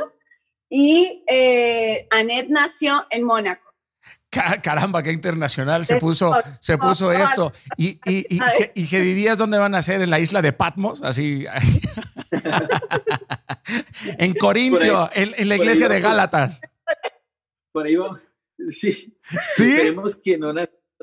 Y 0.69 1.23
eh, 1.27 2.07
Annette 2.11 2.49
nació 2.49 3.05
en 3.09 3.23
Mónaco. 3.23 3.71
Caramba, 4.29 5.03
qué 5.03 5.11
internacional 5.11 5.85
se 5.85 5.97
puso, 5.97 6.33
se 6.61 6.77
puso 6.77 7.11
esto. 7.11 7.51
¿Y, 7.75 7.99
y, 8.05 8.25
y, 8.73 8.95
y 8.95 9.25
dónde 9.35 9.57
van 9.57 9.75
a 9.75 9.81
ser? 9.81 10.01
¿En 10.01 10.09
la 10.09 10.21
isla 10.21 10.41
de 10.41 10.53
Patmos? 10.53 11.01
Así. 11.03 11.45
en 14.17 14.33
Corintio, 14.35 15.09
en, 15.13 15.49
la 15.49 15.55
iglesia 15.57 15.89
de 15.89 15.99
Gálatas. 15.99 16.61
Por 17.73 17.85
ahí 17.85 17.97
vamos. 17.97 18.21
Sí. 18.69 19.17
¿Sí? 19.55 19.71
Esperemos 19.71 20.15
que 20.15 20.37
no 20.37 20.53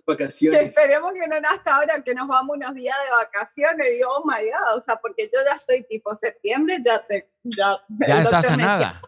vacaciones. 0.08 0.68
esperemos 0.68 1.12
que 1.12 1.26
no 1.28 1.40
nazca 1.40 1.76
ahora, 1.76 2.02
que 2.02 2.14
nos 2.14 2.26
vamos 2.26 2.56
unos 2.56 2.74
días 2.74 2.96
de 3.04 3.10
vacaciones. 3.10 3.92
Digo, 3.92 4.10
oh 4.16 4.24
my 4.24 4.44
God, 4.44 4.76
o 4.76 4.80
sea, 4.80 4.96
porque 4.96 5.30
yo 5.32 5.40
ya 5.44 5.54
estoy 5.54 5.84
tipo 5.84 6.14
septiembre, 6.14 6.78
ya 6.84 6.98
te. 6.98 7.30
Ya, 7.44 7.76
ya 8.06 8.22
estás 8.22 8.46
sanada 8.46 9.00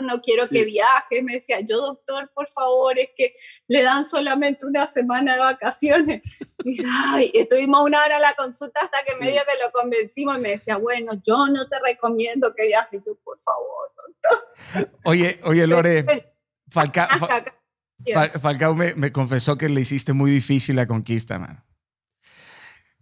no 0.00 0.20
quiero 0.20 0.48
que 0.48 0.64
viaje. 0.64 1.22
Me 1.22 1.34
decía, 1.34 1.60
yo 1.60 1.78
doctor, 1.78 2.30
por 2.34 2.48
favor, 2.48 2.98
es 2.98 3.10
que 3.16 3.34
le 3.68 3.82
dan 3.82 4.04
solamente 4.04 4.66
una 4.66 4.86
semana 4.86 5.34
de 5.34 5.40
vacaciones. 5.40 6.22
Y 6.64 6.70
dice, 6.70 6.86
ay, 6.90 7.30
estuvimos 7.34 7.82
una 7.82 8.04
hora 8.04 8.16
en 8.16 8.22
la 8.22 8.34
consulta 8.34 8.80
hasta 8.80 8.98
que 9.02 9.22
medio 9.22 9.40
que 9.44 9.62
lo 9.62 9.70
convencimos 9.72 10.38
y 10.38 10.40
me 10.40 10.48
decía, 10.50 10.76
bueno, 10.76 11.12
yo 11.24 11.46
no 11.48 11.68
te 11.68 11.78
recomiendo 11.80 12.54
que 12.54 12.66
viajes. 12.66 13.02
Yo, 13.06 13.14
por 13.24 13.40
favor, 13.40 13.92
doctor. 13.96 14.90
Oye, 15.04 15.40
oye, 15.44 15.66
Lore, 15.66 16.04
Falcao, 16.70 17.08
Falcao 18.40 18.74
me, 18.74 18.94
me, 18.94 19.12
confesó 19.12 19.56
que 19.56 19.68
le 19.68 19.80
hiciste 19.80 20.12
muy 20.12 20.30
difícil 20.30 20.76
la 20.76 20.86
conquista, 20.86 21.38
man. 21.38 21.64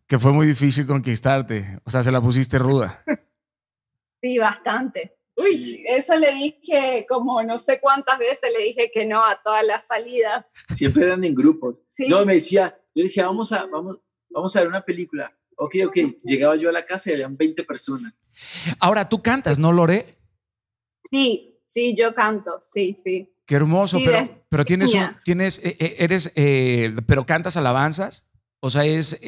Que 0.06 0.18
fue 0.18 0.32
muy 0.32 0.46
difícil 0.46 0.86
conquistarte. 0.86 1.78
O 1.84 1.90
sea, 1.90 2.02
se 2.02 2.10
la 2.10 2.20
pusiste 2.20 2.58
ruda. 2.58 3.04
Sí, 4.22 4.38
bastante. 4.38 5.16
Uy, 5.36 5.82
eso 5.86 6.14
le 6.16 6.34
dije 6.34 7.06
como 7.08 7.42
no 7.42 7.58
sé 7.58 7.80
cuántas 7.80 8.18
veces 8.18 8.52
le 8.56 8.64
dije 8.64 8.90
que 8.92 9.06
no 9.06 9.24
a 9.24 9.40
todas 9.42 9.64
las 9.64 9.86
salidas. 9.86 10.44
Siempre 10.74 11.06
eran 11.06 11.24
en 11.24 11.34
grupos. 11.34 11.76
No, 12.08 12.26
me 12.26 12.34
decía, 12.34 12.78
yo 12.94 13.04
decía, 13.04 13.26
vamos 13.26 13.52
a, 13.52 13.64
vamos, 13.66 13.98
vamos 14.28 14.54
a 14.54 14.60
ver 14.60 14.68
una 14.68 14.84
película. 14.84 15.34
Ok, 15.56 15.76
ok. 15.86 15.96
Llegaba 16.24 16.56
yo 16.56 16.68
a 16.68 16.72
la 16.72 16.84
casa 16.84 17.10
y 17.10 17.14
habían 17.14 17.36
20 17.36 17.64
personas. 17.64 18.12
Ahora, 18.78 19.08
¿tú 19.08 19.22
cantas, 19.22 19.58
no, 19.58 19.72
Lore? 19.72 20.18
Sí, 21.10 21.58
sí, 21.66 21.94
yo 21.96 22.14
canto, 22.14 22.58
sí, 22.60 22.94
sí. 23.02 23.32
Qué 23.50 23.56
hermoso, 23.56 23.98
pero, 24.04 24.28
pero 24.48 24.64
tienes, 24.64 24.92
tienes, 25.24 25.58
eh, 25.58 25.76
eh, 25.80 25.96
eres, 25.98 26.32
eh, 26.36 26.94
pero 27.04 27.26
cantas 27.26 27.56
alabanzas, 27.56 28.30
o 28.62 28.70
sea, 28.70 28.84
es, 28.84 29.18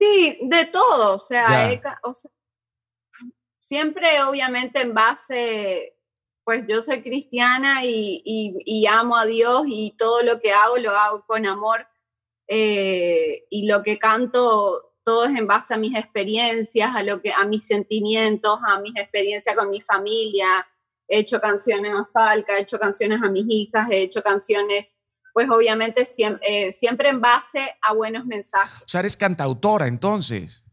Sí, 0.00 0.38
de 0.40 0.64
todo, 0.64 1.16
o 1.16 1.18
sea, 1.18 1.78
o 2.02 2.14
sea 2.14 2.30
siempre 3.66 4.22
obviamente 4.22 4.80
en 4.80 4.94
base, 4.94 5.94
pues 6.42 6.64
yo 6.66 6.80
soy 6.80 7.02
cristiana 7.02 7.82
y, 7.84 8.86
amo 8.86 9.18
a 9.18 9.26
Dios 9.26 9.64
y 9.66 9.94
todo 9.98 10.22
lo 10.22 10.40
que 10.40 10.52
hago 10.52 10.78
lo 10.78 10.92
hago 10.92 11.26
con 11.26 11.44
amor 11.44 11.86
eh, 12.48 13.44
y 13.50 13.66
lo 13.66 13.82
que 13.82 13.98
canto 13.98 14.94
todo 15.04 15.26
es 15.26 15.36
en 15.36 15.46
base 15.46 15.74
a 15.74 15.76
mis 15.76 15.94
experiencias, 15.94 16.96
a, 16.96 17.02
lo 17.02 17.20
que, 17.20 17.30
a 17.30 17.44
mis 17.44 17.66
sentimientos, 17.66 18.58
a 18.66 18.80
mis 18.80 18.96
experiencias 18.96 19.54
con 19.54 19.68
mi 19.68 19.82
familia. 19.82 20.66
He 21.08 21.18
hecho 21.18 21.40
canciones 21.40 21.92
a 21.92 22.08
Falca, 22.12 22.58
he 22.58 22.62
hecho 22.62 22.78
canciones 22.78 23.20
a 23.22 23.28
mis 23.28 23.46
hijas, 23.48 23.88
he 23.90 24.02
hecho 24.02 24.22
canciones, 24.22 24.94
pues 25.32 25.48
obviamente 25.48 26.04
siempre, 26.04 26.68
eh, 26.68 26.72
siempre 26.72 27.08
en 27.08 27.20
base 27.20 27.76
a 27.82 27.94
buenos 27.94 28.26
mensajes. 28.26 28.82
O 28.82 28.88
sea, 28.88 29.00
eres 29.00 29.16
cantautora 29.16 29.86
entonces. 29.86 30.65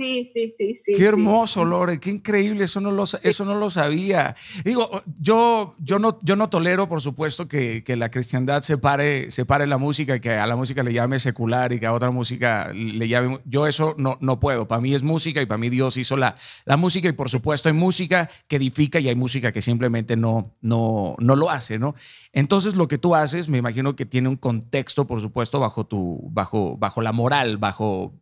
Sí, 0.00 0.24
sí, 0.24 0.48
sí, 0.48 0.74
sí. 0.74 0.94
Qué 0.94 1.04
hermoso, 1.04 1.62
Lore, 1.62 2.00
qué 2.00 2.08
increíble, 2.08 2.64
eso 2.64 2.80
no 2.80 2.90
lo, 2.90 3.04
eso 3.22 3.44
no 3.44 3.54
lo 3.56 3.68
sabía. 3.68 4.34
Digo, 4.64 5.02
yo, 5.20 5.74
yo, 5.78 5.98
no, 5.98 6.18
yo 6.22 6.36
no 6.36 6.48
tolero, 6.48 6.88
por 6.88 7.02
supuesto, 7.02 7.46
que, 7.46 7.84
que 7.84 7.96
la 7.96 8.10
cristiandad 8.10 8.62
separe, 8.62 9.30
separe 9.30 9.66
la 9.66 9.76
música 9.76 10.16
y 10.16 10.20
que 10.20 10.30
a 10.30 10.46
la 10.46 10.56
música 10.56 10.82
le 10.82 10.94
llame 10.94 11.18
secular 11.18 11.74
y 11.74 11.80
que 11.80 11.84
a 11.84 11.92
otra 11.92 12.10
música 12.10 12.72
le 12.72 13.08
llame... 13.08 13.40
Yo 13.44 13.66
eso 13.66 13.94
no, 13.98 14.16
no 14.22 14.40
puedo, 14.40 14.66
para 14.66 14.80
mí 14.80 14.94
es 14.94 15.02
música 15.02 15.42
y 15.42 15.46
para 15.46 15.58
mí 15.58 15.68
Dios 15.68 15.98
hizo 15.98 16.16
la, 16.16 16.34
la 16.64 16.78
música 16.78 17.06
y 17.06 17.12
por 17.12 17.28
supuesto 17.28 17.68
hay 17.68 17.74
música 17.74 18.30
que 18.48 18.56
edifica 18.56 19.00
y 19.00 19.08
hay 19.10 19.16
música 19.16 19.52
que 19.52 19.60
simplemente 19.60 20.16
no, 20.16 20.54
no, 20.62 21.14
no 21.18 21.36
lo 21.36 21.50
hace, 21.50 21.78
¿no? 21.78 21.94
Entonces 22.32 22.74
lo 22.74 22.88
que 22.88 22.96
tú 22.96 23.14
haces, 23.14 23.50
me 23.50 23.58
imagino 23.58 23.96
que 23.96 24.06
tiene 24.06 24.30
un 24.30 24.36
contexto, 24.36 25.06
por 25.06 25.20
supuesto, 25.20 25.60
bajo, 25.60 25.84
tu, 25.84 26.26
bajo, 26.30 26.78
bajo 26.78 27.02
la 27.02 27.12
moral, 27.12 27.58
bajo 27.58 28.14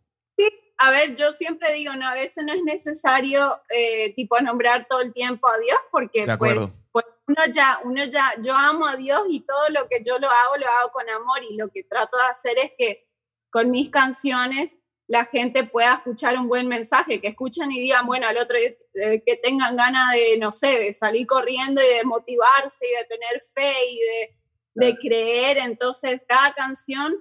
a 0.80 0.90
ver, 0.92 1.16
yo 1.16 1.32
siempre 1.32 1.74
digo, 1.74 1.94
no, 1.96 2.06
a 2.06 2.14
veces 2.14 2.44
no 2.44 2.52
es 2.52 2.62
necesario 2.62 3.60
eh, 3.68 4.14
tipo 4.14 4.40
nombrar 4.40 4.86
todo 4.88 5.00
el 5.00 5.12
tiempo 5.12 5.48
a 5.48 5.58
Dios 5.58 5.78
porque 5.90 6.24
pues, 6.38 6.84
pues, 6.92 7.04
uno 7.26 7.42
ya, 7.50 7.80
uno 7.82 8.04
ya, 8.04 8.34
yo 8.40 8.54
amo 8.54 8.86
a 8.86 8.94
Dios 8.94 9.22
y 9.28 9.40
todo 9.40 9.68
lo 9.70 9.88
que 9.88 10.02
yo 10.04 10.20
lo 10.20 10.30
hago, 10.30 10.56
lo 10.56 10.68
hago 10.68 10.92
con 10.92 11.08
amor 11.10 11.40
y 11.42 11.56
lo 11.56 11.68
que 11.68 11.82
trato 11.82 12.16
de 12.16 12.22
hacer 12.24 12.58
es 12.58 12.72
que 12.78 13.08
con 13.50 13.72
mis 13.72 13.90
canciones 13.90 14.76
la 15.08 15.24
gente 15.24 15.64
pueda 15.64 15.94
escuchar 15.94 16.38
un 16.38 16.48
buen 16.48 16.68
mensaje, 16.68 17.20
que 17.20 17.28
escuchen 17.28 17.72
y 17.72 17.80
digan, 17.80 18.06
bueno, 18.06 18.28
al 18.28 18.36
otro 18.36 18.56
eh, 18.56 19.22
que 19.26 19.36
tengan 19.36 19.74
ganas 19.74 20.12
de, 20.12 20.38
no 20.38 20.52
sé, 20.52 20.78
de 20.78 20.92
salir 20.92 21.26
corriendo 21.26 21.82
y 21.82 21.96
de 21.96 22.04
motivarse 22.04 22.86
y 22.86 22.94
de 22.94 23.04
tener 23.04 23.42
fe 23.42 23.72
y 23.90 23.98
de, 23.98 24.86
de 24.86 24.98
creer. 24.98 25.58
Entonces, 25.58 26.20
cada 26.28 26.52
canción 26.52 27.16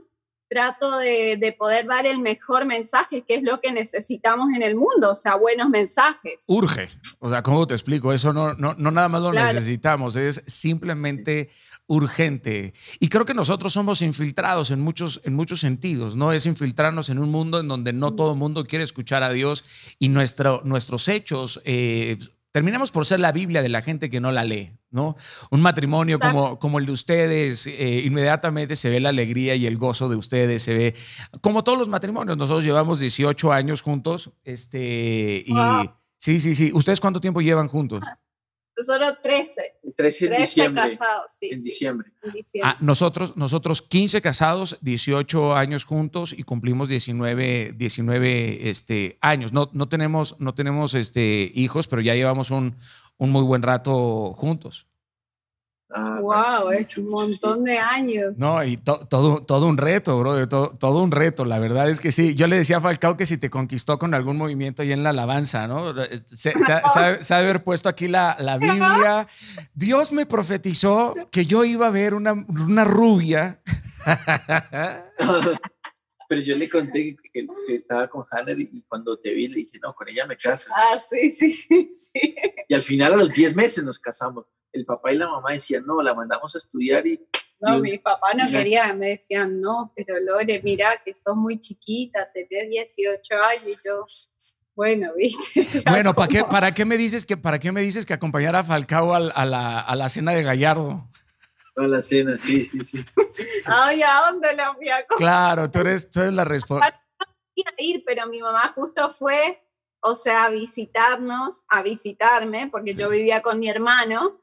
trato 0.48 0.98
de, 0.98 1.56
poder 1.58 1.88
dar 1.88 2.06
el 2.06 2.20
mejor 2.20 2.66
mensaje, 2.66 3.24
que 3.24 3.36
es 3.36 3.44
lo 3.44 3.60
que 3.60 3.72
necesitamos 3.72 4.50
en 4.56 4.62
el 4.62 4.76
mundo, 4.76 5.12
o 5.12 5.16
sea, 5.16 5.36
buenos 5.36 5.70
mensajes. 5.70 6.44
Urge, 6.48 6.88
o 7.20 7.30
sea, 7.30 7.44
¿cómo 7.44 7.68
te 7.68 7.74
explico? 7.74 8.14
Eso 8.14 8.34
no, 8.34 8.54
no, 8.54 8.76
no 8.78 8.92
nada 8.92 9.10
más 9.10 9.22
lo 9.22 9.34
necesitamos, 9.34 10.16
es 10.16 10.44
simplemente 10.48 11.50
urgente. 11.88 12.74
Y 13.00 13.10
creo 13.10 13.26
que 13.26 13.34
nosotros 13.34 13.74
somos 13.74 14.02
infiltrados 14.02 14.72
en 14.72 14.82
muchos, 14.82 15.22
en 15.24 15.34
muchos 15.34 15.60
sentidos, 15.60 16.16
¿no? 16.16 16.32
Es 16.32 16.46
infiltrarnos 16.46 17.10
en 17.10 17.20
un 17.20 17.30
mundo 17.30 17.60
en 17.60 17.68
donde 17.68 17.94
no 17.94 18.14
todo 18.14 18.34
el 18.34 18.38
mundo 18.38 18.66
quiere 18.66 18.84
escuchar 18.84 19.24
a 19.24 19.32
Dios 19.32 19.96
y 20.00 20.10
nuestro, 20.10 20.62
nuestros 20.64 21.08
hechos 21.08 21.62
eh, 21.66 22.18
terminamos 22.52 22.92
por 22.92 23.06
ser 23.06 23.20
la 23.20 23.32
Biblia 23.32 23.62
de 23.62 23.70
la 23.70 23.82
gente 23.82 24.10
que 24.10 24.20
no 24.20 24.32
la 24.32 24.44
lee, 24.44 24.77
¿no? 24.90 25.16
Un 25.52 25.62
matrimonio 25.62 26.20
como, 26.20 26.60
como 26.60 26.80
el 26.80 26.86
de 26.86 26.92
ustedes, 26.92 27.68
eh, 27.68 28.02
inmediatamente 28.06 28.76
se 28.76 28.90
ve 28.90 29.00
la 29.00 29.10
alegría 29.10 29.56
y 29.56 29.66
el 29.66 29.78
gozo 29.78 30.10
de 30.10 30.16
ustedes, 30.16 30.64
se 30.64 30.78
ve, 30.78 30.96
como 31.42 31.64
todos 31.64 31.78
los 31.78 31.90
matrimonios, 31.90 32.38
nosotros 32.38 32.64
llevamos 32.64 33.00
18 33.00 33.52
años 33.52 33.82
juntos, 33.82 34.32
este, 34.44 35.44
y 35.46 35.54
sí, 36.18 36.40
sí, 36.40 36.56
sí, 36.56 36.72
¿ustedes 36.74 37.00
cuánto 37.00 37.22
tiempo 37.22 37.42
llevan 37.42 37.68
juntos? 37.68 38.04
Nosotros 38.78 39.18
13. 39.24 39.62
13 39.96 40.26
en 40.28 40.38
diciembre. 40.38 40.90
casados, 40.90 41.32
sí. 41.40 41.50
En 41.52 41.64
diciembre. 41.64 42.12
Ah, 42.64 42.78
nosotros, 42.80 43.36
nosotros 43.36 43.82
15 43.82 44.22
casados, 44.22 44.78
18 44.82 45.56
años 45.56 45.84
juntos 45.84 46.32
y 46.38 46.44
cumplimos 46.44 46.88
19, 46.88 47.74
19 47.76 48.70
este, 48.70 49.18
años. 49.20 49.52
No, 49.52 49.72
no 49.74 49.90
tenemos, 49.90 50.40
no 50.40 50.54
tenemos 50.54 50.94
este, 50.94 51.52
hijos, 51.56 51.88
pero 51.88 52.04
ya 52.04 52.14
llevamos 52.14 52.52
un, 52.52 52.76
un 53.18 53.32
muy 53.32 53.44
buen 53.44 53.62
rato 53.62 54.34
juntos 54.34 54.88
wow, 56.28 56.70
ah, 56.70 56.76
es 56.78 56.98
un 56.98 57.10
montón 57.10 57.64
de 57.64 57.78
años. 57.78 58.34
No, 58.38 58.64
y 58.64 58.78
todo, 58.78 59.42
todo 59.42 59.68
un 59.68 59.78
reto, 59.78 60.20
bro, 60.20 60.48
todo, 60.48 60.72
todo, 60.72 61.02
un 61.02 61.12
reto, 61.12 61.46
la 61.46 61.60
verdad 61.60 61.90
es 61.90 62.00
que 62.00 62.12
sí. 62.12 62.36
Yo 62.36 62.48
le 62.48 62.58
decía 62.58 62.78
a 62.78 62.82
Falcao 62.82 63.16
que 63.16 63.26
si 63.26 63.38
te 63.38 63.50
conquistó 63.50 63.98
con 63.98 64.14
algún 64.14 64.38
movimiento 64.38 64.82
ahí 64.82 64.92
en 64.92 65.04
la 65.04 65.12
alabanza, 65.12 65.68
¿no? 65.68 65.94
Se, 66.26 66.54
se, 67.22 67.34
haber 67.34 67.64
puesto 67.64 67.88
aquí 67.90 68.08
la, 68.08 68.36
la, 68.40 68.58
Biblia. 68.58 69.28
Dios 69.74 70.12
me 70.12 70.26
profetizó 70.26 71.16
que 71.32 71.46
yo 71.46 71.64
iba 71.64 71.88
a 71.88 71.92
ver 71.92 72.14
una, 72.14 72.34
una 72.34 72.84
rubia. 72.84 73.62
Pero 76.30 76.42
yo 76.42 76.58
le 76.58 76.70
conté 76.70 77.16
que, 77.46 77.76
estaba 77.76 78.08
con 78.08 78.26
Hannah 78.30 78.54
y 78.58 78.82
cuando 78.88 79.20
te 79.20 79.34
vi 79.34 79.48
le 79.48 79.58
dije, 79.58 79.80
no, 79.82 79.94
con 79.94 80.08
ella 80.08 80.26
me 80.26 80.38
caso. 80.38 80.72
Ah, 80.76 80.98
sí, 80.98 81.30
sí, 81.30 81.52
sí, 81.52 81.94
sí. 81.96 82.36
Y 82.68 82.74
al 82.74 82.82
final 82.82 83.14
a 83.14 83.18
los 83.18 83.34
10 83.34 83.56
meses 83.56 83.84
nos 83.84 84.00
casamos 84.00 84.46
el 84.72 84.86
papá 84.86 85.12
y 85.12 85.18
la 85.18 85.28
mamá 85.28 85.54
decían, 85.54 85.86
no, 85.86 86.02
la 86.02 86.14
mandamos 86.14 86.54
a 86.56 86.58
estudiar 86.58 87.06
y... 87.06 87.20
No, 87.60 87.80
mi 87.80 87.98
papá 87.98 88.36
no 88.36 88.48
quería, 88.52 88.94
me 88.94 89.10
decían, 89.10 89.60
no, 89.60 89.92
pero 89.96 90.20
Lore, 90.20 90.62
mira 90.64 91.02
que 91.04 91.14
sos 91.16 91.36
muy 91.36 91.60
chiquita, 91.60 92.32
tenés 92.32 92.70
18 92.70 93.36
años 93.36 93.64
y 93.68 93.88
yo... 93.88 94.06
Bueno, 94.76 95.12
viste. 95.18 95.66
Bueno, 95.90 96.14
¿para 96.14 96.28
qué, 96.28 96.44
¿para 96.44 96.72
qué 96.72 96.86
me 96.86 96.98
dices 96.98 97.26
que 97.26 97.36
para 97.36 97.58
qué 97.58 97.72
me 97.72 97.82
dices 97.82 98.06
que 98.06 98.14
acompañar 98.14 98.56
a 98.56 98.64
Falcao 98.64 99.16
a, 99.16 99.20
la, 99.20 99.80
a 99.80 99.96
la 99.96 100.10
cena 100.10 100.34
de 100.34 100.44
Gallardo? 100.44 101.10
A 101.78 101.88
la 101.88 102.02
cena, 102.02 102.36
sí, 102.38 102.64
sí, 102.64 102.80
sí. 102.84 103.06
Ay, 103.66 104.02
¿a 104.02 104.32
dónde 104.32 104.54
la 104.54 104.74
fui 104.74 104.90
a 104.90 105.06
Claro, 105.16 105.70
tú 105.70 105.80
eres, 105.80 106.10
tú 106.10 106.22
eres 106.22 106.34
la 106.34 106.44
responsable. 106.44 106.96
Ir, 107.78 108.04
pero 108.06 108.28
mi 108.28 108.42
mamá 108.42 108.74
justo 108.76 109.10
fue, 109.10 109.62
o 110.02 110.14
sea, 110.14 110.46
a 110.46 110.50
visitarnos, 110.50 111.64
a 111.70 111.82
visitarme, 111.82 112.68
porque 112.72 112.94
yo 112.94 113.10
vivía 113.10 113.42
con 113.42 113.60
mi 113.60 113.70
hermano, 113.70 114.42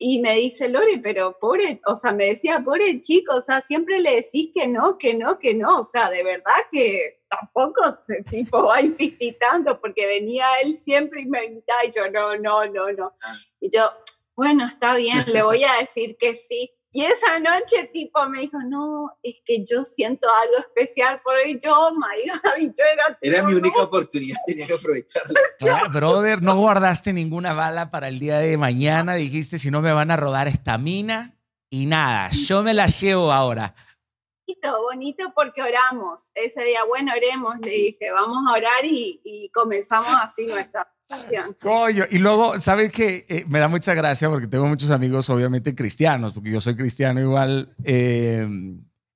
y 0.00 0.20
me 0.20 0.34
dice, 0.34 0.68
Lore, 0.68 1.00
pero 1.02 1.36
pobre, 1.40 1.80
o 1.84 1.96
sea, 1.96 2.12
me 2.12 2.26
decía, 2.26 2.62
pobre 2.64 3.00
chico, 3.00 3.34
o 3.34 3.40
sea, 3.40 3.60
siempre 3.60 3.98
le 3.98 4.14
decís 4.16 4.50
que 4.54 4.68
no, 4.68 4.96
que 4.96 5.14
no, 5.14 5.40
que 5.40 5.54
no, 5.54 5.78
o 5.78 5.82
sea, 5.82 6.08
de 6.08 6.22
verdad 6.22 6.54
que 6.70 7.20
tampoco 7.28 7.98
tipo 8.30 8.62
va 8.66 8.76
a 8.76 8.82
insistir 8.82 9.36
tanto, 9.38 9.80
porque 9.80 10.06
venía 10.06 10.46
él 10.62 10.74
siempre 10.74 11.22
y 11.22 11.26
me 11.26 11.44
invitaba 11.46 11.84
y 11.84 11.90
yo, 11.90 12.08
no, 12.12 12.36
no, 12.36 12.66
no, 12.66 12.92
no. 12.92 13.12
Y 13.60 13.70
yo, 13.76 13.90
bueno, 14.36 14.68
está 14.68 14.94
bien, 14.94 15.24
le 15.26 15.42
voy 15.42 15.64
a 15.64 15.74
decir 15.80 16.16
que 16.16 16.36
sí. 16.36 16.70
Y 16.90 17.04
esa 17.04 17.38
noche, 17.38 17.90
tipo, 17.92 18.26
me 18.28 18.40
dijo, 18.40 18.58
no, 18.66 19.10
es 19.22 19.36
que 19.44 19.62
yo 19.62 19.84
siento 19.84 20.26
algo 20.30 20.56
especial 20.58 21.20
por 21.22 21.34
hoy. 21.34 21.58
Yo, 21.62 21.78
oh 21.78 21.90
my 21.92 22.30
God, 22.30 22.50
y 22.58 22.66
yo 22.68 22.84
era... 22.92 23.18
Era 23.20 23.42
mi 23.42 23.54
única 23.54 23.82
oportunidad, 23.82 24.38
tenía 24.46 24.66
que 24.66 24.72
aprovecharla. 24.72 25.38
brother, 25.92 26.40
no 26.40 26.56
guardaste 26.56 27.12
ninguna 27.12 27.52
bala 27.52 27.90
para 27.90 28.08
el 28.08 28.18
día 28.18 28.38
de 28.38 28.56
mañana. 28.56 29.14
Dijiste, 29.16 29.58
si 29.58 29.70
no 29.70 29.82
me 29.82 29.92
van 29.92 30.10
a 30.10 30.16
robar 30.16 30.48
esta 30.48 30.78
mina. 30.78 31.34
Y 31.70 31.84
nada, 31.84 32.30
yo 32.30 32.62
me 32.62 32.72
la 32.72 32.86
llevo 32.86 33.30
ahora. 33.30 33.74
Bonito, 34.46 34.82
bonito 34.82 35.32
porque 35.34 35.60
oramos. 35.60 36.30
Ese 36.34 36.62
día, 36.64 36.84
bueno, 36.84 37.12
oremos, 37.14 37.56
le 37.62 37.70
dije, 37.70 38.10
vamos 38.10 38.44
a 38.48 38.56
orar 38.56 38.82
y, 38.84 39.20
y 39.22 39.50
comenzamos 39.50 40.08
así 40.22 40.46
nuestra 40.46 40.90
Coño, 41.60 42.04
y 42.10 42.18
luego, 42.18 42.60
¿sabes 42.60 42.92
qué? 42.92 43.24
Eh, 43.28 43.44
me 43.48 43.58
da 43.58 43.68
mucha 43.68 43.94
gracia 43.94 44.28
porque 44.28 44.46
tengo 44.46 44.66
muchos 44.66 44.90
amigos, 44.90 45.30
obviamente, 45.30 45.74
cristianos, 45.74 46.34
porque 46.34 46.50
yo 46.50 46.60
soy 46.60 46.76
cristiano 46.76 47.20
igual. 47.20 47.74
Eh, 47.84 48.46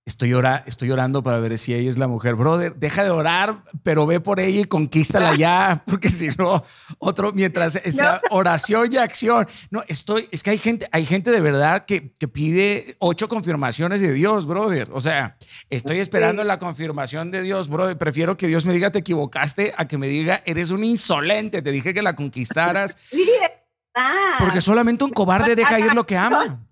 Estoy, 0.04 0.34
estoy 0.66 0.90
orando 0.90 1.22
para 1.22 1.38
ver 1.38 1.56
si 1.58 1.74
ella 1.74 1.88
es 1.88 1.96
la 1.96 2.08
mujer. 2.08 2.34
Brother, 2.34 2.74
deja 2.74 3.04
de 3.04 3.10
orar, 3.10 3.62
pero 3.84 4.04
ve 4.04 4.18
por 4.18 4.40
ella 4.40 4.62
y 4.62 4.64
conquístala 4.64 5.36
ya, 5.36 5.84
porque 5.86 6.08
si 6.08 6.28
no, 6.38 6.64
otro, 6.98 7.30
mientras 7.32 7.76
esa 7.76 8.20
oración 8.30 8.92
y 8.92 8.96
acción. 8.96 9.46
No, 9.70 9.80
estoy, 9.86 10.28
es 10.32 10.42
que 10.42 10.50
hay 10.50 10.58
gente, 10.58 10.88
hay 10.90 11.06
gente 11.06 11.30
de 11.30 11.40
verdad 11.40 11.84
que, 11.86 12.16
que 12.18 12.26
pide 12.26 12.96
ocho 12.98 13.28
confirmaciones 13.28 14.00
de 14.00 14.12
Dios, 14.12 14.44
brother. 14.44 14.90
O 14.92 15.00
sea, 15.00 15.36
estoy 15.70 16.00
esperando 16.00 16.42
la 16.42 16.58
confirmación 16.58 17.30
de 17.30 17.42
Dios, 17.42 17.68
brother. 17.68 17.96
Prefiero 17.96 18.36
que 18.36 18.48
Dios 18.48 18.66
me 18.66 18.72
diga 18.72 18.90
te 18.90 18.98
equivocaste 18.98 19.72
a 19.76 19.86
que 19.86 19.98
me 19.98 20.08
diga 20.08 20.42
eres 20.46 20.72
un 20.72 20.82
insolente, 20.82 21.62
te 21.62 21.70
dije 21.70 21.94
que 21.94 22.02
la 22.02 22.16
conquistaras. 22.16 22.96
Porque 24.40 24.60
solamente 24.60 25.04
un 25.04 25.10
cobarde 25.10 25.54
deja 25.54 25.78
ir 25.78 25.94
lo 25.94 26.04
que 26.06 26.16
ama. 26.16 26.66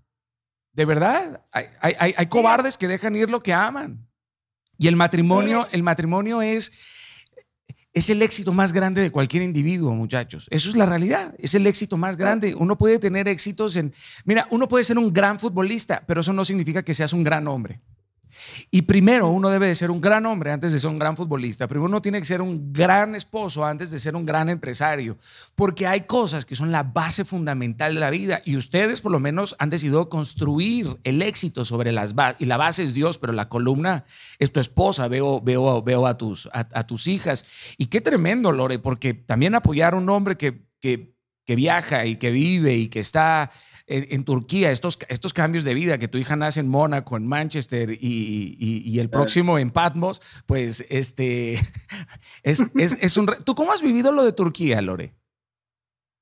De 0.80 0.86
verdad, 0.86 1.42
hay, 1.52 2.14
hay, 2.16 2.26
cobardes 2.28 2.78
que 2.78 2.88
dejan 2.88 3.14
ir 3.14 3.28
lo 3.28 3.42
que 3.42 3.52
aman. 3.52 4.08
Y 4.78 4.88
el 4.88 4.96
matrimonio, 4.96 5.68
el 5.72 5.82
matrimonio 5.82 6.40
es, 6.40 6.72
es 7.92 8.08
el 8.08 8.22
éxito 8.22 8.54
más 8.54 8.72
grande 8.72 9.02
de 9.02 9.10
cualquier 9.10 9.42
individuo, 9.42 9.92
muchachos. 9.92 10.46
Eso 10.50 10.70
es 10.70 10.76
la 10.76 10.86
realidad, 10.86 11.34
es 11.36 11.54
el 11.54 11.66
éxito 11.66 11.98
más 11.98 12.16
grande. 12.16 12.54
Uno 12.54 12.78
puede 12.78 12.98
tener 12.98 13.28
éxitos 13.28 13.76
en... 13.76 13.92
Mira, 14.24 14.48
uno 14.50 14.68
puede 14.68 14.84
ser 14.84 14.96
un 14.96 15.12
gran 15.12 15.38
futbolista, 15.38 16.02
pero 16.06 16.22
eso 16.22 16.32
no 16.32 16.46
significa 16.46 16.80
que 16.80 16.94
seas 16.94 17.12
un 17.12 17.24
gran 17.24 17.46
hombre. 17.46 17.82
Y 18.70 18.82
primero 18.82 19.28
uno 19.28 19.48
debe 19.48 19.66
de 19.68 19.74
ser 19.74 19.90
un 19.90 20.00
gran 20.00 20.26
hombre 20.26 20.50
antes 20.50 20.72
de 20.72 20.80
ser 20.80 20.90
un 20.90 20.98
gran 20.98 21.16
futbolista. 21.16 21.66
Primero 21.66 21.88
uno 21.88 22.02
tiene 22.02 22.18
que 22.18 22.24
ser 22.24 22.42
un 22.42 22.72
gran 22.72 23.14
esposo 23.14 23.64
antes 23.64 23.90
de 23.90 23.98
ser 23.98 24.16
un 24.16 24.24
gran 24.24 24.48
empresario. 24.48 25.18
Porque 25.54 25.86
hay 25.86 26.02
cosas 26.02 26.44
que 26.44 26.56
son 26.56 26.72
la 26.72 26.82
base 26.82 27.24
fundamental 27.24 27.94
de 27.94 28.00
la 28.00 28.10
vida. 28.10 28.42
Y 28.44 28.56
ustedes 28.56 29.00
por 29.00 29.12
lo 29.12 29.20
menos 29.20 29.56
han 29.58 29.70
decidido 29.70 30.08
construir 30.08 30.98
el 31.04 31.22
éxito 31.22 31.64
sobre 31.64 31.92
las 31.92 32.14
bases. 32.14 32.36
Y 32.40 32.46
la 32.46 32.56
base 32.56 32.84
es 32.84 32.94
Dios, 32.94 33.18
pero 33.18 33.32
la 33.32 33.48
columna 33.48 34.04
es 34.38 34.52
tu 34.52 34.60
esposa. 34.60 35.08
Veo, 35.08 35.40
veo, 35.40 35.82
veo 35.82 36.06
a, 36.06 36.16
tus, 36.16 36.48
a, 36.52 36.86
tus 36.86 37.06
hijas. 37.06 37.44
Y 37.78 37.86
qué 37.86 38.00
tremendo, 38.00 38.52
Lore, 38.52 38.78
porque 38.78 39.14
también 39.14 39.54
apoyar 39.54 39.94
a 39.94 39.96
un 39.96 40.08
hombre 40.08 40.36
que, 40.36 40.66
que, 40.80 41.14
que 41.44 41.56
viaja 41.56 42.06
y 42.06 42.16
que 42.16 42.30
vive 42.30 42.76
y 42.76 42.88
que 42.88 43.00
está 43.00 43.50
en, 43.90 44.24
Turquía, 44.24 44.70
estos, 44.70 44.98
estos 45.08 45.34
cambios 45.34 45.64
de 45.64 45.74
vida, 45.74 45.98
que 45.98 46.06
tu 46.06 46.16
hija 46.16 46.36
nace 46.36 46.60
en 46.60 46.68
Mónaco, 46.68 47.16
en 47.16 47.26
Manchester 47.26 47.90
y, 47.90 48.56
y, 48.58 49.00
el 49.00 49.10
próximo 49.10 49.58
en 49.58 49.72
Patmos, 49.72 50.22
pues 50.46 50.86
este, 50.90 51.54
es, 52.44 52.60
es, 52.76 52.96
es 53.00 53.16
un... 53.16 53.26
¿Tú 53.44 53.54
cómo 53.56 53.72
has 53.72 53.82
vivido 53.82 54.12
lo 54.12 54.22
de 54.22 54.32
Turquía, 54.32 54.80
Lore? 54.80 55.14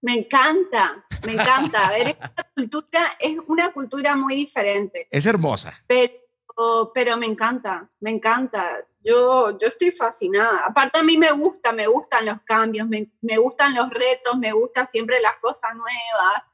Me 0.00 0.14
encanta, 0.14 1.04
me 1.26 1.32
encanta. 1.32 1.86
A 1.86 1.90
ver, 1.90 2.08
esta 2.08 2.50
cultura 2.54 3.16
es 3.18 3.36
una 3.46 3.72
cultura 3.72 4.16
muy 4.16 4.34
diferente. 4.34 5.06
Es 5.10 5.26
hermosa. 5.26 5.74
Pero, 5.86 6.92
pero 6.94 7.16
me 7.16 7.26
encanta, 7.26 7.88
me 8.00 8.10
encanta. 8.10 8.86
Yo, 9.00 9.58
yo 9.58 9.68
estoy 9.68 9.90
fascinada. 9.90 10.64
Aparte 10.66 10.98
a 10.98 11.02
mí 11.02 11.18
me 11.18 11.32
gusta, 11.32 11.72
me 11.72 11.86
gustan 11.86 12.26
los 12.26 12.40
cambios, 12.42 12.88
me, 12.88 13.10
me 13.20 13.36
gustan 13.38 13.74
los 13.74 13.90
retos, 13.90 14.38
me 14.38 14.52
gustan 14.52 14.86
siempre 14.86 15.20
las 15.20 15.34
cosas 15.40 15.74
nuevas. 15.74 16.47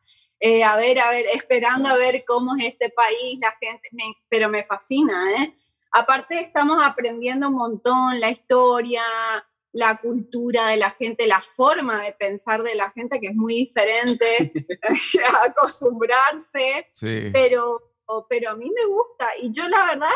Eh, 0.47 0.63
a 0.63 0.77
ver, 0.77 0.99
a 0.99 1.09
ver, 1.09 1.25
esperando 1.33 1.89
a 1.89 1.97
ver 1.97 2.23
cómo 2.27 2.55
es 2.55 2.75
este 2.75 2.91
país, 2.91 3.39
la 3.41 3.53
gente, 3.53 3.89
pero 4.29 4.51
me 4.51 4.63
fascina, 4.63 5.31
¿eh? 5.39 5.57
Aparte 5.91 6.39
estamos 6.39 6.79
aprendiendo 6.85 7.49
un 7.49 7.55
montón 7.55 8.21
la 8.21 8.29
historia, 8.29 9.03
la 9.73 9.97
cultura 9.97 10.67
de 10.67 10.77
la 10.77 10.91
gente, 10.91 11.27
la 11.27 11.41
forma 11.41 12.03
de 12.03 12.13
pensar 12.13 12.63
de 12.63 12.75
la 12.75 12.91
gente 12.91 13.19
que 13.21 13.29
es 13.29 13.35
muy 13.35 13.55
diferente, 13.55 14.53
acostumbrarse, 15.49 16.89
pero, 17.33 17.81
pero 18.29 18.51
a 18.51 18.55
mí 18.55 18.71
me 18.71 18.85
gusta 18.85 19.29
y 19.41 19.51
yo 19.51 19.67
la 19.67 19.87
verdad 19.87 20.13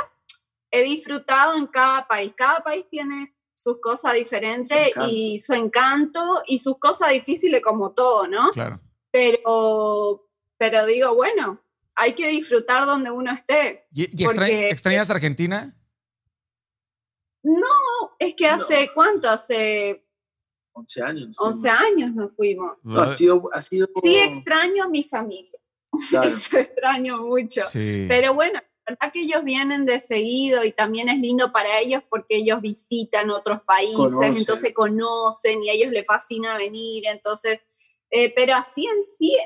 he 0.70 0.82
disfrutado 0.82 1.54
en 1.54 1.68
cada 1.68 2.06
país, 2.06 2.34
cada 2.36 2.60
país 2.62 2.84
tiene 2.90 3.34
sus 3.54 3.80
cosas 3.80 4.12
diferentes 4.12 4.92
y 5.08 5.38
su 5.38 5.54
encanto 5.54 6.42
y 6.46 6.58
sus 6.58 6.78
cosas 6.78 7.12
difíciles 7.12 7.62
como 7.62 7.94
todo, 7.94 8.26
¿no? 8.26 8.50
Claro. 8.50 8.78
Pero, 9.10 10.28
pero 10.56 10.86
digo, 10.86 11.14
bueno, 11.14 11.60
hay 11.94 12.14
que 12.14 12.28
disfrutar 12.28 12.86
donde 12.86 13.10
uno 13.10 13.32
esté. 13.32 13.86
¿Y, 13.92 14.24
extrañas 14.24 15.10
Argentina? 15.10 15.74
No, 17.42 18.16
es 18.18 18.34
que 18.34 18.46
hace 18.46 18.90
cuánto, 18.94 19.28
hace 19.28 20.04
11 20.72 21.02
años. 21.02 21.36
11 21.38 21.70
años 21.70 22.14
nos 22.14 22.32
fuimos. 22.34 22.76
ha 22.96 23.08
sido, 23.08 23.48
ha 23.52 23.62
sido... 23.62 23.88
Sí, 24.02 24.16
extraño 24.16 24.84
a 24.84 24.88
mi 24.88 25.02
familia. 25.02 25.58
Eso 26.22 26.58
extraño 26.58 27.22
mucho. 27.22 27.62
Pero 27.72 28.34
bueno, 28.34 28.54
la 28.54 28.94
verdad 28.94 29.12
que 29.12 29.22
ellos 29.22 29.44
vienen 29.44 29.84
de 29.84 30.00
seguido 30.00 30.64
y 30.64 30.72
también 30.72 31.08
es 31.08 31.18
lindo 31.18 31.52
para 31.52 31.80
ellos 31.80 32.02
porque 32.08 32.36
ellos 32.36 32.60
visitan 32.60 33.30
otros 33.30 33.62
países, 33.62 34.38
entonces 34.38 34.72
conocen 34.72 35.62
y 35.62 35.70
a 35.70 35.72
ellos 35.72 35.92
les 35.92 36.06
fascina 36.06 36.56
venir. 36.56 37.04
Entonces, 37.06 37.60
eh, 38.10 38.32
pero 38.34 38.54
así 38.54 38.86
en 38.86 39.02
sí, 39.02 39.36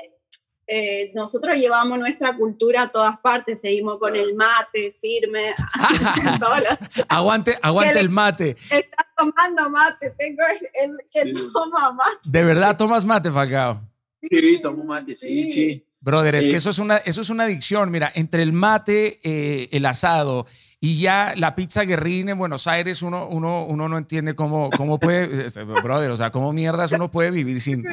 eh, 0.65 1.11
nosotros 1.13 1.57
llevamos 1.57 1.99
nuestra 1.99 2.37
cultura 2.37 2.83
a 2.83 2.91
todas 2.91 3.19
partes, 3.19 3.59
seguimos 3.59 3.99
con 3.99 4.15
el 4.15 4.33
mate 4.33 4.93
firme. 4.99 5.53
aguante 7.09 7.57
aguante 7.61 7.99
el 7.99 8.09
mate. 8.09 8.51
Está 8.51 9.07
tomando 9.17 9.69
mate, 9.69 10.11
tengo 10.17 10.41
el, 10.81 10.97
que 11.11 11.41
toma 11.51 11.91
mate. 11.91 12.17
¿De 12.23 12.43
verdad 12.43 12.77
tomas 12.77 13.03
mate, 13.03 13.29
Falcao? 13.29 13.81
Sí, 14.21 14.59
tomo 14.61 14.85
mate, 14.85 15.15
sí, 15.15 15.49
sí. 15.49 15.85
Brother, 15.99 16.35
es 16.35 16.47
que 16.47 16.57
eso 16.57 16.69
es, 16.69 16.79
una, 16.79 16.97
eso 16.97 17.21
es 17.21 17.29
una 17.29 17.45
adicción. 17.45 17.89
Mira, 17.89 18.11
entre 18.13 18.43
el 18.43 18.51
mate, 18.51 19.21
eh, 19.23 19.69
el 19.71 19.85
asado 19.85 20.45
y 20.85 20.97
ya 20.97 21.33
la 21.37 21.55
pizza 21.55 21.85
guerrina 21.85 22.33
en 22.33 22.37
Buenos 22.37 22.67
Aires, 22.67 23.01
uno, 23.03 23.25
uno, 23.29 23.63
uno 23.63 23.87
no 23.87 23.97
entiende 23.97 24.35
cómo, 24.35 24.69
cómo 24.75 24.99
puede, 24.99 25.47
brother, 25.81 26.11
o 26.11 26.17
sea, 26.17 26.29
cómo 26.29 26.51
mierdas 26.51 26.91
uno 26.91 27.09
puede 27.09 27.31
vivir 27.31 27.61
sin, 27.61 27.85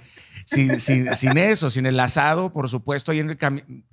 sin, 0.45 0.81
sin, 0.81 1.39
eso, 1.39 1.71
sin 1.71 1.87
el 1.87 2.01
asado, 2.01 2.53
por 2.53 2.69
supuesto, 2.69 3.12
ahí 3.12 3.21
en 3.21 3.31
el 3.31 3.39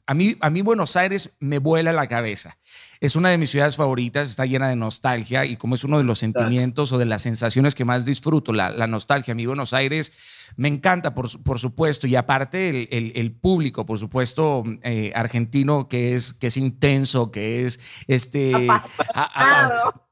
a 0.07 0.13
mí, 0.15 0.35
a 0.41 0.49
mí 0.49 0.61
Buenos 0.63 0.95
Aires 0.95 1.37
me 1.39 1.59
vuela 1.59 1.93
la 1.93 2.07
cabeza. 2.07 2.57
Es 2.99 3.15
una 3.15 3.29
de 3.29 3.37
mis 3.37 3.51
ciudades 3.51 3.75
favoritas, 3.75 4.29
está 4.29 4.47
llena 4.47 4.69
de 4.69 4.75
nostalgia 4.75 5.45
y 5.45 5.57
como 5.57 5.75
es 5.75 5.83
uno 5.83 5.99
de 5.99 6.03
los 6.03 6.17
sentimientos 6.17 6.91
o 6.91 6.97
de 6.97 7.05
las 7.05 7.21
sensaciones 7.21 7.75
que 7.75 7.85
más 7.85 8.03
disfruto, 8.03 8.51
la, 8.51 8.71
la 8.71 8.87
nostalgia. 8.87 9.33
A 9.33 9.35
mí 9.35 9.45
Buenos 9.45 9.73
Aires 9.73 10.11
me 10.55 10.69
encanta, 10.69 11.13
por, 11.13 11.43
por 11.43 11.59
supuesto, 11.59 12.07
y 12.07 12.15
aparte 12.15 12.69
el, 12.69 12.87
el, 12.91 13.11
el 13.15 13.31
público, 13.31 13.85
por 13.85 13.99
supuesto, 13.99 14.63
eh, 14.81 15.11
argentino, 15.13 15.87
que 15.87 16.15
es, 16.15 16.33
que 16.33 16.47
es 16.47 16.57
intenso, 16.57 17.31
que 17.31 17.65
es 17.65 17.79
este, 18.07 18.67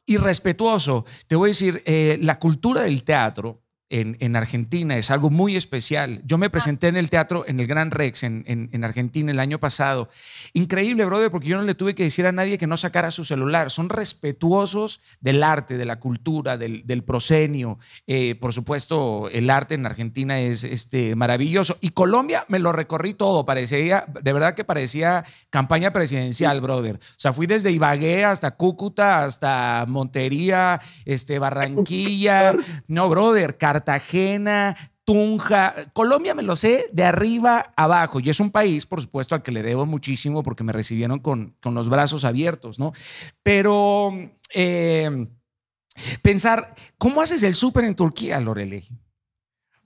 y 0.06 0.18
respetuoso. 0.18 1.06
Te 1.28 1.36
voy 1.36 1.50
a 1.50 1.52
decir, 1.52 1.84
eh, 1.86 2.18
la 2.22 2.40
cultura 2.40 2.82
del 2.82 3.04
teatro 3.04 3.65
en, 3.90 4.36
Argentina, 4.36 4.98
es 4.98 5.12
algo 5.12 5.30
muy 5.30 5.56
especial. 5.56 6.22
Yo 6.26 6.38
me 6.38 6.50
presenté 6.50 6.88
en 6.88 6.96
el 6.96 7.10
teatro, 7.10 7.46
en 7.48 7.60
el 7.60 7.68
Gran 7.68 7.92
Rex, 7.92 8.24
en, 8.24 8.44
en, 8.48 8.84
Argentina 8.84 9.32
el 9.32 9.40
año 9.40 9.60
pasado. 9.60 10.10
Increíble, 10.54 11.06
brother, 11.06 11.30
porque 11.30 11.48
yo 11.48 11.58
no 11.58 11.64
le 11.64 11.76
tuve 11.76 11.94
que 11.94 12.04
decir 12.04 12.26
a 12.26 12.32
nadie 12.32 12.58
que 12.58 12.68
no 12.68 12.78
sacara 12.78 13.12
su 13.12 13.26
celular. 13.26 13.70
Son 13.70 13.90
respetuosos 13.90 15.02
del 15.22 15.44
arte, 15.44 15.78
de 15.78 15.86
la 15.86 16.00
cultura, 16.00 16.58
del, 16.58 16.86
del 16.86 17.04
prosenio. 17.04 17.78
Eh, 18.08 18.36
por 18.36 18.54
supuesto, 18.54 19.30
el 19.30 19.50
arte 19.50 19.76
en 19.76 19.86
Argentina 19.86 20.40
es 20.40 20.64
este, 20.64 21.16
maravilloso. 21.16 21.78
Y 21.80 21.90
Colombia 21.90 22.46
me 22.48 22.60
lo 22.60 22.72
recorrí 22.72 23.14
todo, 23.14 23.46
parecía, 23.46 24.06
de 24.22 24.34
verdad 24.34 24.56
que 24.56 24.64
parecía 24.64 25.24
campaña 25.50 25.92
presidencial, 25.92 26.60
brother. 26.60 26.96
O 26.96 27.00
sea, 27.18 27.34
fui 27.34 27.46
desde 27.46 27.72
Ibagué 27.72 28.26
hasta 28.26 28.52
Cúcuta, 28.52 29.24
hasta 29.24 29.86
Montería, 29.88 30.80
este, 31.06 31.40
Barranquilla. 31.40 32.54
No, 32.88 33.10
brother, 33.10 33.58
Cartagena, 33.80 34.76
Tunja, 35.04 35.76
Colombia 35.94 36.34
me 36.34 36.44
lo 36.44 36.56
sé 36.56 36.90
de 36.94 37.04
arriba 37.04 37.74
abajo 37.76 38.20
y 38.22 38.30
es 38.30 38.40
un 38.40 38.52
país, 38.52 38.86
por 38.86 39.02
supuesto, 39.02 39.36
al 39.36 39.44
que 39.44 39.52
le 39.52 39.62
debo 39.64 39.86
muchísimo 39.86 40.44
porque 40.44 40.64
me 40.64 40.72
recibieron 40.72 41.20
con, 41.20 41.56
con 41.62 41.76
los 41.76 41.90
brazos 41.90 42.24
abiertos, 42.24 42.80
¿no? 42.80 42.94
Pero 43.44 44.12
eh, 44.54 45.28
pensar, 46.22 46.74
¿cómo 46.98 47.22
haces 47.22 47.44
el 47.44 47.54
súper 47.54 47.84
en 47.84 47.96
Turquía, 47.96 48.40
Lorele? 48.40 48.84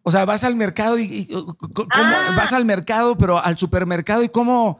O 0.03 0.11
sea, 0.11 0.24
vas 0.26 0.44
al 0.44 0.56
mercado 0.56 0.98
y, 0.99 1.28
Ah. 1.91 2.34
vas 2.38 2.53
al 2.53 2.66
mercado, 2.66 3.18
pero 3.18 3.44
al 3.44 3.57
supermercado 3.57 4.22
y 4.24 4.30
cómo. 4.30 4.80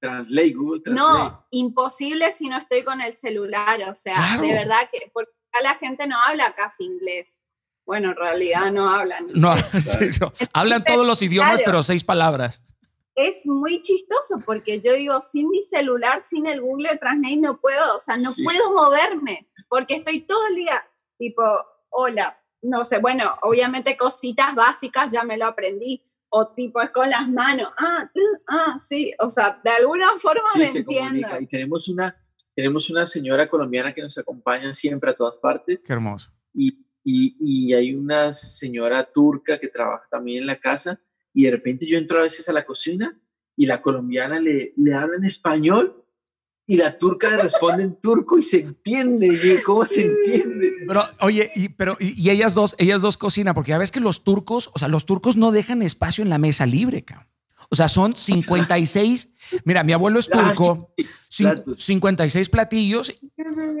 Translate, 0.00 0.52
Google 0.54 0.80
Translate. 0.80 1.18
No, 1.18 1.46
imposible 1.50 2.32
si 2.32 2.48
no 2.48 2.56
estoy 2.58 2.82
con 2.84 3.00
el 3.02 3.14
celular, 3.14 3.82
o 3.88 3.94
sea, 3.94 4.14
Claro. 4.14 4.42
de 4.42 4.52
verdad 4.54 4.88
que 4.90 5.10
porque 5.12 5.30
acá 5.52 5.62
la 5.62 5.74
gente 5.76 6.06
no 6.06 6.16
habla 6.20 6.54
casi 6.54 6.84
inglés. 6.84 7.40
Bueno, 7.88 8.10
en 8.10 8.16
realidad 8.16 8.70
no 8.70 8.90
hablan. 8.94 9.28
No, 9.34 9.50
sí, 9.80 10.10
no. 10.20 10.30
Hablan 10.52 10.84
todos 10.84 11.06
los 11.06 11.22
idiomas, 11.22 11.54
claro. 11.56 11.64
pero 11.64 11.82
seis 11.82 12.04
palabras. 12.04 12.62
Es 13.14 13.46
muy 13.46 13.80
chistoso 13.80 14.40
porque 14.44 14.82
yo 14.82 14.92
digo, 14.92 15.18
sin 15.22 15.48
mi 15.48 15.62
celular, 15.62 16.22
sin 16.22 16.46
el 16.46 16.60
Google 16.60 16.98
Translate 16.98 17.36
no 17.38 17.58
puedo, 17.58 17.94
o 17.94 17.98
sea, 17.98 18.18
no 18.18 18.30
Sí. 18.30 18.44
puedo 18.44 18.74
moverme 18.74 19.48
porque 19.70 19.94
estoy 19.96 20.20
todo 20.20 20.46
el 20.48 20.56
día 20.56 20.84
tipo, 21.16 21.42
hola, 21.88 22.38
no 22.60 22.84
sé, 22.84 22.98
bueno, 22.98 23.34
obviamente 23.40 23.96
cositas 23.96 24.54
básicas 24.54 25.08
ya 25.10 25.24
me 25.24 25.38
lo 25.38 25.46
aprendí. 25.46 26.04
O 26.28 26.48
tipo 26.48 26.82
es 26.82 26.90
con 26.90 27.08
las 27.08 27.26
manos, 27.26 27.72
ah, 27.78 28.06
tú, 28.12 28.20
ah, 28.48 28.76
sí, 28.78 29.14
o 29.18 29.30
sea, 29.30 29.58
de 29.64 29.70
alguna 29.70 30.10
forma 30.18 30.42
Sí, 30.52 30.58
me 30.58 30.66
se 30.66 30.78
entiendo. 30.80 31.08
comunica. 31.22 31.40
Y 31.40 31.46
tenemos 31.46 31.88
una, 31.88 32.14
tenemos 32.54 32.90
una 32.90 33.06
señora 33.06 33.48
colombiana 33.48 33.94
que 33.94 34.02
nos 34.02 34.18
acompaña 34.18 34.74
siempre 34.74 35.10
a 35.10 35.16
todas 35.16 35.38
partes. 35.38 35.82
Qué 35.82 35.92
hermoso. 35.94 36.30
y, 36.52 36.84
y, 37.10 37.72
hay 37.72 37.94
una 37.94 38.34
señora 38.34 39.10
turca 39.10 39.58
que 39.58 39.68
trabaja 39.68 40.06
también 40.10 40.42
en 40.42 40.46
la 40.46 40.60
casa 40.60 41.00
y 41.32 41.44
de 41.44 41.50
repente 41.50 41.86
yo 41.86 41.96
entro 41.96 42.18
a 42.18 42.22
veces 42.22 42.48
a 42.48 42.52
la 42.52 42.66
cocina 42.66 43.18
y 43.56 43.66
la 43.66 43.80
colombiana 43.80 44.38
le, 44.38 44.74
habla 44.94 45.16
en 45.16 45.24
español 45.24 46.04
y 46.66 46.76
la 46.76 46.98
turca 46.98 47.30
le 47.30 47.38
responde 47.38 47.82
en 47.82 47.98
turco 47.98 48.38
y 48.38 48.42
se 48.42 48.60
entiende. 48.60 49.62
¿cómo 49.64 49.86
se 49.86 50.02
entiende? 50.02 50.70
Pero, 50.86 51.02
oye, 51.20 51.50
y, 51.54 51.70
pero, 51.70 51.96
y 51.98 52.28
ellas 52.28 52.54
dos, 52.54 52.76
ellas 52.78 53.00
dos 53.00 53.16
cocinan, 53.16 53.54
porque 53.54 53.70
ya 53.70 53.78
ves 53.78 53.90
que 53.90 54.00
los 54.00 54.22
turcos, 54.22 54.70
o 54.74 54.78
sea, 54.78 54.88
los 54.88 55.06
turcos 55.06 55.36
no 55.36 55.50
dejan 55.50 55.80
espacio 55.80 56.22
en 56.22 56.28
la 56.28 56.38
mesa 56.38 56.66
libre, 56.66 57.04
cabrón. 57.04 57.26
O 57.70 57.76
sea, 57.76 57.88
son 57.88 58.14
56. 58.16 59.34
Mira, 59.64 59.84
mi 59.84 59.92
abuelo 59.92 60.18
es 60.18 60.28
turco, 60.28 60.94
cin- 61.30 61.52
platos. 61.52 61.82
56 61.84 62.48
platillos 62.48 63.12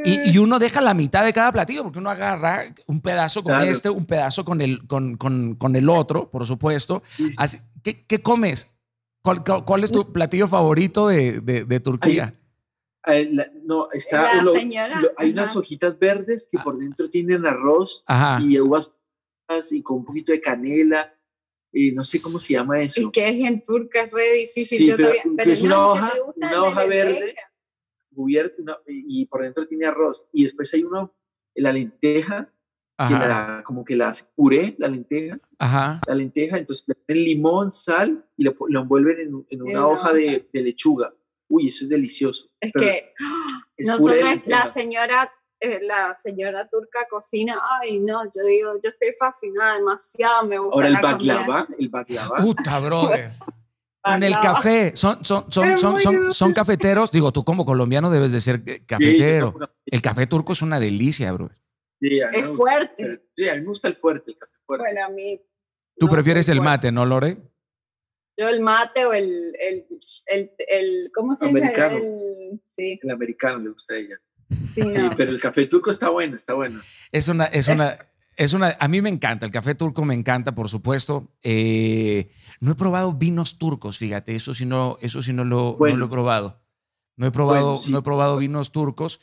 y, 0.04 0.30
y 0.30 0.38
uno 0.38 0.58
deja 0.58 0.80
la 0.80 0.92
mitad 0.94 1.24
de 1.24 1.32
cada 1.32 1.52
platillo, 1.52 1.84
porque 1.84 1.98
uno 1.98 2.10
agarra 2.10 2.64
un 2.86 3.00
pedazo 3.00 3.42
con 3.42 3.54
Claro. 3.54 3.70
este, 3.70 3.88
un 3.90 4.04
pedazo 4.04 4.44
con 4.44 4.60
el, 4.60 4.86
con, 4.86 5.16
con, 5.16 5.54
con 5.54 5.74
el 5.76 5.88
otro, 5.88 6.30
por 6.30 6.46
supuesto. 6.46 7.02
Sí, 7.06 7.28
sí. 7.30 7.34
Así, 7.38 7.58
¿qué, 7.82 8.04
qué 8.06 8.20
comes? 8.22 8.78
¿Cuál, 9.22 9.42
cuál- 9.42 9.64
cuál 9.64 9.84
es 9.84 9.90
tu 9.92 10.12
platillo 10.12 10.48
favorito 10.48 11.08
de, 11.08 11.40
de, 11.40 11.64
de 11.64 11.80
Turquía? 11.80 12.32
Eh, 13.06 13.30
la- 13.32 13.48
no, 13.64 13.88
está, 13.92 14.34
La 14.36 14.42
lo- 14.42 14.52
señora, 14.52 15.00
lo- 15.00 15.08
hay 15.16 15.30
ajá. 15.30 15.32
unas 15.40 15.56
hojitas 15.56 15.98
verdes 15.98 16.46
que 16.52 16.58
por 16.58 16.76
dentro 16.78 17.08
tienen 17.08 17.46
arroz 17.46 18.04
Ajá. 18.06 18.38
y 18.42 18.58
uvas 18.60 18.94
y 19.70 19.82
con 19.82 19.98
un 19.98 20.04
poquito 20.04 20.30
de 20.32 20.42
canela. 20.42 21.14
Y 21.72 21.92
no 21.92 22.02
sé 22.04 22.20
cómo 22.22 22.38
se 22.38 22.54
llama 22.54 22.80
eso. 22.82 23.00
Es 23.02 23.10
que 23.12 23.28
es 23.28 23.46
en 23.46 23.62
turca, 23.62 24.04
es 24.04 24.10
re 24.10 24.32
difícil. 24.34 24.78
Sí, 24.78 24.86
yo 24.86 24.96
pero- 24.96 25.08
todavía- 25.12 25.44
que 25.44 25.52
es 25.52 25.62
una 25.62 25.74
no, 25.74 25.90
hoja- 25.92 26.12
¿te 26.12 26.20
gusta 26.20 26.46
una 26.46 26.62
hoja 26.64 26.86
verde. 26.86 27.20
lenteja? 27.20 27.42
cubierto 28.14 28.62
una- 28.62 28.78
y 28.86 29.26
por 29.26 29.42
dentro 29.42 29.66
tiene 29.68 29.86
arroz. 29.86 30.26
Y 30.32 30.42
después 30.44 30.72
hay 30.74 30.82
uno, 30.82 31.14
la 31.54 31.72
lenteja, 31.72 32.52
que 33.06 33.14
la, 33.14 33.62
como 33.64 33.84
que 33.84 33.94
la 33.94 34.08
hace 34.08 34.24
puré, 34.34 34.74
la 34.78 34.88
lenteja, 34.88 35.38
Ajá. 35.60 36.00
la 36.04 36.14
lenteja, 36.16 36.58
entonces 36.58 36.88
le 36.88 36.94
ponen 36.96 37.24
limón, 37.24 37.70
sal 37.70 38.24
y 38.36 38.42
lo, 38.42 38.56
lo 38.68 38.80
envuelven 38.80 39.20
en, 39.20 39.46
en 39.50 39.62
una 39.62 39.70
una 39.70 39.86
hoja 39.86 40.12
de, 40.12 40.48
de 40.52 40.62
lechuga. 40.62 41.14
Uy, 41.48 41.68
eso 41.68 41.84
es 41.84 41.90
delicioso. 41.90 42.48
Es 42.60 42.72
Pero 42.72 42.84
que 42.86 43.12
es 43.76 43.86
nosotros, 43.86 44.40
la 44.46 44.66
señora, 44.66 45.32
eh, 45.60 45.80
la 45.82 46.16
señora 46.18 46.68
turca 46.68 47.06
cocina, 47.10 47.60
ay 47.80 47.98
no, 48.00 48.24
yo 48.24 48.42
digo, 48.44 48.74
yo 48.82 48.90
estoy 48.90 49.14
fascinada, 49.18 49.76
demasiado 49.76 50.46
me 50.46 50.58
gusta. 50.58 50.74
Ahora 50.74 50.88
el 50.88 50.94
comida. 51.00 51.12
baklava, 51.12 51.68
el 51.78 51.88
baklava. 51.88 52.36
Puta, 52.36 52.80
brother. 52.80 53.30
Con 54.02 54.22
el 54.22 54.34
café. 54.38 54.92
Son, 54.94 55.22
son, 55.24 55.50
son, 55.52 55.76
son, 55.76 55.98
son, 56.00 56.32
son 56.32 56.52
cafeteros. 56.54 57.10
Digo, 57.10 57.32
tú 57.32 57.44
como 57.44 57.64
colombiano 57.66 58.08
debes 58.10 58.32
de 58.32 58.40
ser 58.40 58.60
Sí, 58.64 58.80
cafetero. 58.86 59.54
El 59.84 60.00
café 60.00 60.26
turco 60.26 60.52
es 60.52 60.62
una 60.62 60.78
delicia, 60.80 61.30
bro. 61.32 61.50
Sí, 62.00 62.20
Es 62.32 62.48
gusta. 62.48 62.56
fuerte. 62.56 63.22
Sí, 63.36 63.48
a 63.48 63.54
mí 63.56 63.60
me 63.60 63.66
gusta 63.66 63.88
el 63.88 63.96
fuerte, 63.96 64.30
el 64.30 64.38
café 64.38 64.52
fuerte. 64.64 64.84
Bueno, 64.84 65.04
a 65.04 65.08
mí. 65.10 65.42
Tú 65.98 66.06
no, 66.06 66.12
prefieres 66.12 66.48
el 66.48 66.60
mate, 66.60 66.92
¿no, 66.92 67.04
Lore? 67.04 67.36
Yo 68.38 68.48
el 68.48 68.60
mate 68.60 69.04
o 69.04 69.12
el, 69.12 69.52
el, 69.60 69.86
el, 70.26 70.52
el- 70.68 71.10
¿cómo 71.12 71.34
se 71.36 71.46
Americano. 71.46 71.96
dice? 71.96 72.06
El, 72.06 72.60
sí, 72.76 73.00
El 73.02 73.10
americano 73.10 73.58
le 73.58 73.70
gusta 73.70 73.94
a 73.94 73.96
ella. 73.98 74.16
Sí, 74.74 74.80
no. 74.80 75.10
pero 75.16 75.30
el 75.30 75.40
café 75.40 75.66
turco 75.66 75.90
está 75.90 76.08
bueno, 76.08 76.36
está 76.36 76.54
bueno. 76.54 76.80
Es 77.12 77.28
una, 77.28 77.44
es 77.46 77.68
una, 77.68 77.98
es 78.36 78.52
una, 78.52 78.76
a 78.78 78.88
mí 78.88 79.00
me 79.02 79.08
encanta, 79.10 79.46
el 79.46 79.52
café 79.52 79.74
turco 79.74 80.04
me 80.04 80.14
encanta, 80.14 80.54
por 80.54 80.68
supuesto. 80.68 81.32
Eh, 81.42 82.30
no 82.60 82.72
he 82.72 82.74
probado 82.74 83.12
vinos 83.14 83.58
turcos, 83.58 83.98
fíjate, 83.98 84.34
eso 84.34 84.54
sí 84.54 84.64
no, 84.66 84.96
eso 85.00 85.22
sí 85.22 85.32
no 85.32 85.44
lo, 85.44 85.56
no 85.56 85.72
Bueno. 85.74 85.96
lo 85.96 86.06
he 86.06 86.08
probado. 86.08 86.62
No 87.16 87.26
he 87.26 87.30
probado, 87.32 87.64
Bueno, 87.72 87.78
sí. 87.78 87.90
no 87.90 87.98
he 87.98 88.02
probado 88.02 88.36
vinos 88.36 88.70
turcos. 88.70 89.20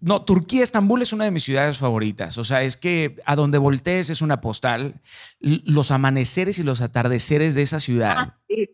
No, 0.00 0.22
Turquía, 0.24 0.62
Estambul 0.62 1.02
es 1.02 1.12
una 1.12 1.24
de 1.24 1.30
mis 1.30 1.44
ciudades 1.44 1.78
favoritas. 1.78 2.36
O 2.38 2.44
sea, 2.44 2.62
es 2.62 2.76
que 2.76 3.16
a 3.26 3.36
donde 3.36 3.58
voltees 3.58 4.10
es 4.10 4.22
una 4.22 4.40
postal. 4.40 5.00
Los 5.40 5.90
amaneceres 5.90 6.58
y 6.58 6.62
los 6.62 6.80
atardeceres 6.80 7.54
de 7.54 7.62
esa 7.62 7.80
ciudad, 7.80 8.14
Ah, 8.18 8.38
sí, 8.48 8.70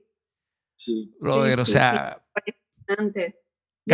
Sí. 0.77 1.15
brother, 1.21 1.57
sí, 1.57 1.61
o 1.61 1.65
sí, 1.67 1.73
sea, 1.73 2.23
impresionante. 2.87 3.40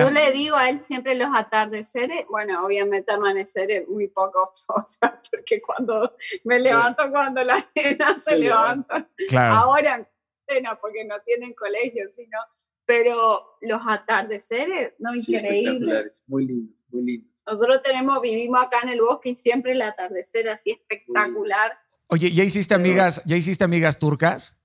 Yo 0.04 0.10
le 0.10 0.32
digo 0.32 0.56
a 0.56 0.68
él 0.70 0.82
siempre 0.84 1.14
los 1.14 1.28
atardeceres, 1.34 2.26
bueno, 2.28 2.64
obviamente 2.64 3.12
amaneceres 3.12 3.88
muy 3.88 4.08
poco, 4.08 4.52
o 4.68 4.84
sea, 4.86 5.20
porque 5.30 5.60
cuando 5.60 6.14
me 6.44 6.58
levanto 6.60 7.02
cuando 7.10 7.42
las 7.44 7.64
nenas 7.74 8.22
se, 8.22 8.32
Se 8.32 8.38
levantan, 8.38 9.08
claro. 9.28 9.54
ahora 9.54 10.08
cuarentena, 10.46 10.78
porque 10.80 11.04
no 11.04 11.20
tienen 11.24 11.54
colegio, 11.54 12.08
sino, 12.14 12.38
pero 12.84 13.56
los 13.62 13.80
atardeceres, 13.86 14.94
no, 14.98 15.12
Sí, 15.14 15.34
increíble. 15.34 16.10
Muy 16.26 16.46
lindo, 16.46 16.74
muy 16.90 17.02
lindo. 17.02 17.30
Nosotros 17.46 17.80
tenemos, 17.82 18.20
vivimos 18.20 18.60
acá 18.64 18.80
en 18.82 18.88
el 18.90 19.00
bosque 19.00 19.30
y 19.30 19.34
siempre 19.36 19.72
el 19.72 19.82
atardecer 19.82 20.48
así 20.48 20.72
espectacular. 20.72 21.78
Oye, 22.08 22.30
¿ya 22.32 22.42
hiciste 22.44 22.74
Pero- 22.74 22.84
amigas, 22.84 23.24
ya 23.24 23.36
hiciste 23.36 23.62
amigas 23.64 23.98
turcas? 23.98 24.60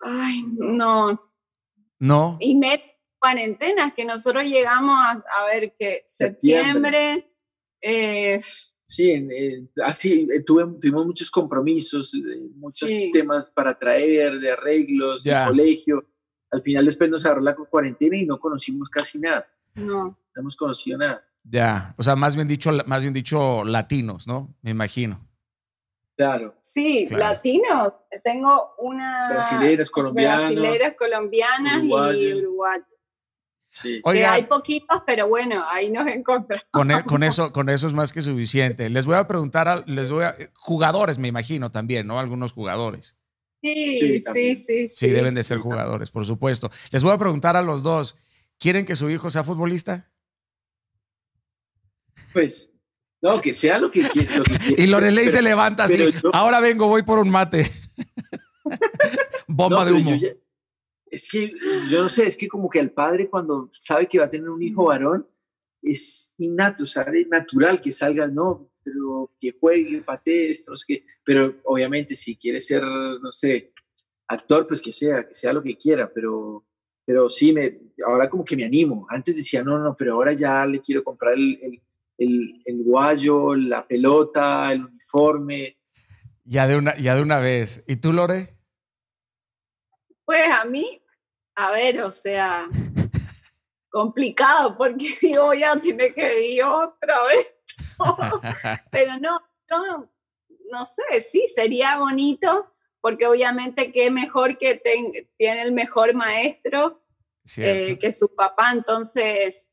Ay, 0.00 0.42
no. 0.46 1.30
No. 1.98 2.36
Y 2.40 2.56
me 2.56 2.93
cuarentenas 3.24 3.94
que 3.94 4.04
nosotros 4.04 4.44
llegamos 4.44 4.98
a, 4.98 5.12
a 5.40 5.46
ver 5.46 5.74
que 5.78 6.02
Septiembre. 6.04 7.24
septiembre, 7.24 7.30
eh, 7.80 8.40
Sí, 8.86 9.10
en- 9.12 9.70
así 9.82 10.28
eh, 10.30 10.44
tuve- 10.44 10.78
tuvimos 10.78 11.06
muchos 11.06 11.30
compromisos, 11.30 12.12
eh, 12.14 12.18
muchos 12.56 12.90
Sí. 12.90 13.10
temas 13.12 13.50
para 13.50 13.78
traer, 13.78 14.38
de 14.38 14.50
arreglos, 14.50 15.24
Ya. 15.24 15.40
de 15.40 15.46
colegio. 15.48 16.04
Al 16.50 16.60
final 16.62 16.84
después 16.84 17.08
nos 17.10 17.24
agarró 17.24 17.40
la 17.40 17.56
cuarentena 17.56 18.14
y 18.16 18.26
no 18.26 18.38
conocimos 18.38 18.90
casi 18.90 19.18
nada, 19.18 19.46
no. 19.74 20.04
no 20.04 20.18
hemos 20.36 20.54
conocido 20.54 20.98
nada. 20.98 21.24
Ya, 21.44 21.94
o 21.96 22.02
sea, 22.02 22.14
más 22.14 22.36
bien 22.36 22.46
dicho, 22.46 22.70
más 22.86 23.00
bien 23.02 23.14
dicho 23.14 23.64
latinos, 23.64 24.26
¿no? 24.28 24.54
Me 24.60 24.70
imagino. 24.72 25.26
Claro, 26.16 26.54
Sí, 26.62 27.06
Claro. 27.08 27.24
latino. 27.34 28.00
Tengo 28.22 28.74
una 28.78 29.28
brasileras, 29.30 29.90
colombianas, 29.90 30.52
brasileras, 30.54 30.94
colombianas 30.96 31.82
y 31.82 32.34
uruguayos. 32.34 32.86
Que 33.82 34.24
hay 34.26 34.44
poquitos, 34.44 35.02
pero 35.06 35.26
bueno, 35.28 35.64
ahí 35.70 35.90
nos 35.90 36.06
encontramos. 36.06 36.64
con, 36.70 36.90
e- 36.90 37.04
con 37.04 37.22
eso, 37.22 37.52
con 37.52 37.68
eso 37.68 37.86
es 37.86 37.92
más 37.92 38.12
que 38.12 38.22
suficiente. 38.22 38.88
Les 38.88 39.04
voy 39.06 39.16
a 39.16 39.26
preguntar, 39.26 39.66
a- 39.68 39.82
les 39.86 40.10
voy 40.10 40.24
a, 40.24 40.36
jugadores, 40.54 41.18
me 41.18 41.28
imagino 41.28 41.70
también, 41.70 42.06
¿no? 42.06 42.18
Algunos 42.18 42.52
jugadores. 42.52 43.16
Sí, 43.62 43.96
Sí, 43.96 44.20
sí, 44.20 44.56
sí, 44.56 44.88
Sí, 44.88 45.08
deben 45.08 45.34
de 45.34 45.42
ser 45.42 45.58
jugadores, 45.58 46.10
por 46.10 46.24
supuesto. 46.26 46.70
Les 46.90 47.02
voy 47.02 47.12
a 47.12 47.18
preguntar 47.18 47.56
a 47.56 47.62
los 47.62 47.82
dos, 47.82 48.16
¿quieren 48.58 48.84
que 48.84 48.94
su 48.94 49.08
hijo 49.10 49.30
sea 49.30 49.42
futbolista? 49.42 50.10
Pues, 52.32 52.72
no, 53.22 53.40
que 53.40 53.52
sea 53.52 53.78
lo 53.78 53.90
que 53.90 54.02
quiera. 54.02 54.36
Lo 54.36 54.44
que 54.44 54.58
quiera. 54.58 54.82
Y 54.82 54.86
Lorelei 54.86 55.24
Pero- 55.26 55.36
se 55.36 55.42
levanta 55.42 55.84
así, 55.84 55.96
yo- 55.98 56.30
ahora 56.32 56.60
vengo, 56.60 56.86
voy 56.88 57.02
por 57.02 57.18
un 57.18 57.30
mate. 57.30 57.70
Bomba 59.48 59.78
No, 59.80 59.84
de 59.84 59.92
humo. 59.92 60.10
yo 60.10 60.16
ya- 60.16 60.34
es 61.10 61.28
que 61.30 61.52
yo 61.88 62.02
no 62.02 62.08
sé, 62.08 62.26
es 62.26 62.36
que 62.36 62.48
como 62.48 62.68
que 62.68 62.80
al 62.80 62.90
padre 62.90 63.28
cuando 63.28 63.68
sabe 63.72 64.06
que 64.06 64.18
va 64.18 64.26
a 64.26 64.30
tener 64.30 64.48
un 64.48 64.62
hijo 64.62 64.84
varón, 64.86 65.26
es 65.82 66.34
innato, 66.38 66.86
sabe 66.86 67.26
natural 67.26 67.80
que 67.80 67.92
salga, 67.92 68.26
no, 68.26 68.70
pero 68.82 69.32
que 69.38 69.52
juegue, 69.58 70.02
patee, 70.02 70.50
esto, 70.50 70.72
no 70.72 70.76
sé 70.76 70.84
qué. 70.88 71.06
Pero 71.24 71.56
obviamente 71.64 72.16
si 72.16 72.36
quiere 72.36 72.60
ser, 72.60 72.82
no 72.82 73.30
sé, 73.30 73.72
actor, 74.28 74.66
pues 74.66 74.80
que 74.80 74.92
sea, 74.92 75.26
que 75.26 75.34
sea 75.34 75.52
lo 75.52 75.62
que 75.62 75.76
quiera, 75.76 76.10
pero, 76.12 76.64
pero 77.04 77.28
sí, 77.28 77.52
me, 77.52 77.78
ahora 78.06 78.28
como 78.28 78.44
que 78.44 78.56
me 78.56 78.64
animo. 78.64 79.06
Antes 79.10 79.36
decía, 79.36 79.62
no, 79.62 79.78
no, 79.78 79.96
pero 79.96 80.14
ahora 80.14 80.32
ya 80.32 80.64
le 80.66 80.80
quiero 80.80 81.04
comprar 81.04 81.34
el, 81.34 81.58
el, 81.62 81.82
el, 82.18 82.62
el 82.64 82.82
guayo, 82.82 83.54
la 83.54 83.86
pelota, 83.86 84.72
el 84.72 84.84
uniforme. 84.84 85.76
Ya 86.44 86.66
de 86.66 86.76
una, 86.76 86.96
ya 86.96 87.14
de 87.14 87.22
una 87.22 87.38
vez. 87.38 87.84
¿Y 87.86 87.96
tú, 87.96 88.12
Lore? 88.12 88.53
Pues 90.24 90.48
a 90.50 90.64
mí, 90.64 91.02
a 91.54 91.70
ver, 91.72 92.02
o 92.02 92.12
sea, 92.12 92.68
complicado 93.90 94.76
porque 94.76 95.14
digo, 95.22 95.54
ya 95.54 95.76
tiene 95.76 96.12
que 96.12 96.48
ir 96.48 96.64
otra 96.64 97.24
vez. 97.24 97.46
Pero 98.90 99.18
no, 99.18 99.40
yo 99.70 100.08
no 100.70 100.86
sé, 100.86 101.20
sí, 101.20 101.46
sería 101.46 101.98
bonito, 101.98 102.72
porque 103.00 103.26
obviamente 103.26 103.92
que 103.92 104.10
mejor 104.10 104.58
que 104.58 104.80
tiene 105.36 105.62
el 105.62 105.72
mejor 105.72 106.14
maestro 106.14 107.02
eh, 107.58 107.98
que 108.00 108.10
su 108.10 108.34
papá, 108.34 108.72
entonces 108.72 109.72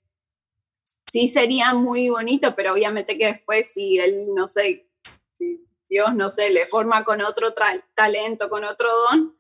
sí 1.10 1.28
sería 1.28 1.74
muy 1.74 2.10
bonito, 2.10 2.54
pero 2.56 2.74
obviamente 2.74 3.18
que 3.18 3.28
después 3.28 3.74
si 3.74 3.98
él, 3.98 4.28
no 4.36 4.48
sé, 4.48 4.90
si 5.34 5.66
Dios, 5.90 6.14
no 6.14 6.30
sé, 6.30 6.50
le 6.52 6.68
forma 6.68 7.04
con 7.04 7.22
otro 7.22 7.54
talento, 7.96 8.50
con 8.50 8.64
otro 8.64 8.90
don, 9.10 9.38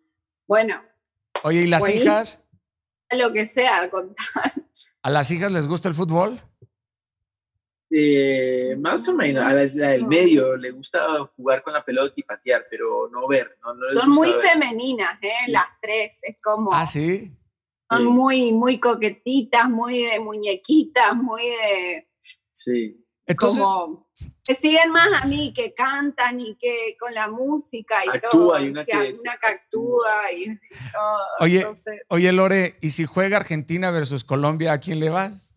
bueno. 0.48 0.82
Oye, 1.44 1.62
¿y 1.62 1.68
las 1.68 1.90
hijas? 1.90 2.46
Lo 3.12 3.34
que 3.34 3.46
sea, 3.46 3.90
contar. 3.90 4.52
¿A 5.02 5.10
las 5.10 5.30
hijas 5.32 5.52
les 5.52 5.68
gusta 5.68 5.90
el 5.90 5.96
fútbol? 5.96 6.40
Eh, 7.90 8.78
más 8.80 9.06
o 9.10 9.14
menos, 9.14 9.44
a 9.44 9.52
la, 9.52 9.66
del 9.66 10.08
medio 10.08 10.56
le 10.56 10.72
gusta 10.72 11.06
jugar 11.36 11.62
con 11.62 11.74
la 11.74 11.84
pelota 11.84 12.14
y 12.16 12.24
patear, 12.24 12.66
pero 12.70 13.10
no 13.10 13.28
ver. 13.28 13.58
Son 13.92 14.10
muy 14.10 14.32
femeninas, 14.34 15.22
¿eh? 15.22 15.50
las 15.50 15.68
tres, 15.82 16.20
es 16.22 16.38
como... 16.42 16.74
Ah, 16.74 16.88
sí. 16.88 17.36
Son 17.90 18.06
muy, 18.06 18.54
muy 18.54 18.80
coquetitas, 18.80 19.70
muy 19.70 20.04
de 20.04 20.22
muñequitas, 20.22 21.14
muy 21.16 21.44
de... 21.44 22.08
Sí. 22.54 23.06
Entonces... 23.26 23.62
Como, 23.62 24.10
que 24.43 24.56
siguen 24.56 24.91
más 24.91 25.22
a 25.22 25.26
mí, 25.26 25.53
que 25.53 25.73
cantan 25.73 26.39
y 26.39 26.56
que 26.56 26.95
con 26.99 27.14
la 27.14 27.27
música 27.30 28.06
y 28.06 28.10
actúa, 28.10 28.30
todo. 28.30 28.56
Hay 28.56 28.69
una, 28.69 28.85
que, 28.85 28.95
una 28.95 29.38
que 29.38 29.48
actúa 29.48 30.31
y 30.31 30.60
todo. 30.91 31.19
Oye, 31.39 31.68
oye, 32.07 32.31
Lore, 32.31 32.77
¿y 32.81 32.91
si 32.91 33.06
juega 33.06 33.38
Argentina 33.38 33.91
versus 33.91 34.23
Colombia, 34.23 34.73
a 34.73 34.80
quién 34.80 34.99
le 34.99 35.10
vas? 35.10 35.56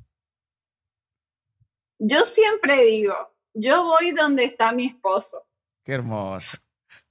Yo 1.98 2.24
siempre 2.24 2.84
digo, 2.84 3.14
yo 3.54 3.84
voy 3.84 4.10
donde 4.10 4.44
está 4.44 4.72
mi 4.72 4.86
esposo. 4.86 5.46
Qué 5.84 5.92
hermoso. 5.92 6.58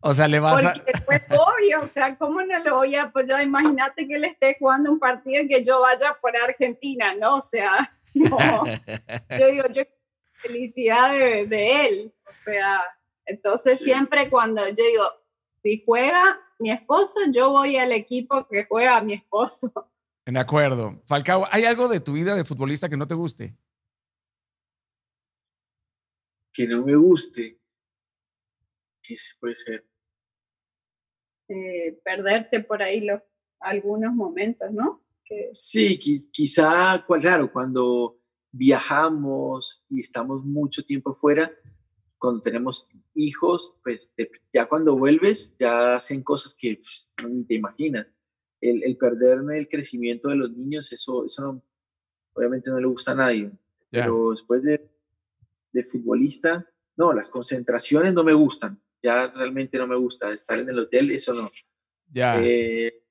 O 0.05 0.13
sea, 0.13 0.27
le 0.27 0.39
vas 0.39 0.61
Porque 0.61 0.91
a... 0.93 1.05
pues 1.05 1.21
obvio, 1.29 1.81
o 1.81 1.87
sea, 1.87 2.17
¿cómo 2.17 2.41
no 2.41 2.59
lo 2.59 2.75
voy 2.75 2.95
a 2.95 3.09
pues, 3.11 3.25
Imagínate 3.41 4.05
que 4.07 4.15
él 4.15 4.25
esté 4.25 4.57
jugando 4.59 4.91
un 4.91 4.99
partido 4.99 5.43
y 5.43 5.47
que 5.47 5.63
yo 5.63 5.79
vaya 5.79 6.17
por 6.21 6.35
Argentina, 6.35 7.13
¿no? 7.15 7.37
O 7.37 7.41
sea, 7.41 7.97
no. 8.13 8.37
yo 9.39 9.47
digo, 9.47 9.67
yo 9.69 9.83
felicidad 10.43 11.11
de, 11.11 11.87
él. 11.87 12.13
O 12.27 12.33
sea, 12.43 12.81
entonces 13.25 13.79
siempre 13.79 14.29
cuando 14.29 14.61
yo 14.67 14.75
digo, 14.75 15.03
si 15.61 15.83
juega 15.85 16.39
mi 16.59 16.71
esposo, 16.71 17.19
yo 17.31 17.51
voy 17.51 17.77
al 17.77 17.91
equipo 17.91 18.47
que 18.47 18.65
juega 18.65 19.01
mi 19.01 19.13
esposo. 19.13 19.71
En 20.25 20.37
acuerdo. 20.37 21.01
Falcao, 21.05 21.47
¿hay 21.51 21.65
algo 21.65 21.87
de 21.87 21.99
tu 21.99 22.13
vida 22.13 22.35
de 22.35 22.45
futbolista 22.45 22.89
que 22.89 22.97
no 22.97 23.07
te 23.07 23.15
guste? 23.15 23.57
que 26.53 26.67
no 26.67 26.85
me 26.85 26.95
guste, 26.95 27.59
¿qué 29.01 29.15
puede 29.39 29.55
ser? 29.55 29.85
Eh, 31.49 31.99
perderte 32.03 32.61
por 32.61 32.81
ahí 32.81 33.01
los, 33.01 33.21
algunos 33.59 34.13
momentos, 34.13 34.71
¿no? 34.71 35.03
Que... 35.25 35.49
Sí, 35.53 35.97
quizá, 36.31 37.03
claro, 37.05 37.51
cuando 37.51 38.19
viajamos 38.53 39.83
y 39.89 39.99
estamos 39.99 40.45
mucho 40.45 40.85
tiempo 40.85 41.13
fuera, 41.13 41.51
cuando 42.17 42.39
tenemos 42.39 42.87
hijos, 43.15 43.75
pues 43.83 44.13
ya 44.53 44.69
cuando 44.69 44.97
vuelves, 44.97 45.57
ya 45.59 45.95
hacen 45.95 46.23
cosas 46.23 46.55
que 46.57 46.77
pues, 46.77 47.11
ni 47.29 47.43
te 47.43 47.55
imaginas. 47.55 48.07
El, 48.61 48.81
el, 48.85 48.95
perderme 48.95 49.57
el 49.57 49.67
crecimiento 49.67 50.29
de 50.29 50.37
los 50.37 50.55
niños, 50.55 50.93
eso, 50.93 51.25
eso 51.25 51.61
obviamente 52.31 52.71
no 52.71 52.79
le 52.79 52.87
gusta 52.87 53.11
a 53.11 53.15
nadie. 53.15 53.51
Pero 53.91 54.31
después 54.31 54.63
de 54.63 54.93
de 55.73 55.83
futbolista, 55.83 56.65
no, 56.95 57.11
las 57.11 57.29
concentraciones 57.29 58.13
no 58.13 58.23
me 58.23 58.33
gustan. 58.33 58.79
Ya 59.01 59.27
realmente 59.27 59.77
no 59.77 59.87
me 59.87 59.97
gusta 59.97 60.31
estar 60.31 60.59
en 60.59 60.69
el 60.69 60.79
hotel, 60.79 61.11
eso 61.11 61.33
no. 61.33 61.51
Ya. 62.11 62.41
Eh, 62.41 63.02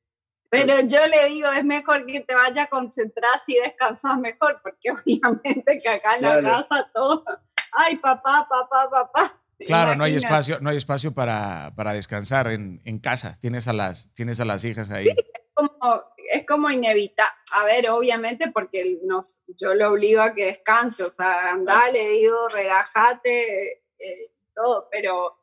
pero 0.53 0.81
yo 0.81 1.07
le 1.07 1.31
digo, 1.31 1.51
es 1.51 1.65
mejor 1.65 2.05
que 2.05 2.21
te 2.21 2.35
vayas 2.35 2.67
a 2.67 2.69
concentrar 2.69 3.39
si 3.45 3.55
descansas 3.55 4.19
mejor, 4.19 4.61
porque 4.63 4.91
obviamente 4.93 5.79
que 5.83 5.89
acá 5.89 6.17
en 6.17 6.23
la 6.23 6.43
casa 6.43 6.91
todo, 6.93 7.25
ay, 7.73 7.97
papá, 7.97 8.47
papá, 8.49 8.91
papá. 8.91 9.39
Claro, 9.67 9.95
no 9.95 10.05
hay 10.05 10.17
espacio, 10.17 10.59
no 10.61 10.71
hay 10.71 10.77
espacio 10.77 11.15
para, 11.15 11.73
para 11.75 11.93
descansar 11.95 12.49
en, 12.49 12.83
en, 12.85 12.99
casa. 12.99 13.39
Tienes 13.41 13.67
a 13.69 13.73
las, 13.73 14.13
tienes 14.13 14.41
a 14.41 14.45
las 14.45 14.65
hijas 14.65 14.91
ahí. 14.91 15.05
Sí, 15.05 15.11
es 15.11 15.51
como, 15.55 16.05
es 16.31 16.47
como 16.47 16.69
inevitable. 16.69 17.33
A 17.55 17.65
ver, 17.65 17.89
obviamente, 17.89 18.51
porque 18.51 18.99
nos, 19.05 19.41
yo 19.57 19.75
lo 19.75 19.93
obligo 19.93 20.21
a 20.21 20.35
que 20.35 20.47
descanse, 20.47 21.05
o 21.05 21.11
sea, 21.11 21.53
anda, 21.53 21.89
le 21.91 22.09
digo, 22.09 22.49
relájate, 22.49 23.85
eh, 23.99 24.33
todo, 24.53 24.89
pero, 24.91 25.42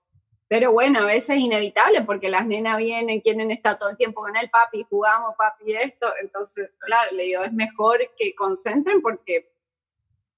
pero 0.50 0.72
bueno, 0.72 1.02
a 1.02 1.06
veces 1.06 1.38
es 1.38 1.42
inevitable 1.44 2.02
porque 2.02 2.28
las 2.28 2.46
nenas 2.48 2.76
vienen, 2.78 3.22
quieren 3.22 3.52
estar 3.52 3.78
todo 3.78 3.90
el 3.90 3.98
tiempo 3.98 4.22
con 4.22 4.36
el 4.36 4.50
papi, 4.50 4.84
jugamos, 4.90 5.36
papi, 5.38 5.74
esto. 5.76 6.08
Entonces, 6.20 6.72
claro, 6.80 7.16
le 7.16 7.24
digo, 7.24 7.44
es 7.44 7.54
mejor 7.54 8.00
que 8.18 8.34
concentren 8.34 9.00
porque 9.04 9.52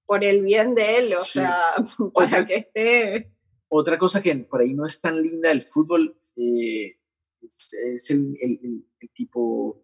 por 0.04 0.22
el 0.22 0.42
bien 0.42 0.74
de 0.74 0.98
él, 0.98 1.14
o 1.14 1.22
sea, 1.22 1.74
para 2.14 2.46
que 2.46 2.56
esté. 2.56 3.32
Otra 3.68 3.96
cosa 3.96 4.22
que 4.22 4.36
por 4.36 4.60
ahí 4.60 4.74
no 4.74 4.84
es 4.84 5.00
tan 5.00 5.20
linda 5.20 5.48
del 5.48 5.62
fútbol 5.62 6.14
eh, 6.36 6.98
es, 7.40 8.10
el, 8.10 8.36
el, 8.38 8.84
el 9.00 9.10
tipo 9.14 9.81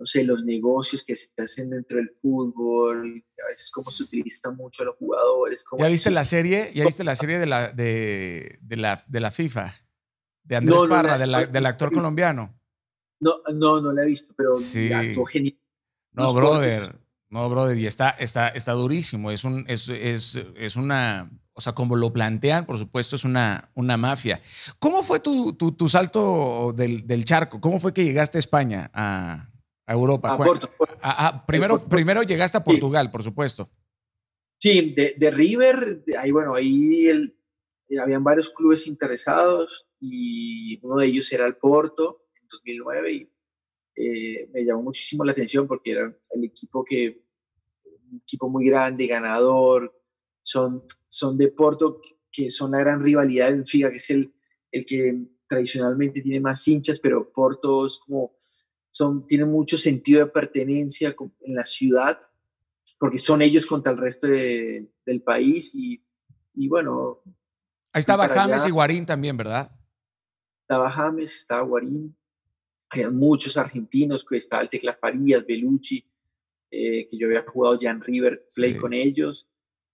no 0.00 0.06
sé, 0.06 0.24
los 0.24 0.42
negocios 0.44 1.04
que 1.04 1.14
se 1.14 1.30
hacen 1.42 1.68
dentro 1.68 1.98
del 1.98 2.08
fútbol, 2.22 3.22
a 3.44 3.50
veces 3.50 3.70
cómo 3.70 3.90
se 3.90 4.04
utiliza 4.04 4.50
mucho 4.50 4.82
a 4.82 4.86
los 4.86 4.96
jugadores. 4.96 5.62
¿Ya 5.78 5.88
viste 5.88 6.10
la 6.10 6.24
serie? 6.24 6.72
¿Ya 6.74 6.86
viste 6.86 7.04
la 7.04 7.14
serie 7.14 7.38
de 7.38 7.44
la, 7.44 7.68
de, 7.70 8.58
de 8.62 8.76
la, 8.76 9.04
de 9.06 9.20
la 9.20 9.30
FIFA? 9.30 9.74
De 10.42 10.56
Andrés 10.56 10.80
Parra, 10.88 11.18
del 11.18 11.66
actor 11.66 11.92
colombiano. 11.92 12.58
No, 13.20 13.42
no, 13.52 13.82
no 13.82 13.92
la 13.92 14.02
he 14.02 14.06
visto, 14.06 14.32
pero 14.34 14.54
sí. 14.54 14.90
actuó 14.90 15.26
genial. 15.26 15.58
No, 16.12 16.32
brother, 16.32 16.96
no, 17.28 17.50
brother, 17.50 17.76
y 17.76 17.86
está, 17.86 18.08
está, 18.08 18.48
está 18.48 18.72
durísimo. 18.72 19.30
Es, 19.30 19.44
un, 19.44 19.66
es, 19.68 19.90
es, 19.90 20.42
es 20.56 20.76
una, 20.76 21.30
o 21.52 21.60
sea, 21.60 21.74
como 21.74 21.94
lo 21.94 22.10
plantean, 22.10 22.64
por 22.64 22.78
supuesto, 22.78 23.16
es 23.16 23.24
una, 23.24 23.70
una 23.74 23.98
mafia. 23.98 24.40
¿Cómo 24.78 25.02
fue 25.02 25.20
tu, 25.20 25.52
tu, 25.52 25.72
tu 25.72 25.90
salto 25.90 26.72
del, 26.74 27.06
del, 27.06 27.26
charco? 27.26 27.60
¿Cómo 27.60 27.78
fue 27.78 27.92
que 27.92 28.02
llegaste 28.02 28.38
a 28.38 28.40
España 28.40 28.90
a, 28.94 29.49
a 29.90 29.92
Europa. 29.92 31.44
primero, 31.46 31.78
primero 31.88 32.22
llegaste 32.22 32.58
a 32.58 32.62
Portugal, 32.62 33.10
por 33.10 33.24
supuesto. 33.24 33.68
Sí, 34.56 34.94
de, 34.94 35.30
River, 35.30 36.04
ahí 36.16 36.30
bueno, 36.30 36.54
ahí 36.54 37.08
el, 37.08 37.36
eh, 37.88 37.98
habían 37.98 38.22
varios 38.22 38.50
clubes 38.50 38.86
interesados 38.86 39.90
y 39.98 40.78
uno 40.84 40.96
de 40.96 41.06
ellos 41.06 41.32
era 41.32 41.44
el 41.46 41.56
Porto 41.56 42.26
en 42.40 42.46
2009 42.48 43.12
y 43.12 43.32
eh, 43.96 44.48
me 44.52 44.64
llamó 44.64 44.82
muchísimo 44.82 45.24
la 45.24 45.32
atención 45.32 45.66
porque 45.66 45.92
era 45.92 46.16
el 46.34 46.44
equipo 46.44 46.84
que, 46.84 47.24
un 48.12 48.20
equipo 48.22 48.48
muy 48.48 48.66
grande, 48.66 49.06
ganador, 49.08 49.92
son, 50.42 50.84
son 51.08 51.36
de 51.36 51.48
Porto 51.48 52.00
que 52.30 52.48
son 52.48 52.70
la 52.70 52.78
gran 52.78 53.02
rivalidad 53.02 53.48
de 53.48 53.54
Benfica, 53.54 53.90
que 53.90 53.96
es 53.96 54.10
el, 54.10 54.32
el 54.70 54.84
que 54.84 55.26
tradicionalmente 55.48 56.20
tiene 56.20 56.38
más 56.38 56.66
hinchas, 56.68 57.00
pero 57.00 57.32
Porto 57.32 57.86
es 57.86 57.98
como 57.98 58.36
son, 58.90 59.26
tienen 59.26 59.50
mucho 59.50 59.76
sentido 59.76 60.24
de 60.24 60.30
pertenencia 60.30 61.14
en 61.40 61.54
la 61.54 61.64
ciudad, 61.64 62.18
porque 62.98 63.18
son 63.18 63.42
ellos 63.42 63.66
contra 63.66 63.92
el 63.92 63.98
resto 63.98 64.26
del 64.26 65.22
país 65.24 65.74
y, 65.74 66.02
y, 66.54 66.68
bueno. 66.68 67.22
Ahí 67.92 68.00
estaba 68.00 68.28
James 68.28 68.66
y 68.66 68.70
Guarín 68.70 69.06
también, 69.06 69.36
¿verdad? 69.36 69.70
Estaba 70.62 70.90
James, 70.90 71.36
estaba 71.36 71.62
Guarín, 71.62 72.16
había 72.90 73.10
muchos 73.10 73.56
argentinos, 73.56 74.24
que 74.24 74.36
estaba 74.36 74.62
el 74.62 74.68
Tecla 74.68 74.96
Farías, 75.00 75.46
Belucci, 75.46 76.04
eh, 76.70 77.08
que 77.08 77.16
yo 77.16 77.26
había 77.26 77.42
jugado 77.42 77.78
Jan 77.80 78.00
River 78.00 78.48
Play 78.54 78.76
con 78.76 78.92
ellos, 78.92 79.48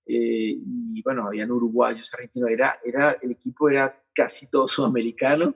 eh, 0.06 0.56
y 0.64 1.02
bueno, 1.02 1.26
habían 1.26 1.50
uruguayos, 1.50 2.12
argentinos, 2.14 2.50
era, 2.50 2.78
era, 2.84 3.18
el 3.20 3.32
equipo 3.32 3.68
era 3.68 4.02
casi 4.14 4.50
todo 4.50 4.68
sudamericano, 4.68 5.54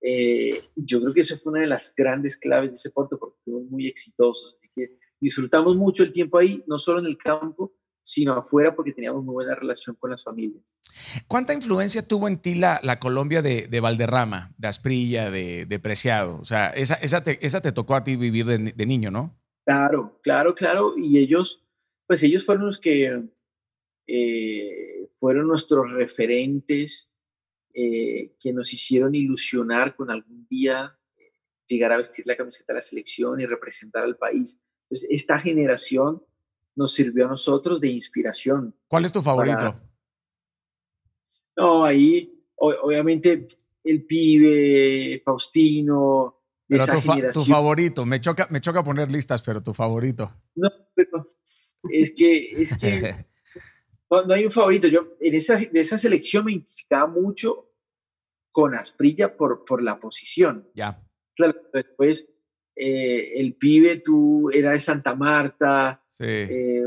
eh, 0.00 0.62
yo 0.74 1.00
creo 1.00 1.12
que 1.12 1.20
eso 1.20 1.36
fue 1.38 1.52
una 1.52 1.60
de 1.62 1.66
las 1.66 1.94
grandes 1.94 2.36
claves 2.36 2.70
de 2.70 2.74
ese 2.74 2.90
Porto 2.90 3.18
porque 3.18 3.38
fuimos 3.44 3.64
muy 3.64 3.86
exitosos. 3.86 4.56
Así 4.58 4.70
que 4.74 4.98
disfrutamos 5.20 5.76
mucho 5.76 6.02
el 6.02 6.12
tiempo 6.12 6.38
ahí, 6.38 6.62
no 6.66 6.78
solo 6.78 7.00
en 7.00 7.06
el 7.06 7.18
campo, 7.18 7.74
sino 8.02 8.32
afuera 8.32 8.74
porque 8.74 8.92
teníamos 8.92 9.22
muy 9.24 9.34
buena 9.34 9.54
relación 9.54 9.96
con 9.96 10.10
las 10.10 10.24
familias. 10.24 10.64
¿Cuánta 11.28 11.52
influencia 11.52 12.06
tuvo 12.06 12.28
en 12.28 12.38
ti 12.38 12.54
la, 12.54 12.80
la 12.82 12.98
Colombia 12.98 13.42
de, 13.42 13.66
de, 13.68 13.80
Valderrama, 13.80 14.52
de 14.56 14.68
Asprilla, 14.68 15.30
de, 15.30 15.66
de, 15.66 15.78
Preciado? 15.78 16.38
O 16.40 16.44
sea, 16.44 16.68
esa, 16.70 16.94
esa, 16.94 17.22
te, 17.22 17.44
esa 17.44 17.60
te 17.60 17.72
tocó 17.72 17.94
a 17.94 18.04
ti 18.04 18.16
vivir 18.16 18.46
de, 18.46 18.72
de, 18.74 18.86
niño, 18.86 19.10
¿no? 19.10 19.38
Claro, 19.64 20.18
claro, 20.22 20.54
claro. 20.54 20.94
Y 20.96 21.18
ellos, 21.18 21.66
pues 22.06 22.22
ellos 22.22 22.44
fueron 22.44 22.66
los 22.66 22.78
que 22.78 23.22
eh, 24.06 25.08
fueron 25.18 25.46
nuestros 25.46 25.90
referentes 25.92 27.09
eh, 27.74 28.32
que 28.40 28.52
nos 28.52 28.72
hicieron 28.72 29.14
ilusionar 29.14 29.94
con 29.94 30.10
algún 30.10 30.46
día 30.48 30.96
llegar 31.66 31.92
a 31.92 31.98
vestir 31.98 32.26
la 32.26 32.36
camiseta 32.36 32.72
de 32.72 32.78
la 32.78 32.80
selección 32.80 33.40
y 33.40 33.46
representar 33.46 34.02
al 34.02 34.16
país. 34.16 34.60
Entonces, 34.84 35.08
esta 35.10 35.38
generación 35.38 36.22
nos 36.74 36.92
sirvió 36.92 37.26
a 37.26 37.28
nosotros 37.28 37.80
de 37.80 37.88
inspiración. 37.88 38.74
¿Cuál 38.88 39.04
es 39.04 39.12
tu 39.12 39.22
favorito? 39.22 39.80
No, 41.56 41.84
ahí 41.84 42.36
obviamente 42.56 43.46
el 43.84 44.04
pibe, 44.04 45.22
Faustino, 45.24 46.40
pero 46.70 46.86
tu, 47.32 47.44
favorito, 47.44 48.06
me 48.06 48.20
choca, 48.20 48.46
me 48.48 48.60
choca 48.60 48.84
poner 48.84 49.10
listas, 49.10 49.42
pero 49.42 49.60
tu 49.60 49.74
favorito. 49.74 50.32
No, 50.54 50.70
pero 50.94 51.26
es 51.90 52.12
que, 52.16 52.52
es 52.52 52.78
que 52.78 53.26
no, 54.10 54.34
hay 54.34 54.44
un 54.44 54.50
favorito. 54.50 54.88
Yo 54.88 55.14
en 55.20 55.34
esa, 55.34 55.56
de 55.56 55.80
esa 55.80 55.96
selección 55.96 56.44
me 56.44 56.52
identificaba 56.52 57.06
mucho 57.06 57.70
con 58.52 58.74
Asprilla 58.74 59.36
por, 59.36 59.64
por 59.64 59.82
la 59.82 59.98
posición. 59.98 60.68
Ya. 60.74 61.00
Claro, 61.34 61.54
después 61.72 62.28
eh, 62.76 63.32
el 63.36 63.54
pibe 63.54 64.00
tú 64.04 64.50
era 64.50 64.72
de 64.72 64.80
Santa 64.80 65.14
Marta, 65.14 66.04
sí. 66.10 66.24
Eh, 66.24 66.84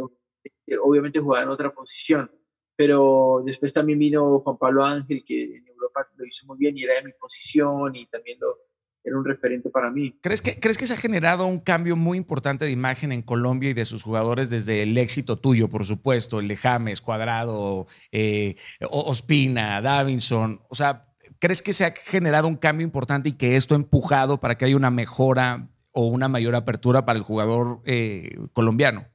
obviamente 0.82 1.20
jugaba 1.20 1.44
en 1.44 1.50
otra 1.50 1.74
posición, 1.74 2.30
pero 2.76 3.42
después 3.46 3.74
también 3.74 4.00
vino 4.00 4.40
Juan 4.40 4.58
Pablo 4.58 4.86
Ángel, 4.86 5.24
que 5.26 5.58
en 5.58 5.68
Europa 5.68 6.08
lo 6.16 6.26
hizo 6.26 6.46
muy 6.48 6.58
bien 6.58 6.78
y 6.78 6.84
era 6.84 6.96
de 6.96 7.04
mi 7.04 7.14
posición 7.14 7.96
y 7.96 8.06
también 8.08 8.38
lo, 8.40 8.58
era 9.04 9.18
un 9.18 9.26
referente 9.26 9.70
para 9.70 9.92
mí. 9.92 10.18
¿Crees 10.22 10.42
que, 10.42 10.60
¿Crees 10.60 10.78
que 10.78 10.88
se 10.88 10.94
ha 10.94 10.98
generado 10.98 11.46
un 11.46 11.60
cambio 11.60 11.96
muy 11.96 12.18
importante 12.18 12.66
de 12.66 12.72
imagen 12.72 13.12
en 13.12 13.22
Colombia 13.22 13.72
y 13.72 13.74
de 13.74 13.86
sus 13.86 14.04
jugadores 14.04 14.50
desde 14.50 14.84
el 14.84 14.98
éxito 14.98 15.38
tuyo, 15.38 15.68
por 15.68 15.86
supuesto, 15.86 16.40
el 16.40 16.48
de 16.48 16.56
James, 16.56 17.02
Cuadrado, 17.02 17.88
eh, 18.12 18.56
Ospina, 18.90 19.82
Davinson? 19.82 20.62
O 20.70 20.76
sea, 20.76 21.14
¿crees 21.40 21.62
que 21.62 21.74
se 21.74 21.86
ha 21.86 21.92
generado 21.92 22.48
un 22.48 22.56
cambio 22.56 22.86
importante 22.86 23.30
y 23.30 23.34
que 23.34 23.58
esto 23.58 23.76
ha 23.76 23.78
empujado 23.78 24.40
para 24.40 24.58
que 24.58 24.66
haya 24.66 24.78
una 24.78 24.92
mejora 24.92 25.70
o 25.92 26.08
una 26.08 26.28
mayor 26.28 26.56
apertura 26.56 27.06
para 27.06 27.18
el 27.18 27.24
jugador 27.24 27.82
eh, 27.86 28.38
colombiano? 28.54 29.06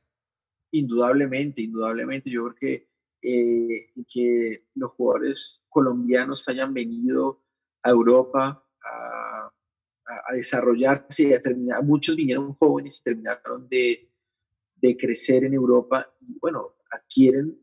Indudablemente, 0.71 1.63
indudablemente. 1.63 2.31
Yo 2.31 2.45
creo 2.45 2.55
que, 2.55 2.89
eh, 3.23 3.91
que 4.07 4.67
los 4.75 4.91
jugadores 4.93 5.63
colombianos 5.71 6.47
hayan 6.49 6.75
venido 6.75 7.43
a 7.83 7.91
Europa 7.91 8.65
a 8.85 9.38
a, 10.09 10.35
desarrollarse 10.35 11.25
y 11.25 11.33
a 11.33 11.41
terminar. 11.41 11.85
Muchos 11.85 12.17
vinieron 12.17 12.55
jóvenes 12.55 12.99
y 12.99 13.03
terminaron 13.03 13.69
de, 13.69 14.09
de 14.77 14.97
crecer 14.97 15.45
en 15.45 15.55
Europa 15.55 16.11
y 16.21 16.39
bueno, 16.41 16.77
adquieren 16.91 17.57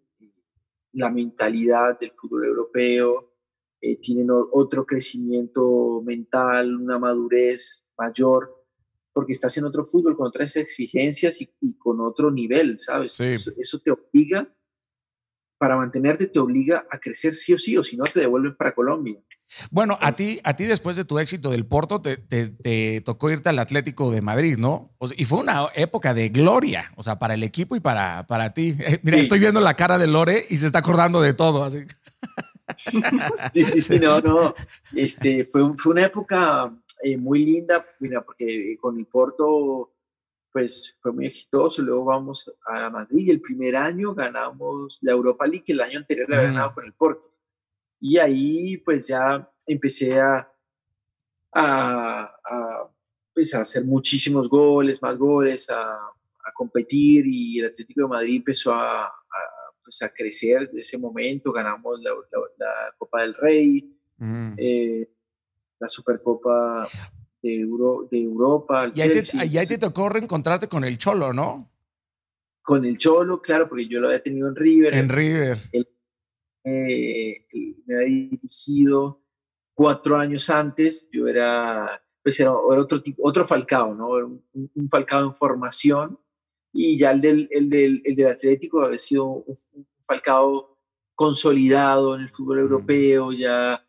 la 0.94 1.10
mentalidad 1.10 2.00
del 2.00 2.12
fútbol 2.12 2.46
europeo, 2.46 3.34
eh, 3.82 3.98
tienen 3.98 4.30
otro 4.30 4.86
crecimiento 4.86 6.02
mental, 6.04 6.76
una 6.76 6.98
madurez 6.98 7.86
mayor, 7.98 8.66
porque 9.14 9.34
estás 9.34 9.58
en 9.58 9.66
otro 9.66 9.86
fútbol 9.86 10.16
con 10.16 10.28
otras 10.28 10.56
exigencias 10.56 11.42
y, 11.42 11.78
con 11.78 12.02
otro 12.02 12.32
nivel, 12.32 12.80
¿sabes? 12.80 13.20
eso, 13.20 13.80
te 13.80 13.92
obliga, 13.92 14.52
para 15.58 15.78
mantenerte, 15.78 16.28
te 16.28 16.40
obliga 16.40 16.88
a 16.90 17.00
crecer 17.00 17.34
sí 17.34 17.54
o 17.54 17.58
sí, 17.58 17.78
o 17.78 17.84
si 17.84 17.98
no, 17.98 18.06
te 18.06 18.22
devuelven 18.22 18.56
para 18.56 18.74
Colombia. 18.74 19.22
Bueno, 19.72 19.98
a 20.02 20.12
ti, 20.12 20.40
a 20.44 20.56
ti 20.56 20.66
después 20.66 20.96
de 20.96 21.06
tu 21.06 21.20
éxito 21.20 21.50
del 21.52 21.66
Porto, 21.66 22.02
te, 22.02 23.02
tocó 23.02 23.30
irte 23.30 23.50
al 23.50 23.60
Atlético 23.60 24.12
de 24.12 24.22
Madrid, 24.22 24.58
¿no? 24.58 24.96
y 25.16 25.26
fue 25.26 25.40
una 25.40 25.70
época 25.76 26.14
de 26.14 26.30
gloria, 26.30 26.92
o 26.96 27.04
sea, 27.04 27.20
para 27.20 27.36
el 27.36 27.44
equipo 27.44 27.76
y 27.76 27.80
para, 27.80 28.26
para 28.28 28.54
ti. 28.54 28.76
Eh, 28.86 29.00
mira, 29.02 29.18
estoy 29.18 29.40
viendo 29.40 29.62
la 29.62 29.74
cara 29.74 29.98
de 29.98 30.06
Lore 30.06 30.46
y 30.48 30.58
se 30.58 30.68
está 30.68 30.80
acordando 30.80 31.20
de 31.22 31.34
todo. 31.34 31.64
Así. 31.64 31.80
Sí, 32.76 33.64
sí, 33.64 33.82
sí, 33.82 34.00
no, 34.00 34.20
no. 34.22 34.54
Este, 34.94 35.46
fue, 35.46 35.76
fue 35.76 35.94
una 35.94 36.04
época 36.04 36.72
eh, 37.02 37.18
muy 37.18 37.46
linda, 37.46 37.86
mira, 38.00 38.22
porque 38.22 38.78
con 38.80 38.98
el 38.98 39.06
Porto, 39.06 39.92
pues 40.52 40.98
fue 41.02 41.12
muy 41.12 41.26
exitoso. 41.26 41.82
Luego 41.82 42.06
vamos 42.06 42.52
a 42.66 42.90
Madrid 42.90 43.28
y 43.28 43.32
el 43.32 43.42
primer 43.42 43.76
año 43.76 44.14
ganamos 44.14 45.00
la 45.02 45.14
Europa 45.14 45.46
League, 45.46 45.64
que 45.64 45.74
el 45.74 45.82
año 45.82 46.00
anterior 46.00 46.30
la 46.30 46.38
había 46.38 46.52
ganado 46.52 46.74
con 46.74 46.86
el 46.86 46.94
Porto. 46.94 47.35
Y 48.00 48.18
ahí 48.18 48.78
pues 48.78 49.08
ya 49.08 49.50
empecé 49.68 50.20
a, 50.20 50.48
a, 51.54 52.90
pues, 53.34 53.54
a 53.54 53.62
hacer 53.62 53.86
muchísimos 53.86 54.50
goles, 54.50 55.02
más 55.02 55.18
goles, 55.18 55.70
a, 55.70 56.00
competir 56.54 57.26
y 57.28 57.60
el 57.60 57.66
Atlético 57.66 58.04
de 58.04 58.08
Madrid 58.08 58.38
empezó 58.38 58.74
a, 58.74 59.12
pues, 59.84 60.02
a 60.04 60.10
crecer 60.14 60.68
desde 60.68 60.80
ese 60.80 60.98
momento. 60.98 61.52
Ganamos 61.52 62.00
la, 62.02 62.12
la, 62.58 62.96
Copa 62.98 63.24
del 63.24 63.34
Rey, 63.34 63.94
eh, 64.58 65.10
la 65.78 65.90
Supercopa 65.90 66.88
de, 67.42 67.56
Euro, 67.60 68.08
de 68.10 68.22
Europa. 68.22 68.90
Y 68.96 69.02
ahí, 69.02 69.10
te, 69.12 69.38
ahí 69.38 69.68
te 69.68 69.78
tocó 69.78 70.08
reencontrarte 70.08 70.70
con 70.70 70.86
el 70.86 70.98
Cholo, 70.98 71.34
¿no? 71.34 71.70
Con 72.62 72.86
el 72.86 72.98
Cholo, 72.98 73.42
claro, 73.42 73.68
porque 73.68 73.88
yo 73.88 74.00
lo 74.00 74.08
había 74.08 74.24
tenido 74.24 74.48
en 74.48 74.56
River. 74.56 74.96
En 74.96 75.10
River. 75.10 75.58
El, 75.74 75.88
eh, 76.64 77.46
me 77.86 77.96
había 77.96 78.30
dirigido 78.30 79.22
cuatro 79.74 80.18
años 80.18 80.50
antes, 80.50 81.10
yo 81.12 81.28
era, 81.28 82.02
pues 82.24 82.40
era, 82.40 82.54
otro, 82.54 83.02
tipo, 83.02 83.28
otro 83.28 83.46
Falcao, 83.46 83.94
¿no? 83.94 84.10
Un, 84.10 84.90
Falcao 84.90 85.26
en 85.26 85.36
formación 85.36 86.20
y 86.74 86.98
ya 86.98 87.12
el 87.12 87.22
del, 87.22 87.48
el 87.52 87.70
del, 87.70 88.02
el 88.04 88.16
del 88.16 88.28
Atlético 88.28 88.82
había 88.82 89.00
sido 89.00 89.26
un, 89.26 89.58
Falcao 90.02 90.78
consolidado 91.16 92.16
en 92.16 92.22
el 92.22 92.30
fútbol 92.30 92.58
mm. 92.58 92.62
europeo, 92.62 93.32
ya... 93.32 93.82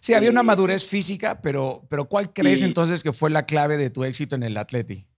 Sí, 0.00 0.14
había 0.14 0.30
una 0.30 0.40
eh, 0.40 0.44
madurez 0.44 0.88
física, 0.88 1.42
pero, 1.42 1.86
pero 1.90 2.06
¿cuál 2.06 2.32
crees 2.32 2.62
entonces 2.62 3.02
que 3.02 3.12
fue 3.12 3.28
la 3.28 3.44
clave 3.44 3.76
de 3.76 3.90
tu 3.90 4.04
éxito 4.04 4.34
en 4.34 4.42
el 4.42 4.56
Atlético? 4.56 5.10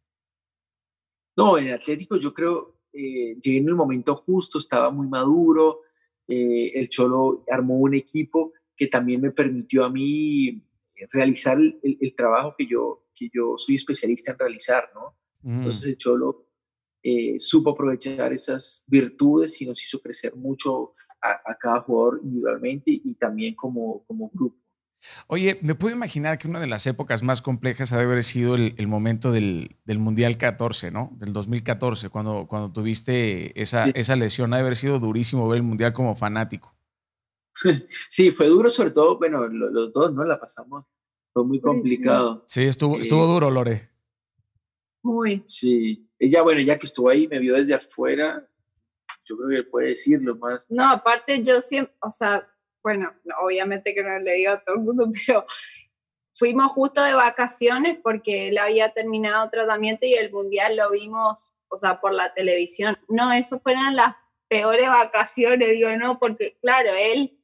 No, 1.37 1.57
en 1.59 1.69
el 1.69 1.75
Atlético 1.75 2.17
yo 2.17 2.35
creo, 2.35 2.81
eh, 2.93 3.37
llegué 3.41 3.59
en 3.59 3.69
el 3.69 3.75
momento 3.75 4.17
justo, 4.17 4.59
estaba 4.59 4.91
muy 4.91 5.07
maduro, 5.07 5.83
eh, 6.29 6.73
el 6.75 6.89
Cholo 6.89 7.45
armó 7.51 7.79
un 7.79 7.95
equipo 7.95 8.53
que 8.77 8.89
también 8.89 9.21
me 9.21 9.31
permitió 9.31 9.85
a 9.85 9.91
mí 9.91 10.63
realizar 11.11 11.59
el, 11.59 12.15
trabajo 12.15 12.55
que 12.57 12.67
yo, 12.67 13.07
que 13.15 13.29
yo 13.33 13.55
soy 13.57 13.77
especialista 13.77 14.33
en 14.33 14.39
realizar, 14.39 14.91
¿no? 14.95 15.17
Entonces 15.45 15.91
el 15.91 15.97
Cholo 15.97 16.49
eh, 17.03 17.37
supo 17.39 17.71
aprovechar 17.71 18.33
esas 18.33 18.85
virtudes 18.89 19.61
y 19.63 19.67
nos 19.67 19.83
hizo 19.85 20.01
crecer 20.01 20.35
mucho 20.35 20.95
a, 21.23 21.57
cada 21.57 21.81
jugador 21.81 22.21
individualmente 22.23 22.91
y 22.91 23.15
también 23.15 23.55
como, 23.55 24.05
como 24.07 24.31
grupo. 24.33 24.57
Oye, 25.29 25.59
me 25.63 25.75
puedo 25.75 25.95
imaginar 25.95 26.39
que 26.39 26.49
una 26.49 26.61
de 26.61 26.67
las 26.67 26.87
épocas 26.87 27.23
más 27.23 27.43
complejas 27.43 27.93
ha 27.93 27.99
de 27.99 28.05
haber 28.05 28.25
sido 28.25 28.55
el, 28.55 28.87
momento 28.87 29.33
del, 29.33 29.77
Mundial 29.87 30.37
14, 30.37 30.91
¿no? 30.91 31.13
Del 31.19 31.33
2014, 31.33 32.09
cuando, 32.09 32.47
cuando 32.49 32.73
tuviste 32.73 33.61
esa, 33.61 33.87
esa 33.91 34.17
lesión. 34.17 34.53
Ha 34.53 34.57
de 34.57 34.63
haber 34.63 34.77
sido 34.77 34.99
durísimo 34.99 35.49
ver 35.49 35.59
el 35.59 35.63
Mundial 35.63 35.93
como 35.93 36.15
fanático. 36.15 36.75
Sí, 38.11 38.31
fue 38.31 38.47
duro, 38.47 38.71
sobre 38.71 38.91
todo, 38.91 39.19
bueno, 39.19 39.47
los, 39.49 39.93
dos, 39.93 40.13
¿no? 40.13 40.25
La 40.25 40.39
pasamos, 40.39 40.85
fue 41.33 41.45
muy 41.45 41.61
complicado. 41.61 42.45
Sí, 42.47 42.63
estuvo, 42.65 42.99
estuvo 42.99 43.27
duro, 43.27 43.51
Lore. 43.51 43.91
Muy. 45.03 45.43
Sí, 45.47 46.09
ella, 46.19 46.43
bueno, 46.43 46.61
ya 46.61 46.79
que 46.79 46.87
estuvo 46.87 47.09
ahí, 47.09 47.29
me 47.29 47.39
vio 47.39 47.55
desde 47.55 47.75
afuera, 47.75 48.47
yo 49.25 49.37
creo 49.37 49.63
que 49.63 49.71
puede 49.71 49.89
decirlo 49.89 50.37
más. 50.37 50.67
No, 50.69 50.89
aparte 50.89 51.43
yo 51.43 51.61
siempre, 51.61 51.95
o 52.01 52.11
sea, 52.11 52.47
bueno, 52.87 53.13
obviamente 53.43 53.93
que 53.95 54.05
no 54.05 54.17
le 54.21 54.35
digo 54.35 54.53
a 54.53 54.61
todo 54.61 54.77
el 54.77 54.83
mundo, 54.83 55.11
pero 55.27 55.45
fuimos 56.35 56.71
justo 56.71 57.03
de 57.03 57.15
vacaciones 57.15 57.99
porque 58.01 58.47
él 58.47 58.59
había 58.59 58.93
terminado 58.93 59.51
tratamiento 59.51 60.07
y 60.07 60.15
el 60.15 60.31
mundial 60.31 60.77
lo 60.77 60.93
vimos, 60.93 61.53
o 61.67 61.77
sea, 61.77 62.01
por 62.01 62.13
la 62.13 62.33
televisión. 62.33 62.97
No, 63.09 63.33
eso 63.33 63.59
fueron 63.59 63.97
las 63.97 64.15
peores 64.47 64.87
vacaciones, 64.87 65.69
digo, 65.69 65.91
no, 65.97 66.21
porque 66.21 66.59
claro, 66.61 66.91
él, 66.97 67.37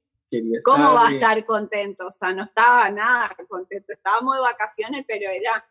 ¿cómo 0.64 0.94
va 0.94 1.08
a 1.08 1.12
estar 1.12 1.44
contento? 1.44 2.06
O 2.06 2.12
sea, 2.12 2.32
no 2.32 2.44
estaba 2.44 2.88
nada 2.90 3.36
contento, 3.48 3.92
estábamos 3.92 4.36
de 4.36 4.42
vacaciones, 4.42 5.04
pero 5.08 5.28
era, 5.28 5.66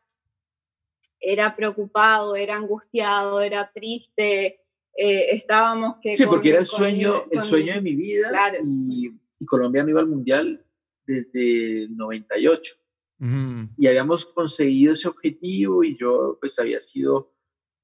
era 1.17 1.55
preocupado, 1.55 2.35
era 2.35 2.57
angustiado, 2.57 3.39
era 3.39 3.71
triste, 3.71 4.59
eh, 4.97 5.33
estábamos 5.33 5.95
que... 6.01 6.13
Sí, 6.13 6.25
porque 6.25 6.49
era 6.49 6.59
el 6.59 6.65
sueño, 6.65 7.23
el 7.31 7.41
sueño 7.41 7.75
de 7.75 7.81
mi 7.81 7.95
vida 7.95 8.27
claro. 8.27 8.57
y 8.65 9.20
y 9.41 9.45
Colombia 9.47 9.83
no 9.83 9.89
iba 9.89 9.99
al 9.99 10.07
Mundial 10.07 10.63
desde 11.05 11.83
el 11.85 11.97
98. 11.97 12.75
Y 13.77 13.85
habíamos 13.85 14.25
conseguido 14.25 14.93
ese 14.93 15.07
objetivo 15.07 15.83
y 15.83 15.95
yo 15.95 16.37
pues 16.39 16.57
había 16.57 16.79
sido 16.79 17.33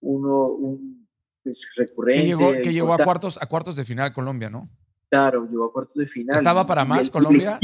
uno, 0.02 0.48
un 0.48 1.08
pues, 1.44 1.68
recurrente. 1.76 2.62
Que 2.64 2.74
llegó, 2.74 2.94
a, 2.94 2.98
cuartos, 2.98 3.40
a 3.40 3.46
cuartos 3.48 3.76
de 3.76 3.86
final 3.86 4.14
Colombia, 4.14 4.50
¿no? 4.50 4.70
Claro, 5.10 5.48
llegó 5.48 5.66
a 5.66 5.72
cuartos 5.72 5.96
de 5.96 6.08
final. 6.08 6.36
¿Estaba 6.36 6.66
para 6.66 6.86
más 6.86 7.10
Colombia? 7.10 7.60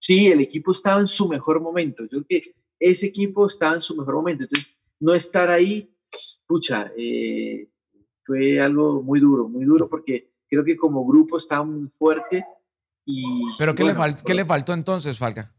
sí, 0.00 0.28
el 0.28 0.40
equipo 0.40 0.72
estaba 0.72 1.00
en 1.00 1.06
su 1.06 1.28
mejor 1.28 1.60
momento. 1.60 2.04
Yo 2.04 2.24
creo 2.24 2.26
que 2.28 2.54
ese 2.78 3.06
equipo 3.06 3.46
estaba 3.46 3.74
en 3.74 3.80
su 3.80 3.96
mejor 3.96 4.14
momento. 4.14 4.44
Entonces, 4.44 4.76
no 5.00 5.14
estar 5.14 5.48
ahí, 5.48 5.92
pucha, 6.46 6.92
eh, 6.96 7.68
fue 8.24 8.60
algo 8.60 9.02
muy 9.02 9.20
duro, 9.20 9.48
muy 9.48 9.64
duro 9.64 9.88
porque 9.88 10.32
creo 10.48 10.64
que 10.64 10.76
como 10.76 11.06
grupo 11.06 11.36
estaba 11.36 11.64
muy 11.64 11.88
fuerte 11.88 12.44
¿Pero 13.58 13.74
qué, 13.74 13.84
le 13.84 13.94
qué 14.24 14.34
le 14.34 14.44
faltó 14.44 14.72
entonces, 14.72 15.18
Falca? 15.18 15.52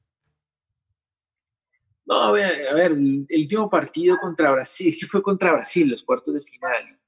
No, 2.05 2.15
a 2.15 2.31
ver, 2.31 2.67
a 2.67 2.73
ver 2.73 2.91
el, 2.91 3.25
último 3.29 3.69
partido 3.69 4.17
contra 4.19 4.51
Brasil, 4.51 4.95
que 4.99 5.05
fue 5.05 5.21
contra 5.21 5.53
Brasil, 5.53 5.89
los 5.89 6.03
cuartos 6.03 6.33
de 6.33 6.41
final. 6.41 6.99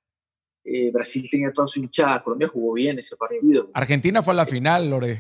Eh, 0.64 0.92
Brasil 0.92 1.28
tenía 1.30 1.52
toda 1.52 1.68
su 1.68 1.80
hinchada, 1.80 2.24
Colombia 2.24 2.48
jugó 2.48 2.74
bien 2.74 2.98
ese 2.98 3.18
partido. 3.18 3.70
Argentina 3.74 4.22
fue 4.22 4.34
a 4.34 4.38
la 4.38 4.46
final, 4.46 4.90
Lore. 4.90 5.20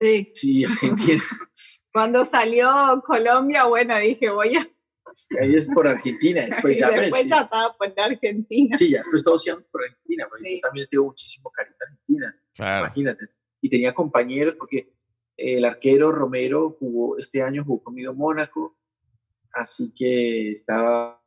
Sí. 0.00 0.30
Sí, 0.34 0.64
Argentina. 0.64 1.22
Cuando 1.92 2.24
salió 2.24 3.02
Colombia, 3.06 3.64
bueno, 3.64 3.96
dije, 3.98 4.30
voy 4.30 4.56
a... 4.56 4.66
Ahí 5.40 5.54
es 5.54 5.68
por 5.68 5.86
Argentina. 5.86 6.42
Después 6.46 6.78
ya, 6.78 6.90
después 6.90 7.22
sí. 7.22 7.28
ya 7.28 7.40
estaba 7.42 7.74
por 7.76 7.92
Argentina. 7.98 8.76
Sí, 8.76 8.90
ya 8.90 8.98
después 8.98 9.22
todo 9.22 9.38
siendo 9.38 9.64
por 9.70 9.82
Argentina, 9.84 10.26
porque 10.28 10.44
Sí. 10.44 10.54
yo 10.56 10.60
también 10.60 10.86
tengo 10.90 11.04
muchísimo 11.06 11.50
cariño 11.50 11.76
a 11.80 11.84
Argentina, 11.84 12.36
Claro. 12.54 12.86
imagínate. 12.86 13.28
Y 13.66 13.68
tenía 13.68 13.92
compañeros, 13.92 14.54
porque 14.56 14.92
el 15.36 15.64
arquero 15.64 16.12
Romero 16.12 16.76
jugó, 16.78 17.18
este 17.18 17.42
año 17.42 17.64
jugó 17.64 17.82
conmigo 17.82 18.12
en 18.12 18.18
Mónaco, 18.18 18.76
así 19.52 19.92
que 19.92 20.52
estaba 20.52 21.20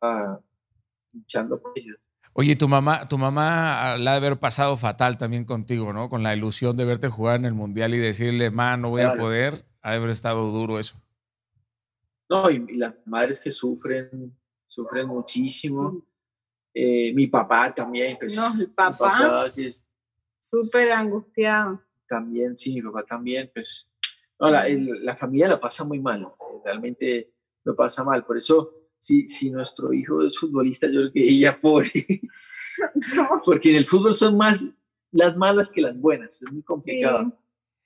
luchando 1.11 1.61
por 1.61 1.73
ellos. 1.75 1.97
Oye, 2.31 2.55
tu 2.55 2.69
mamá, 2.69 3.09
tu 3.09 3.17
mamá 3.17 3.97
la 3.97 4.11
ha 4.11 4.19
de 4.19 4.25
haber 4.25 4.39
pasado 4.39 4.77
fatal 4.77 5.17
también 5.17 5.43
contigo, 5.43 5.91
¿no? 5.91 6.07
Con 6.07 6.23
la 6.23 6.33
ilusión 6.33 6.77
de 6.77 6.85
verte 6.85 7.09
jugar 7.09 7.35
en 7.35 7.45
el 7.45 7.53
Mundial 7.53 7.93
y 7.93 7.97
decirle, 7.97 8.51
ma, 8.51 8.77
no 8.77 8.91
voy 8.91 9.01
a 9.01 9.15
poder. 9.15 9.65
Ha 9.81 9.91
de 9.91 9.97
haber 9.97 10.11
estado 10.11 10.49
duro 10.49 10.79
eso. 10.79 10.95
No, 12.29 12.49
y, 12.49 12.65
y 12.69 12.77
las 12.77 12.95
madres 13.05 13.41
que 13.41 13.51
sufren, 13.51 14.33
sufren 14.65 15.07
muchísimo. 15.07 16.05
Eh, 16.73 17.13
mi 17.13 17.27
papá 17.27 17.75
también, 17.75 18.15
pues. 18.17 18.37
No, 18.37 18.47
el 18.61 18.71
papá. 18.71 19.45
Súper 20.39 20.93
angustiado. 20.93 21.81
También, 22.10 22.57
sí, 22.57 22.73
mi 22.73 22.81
papá 22.81 23.03
también, 23.03 23.49
pues. 23.53 23.91
No, 24.40 24.49
la, 24.49 24.68
el- 24.68 25.06
la 25.06 25.15
familia 25.15 25.48
la 25.48 25.60
pasa 25.60 25.84
muy 25.84 25.99
mal, 25.99 26.23
eh, 26.23 26.61
realmente 26.65 27.31
lo 27.64 27.76
pasa 27.76 28.03
mal. 28.03 28.26
Por 28.26 28.38
eso, 28.38 28.73
si, 28.98 29.27
si 29.27 29.52
nuestro 29.52 29.94
hijo 29.94 30.22
es 30.26 30.38
futbolista, 30.40 30.88
yo 30.88 30.99
creo 31.02 31.11
que 31.14 31.30
ella 31.30 31.60
pobre, 31.61 31.90
No, 33.15 33.41
porque 33.45 33.69
en 33.72 33.76
el 33.77 33.86
fútbol 33.86 34.14
son 34.15 34.36
más 34.38 34.64
las 35.11 35.36
malas 35.38 35.69
que 35.69 35.81
las 35.81 35.98
buenas, 35.99 36.41
es 36.41 36.52
muy 36.52 36.64
complicado. 36.64 37.23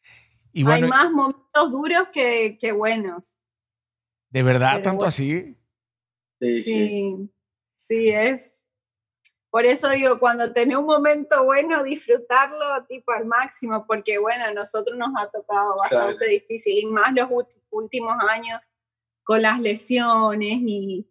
sí. 0.03 0.09
Y 0.55 0.63
bueno, 0.63 0.85
Hay 0.85 0.89
más 0.91 1.11
momentos 1.11 1.71
duros 1.71 2.07
que, 2.13 2.57
que 2.59 2.71
buenos. 2.71 3.37
¿de 4.29 4.43
verdad 4.43 4.73
pero 4.73 4.83
tanto 4.83 4.97
bueno. 4.97 5.07
así? 5.07 5.55
Sí, 6.39 6.61
sí. 6.61 6.63
Sí, 6.63 7.29
sí, 7.75 8.09
es. 8.09 8.67
Por 9.53 9.65
eso 9.67 9.87
digo, 9.91 10.17
cuando 10.19 10.51
tenés 10.51 10.77
un 10.77 10.87
momento 10.87 11.43
bueno, 11.43 11.83
disfrutarlo 11.83 12.83
tipo 12.89 13.11
al 13.11 13.25
máximo, 13.25 13.85
porque 13.85 14.17
bueno, 14.17 14.45
a 14.45 14.51
nosotros 14.51 14.97
nos 14.97 15.09
ha 15.15 15.29
tocado 15.29 15.75
bastante 15.77 16.15
Claro. 16.17 16.31
difícil, 16.31 16.79
y 16.79 16.85
más 16.87 17.13
los 17.13 17.29
últimos 17.69 18.15
años 18.31 18.59
con 19.23 19.43
las 19.43 19.59
lesiones 19.59 20.57
y, 20.59 21.07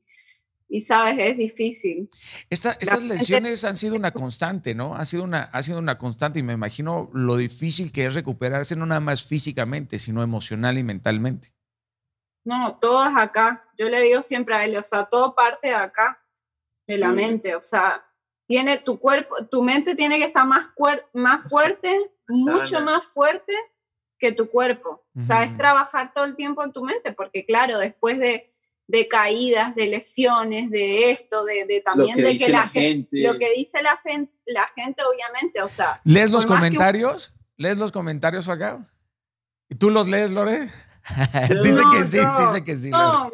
y 0.69 0.81
sabes, 0.81 1.14
es 1.20 1.39
difícil. 1.39 2.10
Esta- 2.51 2.77
estas 2.81 3.05
lesiones 3.05 3.64
han 3.64 3.77
sido 3.77 3.94
una 3.94 4.10
constante, 4.10 4.74
¿no? 4.74 4.97
Ha 4.97 5.05
sido 5.05 5.23
una, 5.23 5.44
ha 5.44 5.62
sido 5.62 5.78
una 5.78 5.97
constante 5.97 6.40
y 6.40 6.43
me 6.43 6.55
imagino 6.55 7.10
lo 7.14 7.36
difícil 7.36 7.93
que 7.93 8.06
es 8.06 8.14
recuperarse 8.14 8.74
no 8.74 8.86
nada 8.86 9.01
más 9.01 9.24
físicamente, 9.24 10.01
sino 10.01 10.20
emocional 10.20 10.77
y 10.78 10.82
mentalmente. 10.82 11.55
No, 12.44 12.77
todo 12.81 13.05
es 13.05 13.12
acá. 13.16 13.64
Yo 13.78 13.89
le 13.89 14.02
digo 14.02 14.20
siempre 14.24 14.56
a 14.56 14.64
él, 14.64 14.77
o 14.77 14.82
sea, 14.82 15.05
todo 15.05 15.32
parte 15.36 15.69
de 15.69 15.74
acá, 15.77 16.20
de 16.89 16.98
la 16.98 17.10
Sí. 17.10 17.14
mente. 17.14 17.55
O 17.55 17.62
sea, 17.62 18.05
tiene 18.47 18.78
tu 18.78 18.98
cuerpo, 18.98 19.47
tu 19.47 19.62
mente 19.62 19.94
tiene 19.94 20.19
que 20.19 20.24
estar 20.27 20.47
más, 20.47 20.66
cuer- 20.77 21.05
más 21.12 21.48
fuerte, 21.48 21.94
mucho 22.28 22.66
sana. 22.66 22.85
más 22.85 23.06
fuerte 23.06 23.52
que 24.19 24.32
tu 24.32 24.48
cuerpo. 24.51 25.05
O 25.16 25.20
sea, 25.20 25.43
es 25.44 25.56
trabajar 25.56 26.12
todo 26.14 26.24
el 26.24 26.36
tiempo 26.36 26.62
en 26.62 26.73
tu 26.73 26.82
mente, 26.85 27.12
porque 27.12 27.44
claro, 27.44 27.78
después 27.78 28.19
de, 28.19 28.52
de 28.86 29.09
caídas, 29.09 29.74
de 29.74 29.86
lesiones, 29.86 30.70
de 30.70 31.10
esto, 31.10 31.44
de, 31.44 31.64
de 31.66 31.81
también 31.81 32.14
que 32.16 32.23
de 32.23 32.36
que 32.39 32.48
la 32.48 32.59
la 32.60 32.69
gente, 32.69 33.16
gente. 33.16 33.23
lo 33.32 33.39
que 33.39 33.52
dice 33.55 33.82
la, 33.82 34.01
la 34.47 34.66
gente, 34.69 35.02
obviamente, 35.05 35.60
o 35.62 35.69
sea, 35.69 36.01
¿Lees 36.05 36.31
los 36.31 36.47
comentarios? 36.47 37.35
¿Lees 37.56 37.78
los 37.78 37.90
comentarios 37.93 38.48
acá? 38.48 38.86
¿Y 39.69 39.74
tú 39.77 39.90
los 39.90 40.06
lees, 40.09 40.31
Lore? 40.31 40.69
No, 41.52 41.62
dice 41.62 41.82
que 41.93 42.05
sí, 42.05 42.19
no, 42.19 42.40
dice 42.47 42.64
que 42.64 42.77
sí. 42.77 42.90
No, 42.90 43.28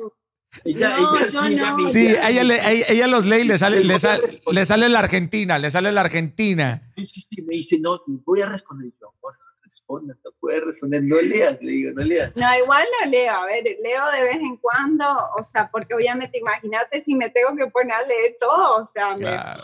Ella, 0.65 0.89
No, 0.89 1.17
ella 1.17 1.31
sí, 1.31 1.37
ella 1.55 1.71
no. 1.71 1.77
me 1.77 1.83
Sí, 1.85 2.07
ella, 2.09 2.45
le- 2.45 2.71
ella, 2.73 2.87
ella 2.89 3.07
los 3.07 3.25
lee 3.27 3.39
y 3.41 3.45
le 3.45 3.59
sale, 3.59 3.85
le, 3.85 3.99
sale, 3.99 4.23
le 4.51 4.65
sale 4.65 4.89
la 4.89 4.99
Argentina, 5.01 5.59
le 5.59 5.71
sale 5.71 5.93
la 5.93 6.01
Argentina. 6.03 6.83
Sí, 6.97 7.07
sí, 7.07 7.21
sí, 7.21 7.43
me 7.43 7.55
dice, 7.57 7.79
no, 7.81 8.01
voy 8.07 8.43
a 8.43 8.47
responder. 8.47 8.91
Yo, 9.01 9.09
amor, 9.09 9.35
no 9.39 9.45
responda, 9.63 10.15
no 10.25 10.31
puedes 10.41 10.65
responder, 10.65 11.03
no 11.05 11.21
leas, 11.21 11.61
le 11.63 11.71
digo, 11.73 11.93
no 11.95 12.03
leas. 12.03 12.35
No, 12.37 12.47
igual 12.59 12.87
lo 13.05 13.11
leo, 13.11 13.33
a 13.33 13.45
ver, 13.47 13.65
leo 13.83 14.11
de 14.13 14.23
vez 14.25 14.37
en 14.41 14.57
cuando, 14.57 15.05
o 15.39 15.43
sea, 15.43 15.71
porque 15.71 15.95
obviamente 15.95 16.39
imagínate 16.39 17.01
si 17.01 17.15
me 17.15 17.31
tengo 17.31 17.55
que 17.57 17.67
poner 17.71 17.93
a 17.93 18.03
leer 18.03 18.35
todo, 18.41 18.83
o 18.83 18.87
sea, 18.87 19.15
me- 19.15 19.25
Claro, 19.25 19.61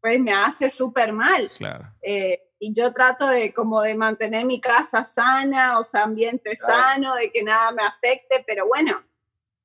pues 0.00 0.20
me 0.20 0.32
hace 0.32 0.70
súper 0.70 1.12
mal. 1.12 1.50
claro. 1.58 1.84
Eh, 2.02 2.40
y 2.58 2.72
yo 2.72 2.92
trato 2.94 3.28
de 3.28 3.52
como 3.52 3.82
de 3.82 3.94
mantener 3.94 4.46
mi 4.46 4.60
casa 4.62 5.04
sana, 5.04 5.78
o 5.78 5.82
sea, 5.82 6.04
ambiente 6.04 6.54
Claro. 6.56 6.82
sano, 6.82 7.14
de 7.16 7.30
que 7.30 7.42
nada 7.42 7.70
me 7.72 7.82
afecte, 7.82 8.42
pero 8.46 8.66
bueno, 8.66 9.02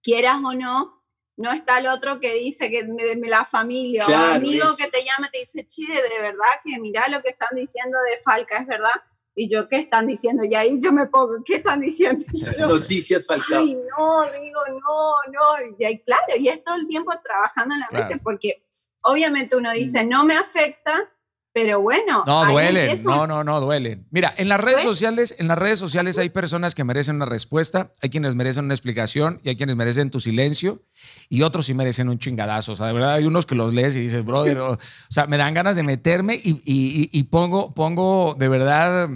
quieras 0.04 0.38
o 0.44 0.54
no, 0.54 1.02
no 1.38 1.52
está 1.52 1.80
el 1.80 1.88
otro 1.88 2.20
que 2.20 2.36
dice 2.36 2.70
que 2.70 2.84
de 2.84 3.16
la 3.28 3.46
familia, 3.46 4.06
Claro, 4.06 4.34
o 4.34 4.36
amigo 4.36 4.66
eso. 4.68 4.76
que 4.78 4.88
te 4.90 5.00
llama 5.04 5.28
y 5.28 5.32
te 5.32 5.38
dice, 5.40 5.66
che, 5.66 5.84
de 5.92 6.22
verdad 6.22 6.46
que 6.64 6.80
mira 6.80 7.08
lo 7.08 7.22
que 7.24 7.30
están 7.30 7.50
diciendo 7.56 7.98
de 8.10 8.18
Falca, 8.18 8.58
es 8.60 8.68
verdad. 8.68 8.92
Y 9.34 9.48
yo, 9.50 9.68
¿qué 9.70 9.78
están 9.78 10.08
diciendo? 10.08 10.44
Y 10.44 10.54
ahí 10.56 10.78
yo 10.80 10.92
me 10.92 11.08
pongo, 11.08 11.36
¿qué 11.46 11.56
están 11.56 11.80
diciendo? 11.80 12.24
Yo, 12.60 12.68
Noticias 12.68 13.26
Falcao. 13.26 13.60
Ay, 13.62 13.76
no, 13.76 14.24
digo, 14.42 14.60
no, 14.68 15.14
no. 15.32 15.76
Y 15.80 15.86
ahí, 15.86 16.00
claro, 16.04 16.36
y 16.38 16.50
es 16.50 16.62
todo 16.66 16.76
el 16.76 16.86
tiempo 16.86 17.12
trabajando 17.24 17.74
en 17.76 17.80
la 17.80 17.88
Claro. 17.88 18.08
mente, 18.10 18.22
porque 18.22 18.66
obviamente 19.04 19.56
uno 19.56 19.72
dice, 19.72 20.04
no 20.04 20.26
me 20.26 20.36
afecta, 20.36 21.10
pero 21.54 21.82
bueno. 21.82 22.24
No, 22.26 22.46
duelen, 22.46 22.98
no, 23.04 23.28
no, 23.28 23.44
no, 23.44 23.60
duelen. 23.60 24.08
Mira, 24.12 24.34
en 24.38 24.48
las 24.50 24.60
redes 24.60 24.84
¿Duele? 24.84 24.90
sociales, 24.90 25.36
en 25.38 25.48
las 25.48 25.58
redes 25.58 25.80
sociales 25.80 26.18
hay 26.18 26.30
personas 26.30 26.76
que 26.76 26.84
merecen 26.84 27.18
una 27.18 27.26
respuesta, 27.26 27.92
hay 28.02 28.10
quienes 28.10 28.36
merecen 28.36 28.66
una 28.66 28.74
explicación 28.74 29.42
y 29.44 29.50
hay 29.50 29.58
quienes 29.58 29.76
merecen 29.76 30.12
tu 30.12 30.20
silencio 30.20 30.82
y 31.30 31.42
otros 31.42 31.66
sí 31.66 31.74
merecen 31.74 32.10
un 32.10 32.20
chingadazo. 32.20 32.72
O 32.72 32.76
sea, 32.76 32.88
de 32.88 32.94
verdad 32.94 33.14
hay 33.14 33.26
unos 33.26 33.46
que 33.46 33.56
los 33.56 33.74
lees 33.74 33.96
y 33.96 34.00
dices, 34.02 34.24
brother, 34.24 34.60
o, 34.60 34.72
o 34.74 34.78
sea, 35.10 35.28
me 35.28 35.38
dan 35.38 35.54
ganas 35.54 35.76
de 35.76 35.84
meterme 35.84 36.36
y, 36.36 36.52
y- 36.52 36.62
y- 36.66 37.10
y 37.12 37.24
pongo, 37.24 37.74
pongo 37.74 38.36
de 38.40 38.48
verdad 38.48 39.10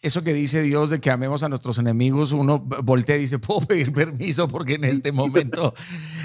eso 0.00 0.22
que 0.22 0.32
dice 0.32 0.62
Dios 0.62 0.90
de 0.90 1.00
que 1.00 1.10
amemos 1.10 1.42
a 1.42 1.48
nuestros 1.48 1.78
enemigos, 1.78 2.30
uno 2.30 2.60
voltea 2.60 3.16
y 3.16 3.20
dice, 3.20 3.38
puedo 3.40 3.62
pedir 3.66 3.92
permiso 3.92 4.46
porque 4.46 4.74
en 4.74 4.84
este 4.84 5.10
momento 5.10 5.74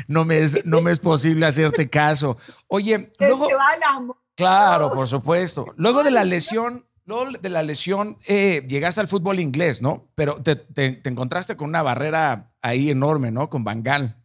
no 0.07 0.25
me 0.25 0.37
es, 0.39 0.63
no 0.65 0.81
me 0.81 0.91
es 0.91 0.99
posible 0.99 1.45
hacerte 1.47 1.89
caso. 1.89 2.37
Oye, 2.67 3.11
luego... 3.19 3.47
se 3.47 3.55
va 3.55 3.67
al 3.69 3.83
amor. 3.97 4.17
Claro, 4.35 4.91
por 4.91 5.07
supuesto. 5.07 5.65
Luego 5.77 6.03
de 6.03 6.11
la 6.11 6.23
lesión, 6.23 6.85
luego 7.05 7.31
de 7.39 7.49
la 7.49 7.61
lesión, 7.63 8.17
eh, 8.27 8.65
llegaste 8.67 9.01
al 9.01 9.07
fútbol 9.07 9.39
inglés, 9.39 9.81
¿no? 9.81 10.09
Pero 10.15 10.41
te, 10.41 10.55
te- 10.55 10.93
te 10.93 11.09
encontraste 11.09 11.55
con 11.55 11.69
una 11.69 11.81
barrera 11.83 12.53
ahí 12.61 12.89
enorme, 12.89 13.31
¿no? 13.31 13.49
Con 13.49 13.63
Bangal. 13.63 14.17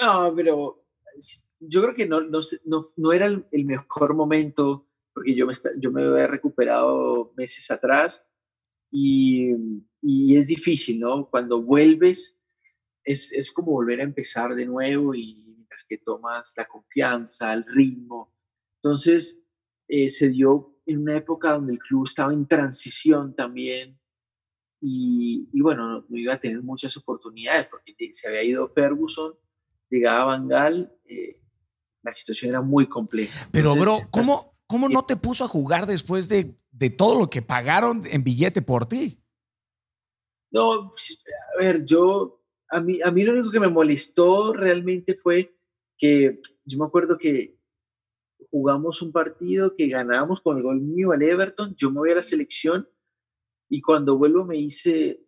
No, 0.00 0.32
pero 0.34 0.84
yo 1.60 1.82
creo 1.82 1.94
que 1.94 2.06
no, 2.06 2.22
no, 2.22 2.38
no, 2.64 2.80
no 2.96 3.12
era 3.12 3.26
el, 3.26 3.46
el 3.52 3.64
mejor 3.66 4.14
momento 4.14 4.86
porque 5.12 5.34
yo 5.34 5.46
me, 5.46 5.52
esta- 5.52 5.70
yo 5.78 5.90
me 5.90 6.02
había 6.02 6.26
recuperado 6.26 7.32
meses 7.36 7.70
atrás 7.70 8.26
y, 8.90 9.50
y 10.00 10.36
es 10.36 10.46
difícil, 10.46 10.98
¿no? 11.00 11.28
Cuando 11.28 11.62
vuelves 11.62 12.38
es, 13.04 13.32
es 13.32 13.52
como 13.52 13.72
volver 13.72 14.00
a 14.00 14.04
empezar 14.04 14.54
de 14.54 14.66
nuevo 14.66 15.14
y 15.14 15.44
mientras 15.54 15.84
que 15.88 15.98
tomas 15.98 16.52
la 16.56 16.66
confianza, 16.66 17.52
el 17.52 17.64
ritmo. 17.66 18.34
Entonces 18.82 19.42
eh, 19.88 20.08
se 20.08 20.30
dio 20.30 20.78
en 20.86 21.02
una 21.02 21.16
época 21.16 21.52
donde 21.52 21.74
el 21.74 21.78
club 21.78 22.06
estaba 22.06 22.32
en 22.32 22.46
transición 22.46 23.34
también 23.34 23.98
y, 24.80 25.48
y 25.52 25.60
bueno, 25.60 25.86
no, 25.86 26.06
no 26.08 26.16
iba 26.16 26.34
a 26.34 26.40
tener 26.40 26.62
muchas 26.62 26.96
oportunidades 26.96 27.66
porque 27.66 27.94
se 28.12 28.28
había 28.28 28.42
ido 28.42 28.68
Ferguson 28.68 29.34
llegaba 29.90 30.26
Van 30.26 30.48
Gaal, 30.48 30.92
eh, 31.04 31.40
la 32.02 32.12
situación 32.12 32.50
era 32.50 32.62
muy 32.62 32.86
compleja. 32.86 33.48
Pero, 33.50 33.72
Entonces, 33.72 33.82
bro, 33.82 34.08
¿cómo, 34.10 34.54
cómo 34.66 34.88
no 34.88 35.04
te 35.04 35.16
puso 35.16 35.44
a 35.44 35.48
jugar 35.48 35.86
después 35.86 36.28
de, 36.28 36.56
de 36.70 36.90
todo 36.90 37.18
lo 37.18 37.28
que 37.28 37.42
pagaron 37.42 38.02
en 38.06 38.24
billete 38.24 38.62
por 38.62 38.86
ti? 38.86 39.18
No, 40.50 40.72
a 40.72 41.58
ver, 41.58 41.84
yo, 41.84 42.42
a 42.70 42.80
mí, 42.80 43.00
a 43.02 43.10
mí 43.10 43.22
lo 43.22 43.32
único 43.32 43.50
que 43.50 43.60
me 43.60 43.68
molestó 43.68 44.52
realmente 44.52 45.14
fue 45.14 45.56
que 45.98 46.40
yo 46.64 46.78
me 46.78 46.86
acuerdo 46.86 47.18
que 47.18 47.59
jugamos 48.50 49.00
un 49.02 49.12
partido 49.12 49.72
que 49.74 49.88
ganábamos 49.88 50.40
con 50.40 50.56
el 50.56 50.62
gol 50.62 50.80
mío 50.80 51.12
al 51.12 51.22
Everton, 51.22 51.74
yo 51.76 51.90
me 51.90 51.98
voy 51.98 52.10
a 52.10 52.16
la 52.16 52.22
selección 52.22 52.88
y 53.68 53.80
cuando 53.80 54.18
vuelvo 54.18 54.44
me 54.44 54.56
dice, 54.56 55.20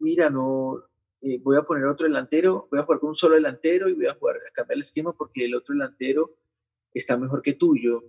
mira, 0.00 0.28
no, 0.28 0.82
eh, 1.20 1.38
voy 1.42 1.56
a 1.56 1.62
poner 1.62 1.86
otro 1.86 2.06
delantero, 2.06 2.68
voy 2.70 2.80
a 2.80 2.82
jugar 2.82 3.00
con 3.00 3.10
un 3.10 3.14
solo 3.14 3.36
delantero 3.36 3.88
y 3.88 3.94
voy 3.94 4.06
a 4.06 4.14
jugar 4.14 4.36
a 4.36 4.52
cambiar 4.52 4.76
el 4.76 4.80
esquema 4.80 5.12
porque 5.12 5.44
el 5.44 5.54
otro 5.54 5.74
delantero 5.74 6.34
está 6.92 7.16
mejor 7.16 7.42
que 7.42 7.54
tuyo. 7.54 8.04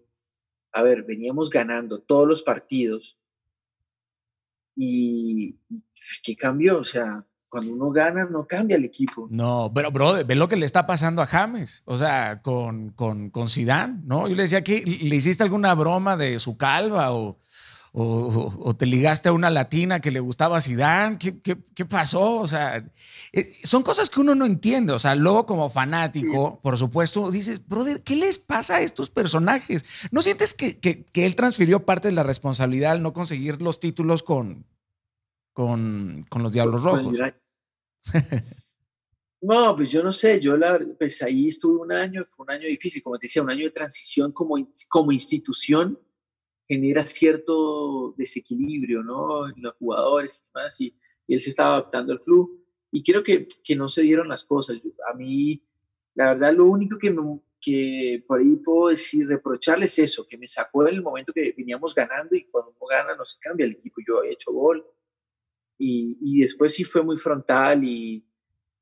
A 0.71 0.81
ver, 0.81 1.03
veníamos 1.03 1.49
ganando 1.49 1.99
todos 1.99 2.27
los 2.27 2.41
partidos 2.41 3.19
y 4.75 5.55
¿qué 6.23 6.35
cambió? 6.35 6.79
O 6.79 6.83
sea, 6.83 7.25
cuando 7.49 7.73
uno 7.73 7.91
gana 7.91 8.25
no 8.25 8.45
cambia 8.45 8.75
el 8.75 8.85
equipo. 8.85 9.27
No, 9.29 9.71
pero, 9.73 9.91
bro, 9.91 10.25
ve 10.25 10.35
lo 10.35 10.47
que 10.47 10.57
le 10.57 10.65
está 10.65 10.85
pasando 10.85 11.21
a 11.21 11.25
James, 11.25 11.83
o 11.85 11.95
sea, 11.95 12.41
con, 12.41 12.89
con, 12.89 13.29
con 13.29 13.47
Zidane, 13.47 14.01
¿no? 14.03 14.27
Yo 14.27 14.35
le 14.35 14.43
decía 14.43 14.63
que 14.63 14.81
le 14.81 15.15
hiciste 15.15 15.43
alguna 15.43 15.73
broma 15.73 16.17
de 16.17 16.39
su 16.39 16.57
calva 16.57 17.13
o, 17.13 17.39
o, 17.93 18.53
o, 18.59 18.75
te 18.75 18.85
ligaste 18.85 19.29
a 19.29 19.31
una 19.33 19.49
latina 19.49 20.01
que 20.01 20.11
le 20.11 20.19
gustaba 20.19 20.57
a 20.57 20.61
Zidane, 20.61 21.17
¿Qué, 21.17 21.39
qué, 21.41 21.85
pasó? 21.85 22.41
O 22.41 22.47
sea, 22.47 22.85
eh, 23.31 23.59
son 23.63 23.81
cosas 23.81 24.09
que 24.09 24.19
uno 24.19 24.35
no 24.35 24.45
entiende, 24.45 24.93
o 24.93 24.99
sea, 24.99 25.15
luego 25.15 25.45
como 25.45 25.69
fanático, 25.69 26.59
por 26.61 26.77
supuesto, 26.77 27.31
dices, 27.31 27.65
brother, 27.65 28.03
¿qué 28.03 28.15
les 28.17 28.39
pasa 28.39 28.75
a 28.75 28.81
estos 28.81 29.09
personajes? 29.09 29.85
¿No 30.11 30.21
sientes 30.21 30.53
que, 30.53 30.77
que, 30.79 31.05
que 31.05 31.25
él 31.25 31.35
transfirió 31.35 31.85
parte 31.85 32.09
de 32.09 32.13
la 32.13 32.23
responsabilidad 32.23 32.91
al 32.91 33.01
no 33.01 33.13
conseguir 33.13 33.61
los 33.61 33.79
títulos 33.79 34.21
con, 34.21 34.65
con, 35.57 36.23
con 36.29 36.43
los 36.43 36.53
Diablos 36.53 36.83
pues, 36.83 37.19
Rojos? 37.19 37.33
No, 39.39 39.75
pues 39.75 39.91
yo 39.91 40.01
no 40.01 40.11
sé, 40.11 40.39
yo 40.39 40.57
la, 40.57 40.83
pues 40.97 41.21
ahí 41.21 41.49
estuve 41.49 41.79
un 41.79 41.91
año, 41.91 42.25
fue 42.35 42.43
un 42.43 42.49
año 42.49 42.67
difícil, 42.67 43.03
como 43.03 43.19
te 43.19 43.25
decía, 43.25 43.43
un 43.43 43.51
año 43.51 43.65
de 43.65 43.71
transición 43.71 44.31
como, 44.31 44.55
como 44.89 45.11
institución 45.11 45.99
genera 46.67 47.05
cierto 47.05 48.15
desequilibrio, 48.17 49.03
¿no? 49.03 49.47
En 49.47 49.61
los 49.61 49.75
jugadores 49.75 50.43
y 50.43 50.51
más, 50.55 50.81
y, 50.81 50.97
él 51.27 51.39
se 51.39 51.51
estaba 51.51 51.75
adaptando 51.75 52.13
al 52.13 52.19
club, 52.19 52.65
y 52.91 53.03
creo 53.03 53.23
que, 53.23 53.47
que 53.63 53.75
no 53.75 53.87
se 53.87 54.01
dieron 54.01 54.27
las 54.27 54.43
cosas. 54.43 54.81
a 55.07 55.13
mí, 55.13 55.63
la 56.15 56.33
verdad, 56.33 56.55
lo 56.55 56.65
único 56.65 56.97
que, 56.97 57.15
que 57.61 58.23
por 58.27 58.39
ahí 58.39 58.55
puedo 58.55 58.89
decir, 58.89 59.27
reprocharle 59.27 59.85
es 59.85 59.99
eso, 59.99 60.25
que 60.27 60.39
me 60.39 60.47
sacó 60.47 60.87
en 60.87 60.95
el 60.95 61.03
momento 61.03 61.31
que 61.31 61.53
veníamos 61.55 61.93
ganando, 61.93 62.35
y 62.35 62.45
cuando 62.45 62.71
uno 62.71 62.87
gana 62.89 63.15
no 63.15 63.23
se 63.23 63.37
cambia 63.39 63.67
el 63.67 63.73
equipo, 63.73 64.01
yo 64.07 64.23
he 64.23 64.31
hecho 64.31 64.51
gol, 64.51 64.83
y, 65.77 66.17
y 66.21 66.41
después 66.41 66.73
sí 66.73 66.83
fue 66.83 67.03
muy 67.03 67.17
frontal, 67.17 67.83
y 67.83 68.27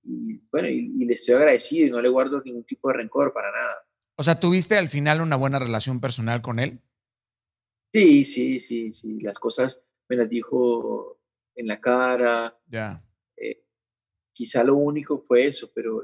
y 0.06 0.40
bueno, 0.52 0.68
y, 0.68 1.04
le 1.04 1.14
estoy 1.14 1.36
agradecido 1.36 1.88
y 1.88 1.90
no 1.90 2.00
le 2.00 2.10
guardo 2.10 2.42
ningún 2.42 2.64
tipo 2.64 2.90
de 2.90 2.96
rencor 2.96 3.34
para 3.34 3.52
nada. 3.52 3.88
O 4.18 4.24
sea, 4.24 4.40
¿tuviste 4.40 4.78
al 4.78 4.88
final 4.88 5.20
una 5.20 5.36
buena 5.36 5.60
relación 5.60 6.00
personal 6.00 6.42
con 6.42 6.60
él? 6.60 6.80
Sí, 7.92 8.24
sí, 8.24 8.60
sí, 8.60 8.94
sí. 8.94 9.20
Las 9.22 9.40
cosas 9.40 9.84
me 10.08 10.16
las 10.16 10.30
dijo 10.30 11.20
en 11.56 11.68
la 11.68 11.82
cara. 11.82 12.58
Ya. 12.68 13.04
Eh, 13.36 13.66
quizá 14.32 14.64
lo 14.64 14.76
único 14.76 15.20
fue 15.20 15.48
eso, 15.48 15.72
pero 15.74 16.04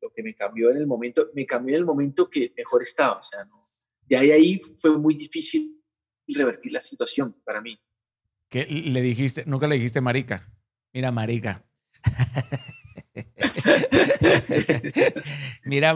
lo 0.00 0.12
que 0.12 0.22
me 0.22 0.34
cambió 0.34 0.70
en 0.70 0.78
el 0.78 0.86
momento, 0.86 1.30
me 1.34 1.44
cambió 1.44 1.74
en 1.74 1.80
el 1.80 1.86
momento 1.86 2.30
que 2.30 2.52
mejor 2.56 2.82
estaba. 2.82 3.20
O 3.20 3.24
sea, 3.24 3.44
no, 3.44 3.70
de 4.02 4.16
ahí 4.16 4.30
ahí 4.30 4.60
fue 4.78 4.96
muy 4.96 5.14
difícil 5.14 5.82
revertir 6.28 6.72
la 6.72 6.80
situación 6.80 7.36
para 7.44 7.60
mí. 7.60 7.78
¿Qué 8.54 8.66
le 8.66 9.02
dijiste? 9.02 9.42
Nunca 9.46 9.66
le 9.66 9.74
dijiste 9.74 10.00
marica. 10.00 10.48
Mira, 10.92 11.10
marica. 11.10 11.64
mira, 15.64 15.92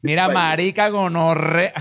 mira, 0.00 0.28
marica 0.28 0.88
gonorre. 0.90 1.72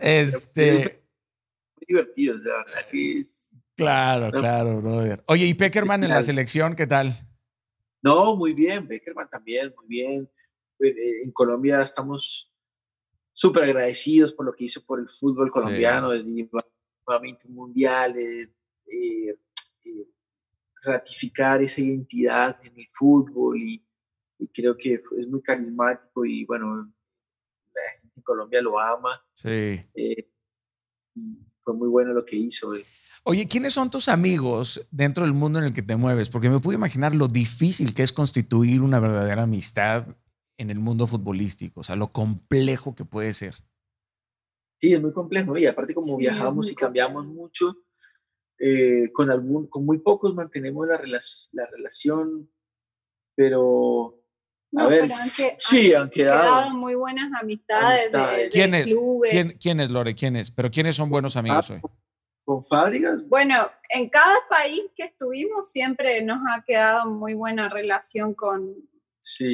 este. 0.00 1.02
Muy 1.74 1.84
divertido, 1.88 2.36
la 2.36 2.58
verdad 2.58 2.86
que 2.88 3.18
es. 3.18 3.50
Claro, 3.74 4.30
claro, 4.30 4.80
brother. 4.80 5.24
Oye, 5.26 5.46
¿y 5.46 5.54
Peckerman 5.54 6.04
en 6.04 6.10
la 6.10 6.22
selección 6.22 6.76
qué 6.76 6.86
tal? 6.86 7.12
No, 8.02 8.36
muy 8.36 8.54
bien, 8.54 8.86
Peckerman 8.86 9.28
también, 9.28 9.74
muy 9.76 9.88
bien. 9.88 10.30
Pues, 10.76 10.92
eh, 10.92 11.22
en 11.24 11.32
Colombia 11.32 11.82
estamos 11.82 12.52
súper 13.38 13.62
agradecidos 13.62 14.32
por 14.32 14.46
lo 14.46 14.52
que 14.52 14.64
hizo 14.64 14.84
por 14.84 14.98
el 14.98 15.08
fútbol 15.08 15.48
colombiano, 15.48 16.10
sí. 16.10 16.24
desde 16.24 16.48
nuevamente 17.06 17.46
un 17.46 17.54
mundial, 17.54 18.18
eh, 18.18 18.52
eh, 18.92 19.38
ratificar 20.82 21.62
esa 21.62 21.80
identidad 21.80 22.58
en 22.64 22.76
el 22.76 22.88
fútbol 22.92 23.62
y, 23.62 23.84
creo 24.52 24.76
que 24.76 24.94
es 24.94 25.28
muy 25.28 25.40
carismático 25.40 26.24
y 26.24 26.44
bueno, 26.46 26.92
la 27.74 28.00
gente 28.00 28.14
en 28.16 28.22
Colombia 28.24 28.60
lo 28.60 28.80
ama. 28.80 29.20
Sí. 29.34 29.48
Eh, 29.94 30.32
fue 31.62 31.74
muy 31.74 31.88
bueno 31.88 32.12
lo 32.12 32.24
que 32.24 32.34
hizo. 32.34 32.72
Oye, 33.22 33.46
¿quiénes 33.46 33.74
son 33.74 33.88
tus 33.88 34.08
amigos 34.08 34.88
dentro 34.90 35.24
del 35.24 35.32
mundo 35.32 35.60
en 35.60 35.66
el 35.66 35.72
que 35.72 35.82
te 35.82 35.94
mueves? 35.94 36.28
Porque 36.28 36.50
me 36.50 36.58
puedo 36.58 36.76
imaginar 36.76 37.14
lo 37.14 37.28
difícil 37.28 37.94
que 37.94 38.02
es 38.02 38.12
constituir 38.12 38.82
una 38.82 38.98
verdadera 38.98 39.44
amistad 39.44 40.08
en 40.58 40.70
el 40.70 40.78
mundo 40.78 41.06
futbolístico, 41.06 41.80
o 41.80 41.84
sea, 41.84 41.96
lo 41.96 42.12
complejo 42.12 42.94
que 42.94 43.04
puede 43.04 43.32
ser. 43.32 43.54
Sí, 44.80 44.92
es 44.92 45.00
muy 45.00 45.12
complejo 45.12 45.56
y 45.56 45.66
aparte 45.66 45.94
como 45.94 46.16
viajamos 46.16 46.70
y 46.70 46.74
cambiamos 46.74 47.26
mucho, 47.26 47.76
eh, 48.58 49.10
con, 49.12 49.30
algún, 49.30 49.68
con 49.68 49.86
muy 49.86 49.98
pocos 49.98 50.34
mantenemos 50.34 50.86
la, 50.86 51.00
la 51.52 51.66
relación, 51.66 52.50
pero 53.34 54.18
a 54.76 54.86
ver, 54.86 55.08
sí, 55.58 55.94
han, 55.94 56.10
quedado, 56.10 56.74
muy 56.74 56.94
buenas 56.94 57.32
amistades. 57.40 58.12
De, 58.12 58.48
¿Quién, 58.50 58.74
es, 58.74 58.94
¿quién, 59.58 59.80
es, 59.80 59.90
Lore? 59.90 60.14
¿Quién 60.14 60.36
es? 60.36 60.50
¿Pero 60.50 60.70
quiénes 60.70 60.96
son 60.96 61.08
buenos 61.08 61.36
amigos 61.36 61.70
hoy? 61.70 61.80
¿Con 62.44 62.62
fábricas? 62.64 63.26
Bueno, 63.28 63.70
en 63.88 64.10
cada 64.10 64.36
país 64.50 64.82
que 64.94 65.04
estuvimos 65.04 65.70
siempre 65.70 66.22
nos 66.22 66.40
ha 66.52 66.62
quedado 66.64 67.10
muy 67.10 67.34
buena 67.34 67.68
relación 67.68 68.34
con 68.34 68.74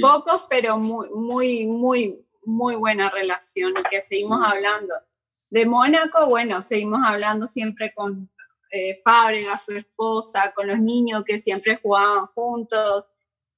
pocos, 0.01 0.47
pero 0.49 0.79
muy, 0.79 1.09
muy, 1.11 1.67
muy, 1.67 2.27
muy 2.45 2.77
buena 2.77 3.11
relación 3.11 3.75
que 3.91 4.01
seguimos 4.01 4.41
hablando. 4.45 4.95
De 5.51 5.67
Mónaco, 5.67 6.27
bueno, 6.27 6.61
seguimos 6.63 7.01
hablando 7.05 7.47
siempre 7.47 7.93
con 7.95 8.31
eh, 8.71 9.01
Fábrega, 9.05 9.57
su 9.59 9.73
esposa, 9.73 10.53
con 10.55 10.67
los 10.67 10.79
niños 10.79 11.23
que 11.25 11.39
siempre 11.39 11.79
jugaban 11.81 12.27
juntos. 12.27 13.07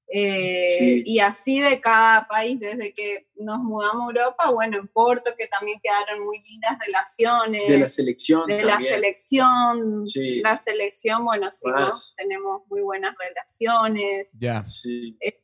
Eh, 0.09 1.03
y 1.05 1.19
así 1.19 1.61
de 1.61 1.81
cada 1.81 2.29
país, 2.29 2.61
desde 2.61 2.93
que 2.93 3.29
nos 3.37 3.59
mudamos 3.59 4.03
a 4.03 4.21
Europa, 4.21 4.51
bueno, 4.51 4.79
en 4.79 4.87
Porto, 4.89 5.33
que 5.37 5.49
también 5.49 5.81
quedaron 5.83 6.25
muy 6.25 6.43
lindas 6.43 6.79
relaciones. 6.79 7.69
De 7.69 7.79
la 7.79 7.89
selección. 7.89 8.47
De 8.47 8.63
la 8.63 8.81
selección. 8.81 10.05
La 10.43 10.57
selección, 10.57 11.25
bueno, 11.25 11.51
sí, 11.51 11.65
tenemos 12.17 12.63
muy 12.69 12.83
buenas 12.83 13.17
relaciones. 13.19 14.33
Ya. 14.39 14.63
Sí. 14.65 15.17
Eh, 15.21 15.41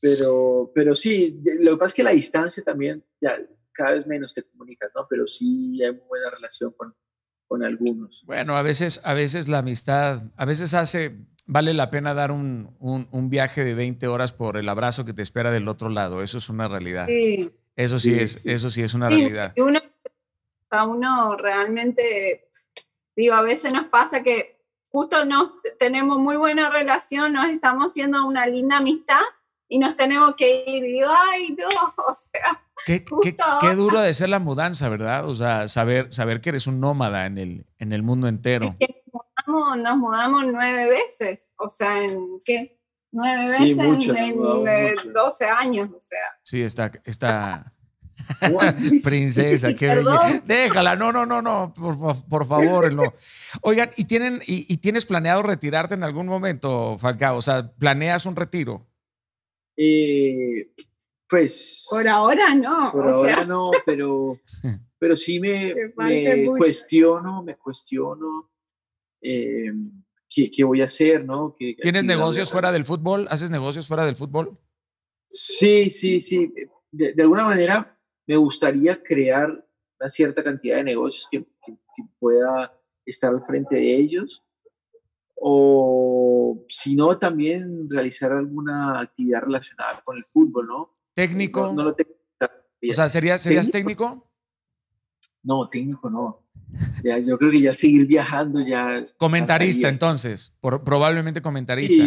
pero, 0.00 0.72
pero 0.74 0.94
sí, 0.94 1.40
lo 1.60 1.72
que 1.72 1.76
pasa 1.78 1.90
es 1.92 1.94
que 1.94 2.02
la 2.02 2.10
distancia 2.12 2.62
también, 2.62 3.04
ya 3.20 3.38
cada 3.72 3.92
vez 3.92 4.06
menos 4.06 4.34
te 4.34 4.42
comunicas, 4.42 4.90
¿no? 4.94 5.06
Pero 5.08 5.26
sí 5.26 5.82
hay 5.82 5.92
muy 5.92 6.06
buena 6.08 6.30
relación 6.30 6.72
con, 6.76 6.94
con 7.46 7.62
algunos. 7.62 8.22
Bueno, 8.26 8.56
a 8.56 8.62
veces, 8.62 9.00
a 9.04 9.14
veces 9.14 9.48
la 9.48 9.58
amistad, 9.58 10.22
a 10.36 10.44
veces 10.44 10.74
hace, 10.74 11.18
vale 11.46 11.74
la 11.74 11.90
pena 11.90 12.14
dar 12.14 12.32
un, 12.32 12.76
un, 12.80 13.30
viaje 13.30 13.64
de 13.64 13.74
20 13.74 14.06
horas 14.06 14.32
por 14.32 14.56
el 14.56 14.68
abrazo 14.68 15.04
que 15.04 15.12
te 15.12 15.22
espera 15.22 15.50
del 15.50 15.68
otro 15.68 15.88
lado. 15.88 16.22
Eso 16.22 16.38
es 16.38 16.48
una 16.48 16.68
realidad. 16.68 17.06
Sí. 17.06 17.50
Eso 17.76 17.98
sí, 17.98 18.18
es, 18.18 18.44
eso 18.44 18.70
sí 18.70 18.82
es 18.82 18.94
una 18.94 19.08
realidad. 19.08 19.54
Uno, 19.56 19.80
a 20.70 20.86
uno 20.86 21.36
realmente, 21.36 22.48
digo, 23.16 23.34
a 23.34 23.42
veces 23.42 23.72
nos 23.72 23.86
pasa 23.88 24.22
que 24.22 24.51
justo 24.92 25.24
no 25.24 25.54
tenemos 25.78 26.18
muy 26.18 26.36
buena 26.36 26.70
relación, 26.70 27.32
nos 27.32 27.50
estamos 27.50 27.90
haciendo 27.90 28.24
una 28.26 28.46
linda 28.46 28.76
amistad 28.76 29.22
y 29.66 29.78
nos 29.78 29.96
tenemos 29.96 30.36
que 30.36 30.64
ir. 30.66 30.84
Y 30.84 30.92
digo, 30.92 31.08
ay, 31.10 31.56
no, 31.56 31.66
o 32.06 32.14
sea. 32.14 32.62
Qué, 32.84 33.04
qué, 33.60 33.74
duro 33.74 34.00
de 34.00 34.12
ser 34.12 34.28
la 34.28 34.38
mudanza, 34.38 34.88
¿verdad? 34.88 35.26
O 35.26 35.34
sea, 35.34 35.68
saber, 35.68 36.12
saber 36.12 36.40
que 36.40 36.50
eres 36.50 36.66
un 36.66 36.80
nómada 36.80 37.26
en 37.26 37.38
el, 37.38 37.66
en 37.78 37.92
el 37.92 38.02
mundo 38.02 38.28
entero. 38.28 38.66
nos, 39.46 39.96
mudamos, 39.96 40.42
nueve 40.46 40.90
veces, 40.90 41.54
o 41.58 41.68
sea, 41.68 42.02
¿en 42.02 42.42
qué? 42.44 42.78
Nueve 43.12 43.42
veces 43.42 43.78
en, 43.78 45.12
12 45.12 45.44
años, 45.44 45.90
o 45.96 46.00
sea. 46.00 46.18
Sí, 46.42 46.62
está, 46.62 46.90
está 47.04 47.71
princesa, 49.02 49.74
qué 49.74 49.96
Déjala, 50.44 50.96
no, 50.96 51.12
no, 51.12 51.26
no, 51.26 51.42
no, 51.42 51.72
por, 51.74 52.16
por 52.28 52.46
favor, 52.46 52.92
no. 52.92 53.12
Oigan, 53.62 53.90
¿y, 53.96 54.04
tienen, 54.04 54.40
y, 54.46 54.72
y, 54.72 54.76
tienes 54.78 55.06
planeado 55.06 55.42
retirarte 55.42 55.94
en 55.94 56.02
algún 56.02 56.26
momento, 56.26 56.96
Falcao? 56.98 57.36
O 57.36 57.42
sea, 57.42 57.72
¿planeas 57.72 58.26
un 58.26 58.36
retiro? 58.36 58.86
Eh, 59.76 60.72
pues... 61.28 61.86
Por 61.90 62.06
ahora 62.08 62.54
no. 62.54 62.92
Por 62.92 63.08
ahora 63.08 63.44
no, 63.44 63.70
pero, 63.86 64.38
pero 64.98 65.16
sí 65.16 65.40
me, 65.40 65.74
cuestiono, 66.56 67.42
me 67.42 67.56
cuestiono 67.56 68.50
eh, 69.22 69.72
¿qué, 70.28 70.64
voy 70.64 70.80
a 70.80 70.86
hacer, 70.86 71.24
¿no? 71.24 71.56
¿Tienes 71.58 72.04
negocios 72.04 72.50
fuera 72.50 72.72
del 72.72 72.84
fútbol? 72.84 73.26
¿Haces 73.30 73.50
negocios 73.50 73.86
fuera 73.86 74.04
del 74.04 74.16
fútbol? 74.16 74.58
Sí, 75.28 75.90
sí, 75.90 76.20
sí. 76.20 76.52
De, 76.90 77.14
alguna 77.22 77.44
manera 77.44 77.98
me 78.26 78.36
gustaría 78.36 79.02
crear 79.02 79.48
una 79.98 80.08
cierta 80.08 80.42
cantidad 80.42 80.76
de 80.76 80.84
negocios 80.84 81.28
que, 81.30 81.40
que 81.64 82.02
pueda 82.18 82.72
estar 83.04 83.30
al 83.32 83.44
frente 83.44 83.76
de 83.76 83.96
ellos 83.96 84.42
o 85.44 86.64
si 86.68 86.94
no, 86.94 87.18
también 87.18 87.90
realizar 87.90 88.30
alguna 88.30 89.00
actividad 89.00 89.42
relacionada 89.42 90.00
con 90.04 90.16
el 90.16 90.24
fútbol, 90.32 90.68
¿no? 90.68 90.94
¿Técnico? 91.14 91.72
No, 91.72 91.82
lo 91.82 91.94
tengo. 91.94 92.12
O 92.40 92.92
sea, 92.92 93.08
¿serías, 93.08 93.42
¿serías 93.42 93.68
técnico? 93.68 94.30
No, 95.42 95.68
técnico 95.68 96.08
no. 96.08 96.44
Ya, 97.02 97.18
yo 97.18 97.36
creo 97.38 97.50
que 97.50 97.60
ya 97.60 97.74
seguir 97.74 98.06
viajando 98.06 98.60
ya. 98.60 99.04
Comentarista, 99.16 99.88
entonces, 99.88 100.56
probablemente 100.60 101.42
comentarista. 101.42 102.04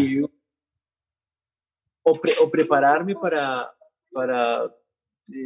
o, 2.03 2.11
o, 2.11 2.49
prepararme 2.49 3.15
para, 3.15 3.69
para 4.13 4.73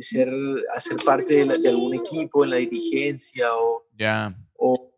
ser, 0.02 0.30
hacer 0.76 0.98
parte 1.06 1.46
de, 1.46 1.70
algún 1.70 1.96
equipo 1.96 2.44
en 2.44 2.50
la 2.52 2.58
dirigencia 2.58 3.54
o, 3.56 3.86
ya 3.98 4.36
o, 4.58 4.92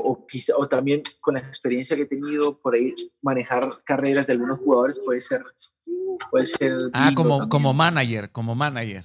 o, 0.00 0.26
o, 0.56 0.66
también 0.66 1.02
con 1.20 1.34
la 1.34 1.40
experiencia 1.40 1.96
que 1.96 2.02
he 2.02 2.06
tenido 2.06 2.58
por 2.60 2.74
ahí 2.74 2.94
manejar 3.22 3.82
carreras 3.84 4.26
de 4.26 4.34
algunos 4.34 4.58
jugadores 4.58 5.00
puede 5.04 5.20
ser 5.20 5.44
puede 6.30 6.46
ser 6.46 6.76
ah 6.92 7.12
como 7.14 7.48
como 7.48 7.72
manager 7.72 8.30
como 8.30 8.54
manager 8.54 9.04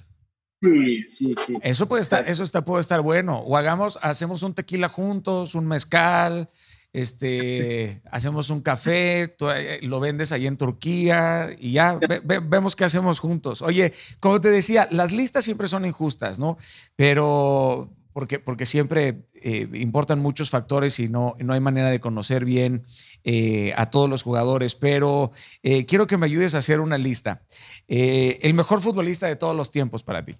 Sí, 0.62 1.02
sí, 1.08 1.34
sí. 1.44 1.56
Eso 1.60 1.88
puede 1.88 2.02
estar, 2.02 2.28
eso 2.28 2.44
está, 2.44 2.64
puede 2.64 2.82
estar 2.82 3.00
bueno. 3.00 3.38
O 3.38 3.56
hagamos, 3.56 3.98
hacemos 4.00 4.44
un 4.44 4.54
tequila 4.54 4.88
juntos, 4.88 5.56
un 5.56 5.66
mezcal, 5.66 6.48
este, 6.92 8.02
hacemos 8.10 8.50
un 8.50 8.60
café, 8.60 9.34
eh, 9.40 9.80
lo 9.82 9.98
vendes 9.98 10.30
ahí 10.30 10.46
en 10.46 10.58
Turquía 10.58 11.48
y 11.58 11.72
ya 11.72 11.98
vemos 12.24 12.76
qué 12.76 12.84
hacemos 12.84 13.18
juntos. 13.18 13.62
Oye, 13.62 13.92
como 14.20 14.40
te 14.40 14.50
decía, 14.50 14.88
las 14.90 15.10
listas 15.12 15.44
siempre 15.44 15.68
son 15.68 15.86
injustas, 15.86 16.38
¿no? 16.38 16.58
Pero 16.94 17.90
porque, 18.12 18.38
porque 18.38 18.66
siempre 18.66 19.24
eh, 19.34 19.68
importan 19.72 20.18
muchos 20.18 20.50
factores 20.50 20.98
y 20.98 21.08
no, 21.08 21.34
no 21.38 21.54
hay 21.54 21.60
manera 21.60 21.88
de 21.88 22.00
conocer 22.00 22.44
bien 22.44 22.84
eh, 23.24 23.72
a 23.76 23.88
todos 23.90 24.10
los 24.10 24.22
jugadores. 24.22 24.74
Pero 24.74 25.32
quiero 25.62 26.06
que 26.06 26.18
me 26.18 26.26
ayudes 26.26 26.54
a 26.54 26.58
hacer 26.58 26.80
una 26.80 26.98
lista. 26.98 27.42
el 27.88 28.52
mejor 28.52 28.82
futbolista 28.82 29.26
de 29.28 29.36
todos 29.36 29.56
los 29.56 29.70
tiempos 29.70 30.02
para 30.02 30.22
ti. 30.22 30.34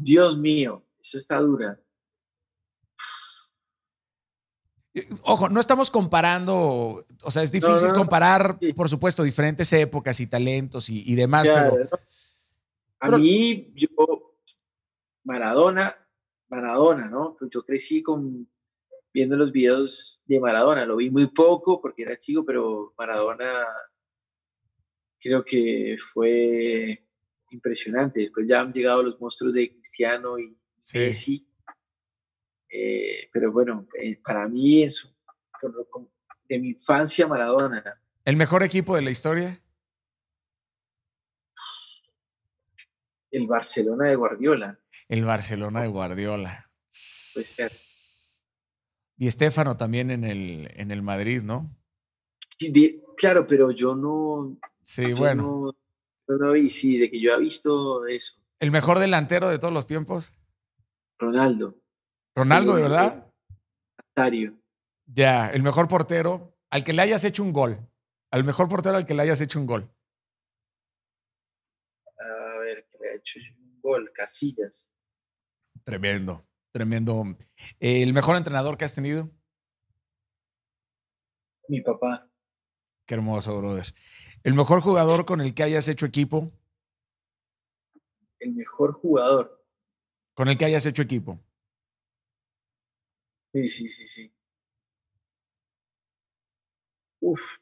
Dios 0.00 0.38
mío, 0.38 0.84
eso 1.02 1.18
está 1.18 1.40
dura. 1.40 1.80
Ojo, 5.22 5.48
no 5.48 5.60
estamos 5.60 5.90
comparando, 5.90 7.04
o 7.22 7.30
sea, 7.30 7.42
es 7.42 7.52
difícil 7.52 7.92
comparar, 7.92 8.58
por 8.74 8.88
supuesto, 8.88 9.22
diferentes 9.22 9.72
épocas 9.72 10.20
y 10.20 10.26
talentos 10.26 10.88
y, 10.88 11.14
demás, 11.14 11.48
pero... 11.48 11.76
A 13.00 13.16
mí, 13.16 13.72
yo, 13.74 14.34
Maradona, 15.24 15.96
Maradona, 16.48 17.06
¿no? 17.06 17.36
Yo 17.52 17.62
crecí 17.62 18.02
con, 18.02 18.48
viendo 19.12 19.36
los 19.36 19.52
videos 19.52 20.20
de 20.26 20.40
Maradona, 20.40 20.84
lo 20.84 20.96
vi 20.96 21.10
muy 21.10 21.26
poco 21.28 21.80
porque 21.80 22.02
era 22.02 22.18
chico, 22.18 22.44
pero 22.44 22.94
Maradona 22.98 23.64
creo 25.20 25.44
que 25.44 25.96
fue 26.12 27.06
impresionante. 27.50 28.20
Después 28.20 28.46
ya 28.48 28.60
han 28.60 28.72
llegado 28.72 29.02
los 29.02 29.20
monstruos 29.20 29.54
de 29.54 29.72
Cristiano 29.72 30.38
y 30.38 30.56
Messi. 30.94 31.47
Eh, 32.70 33.28
pero 33.32 33.52
bueno, 33.52 33.86
eh, 34.00 34.16
para 34.22 34.46
mí, 34.48 34.82
es 34.82 35.14
de 36.48 36.58
mi 36.58 36.70
infancia, 36.70 37.26
Maradona. 37.26 38.00
¿El 38.24 38.36
mejor 38.36 38.62
equipo 38.62 38.94
de 38.96 39.02
la 39.02 39.10
historia? 39.10 39.60
El 43.30 43.46
Barcelona 43.46 44.08
de 44.08 44.16
Guardiola. 44.16 44.78
El 45.08 45.24
Barcelona 45.24 45.82
de 45.82 45.88
Guardiola. 45.88 46.70
Puede 47.34 47.46
ser. 47.46 47.72
Y 49.16 49.26
Estefano 49.26 49.76
también 49.76 50.10
en 50.10 50.24
el, 50.24 50.70
en 50.74 50.90
el 50.90 51.02
Madrid, 51.02 51.42
¿no? 51.42 51.74
claro, 53.16 53.46
pero 53.46 53.70
yo 53.70 53.94
no. 53.94 54.58
Sí, 54.80 55.12
bueno. 55.12 55.74
No, 56.26 56.56
y 56.56 56.68
sí, 56.70 56.98
de 56.98 57.10
que 57.10 57.20
yo 57.20 57.32
he 57.32 57.40
visto 57.40 58.06
eso. 58.06 58.42
¿El 58.60 58.70
mejor 58.70 58.98
delantero 58.98 59.48
de 59.48 59.58
todos 59.58 59.72
los 59.72 59.86
tiempos? 59.86 60.36
Ronaldo. 61.18 61.77
¿Ronaldo, 62.38 62.76
de 62.76 62.82
verdad? 62.82 63.32
Nazario. 64.14 64.56
Ya, 65.06 65.50
el 65.50 65.64
mejor 65.64 65.88
portero, 65.88 66.56
al 66.70 66.84
que 66.84 66.92
le 66.92 67.02
hayas 67.02 67.24
hecho 67.24 67.42
un 67.42 67.52
gol. 67.52 67.80
Al 68.30 68.44
mejor 68.44 68.68
portero 68.68 68.96
al 68.96 69.04
que 69.04 69.14
le 69.14 69.22
hayas 69.22 69.40
hecho 69.40 69.58
un 69.58 69.66
gol. 69.66 69.90
A 72.06 72.58
ver, 72.60 72.86
que 72.88 72.98
le 72.98 73.10
ha 73.10 73.14
hecho 73.16 73.40
un 73.58 73.80
gol, 73.80 74.12
Casillas. 74.14 74.88
Tremendo, 75.82 76.46
tremendo. 76.70 77.24
¿El 77.80 78.12
mejor 78.12 78.36
entrenador 78.36 78.76
que 78.76 78.84
has 78.84 78.94
tenido? 78.94 79.28
Mi 81.66 81.80
papá. 81.80 82.30
Qué 83.04 83.14
hermoso, 83.14 83.58
brother. 83.58 83.86
¿El 84.44 84.54
mejor 84.54 84.80
jugador 84.80 85.24
con 85.24 85.40
el 85.40 85.54
que 85.54 85.64
hayas 85.64 85.88
hecho 85.88 86.06
equipo? 86.06 86.52
El 88.38 88.54
mejor 88.54 88.92
jugador. 88.92 89.66
Con 90.34 90.48
el 90.48 90.56
que 90.56 90.66
hayas 90.66 90.86
hecho 90.86 91.02
equipo. 91.02 91.40
Sí, 93.52 93.68
sí, 93.68 93.90
sí, 93.90 94.06
sí. 94.06 94.32
Uf. 97.20 97.58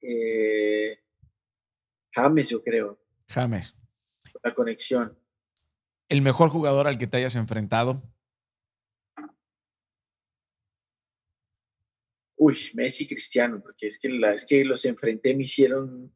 Eh, 0.00 0.98
James, 2.12 2.48
yo 2.48 2.62
creo. 2.62 2.98
James. 3.28 3.78
La 4.42 4.54
conexión. 4.54 5.18
¿El 6.08 6.22
mejor 6.22 6.50
jugador 6.50 6.86
al 6.86 6.98
que 6.98 7.06
te 7.06 7.16
hayas 7.16 7.36
enfrentado? 7.36 8.02
Uy, 12.36 12.56
Messi 12.74 13.08
Cristiano, 13.08 13.60
porque 13.62 13.86
es 13.86 13.98
que, 13.98 14.08
la, 14.10 14.34
es 14.34 14.46
que 14.46 14.64
los 14.64 14.84
enfrenté, 14.84 15.34
me 15.34 15.44
hicieron 15.44 16.14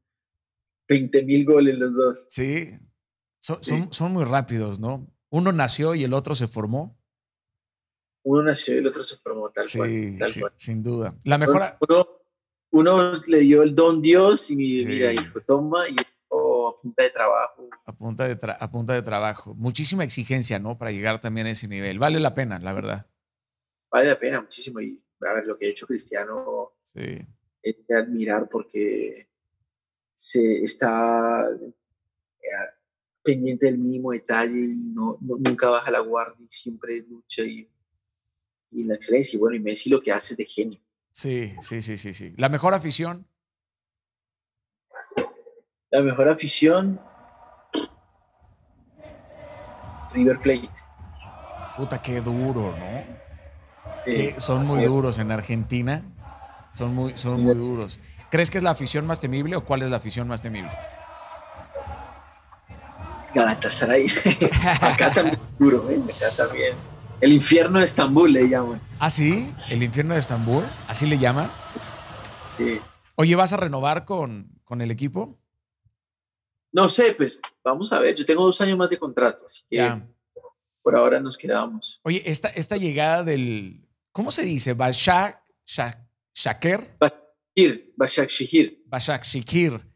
20 0.86 1.24
mil 1.24 1.44
goles 1.44 1.78
los 1.78 1.94
dos. 1.94 2.26
Sí. 2.28 2.78
Son, 3.40 3.92
Son, 3.92 4.12
muy 4.12 4.24
rápidos, 4.24 4.78
¿no? 4.78 5.10
Uno 5.30 5.52
nació 5.52 5.94
y 5.94 6.04
el 6.04 6.12
otro 6.12 6.34
se 6.34 6.48
formó. 6.48 6.96
Uno 8.22 8.42
nació 8.42 8.74
y 8.74 8.78
el 8.78 8.86
otro 8.86 9.02
se 9.02 9.16
formó, 9.16 9.50
tal 9.50 9.64
cual. 9.74 9.88
sí, 10.26 10.42
Sin 10.56 10.82
duda. 10.82 11.14
La 11.24 11.38
mejor. 11.38 11.62
Uno, 12.72 13.12
le 13.26 13.38
dio 13.38 13.62
el 13.62 13.74
don 13.74 14.00
Dios 14.00 14.50
y 14.50 14.84
mira, 14.86 15.12
hijo, 15.12 15.40
toma 15.40 15.88
y 15.88 15.96
a 15.98 16.82
punta 16.82 17.02
de 17.02 17.10
trabajo. 17.10 17.68
A 17.84 17.92
punta 17.92 18.28
de, 18.28 18.56
a 18.58 18.70
punta 18.70 18.92
de 18.92 19.02
trabajo. 19.02 19.54
Muchísima 19.54 20.04
exigencia, 20.04 20.58
¿no? 20.58 20.78
Para 20.78 20.92
llegar 20.92 21.20
también 21.20 21.46
a 21.46 21.50
ese 21.50 21.68
nivel. 21.68 21.98
Vale 21.98 22.20
la 22.20 22.34
pena, 22.34 22.58
la 22.58 22.72
verdad. 22.72 23.06
Vale 23.90 24.08
la 24.08 24.18
pena 24.18 24.40
muchísimo. 24.40 24.80
Y 24.80 25.02
a 25.20 25.32
ver, 25.34 25.46
lo 25.46 25.58
que 25.58 25.66
ha 25.66 25.70
hecho 25.70 25.86
Cristiano 25.86 26.72
sí. 26.82 27.18
es 27.62 27.86
de 27.86 27.96
admirar 27.96 28.48
porque 28.48 29.28
se 30.14 30.62
está 30.62 31.48
eh, 31.50 31.74
pendiente 33.22 33.66
del 33.66 33.78
mínimo 33.78 34.12
detalle 34.12 34.58
y 34.58 34.74
no, 34.74 35.18
nunca 35.20 35.68
baja 35.68 35.90
la 35.90 36.00
guardia 36.00 36.44
y 36.44 36.50
siempre 36.50 37.04
lucha 37.08 37.42
y, 37.42 37.68
y 38.70 38.82
la 38.84 38.94
excelencia. 38.94 39.36
Y 39.36 39.40
bueno, 39.40 39.56
y 39.56 39.60
Messi 39.60 39.90
lo 39.90 40.00
que 40.00 40.12
hace 40.12 40.34
es 40.34 40.38
de 40.38 40.44
genio. 40.44 40.80
Sí, 41.12 41.54
sí, 41.60 41.82
sí, 41.82 41.98
sí, 41.98 42.14
sí. 42.14 42.34
¿La 42.36 42.48
mejor 42.48 42.74
afición? 42.74 43.26
La 45.90 46.02
mejor 46.02 46.28
afición, 46.28 47.00
River 50.12 50.38
Plate. 50.40 50.70
Puta, 51.76 52.00
qué 52.00 52.20
duro, 52.20 52.76
¿no? 52.76 53.20
son 54.38 54.66
muy 54.66 54.84
duros 54.84 55.18
en 55.18 55.30
Argentina. 55.30 56.02
Son 56.74 56.94
muy, 56.94 57.16
son 57.16 57.42
muy 57.42 57.54
duros. 57.54 57.98
¿Crees 58.30 58.50
que 58.50 58.58
es 58.58 58.64
la 58.64 58.70
afición 58.70 59.06
más 59.06 59.20
temible 59.20 59.56
o 59.56 59.64
cuál 59.64 59.82
es 59.82 59.90
la 59.90 59.96
afición 59.96 60.28
más 60.28 60.40
temible? 60.40 60.70
Galatasaray. 63.34 64.06
Acá 64.80 65.10
también 65.12 65.38
duro, 65.58 65.88
¿eh? 65.90 66.00
Acá 66.16 66.36
también. 66.36 66.74
El 67.20 67.32
infierno 67.32 67.78
de 67.78 67.84
Estambul 67.84 68.32
le 68.32 68.48
llaman. 68.48 68.80
¿Ah, 68.98 69.10
sí? 69.10 69.52
¿El 69.70 69.82
infierno 69.82 70.14
de 70.14 70.20
Estambul? 70.20 70.64
¿Así 70.88 71.06
le 71.06 71.18
llaman? 71.18 71.50
Sí. 72.56 72.80
Oye, 73.16 73.36
¿vas 73.36 73.52
a 73.52 73.58
renovar 73.58 74.04
con, 74.04 74.48
con 74.64 74.80
el 74.80 74.90
equipo? 74.90 75.38
No 76.72 76.88
sé, 76.88 77.12
pues 77.12 77.40
vamos 77.62 77.92
a 77.92 77.98
ver. 77.98 78.14
Yo 78.14 78.24
tengo 78.24 78.44
dos 78.44 78.60
años 78.60 78.78
más 78.78 78.88
de 78.88 78.98
contrato, 78.98 79.44
así 79.44 79.64
que 79.68 80.02
por 80.82 80.96
ahora 80.96 81.20
nos 81.20 81.36
quedamos. 81.36 82.00
Oye, 82.04 82.22
esta, 82.24 82.48
esta 82.48 82.76
llegada 82.76 83.22
del, 83.22 83.86
¿cómo 84.12 84.30
se 84.30 84.42
dice? 84.42 84.72
Bashak, 84.74 85.42
Shaker. 86.34 86.96
Bashak 87.96 88.30
Shikir. 88.30 88.82
Bashak 88.86 89.24
Shikir. 89.24 89.89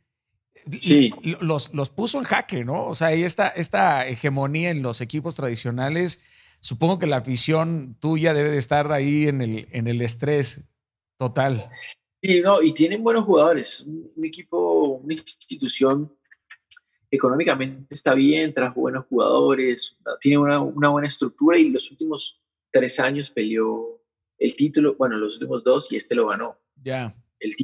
Sí. 0.80 1.12
Los, 1.40 1.74
los 1.74 1.90
puso 1.90 2.18
en 2.18 2.24
jaque, 2.24 2.64
¿no? 2.64 2.86
O 2.86 2.94
sea, 2.94 3.12
esta, 3.12 3.48
esta 3.48 4.06
hegemonía 4.06 4.70
en 4.70 4.82
los 4.82 5.00
equipos 5.00 5.36
tradicionales, 5.36 6.24
supongo 6.60 6.98
que 6.98 7.06
la 7.06 7.18
afición 7.18 7.96
tuya 8.00 8.32
debe 8.34 8.50
de 8.50 8.58
estar 8.58 8.90
ahí 8.92 9.28
en 9.28 9.42
el, 9.42 9.68
en 9.72 9.88
el 9.88 10.00
estrés 10.00 10.68
total. 11.16 11.68
Sí, 12.22 12.40
no, 12.40 12.62
y 12.62 12.72
tienen 12.72 13.02
buenos 13.02 13.24
jugadores. 13.24 13.80
Un, 13.80 14.24
equipo, 14.24 15.00
una 15.02 15.12
institución 15.12 16.10
económicamente 17.10 17.94
está 17.94 18.14
bien, 18.14 18.54
trajo 18.54 18.80
buenos 18.80 19.06
jugadores, 19.06 19.96
tiene 20.20 20.38
una, 20.38 20.60
una 20.60 20.88
buena 20.88 21.08
estructura 21.08 21.58
y 21.58 21.68
los 21.68 21.90
últimos 21.90 22.40
tres 22.70 22.98
años 22.98 23.30
peleó 23.30 24.00
el 24.38 24.56
título, 24.56 24.96
bueno, 24.96 25.16
los 25.16 25.34
últimos 25.34 25.62
dos 25.62 25.92
y 25.92 25.96
este 25.96 26.14
lo 26.14 26.26
ganó. 26.26 26.58
Ya. 26.82 27.14
El 27.38 27.54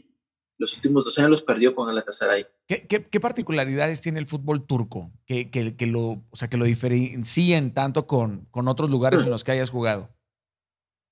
los 0.61 0.77
últimos 0.77 1.05
dos 1.05 1.19
años 1.19 1.31
los 1.31 1.43
perdió 1.43 1.74
con 1.74 1.87
Galatasaray. 1.87 2.47
¿Qué, 2.69 2.87
qué, 2.87 3.03
qué 3.03 3.19
particularidades 3.19 4.03
tiene 4.03 4.19
el 4.19 4.27
fútbol 4.27 4.66
turco 4.66 5.11
que, 5.24 5.51
que, 5.51 5.74
que, 5.74 5.87
lo, 5.87 6.03
o 6.03 6.37
sea, 6.37 6.51
que 6.51 6.59
lo 6.59 6.66
diferencien 6.66 7.73
tanto 7.73 8.07
con, 8.07 8.45
con 8.51 8.69
otros 8.69 8.91
lugares 8.91 9.23
en 9.23 9.31
los 9.31 9.43
que 9.43 9.53
hayas 9.53 9.70
jugado? 9.70 10.15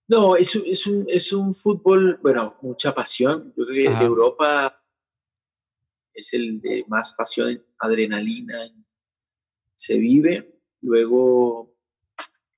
No, 0.06 0.36
es, 0.36 0.54
es, 0.54 0.86
un, 0.86 1.06
es 1.08 1.32
un 1.32 1.54
fútbol, 1.54 2.18
bueno, 2.22 2.58
mucha 2.60 2.94
pasión. 2.94 3.54
Yo 3.56 3.64
creo 3.64 3.98
que 3.98 4.04
Europa 4.04 4.84
es 6.12 6.34
el 6.34 6.60
de 6.60 6.84
más 6.86 7.14
pasión, 7.14 7.64
adrenalina, 7.78 8.70
se 9.74 9.98
vive. 9.98 10.60
Luego, 10.82 11.74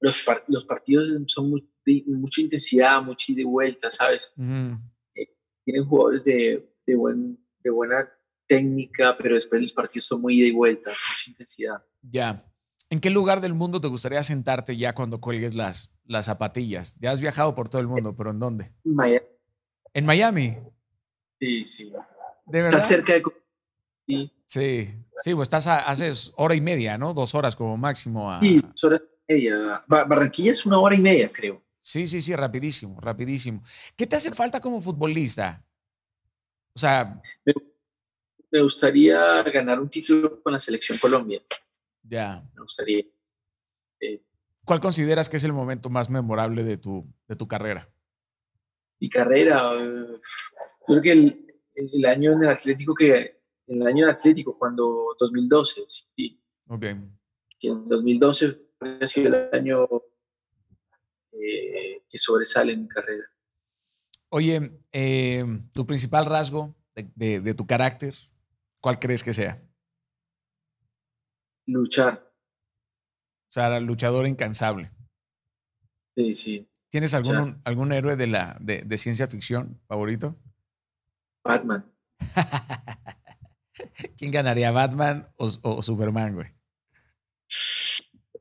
los, 0.00 0.24
los 0.48 0.64
partidos 0.64 1.08
son 1.26 1.50
mucha 1.50 2.40
intensidad, 2.40 3.00
mucha 3.00 3.30
ida 3.30 3.42
y 3.42 3.44
vuelta, 3.44 3.92
¿sabes? 3.92 4.32
Eh, 5.14 5.36
tienen 5.64 5.84
jugadores 5.84 6.24
de, 6.24 6.69
de, 6.86 6.94
buen, 6.94 7.38
de 7.62 7.70
buena 7.70 8.08
técnica, 8.46 9.16
pero 9.18 9.34
después 9.36 9.62
los 9.62 9.72
partidos 9.72 10.06
son 10.06 10.20
muy 10.20 10.38
ida 10.40 10.48
y 10.48 10.52
vuelta, 10.52 10.90
mucha 10.90 11.30
intensidad. 11.30 11.84
Ya. 12.02 12.44
¿En 12.88 12.98
qué 12.98 13.10
lugar 13.10 13.40
del 13.40 13.54
mundo 13.54 13.80
te 13.80 13.86
gustaría 13.86 14.22
sentarte 14.24 14.76
ya 14.76 14.94
cuando 14.94 15.20
cuelgues 15.20 15.54
las, 15.54 15.96
las 16.04 16.26
zapatillas? 16.26 16.96
Ya 17.00 17.12
has 17.12 17.20
viajado 17.20 17.54
por 17.54 17.68
todo 17.68 17.80
el 17.80 17.86
mundo, 17.86 18.16
pero 18.16 18.30
¿en 18.30 18.40
dónde? 18.40 18.72
Miami. 18.82 19.26
¿En 19.94 20.06
Miami? 20.06 20.56
Sí, 21.38 21.66
sí. 21.66 21.84
¿De 22.46 22.58
verdad? 22.58 22.78
Está 22.78 22.80
cerca 22.80 23.12
de... 23.12 23.22
Sí. 24.06 24.32
Sí, 24.46 24.88
sí 25.22 25.34
pues 25.34 25.46
estás 25.46 25.68
a, 25.68 25.78
haces 25.78 26.32
hora 26.36 26.56
y 26.56 26.60
media, 26.60 26.98
¿no? 26.98 27.14
Dos 27.14 27.36
horas 27.36 27.54
como 27.54 27.76
máximo. 27.76 28.32
A... 28.32 28.40
Sí, 28.40 28.60
dos 28.60 28.84
horas 28.84 29.02
y 29.28 29.32
media. 29.32 29.84
Barranquilla 29.86 30.50
es 30.50 30.66
una 30.66 30.78
hora 30.80 30.96
y 30.96 31.00
media, 31.00 31.30
creo. 31.32 31.62
Sí, 31.80 32.08
sí, 32.08 32.20
sí, 32.20 32.34
rapidísimo, 32.34 33.00
rapidísimo. 33.00 33.62
¿Qué 33.96 34.06
te 34.06 34.16
hace 34.16 34.32
falta 34.32 34.60
como 34.60 34.80
futbolista? 34.80 35.64
O 36.74 36.78
sea... 36.78 37.20
Me, 37.44 38.62
gustaría 38.62 39.42
ganar 39.44 39.78
un 39.78 39.88
título 39.88 40.42
con 40.42 40.52
la 40.52 40.58
selección 40.58 40.98
Colombia. 40.98 41.40
Ya. 42.02 42.42
Me 42.54 42.62
gustaría. 42.62 43.04
¿Cuál 44.64 44.80
consideras 44.80 45.28
que 45.28 45.36
es 45.36 45.44
el 45.44 45.52
momento 45.52 45.88
más 45.88 46.10
memorable 46.10 46.64
de 46.64 46.76
tu, 46.76 47.06
de 47.28 47.36
tu 47.36 47.46
carrera? 47.46 47.88
Mi 48.98 49.08
carrera, 49.08 49.72
eh, 49.74 50.20
creo 50.86 51.02
que 51.02 51.12
el, 51.12 51.46
el, 51.74 52.04
año 52.04 52.32
en 52.32 52.42
el 52.42 52.48
Atlético 52.48 52.94
que 52.94 53.40
en 53.66 53.82
el 53.82 53.86
año 53.86 54.04
en 54.04 54.10
Atlético 54.10 54.58
cuando 54.58 55.16
2012, 55.18 55.84
sí. 55.88 56.42
Ok. 56.68 56.86
Que 57.58 57.68
en 57.68 57.88
2012 57.88 58.70
ha 59.00 59.06
sido 59.06 59.28
el 59.28 59.48
año 59.52 59.88
eh, 61.32 62.02
que 62.08 62.18
sobresale 62.18 62.72
en 62.72 62.82
mi 62.82 62.88
carrera. 62.88 63.24
Oye, 64.30 64.80
eh, 64.92 65.44
tu 65.72 65.86
principal 65.86 66.24
rasgo 66.26 66.76
de, 66.94 67.40
de, 67.40 67.54
tu 67.54 67.66
carácter, 67.66 68.14
¿cuál 68.80 68.98
crees 68.98 69.24
que 69.24 69.34
sea? 69.34 69.60
Luchar. 71.66 72.32
O 73.48 73.52
sea, 73.52 73.80
luchador 73.80 74.26
incansable. 74.28 74.92
Sí, 76.16 76.34
sí. 76.34 76.68
¿Tienes 76.90 77.12
algún, 77.14 77.60
algún 77.64 77.92
héroe 77.92 78.14
de, 78.16 78.26
la, 78.28 78.56
de, 78.60 78.82
de 78.82 78.98
ciencia 78.98 79.26
ficción 79.26 79.80
favorito? 79.88 80.36
Batman. 81.44 81.92
¿Quién 84.16 84.30
ganaría, 84.30 84.70
Batman 84.70 85.28
o, 85.36 85.50
o 85.62 85.82
Superman, 85.82 86.34
güey? 86.34 86.48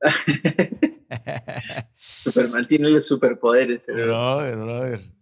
Superman 1.96 2.68
tiene 2.68 2.90
los 2.90 3.08
superpoderes. 3.08 3.88
Brother, 3.88 4.56
brother. 4.56 5.19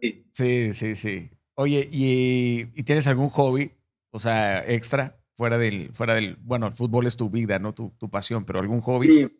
Sí. 0.00 0.24
sí, 0.32 0.72
sí, 0.72 0.94
sí. 0.94 1.30
Oye, 1.54 1.88
¿y, 1.90 2.68
¿y, 2.74 2.82
tienes 2.82 3.06
algún 3.06 3.28
hobby, 3.28 3.72
o 4.10 4.18
sea, 4.18 4.66
extra, 4.66 5.20
fuera 5.34 5.58
del, 5.58 5.92
fuera 5.92 6.14
del, 6.14 6.36
bueno, 6.36 6.66
el 6.66 6.74
fútbol 6.74 7.06
es 7.06 7.16
tu 7.16 7.30
vida, 7.30 7.58
¿no? 7.58 7.74
Tu, 7.74 7.90
tu 7.98 8.10
pasión, 8.10 8.44
pero 8.44 8.60
algún 8.60 8.80
hobby? 8.80 9.06
Sí. 9.06 9.38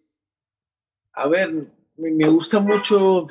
A 1.15 1.29
ver, 1.29 1.53
me, 1.97 2.29
gusta 2.29 2.61
mucho, 2.61 3.27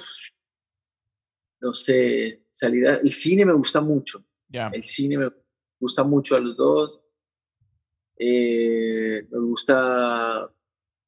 no 1.62 1.74
sé, 1.74 2.46
salir 2.52 2.88
a, 2.88 2.96
el 2.98 3.12
cine 3.12 3.46
me 3.46 3.54
gusta 3.54 3.82
mucho. 3.82 4.24
Ya. 4.50 4.68
El 4.70 4.84
cine 4.84 5.18
me 5.18 5.32
gusta 5.80 6.04
mucho 6.04 6.36
a 6.36 6.40
los 6.40 6.56
dos. 6.56 7.02
Eh, 8.18 9.28
me 9.32 9.40
gusta 9.40 10.52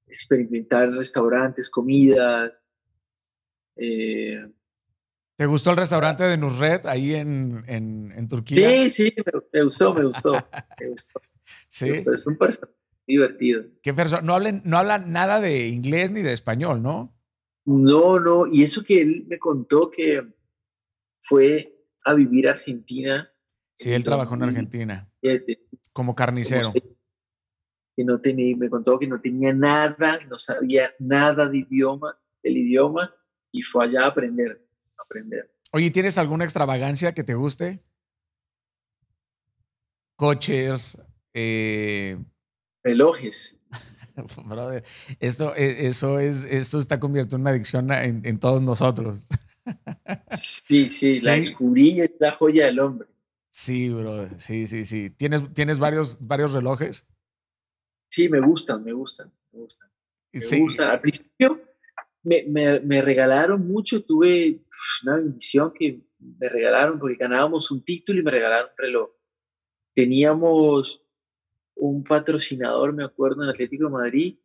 experimentar 0.07 0.89
restaurantes, 0.91 1.69
comida. 1.69 2.51
Eh, 3.75 4.51
¿Te 5.35 5.45
gustó 5.45 5.71
el 5.71 5.77
restaurante 5.77 6.23
de 6.23 6.37
Nusret 6.37 6.85
ahí 6.85 7.15
en, 7.15 7.63
en, 7.67 8.13
en 8.15 8.27
Turquía? 8.27 8.69
Sí, 8.69 8.89
sí, 8.89 9.13
me, 9.17 9.23
me, 9.51 9.63
gustó, 9.63 9.93
me 9.93 10.05
gustó. 10.05 10.33
me 10.79 10.89
gustó. 10.89 11.21
Sí. 11.67 11.85
Me 11.85 11.91
gustó. 11.93 12.13
Es 12.13 12.27
un 12.27 12.37
personaje 12.37 12.73
divertido. 13.05 13.63
¿Qué 13.81 13.93
persona? 13.93 14.21
No 14.21 14.33
hablan, 14.33 14.61
no 14.63 14.77
hablan 14.77 15.11
nada 15.11 15.39
de 15.39 15.67
inglés 15.67 16.11
ni 16.11 16.21
de 16.21 16.33
español, 16.33 16.81
¿no? 16.81 17.13
No, 17.65 18.19
no. 18.19 18.47
Y 18.47 18.63
eso 18.63 18.83
que 18.83 19.01
él 19.01 19.25
me 19.27 19.39
contó 19.39 19.89
que 19.89 20.23
fue 21.21 21.73
a 22.05 22.13
vivir 22.13 22.47
a 22.47 22.51
Argentina. 22.51 23.29
Sí, 23.75 23.91
él 23.91 24.03
trabajó 24.03 24.35
en 24.35 24.43
Argentina. 24.43 25.09
Como 25.91 26.15
carnicero. 26.15 26.71
Que 27.95 28.03
no 28.03 28.19
tenía, 28.19 28.55
me 28.57 28.69
contó 28.69 28.97
que 28.97 29.07
no 29.07 29.21
tenía 29.21 29.53
nada, 29.53 30.19
no 30.27 30.37
sabía 30.39 30.91
nada 30.99 31.47
de 31.47 31.59
idioma, 31.59 32.17
del 32.41 32.57
idioma, 32.57 33.13
y 33.51 33.61
fue 33.61 33.85
allá 33.85 34.05
a 34.05 34.07
aprender, 34.07 34.65
aprender. 35.03 35.51
Oye, 35.71 35.91
¿tienes 35.91 36.17
alguna 36.17 36.43
extravagancia 36.43 37.13
que 37.13 37.23
te 37.23 37.33
guste? 37.35 37.83
Coches, 40.15 41.01
eh... 41.33 42.17
relojes. 42.83 43.59
Brother, 44.45 44.83
esto, 45.19 45.55
eso 45.55 46.19
es, 46.19 46.43
esto 46.43 46.79
está 46.79 46.99
convirtiendo 46.99 47.35
en 47.37 47.41
una 47.41 47.49
adicción 47.51 47.91
en, 47.91 48.25
en 48.25 48.39
todos 48.39 48.61
nosotros. 48.61 49.25
Sí, 50.29 50.89
sí, 50.89 51.19
la 51.21 51.35
escurilla 51.35 52.05
es 52.05 52.11
la 52.19 52.33
joya 52.33 52.65
del 52.65 52.79
hombre. 52.79 53.07
Sí, 53.49 53.89
bro, 53.89 54.27
sí, 54.39 54.67
sí, 54.67 54.85
sí. 54.85 55.09
¿Tienes, 55.11 55.51
¿tienes 55.53 55.79
varios, 55.79 56.25
varios 56.27 56.53
relojes? 56.53 57.07
Sí, 58.09 58.29
me 58.29 58.39
gustan, 58.39 58.83
me 58.83 58.93
gustan, 58.93 59.31
me 59.51 59.59
gustan. 59.59 59.89
Me 60.31 60.41
Sí. 60.41 60.59
gustan. 60.59 60.89
Al 60.89 61.01
principio 61.01 61.61
me, 62.23 62.43
me, 62.47 62.79
me, 62.79 63.01
regalaron 63.01 63.67
mucho, 63.67 64.03
tuve 64.03 64.61
una 65.03 65.17
bendición 65.17 65.73
que 65.77 66.01
me 66.19 66.49
regalaron 66.49 66.97
porque 66.97 67.17
ganábamos 67.17 67.69
un 67.69 67.83
título 67.83 68.19
y 68.19 68.23
me 68.23 68.31
regalaron 68.31 68.69
un 68.71 68.77
reloj. 68.77 69.09
Teníamos 69.93 71.05
un 71.75 72.03
patrocinador, 72.03 72.93
me 72.93 73.03
acuerdo, 73.03 73.43
en 73.43 73.49
Atlético 73.49 73.85
de 73.85 73.91
Madrid, 73.91 74.39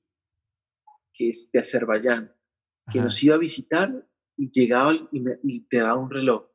que 1.14 1.30
es 1.30 1.50
de 1.52 1.60
Azerbaiyán, 1.60 2.34
que 2.90 2.98
Ajá. 2.98 3.04
nos 3.04 3.22
iba 3.22 3.36
a 3.36 3.38
visitar 3.38 4.06
y 4.36 4.50
llegaba 4.50 4.94
y, 5.12 5.20
me, 5.20 5.38
y 5.44 5.60
te 5.68 5.78
daba 5.78 5.96
un 5.96 6.10
reloj. 6.10 6.46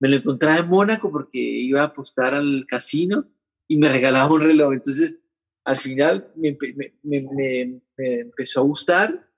Me 0.00 0.08
lo 0.08 0.16
encontraba 0.16 0.58
en 0.58 0.68
Mónaco 0.68 1.12
porque 1.12 1.38
iba 1.38 1.80
a 1.80 1.86
apostar 1.86 2.34
al 2.34 2.66
casino 2.66 3.30
y 3.68 3.76
me 3.76 3.88
regalaba 3.92 4.34
un 4.34 4.42
reloj. 4.42 4.72
Entonces, 4.72 5.18
al 5.64 5.80
final 5.80 6.32
me, 6.34 6.58
me, 6.74 6.92
me, 7.02 7.80
me 7.96 8.20
empezó 8.20 8.60
a 8.60 8.64
gustar 8.64 9.31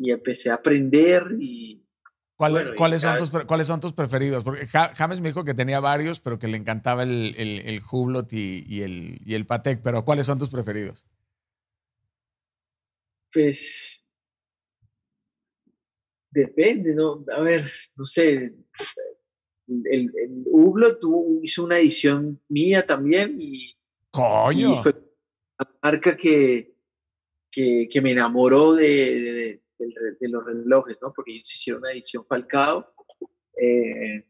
y 0.00 0.10
empecé 0.10 0.50
a 0.50 0.54
aprender 0.54 1.36
y... 1.38 1.86
¿Cuáles, 2.34 2.62
bueno, 2.68 2.76
¿cuáles, 2.78 3.02
son 3.02 3.18
tus, 3.18 3.30
¿Cuáles 3.44 3.66
son 3.66 3.80
tus 3.80 3.92
preferidos? 3.92 4.42
Porque 4.42 4.66
Ja- 4.66 4.94
James 4.96 5.20
me 5.20 5.28
dijo 5.28 5.44
que 5.44 5.52
tenía 5.52 5.78
varios, 5.78 6.20
pero 6.20 6.38
que 6.38 6.48
le 6.48 6.56
encantaba 6.56 7.02
el, 7.02 7.34
el, 7.36 7.58
el 7.66 7.82
Hublot 7.92 8.32
y, 8.32 8.64
y 8.66 8.80
el, 8.80 9.20
y 9.26 9.34
el 9.34 9.44
Patek. 9.44 9.82
Pero 9.82 10.06
¿cuáles 10.06 10.24
son 10.24 10.38
tus 10.38 10.48
preferidos? 10.48 11.04
Pues 13.30 14.02
depende, 16.30 16.94
¿no? 16.94 17.24
A 17.36 17.40
ver, 17.42 17.66
no 17.96 18.04
sé. 18.04 18.54
El, 19.68 20.10
el 20.16 20.42
Hublot 20.46 20.98
tuvo- 20.98 21.40
hizo 21.42 21.64
una 21.64 21.78
edición 21.78 22.40
mía 22.48 22.86
también 22.86 23.36
y, 23.38 23.76
¡Coño! 24.10 24.72
y 24.72 24.76
fue 24.76 24.92
una 25.58 25.70
marca 25.82 26.16
que, 26.16 26.74
que, 27.50 27.86
que 27.90 28.00
me 28.00 28.12
enamoró 28.12 28.72
de, 28.74 28.86
de, 28.86 29.59
de- 29.86 30.16
de 30.20 30.28
los 30.28 30.44
relojes, 30.44 30.98
¿no? 31.02 31.12
Porque 31.12 31.32
ellos 31.32 31.54
hicieron 31.54 31.82
una 31.82 31.92
edición 31.92 32.24
Falcao 32.26 32.86
eh, 33.60 34.24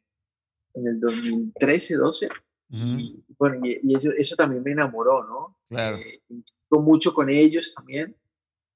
en 0.75 0.87
el 0.87 1.01
2013, 1.01 1.97
12. 1.97 2.29
Ujú, 2.73 2.79
Y 2.99 3.25
bueno, 3.39 3.67
y, 3.67 3.81
y 3.83 3.97
eso, 3.97 4.11
eso 4.17 4.37
también 4.37 4.63
me 4.63 4.73
enamoró, 4.73 5.25
¿no? 5.25 5.59
claro. 5.69 5.97
Eh, 5.99 6.23
mucho 6.71 7.13
con 7.13 7.29
ellos 7.29 7.75
también, 7.75 8.17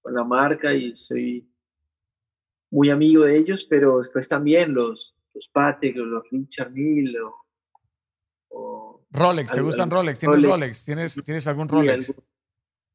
con 0.02 0.14
la 0.14 0.24
marca 0.24 0.74
y 0.74 0.94
soy 0.96 1.48
muy 2.70 2.90
amigo 2.90 3.24
de 3.24 3.36
ellos, 3.38 3.64
pero 3.64 3.98
después 3.98 4.28
también 4.28 4.74
los, 4.74 5.16
los 5.32 5.48
Patek, 5.48 5.94
los, 5.96 6.24
Richard 6.30 6.72
Mille 6.72 7.20
o, 7.20 7.34
o 8.48 9.06
Rolex, 9.12 9.52
¿te 9.52 9.58
algo- 9.60 9.66
gustan 9.68 9.90
Rolex? 9.90 10.18
¿Tienes 10.18 10.36
Rolex. 10.42 10.50
Rolex? 10.50 10.84
¿Tienes, 10.84 11.24
¿Tienes 11.24 11.46
algún 11.46 11.68
sí, 11.68 11.74
Rolex? 11.74 12.10
algo- 12.10 12.24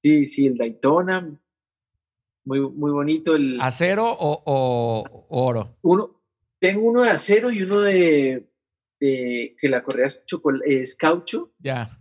sí, 0.04 0.28
sí, 0.28 0.48
el 0.48 0.58
Daytona, 0.58 1.40
muy, 2.50 2.60
muy 2.72 2.92
bonito. 2.92 3.36
El, 3.36 3.62
¿Acero 3.62 4.12
o, 4.12 4.42
o- 4.46 5.26
o 5.30 5.46
oro? 5.46 5.78
uno, 5.84 6.20
tengo 6.60 6.82
uno 6.90 7.04
de 7.04 7.12
acero 7.12 7.52
y 7.52 7.62
uno 7.62 7.82
de, 7.82 8.50
de 9.00 9.56
que 9.60 9.70
la 9.70 9.84
correa 9.84 10.08
es, 10.08 10.96
caucho, 10.96 11.54
Ya. 11.60 11.96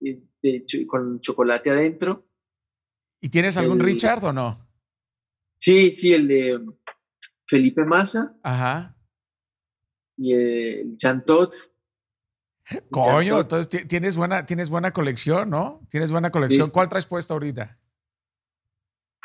de 0.00 0.64
con 0.86 1.20
chocolate 1.20 1.70
adentro. 1.70 2.26
¿Y 3.22 3.30
tienes 3.30 3.56
algún 3.56 3.80
El- 3.80 3.86
Richard 3.86 4.22
o 4.24 4.32
no? 4.32 4.68
Sí, 5.58 5.90
sí, 5.92 6.12
el 6.12 6.28
de 6.28 6.60
Felipe 7.46 7.84
Massa 7.84 8.36
Ajá. 8.42 8.94
y 10.16 10.34
el 10.34 10.96
Jean 10.98 11.24
Todt. 11.24 11.54
Coño, 12.90 13.40
entonces 13.40 13.88
tienes 13.88 14.14
buena, 14.14 14.44
tienes 14.44 14.68
buena 14.68 14.92
colección, 14.92 15.48
¿no? 15.48 15.80
Tienes 15.88 16.12
buena 16.12 16.30
colección. 16.30 16.68
¿Cuál 16.70 16.88
traes 16.90 17.06
puesto 17.06 17.32
ahorita? 17.32 17.78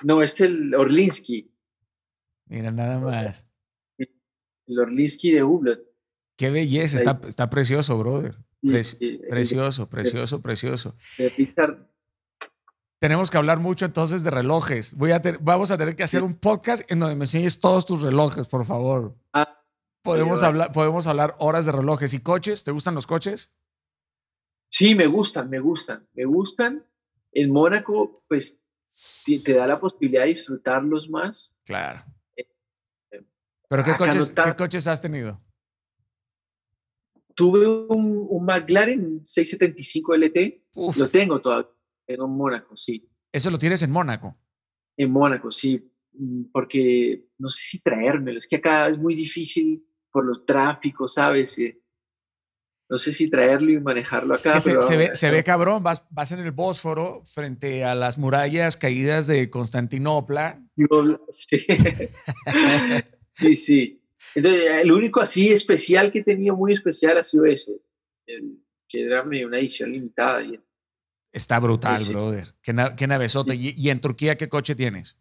No, 0.01 0.21
este 0.21 0.45
es 0.45 0.49
el 0.49 0.75
Orlinsky. 0.75 1.53
Mira, 2.45 2.71
nada 2.71 2.99
más. 2.99 3.47
El 3.97 4.79
Orlinsky 4.79 5.31
de 5.31 5.43
Hublot. 5.43 5.79
Qué 6.37 6.49
belleza, 6.49 6.97
está, 6.97 7.21
está 7.27 7.49
precioso, 7.49 7.97
brother. 7.97 8.35
precioso, 8.61 9.89
precioso, 9.89 10.41
precioso. 10.41 10.95
Tenemos 12.99 13.29
que 13.29 13.37
hablar 13.37 13.59
mucho 13.59 13.85
entonces 13.85 14.23
de 14.23 14.31
relojes. 14.31 14.95
Voy 14.95 15.11
a 15.11 15.21
vamos 15.41 15.71
a 15.71 15.77
tener 15.77 15.95
que 15.95 16.03
hacer 16.03 16.23
un 16.23 16.35
podcast 16.35 16.89
en 16.89 16.99
donde 16.99 17.15
me 17.15 17.25
enseñes 17.25 17.59
todos 17.59 17.85
tus 17.85 18.01
relojes, 18.01 18.47
por 18.47 18.65
favor. 18.65 19.15
Ah, 19.33 19.61
podemos, 20.01 20.41
hablar, 20.41 20.71
podemos 20.71 21.05
hablar 21.05 21.35
horas 21.39 21.65
de 21.65 21.73
relojes. 21.73 22.13
¿Y 22.13 22.23
coches? 22.23 22.63
¿Te 22.63 22.71
gustan 22.71 22.95
los 22.95 23.05
coches? 23.05 23.53
Sí, 24.69 24.95
me 24.95 25.07
gustan, 25.07 25.49
me 25.49 25.59
gustan, 25.59 26.07
me 26.13 26.25
gustan. 26.25 26.87
En 27.31 27.51
Mónaco, 27.51 28.23
pues 28.27 28.62
te 29.43 29.53
da 29.53 29.67
la 29.67 29.79
posibilidad 29.79 30.21
de 30.21 30.29
disfrutarlos 30.29 31.09
más. 31.09 31.55
Claro. 31.65 32.03
Eh, 32.35 32.45
¿Pero 33.69 33.83
qué 33.83 33.95
coches, 33.97 34.31
¿qué 34.31 34.55
coches 34.55 34.87
has 34.87 35.01
tenido? 35.01 35.41
Tuve 37.35 37.67
un, 37.67 38.27
un 38.29 38.45
McLaren 38.45 39.25
675 39.25 40.15
LT, 40.15 40.97
lo 40.99 41.07
tengo 41.09 41.41
todavía 41.41 41.69
en 42.07 42.21
Mónaco, 42.21 42.75
sí. 42.75 43.09
¿Eso 43.31 43.49
lo 43.49 43.57
tienes 43.57 43.81
en 43.81 43.91
Mónaco? 43.91 44.37
En 44.95 45.11
Mónaco, 45.11 45.49
sí, 45.49 45.91
mm, 46.13 46.43
porque 46.51 47.25
no 47.39 47.49
sé 47.49 47.63
si 47.63 47.81
traérmelo, 47.81 48.37
es 48.37 48.47
que 48.47 48.57
acá 48.57 48.87
es 48.87 48.99
muy 48.99 49.15
difícil 49.15 49.83
por 50.11 50.25
los 50.25 50.45
tráficos, 50.45 51.15
¿sabes? 51.15 51.57
Eh, 51.57 51.81
no 52.89 52.97
sé 52.97 53.13
si 53.13 53.29
traerlo 53.29 53.71
y 53.71 53.79
manejarlo 53.79 54.33
acá. 54.33 54.59
se, 54.59 54.97
ve, 54.97 55.15
se, 55.15 55.31
ve, 55.31 55.43
cabrón, 55.43 55.83
vas, 55.83 56.05
vas 56.11 56.31
en 56.31 56.39
el 56.39 56.51
Bósforo 56.51 57.23
frente 57.25 57.83
a 57.83 57.95
las 57.95 58.17
murallas 58.17 58.77
caídas 58.77 59.27
de 59.27 59.49
Constantinopla. 59.49 60.61
Sí, 61.29 61.57
sí. 63.35 63.55
sí. 63.55 64.03
Entonces, 64.35 64.81
el 64.81 64.91
único 64.91 65.21
así 65.21 65.51
especial 65.51 66.11
que 66.11 66.19
he 66.19 66.23
tenido, 66.23 66.55
muy 66.55 66.73
especial, 66.73 67.17
ha 67.17 67.23
sido 67.23 67.45
ese, 67.45 67.81
que 68.87 69.03
era 69.03 69.23
una 69.23 69.59
edición 69.59 69.91
limitada. 69.91 70.43
Y, 70.43 70.59
Está 71.31 71.59
brutal, 71.59 72.03
brother. 72.07 72.53
Qué, 72.61 72.75
qué 72.95 73.07
navezota. 73.07 73.55
¿Y, 73.55 73.89
en 73.89 73.99
Turquía 73.99 74.37
qué 74.37 74.49
coche 74.49 74.75
tienes? 74.75 75.17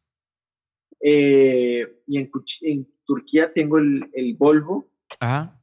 Eh, 1.00 2.02
y 2.06 2.18
en, 2.18 2.30
en, 2.60 2.88
Turquía 3.04 3.52
tengo 3.52 3.78
el, 3.78 4.10
el 4.12 4.34
Volvo. 4.34 4.90
Ajá. 5.18 5.61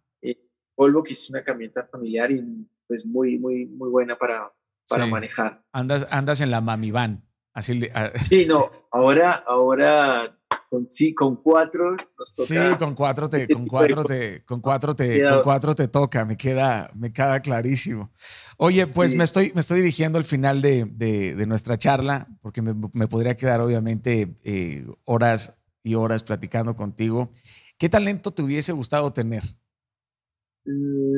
Volvo, 0.79 1.03
que 1.03 1.11
es 1.11 1.29
una 1.29 1.43
camioneta 1.43 1.85
familiar 1.91 2.31
y 2.31 2.41
pues 2.87 3.05
muy, 3.05 3.37
muy, 3.37 3.65
muy 3.65 3.89
buena 3.89 4.17
para, 4.17 4.49
para 4.87 5.05
manejar. 5.07 5.61
Andas, 5.73 6.07
andas 6.09 6.39
en 6.39 6.51
la 6.51 6.61
Mami 6.61 6.89
Van. 6.89 7.21
Así, 7.53 7.81
sí, 8.23 8.45
no, 8.45 8.71
ahora, 8.93 9.43
ahora 9.45 10.39
con, 10.69 10.89
sí, 10.89 11.13
con 11.13 11.35
cuatro 11.35 11.97
nos 12.17 12.33
toca. 12.33 12.47
Sí, 12.47 12.77
con 12.77 12.95
cuatro 12.95 13.29
te, 13.29 13.45
con 13.49 13.67
cuatro 13.67 14.05
te, 14.05 14.45
con 14.45 14.61
cuatro 14.61 14.95
te, 14.95 15.21
con 15.21 15.41
cuatro 15.43 15.75
te 15.75 15.89
toca, 15.89 16.23
me 16.23 16.37
queda, 16.37 16.89
me 16.95 17.11
queda 17.11 17.41
clarísimo. 17.41 18.13
Oye, 18.55 18.87
pues 18.87 19.15
me, 19.15 19.25
estoy, 19.25 19.51
me 19.53 19.59
estoy 19.59 19.81
dirigiendo 19.81 20.17
al 20.17 20.23
final 20.23 20.61
de, 20.61 20.85
de, 20.85 21.45
nuestra 21.45 21.77
charla, 21.77 22.29
porque 22.41 22.61
me, 22.61 22.73
me 22.93 23.09
podría 23.09 23.35
quedar 23.35 23.59
obviamente 23.59 24.33
eh, 24.45 24.87
horas 25.03 25.61
y 25.83 25.95
horas 25.95 26.23
platicando 26.23 26.77
contigo. 26.77 27.31
¿Qué 27.77 27.89
talento 27.89 28.31
te 28.31 28.43
hubiese 28.43 28.71
gustado 28.71 29.11
tener? 29.11 29.43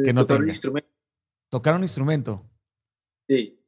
Que 0.03 0.13
no 0.13 0.21
tocar 0.21 0.41
un 0.41 0.47
instrumento. 0.47 0.89
¿Tocar 1.49 1.75
un 1.75 1.81
instrumento? 1.81 2.49
Sí, 3.27 3.59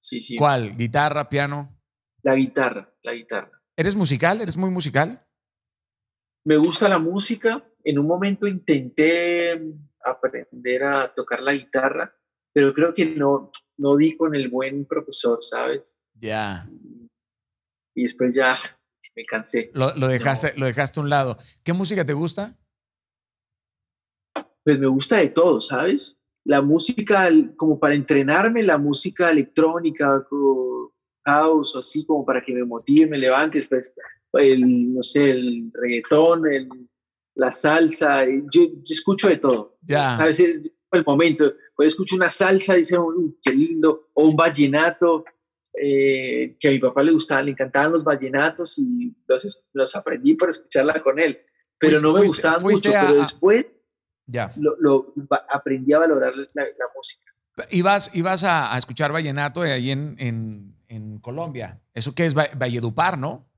sí, 0.00 0.20
sí. 0.20 0.36
¿Cuál? 0.36 0.76
¿Guitarra, 0.76 1.28
piano? 1.28 1.76
La 2.22 2.34
guitarra, 2.34 2.94
la 3.02 3.12
guitarra. 3.12 3.60
¿Eres 3.76 3.96
musical? 3.96 4.40
¿Eres 4.40 4.56
muy 4.56 4.70
musical? 4.70 5.26
Me 6.44 6.56
gusta 6.56 6.88
la 6.88 6.98
música. 6.98 7.68
En 7.82 7.98
un 7.98 8.06
momento 8.06 8.46
intenté 8.46 9.74
aprender 10.04 10.84
a 10.84 11.12
tocar 11.12 11.40
la 11.42 11.52
guitarra, 11.52 12.14
pero 12.52 12.72
creo 12.72 12.94
que 12.94 13.06
no, 13.06 13.50
no 13.78 13.96
di 13.96 14.16
con 14.16 14.34
el 14.34 14.48
buen 14.48 14.86
profesor, 14.86 15.38
¿sabes? 15.42 15.96
Ya. 16.14 16.68
Y 17.94 18.04
después 18.04 18.34
ya 18.34 18.58
me 19.16 19.24
cansé. 19.24 19.70
Lo, 19.74 19.90
dejaste, 19.92 20.54
lo 20.56 20.66
dejaste 20.66 21.00
a 21.00 21.02
un 21.02 21.10
lado. 21.10 21.38
¿Qué 21.62 21.72
música 21.72 22.04
te 22.04 22.12
gusta? 22.12 22.56
Pues 24.64 24.78
me 24.78 24.86
gusta 24.86 25.18
de 25.18 25.28
todo, 25.28 25.60
¿sabes? 25.60 26.18
La 26.44 26.62
música, 26.62 27.30
como 27.56 27.78
para 27.78 27.94
entrenarme, 27.94 28.62
la 28.62 28.78
música 28.78 29.30
electrónica, 29.30 30.26
house 31.26 31.76
o 31.76 31.78
así 31.78 32.04
como 32.04 32.24
para 32.24 32.42
que 32.42 32.52
me 32.52 32.64
motive, 32.64 33.06
me 33.06 33.18
levante, 33.18 33.58
después 33.58 33.92
el, 34.32 34.94
no 34.94 35.02
sé, 35.02 35.30
el 35.30 35.70
reggaetón, 35.72 36.46
el, 36.46 36.68
la 37.36 37.50
salsa, 37.50 38.24
yo, 38.26 38.62
escucho 38.84 39.28
de 39.28 39.38
todo. 39.38 39.76
Ya. 39.82 40.14
¿Sabes? 40.14 40.40
Es 40.40 40.72
el 40.92 41.04
momento. 41.04 41.54
Pues 41.76 41.88
escucho 41.88 42.16
una 42.16 42.30
salsa 42.30 42.74
y 42.74 42.78
dice, 42.78 42.96
qué 43.42 43.52
lindo, 43.52 44.10
o 44.14 44.28
un 44.28 44.36
vallenato, 44.36 45.24
eh, 45.76 46.56
que 46.60 46.68
a 46.68 46.70
mi 46.70 46.78
papá 46.78 47.02
le 47.02 47.12
gustaban, 47.12 47.46
le 47.46 47.50
encantaban 47.50 47.92
los 47.92 48.04
vallenatos 48.04 48.78
y 48.78 49.14
entonces 49.18 49.68
los 49.72 49.94
aprendí 49.96 50.34
por 50.34 50.48
escucharla 50.48 51.02
con 51.02 51.18
él. 51.18 51.38
Pero 51.78 52.00
no 52.00 52.12
me 52.12 52.26
gustaban 52.26 52.62
mucho, 52.62 52.90
pero 52.90 53.14
después 53.14 53.66
ya. 54.26 54.50
Lo, 54.56 55.14
aprendí 55.48 55.92
a 55.92 56.00
valorar 56.00 56.34
la, 56.34 56.64
música. 56.94 57.32
¿Ibas, 57.70 58.14
ibas 58.14 58.44
a, 58.44 58.74
a 58.74 58.78
escuchar 58.78 59.12
vallenato 59.12 59.62
ahí 59.62 59.90
en, 59.90 60.16
en, 60.18 60.74
en 60.88 61.18
Colombia. 61.18 61.80
¿Eso 61.92 62.14
qué 62.14 62.26
es 62.26 62.34
Valledupar, 62.34 63.18
no? 63.18 63.48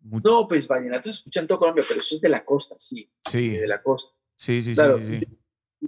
No, 0.00 0.48
pues 0.48 0.66
vallenato 0.66 1.04
se 1.04 1.16
escucha 1.16 1.40
en 1.40 1.46
todo 1.46 1.58
Colombia, 1.58 1.84
pero 1.86 2.00
eso 2.00 2.14
es 2.14 2.20
de 2.20 2.28
la 2.28 2.44
costa, 2.44 2.74
sí. 2.78 3.10
Sí. 3.26 3.50
De 3.50 3.66
la 3.66 3.82
costa. 3.82 4.18
Sí, 4.36 4.62
sí, 4.62 4.74
sí, 4.74 4.82
sí, 5.02 5.20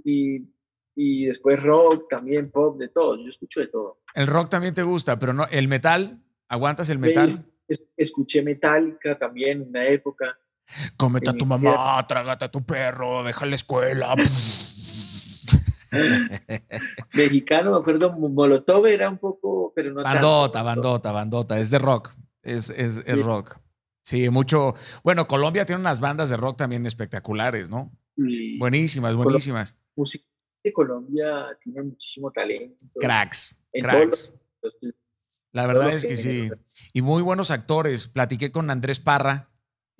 Y, 0.03 0.47
y, 0.95 1.25
después 1.25 1.61
rock, 1.61 2.07
también 2.09 2.51
pop, 2.51 2.77
de 2.77 2.89
todo. 2.89 3.17
Yo 3.17 3.27
escucho 3.27 3.59
de 3.59 3.67
todo. 3.67 4.01
El 4.13 4.27
rock 4.27 4.49
también 4.49 4.75
te 4.75 4.83
gusta, 4.83 5.17
pero 5.17 5.33
no, 5.33 5.47
el 5.47 5.67
metal, 5.67 6.21
¿aguantas 6.47 6.89
el 6.89 6.99
metal? 6.99 7.43
escuché 7.97 8.43
Metallica 8.43 9.17
también 9.17 9.61
en 9.61 9.69
una 9.69 9.85
época. 9.85 10.37
Cómete 10.97 11.29
a 11.29 11.33
tu 11.33 11.45
mamá, 11.45 12.05
trágate 12.07 12.45
a 12.45 12.51
tu 12.51 12.63
perro, 12.63 13.23
deja 13.23 13.45
la 13.45 13.55
escuela. 13.55 14.15
Mexicano, 17.13 17.71
me 17.71 17.77
acuerdo, 17.77 18.11
Molotov 18.13 18.85
era 18.87 19.09
un 19.09 19.17
poco, 19.17 19.71
pero 19.75 19.93
no 19.93 20.03
Bandota, 20.03 20.63
bandota, 20.63 21.11
bandota, 21.11 21.59
es 21.59 21.69
de 21.69 21.79
rock, 21.79 22.13
es, 22.41 22.69
es, 22.69 23.01
es 23.05 23.23
rock. 23.23 23.59
Sí, 24.01 24.29
mucho. 24.29 24.73
Bueno, 25.03 25.27
Colombia 25.27 25.65
tiene 25.65 25.79
unas 25.79 25.99
bandas 25.99 26.29
de 26.29 26.37
rock 26.37 26.57
también 26.57 26.85
espectaculares, 26.85 27.69
¿no? 27.69 27.91
buenísimas, 28.59 29.15
buenísimas. 29.15 29.75
Música 29.95 30.25
de 30.63 30.71
Colombia 30.71 31.57
tiene 31.63 31.81
muchísimo 31.83 32.31
talento. 32.31 32.77
Cracks, 32.99 33.59
cracks. 33.73 34.35
La 35.51 35.67
verdad 35.67 35.93
es 35.93 36.05
que 36.05 36.15
sí. 36.15 36.49
Y 36.93 37.01
muy 37.01 37.21
buenos 37.21 37.51
actores. 37.51 38.07
Platiqué 38.07 38.51
con 38.51 38.69
Andrés 38.69 38.99
Parra, 38.99 39.49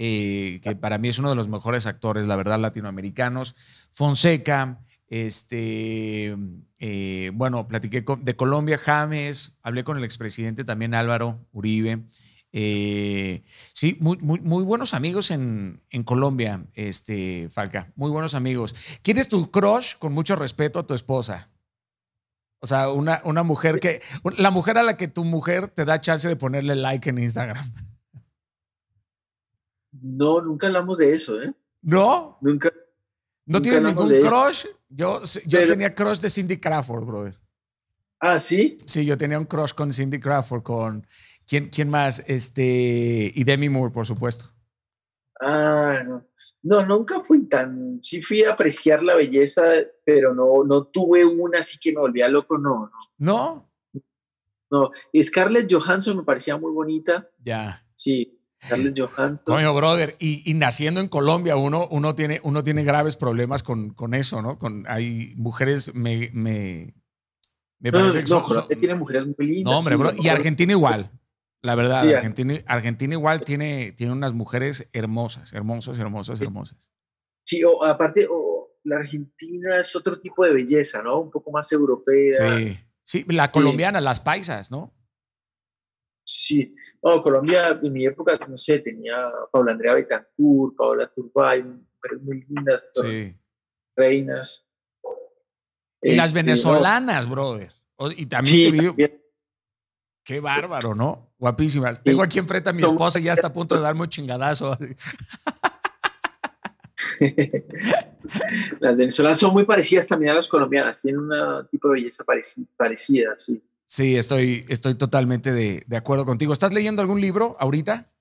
eh, 0.06 0.60
que 0.62 0.76
para 0.76 0.98
mí 0.98 1.08
es 1.08 1.18
uno 1.18 1.30
de 1.30 1.36
los 1.38 1.48
mejores 1.48 1.86
actores, 1.86 2.26
la 2.26 2.36
verdad, 2.36 2.60
latinoamericanos. 2.60 3.56
Fonseca, 3.90 4.82
este, 5.08 6.36
eh, 6.78 7.32
bueno, 7.34 7.70
platiqué 7.70 8.04
de 8.20 8.36
Colombia, 8.36 8.78
James, 8.78 9.60
hablé 9.64 9.86
con 9.86 9.98
el 9.98 10.04
expresidente 10.04 10.66
también 10.66 10.94
Álvaro 10.94 11.48
Uribe. 11.54 12.04
Eh, 12.52 13.44
sí, 13.46 13.96
muy, 14.02 14.18
muy, 14.18 14.64
buenos 14.66 14.94
amigos 14.94 15.32
en, 15.32 15.82
en, 15.90 16.04
Colombia, 16.04 16.66
este, 16.74 17.48
Falca, 17.50 17.94
muy 17.96 18.12
buenos 18.12 18.34
amigos. 18.34 18.76
¿Quién 19.04 19.20
es 19.20 19.30
tu 19.30 19.52
crush 19.52 19.96
con 20.00 20.12
mucho 20.12 20.36
respeto 20.36 20.80
a 20.80 20.86
tu 20.86 20.96
esposa? 20.96 21.50
O 22.60 22.68
sea, 22.68 22.90
una, 22.90 23.22
una 23.24 23.44
mujer 23.44 23.80
que, 23.80 24.02
la 24.38 24.52
mujer 24.52 24.78
a 24.78 24.84
la 24.84 24.98
que 24.98 25.08
tu 25.08 25.24
mujer 25.24 25.70
te 25.70 25.86
da 25.86 26.02
chance 26.02 26.28
de 26.28 26.36
ponerle 26.36 26.76
like 26.76 27.10
en 27.10 27.20
Instagram. 27.20 27.74
No, 30.02 30.41
nunca 30.41 30.68
hablamos 30.68 30.98
de 30.98 31.14
eso, 31.14 31.41
¿eh? 31.41 31.53
¿No? 31.82 32.38
Nunca. 32.41 32.72
¿No 33.45 33.61
tienes 33.61 33.84
ningún 33.84 34.10
crush? 34.20 34.65
Yo, 34.90 35.22
yo 35.45 35.68
tenía 35.68 35.94
crush 35.94 36.20
de 36.20 36.30
Cindy 36.30 36.57
Crawford, 36.57 37.06
brother. 37.06 37.36
Ah, 38.20 38.40
¿sí? 38.40 38.78
Sí, 38.86 39.06
yo 39.06 39.18
tenía 39.18 39.38
un 39.38 39.45
crush 39.45 39.74
con 39.74 39.91
Cindy 39.91 40.20
Crawford, 40.20 40.64
con... 40.64 41.06
¿Quién, 41.45 41.70
quién 41.70 41.90
más? 41.90 42.24
Este... 42.30 43.32
Y 43.36 43.44
Demi 43.44 43.68
Moore, 43.68 43.91
por 43.91 44.06
supuesto. 44.06 44.45
Ah, 45.41 46.02
no. 46.06 46.26
No, 46.61 46.86
nunca 46.86 47.22
fui 47.22 47.45
tan... 47.49 48.02
Sí 48.02 48.22
fui 48.22 48.44
a 48.44 48.53
apreciar 48.53 49.03
la 49.03 49.15
belleza, 49.15 49.64
pero 50.06 50.34
no, 50.34 50.64
no 50.64 50.86
tuve 50.86 51.26
una 51.26 51.60
así 51.60 51.78
que 51.78 51.91
me 51.91 51.99
volvía 51.99 52.30
loco, 52.30 52.57
no. 52.57 52.90
¿No? 53.18 53.70
No. 53.91 54.02
no. 54.72 54.91
Scarlett 55.22 55.70
Johansson 55.70 56.15
me 56.15 56.24
parecía 56.24 56.56
muy 56.56 56.72
bonita. 56.72 57.30
Ya. 57.44 57.86
Sí. 57.95 58.33
Carlos 58.69 58.94
Johansson. 58.95 59.41
Coño, 59.44 59.73
brother, 59.73 60.15
y, 60.19 60.53
naciendo 60.53 60.99
en 61.02 61.07
Colombia, 61.07 61.56
uno, 61.56 61.88
uno, 61.90 62.15
tiene, 62.15 62.40
uno 62.44 62.64
tiene 62.64 62.84
graves 62.84 63.15
problemas 63.15 63.64
con, 63.64 63.91
con 63.94 64.14
eso, 64.14 64.41
¿no? 64.41 64.57
Con, 64.57 64.85
hay 64.88 65.34
mujeres 65.38 65.95
me, 65.95 66.30
Me 66.34 67.91
parece 67.91 68.19
que 68.19 68.23
no, 68.23 68.27
son- 68.27 68.44
Colombia 68.44 68.68
son- 68.69 68.80
tiene 68.80 68.95
mujeres 68.95 69.26
muy 69.26 69.48
lindas. 69.48 69.72
No, 69.72 69.80
hombre, 69.80 69.94
sí, 69.95 69.99
bro. 69.99 70.11
Y 70.15 70.30
Argentina 70.30 70.72
igual. 70.72 71.11
La 71.61 71.76
verdad, 71.76 72.03
Sí, 72.03 72.14
Argentina, 72.14 72.61
Argentina 72.68 73.14
igual 73.14 73.40
tiene, 73.40 73.94
tiene 73.94 74.11
unas 74.11 74.34
mujeres 74.34 74.90
hermosas, 74.91 75.53
hermosas, 75.53 75.98
hermosas, 75.98 76.41
hermosas. 76.41 76.91
Sí, 77.45 77.64
o 77.64 77.84
aparte, 77.85 78.27
o, 78.30 78.69
la 78.84 78.98
Argentina 78.98 79.80
es 79.80 79.95
otro 79.95 80.19
tipo 80.19 80.44
de 80.44 80.53
belleza, 80.53 81.02
¿no? 81.02 81.22
Un 81.22 81.31
poco 81.31 81.52
más 81.52 81.72
europea. 81.72 82.34
Sí. 82.60 82.80
Sí, 83.06 83.26
la 83.30 83.52
colombiana, 83.52 84.02
las 84.02 84.19
paisas, 84.19 84.72
¿no? 84.72 84.94
Sí. 86.26 86.74
No, 87.02 87.22
Colombia 87.22 87.80
en 87.84 87.91
mi 87.94 88.06
época, 88.06 88.40
no 88.48 88.58
sé, 88.58 88.80
tenía 88.80 89.30
Paula 89.52 89.74
Andrea 89.74 89.94
Betancourt, 89.95 90.76
Paola 90.78 91.12
Turbay, 91.14 91.64
mujeres 91.64 92.22
muy 92.24 92.45
lindas, 92.48 92.86
Sí. 92.95 93.36
reinas. 93.95 94.66
Y 96.02 96.16
las 96.16 96.28
Este, 96.30 96.40
no, 96.41 96.45
venezolanas, 96.45 97.30
brother. 97.30 97.72
Y 98.18 98.26
también 98.26 98.56
Sí, 98.56 98.64
te 98.66 98.72
vi- 98.72 98.86
también. 98.88 99.20
Qué 100.26 100.40
bárbaro, 100.40 100.95
¿no? 100.95 101.34
Guapísimas. 101.38 102.02
Tengo 102.02 102.24
aquí 102.24 102.40
enfrente 102.40 102.70
a 102.70 102.74
mi 102.74 102.84
esposa 102.84 103.20
y 103.20 103.24
ya 103.24 103.34
está 103.34 103.48
a 103.48 103.54
punto 103.54 103.76
de 103.76 103.82
darme 103.82 104.02
un 104.04 104.10
chingadazo. 104.10 104.78
las 108.80 108.95
venezolanas 108.98 109.40
son 109.40 109.54
muy 109.54 109.66
parecidas 109.66 110.08
también 110.08 110.32
a 110.32 110.36
las 110.36 110.48
colombianas, 110.48 111.02
tienen 111.02 111.22
un 111.22 111.68
tipo 111.70 111.90
de 111.90 111.95
belleza 111.95 112.24
pareci- 112.24 112.68
parecida, 112.78 113.34
sí. 113.38 113.62
Sí, 113.86 114.16
estoy, 114.18 114.66
estoy 114.70 114.96
totalmente 114.96 115.52
de, 115.52 115.84
de 115.86 115.98
acuerdo 115.98 116.26
contigo. 116.26 116.54
¿Estás 116.54 116.74
leyendo 116.74 117.02
algún 117.02 117.22
libro 117.22 117.56
ahorita? 117.60 118.12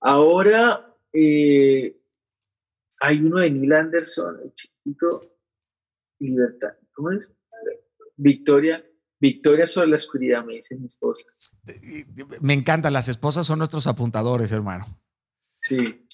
Ahora 0.00 0.94
eh, 1.12 1.96
hay 3.00 3.18
uno 3.20 3.38
de 3.40 3.50
Neil 3.50 3.72
Anderson, 3.72 4.38
el 4.44 4.52
chiquito, 4.54 5.36
Libertad. 6.18 6.70
¿Cómo 6.92 7.10
es? 7.12 7.32
Victoria. 8.16 8.84
Victoria 9.18 9.66
sobre 9.66 9.88
la 9.88 9.96
oscuridad, 9.96 10.44
me 10.46 10.54
dice 10.54 10.76
mi 10.76 10.86
esposa. 10.86 11.26
Me 12.40 12.54
encantan. 12.54 12.92
Las 12.94 13.08
esposas 13.08 13.46
son 13.46 13.58
nuestros 13.58 13.86
apuntadores, 13.86 14.50
hermano. 14.52 14.86
Sí. 15.60 16.06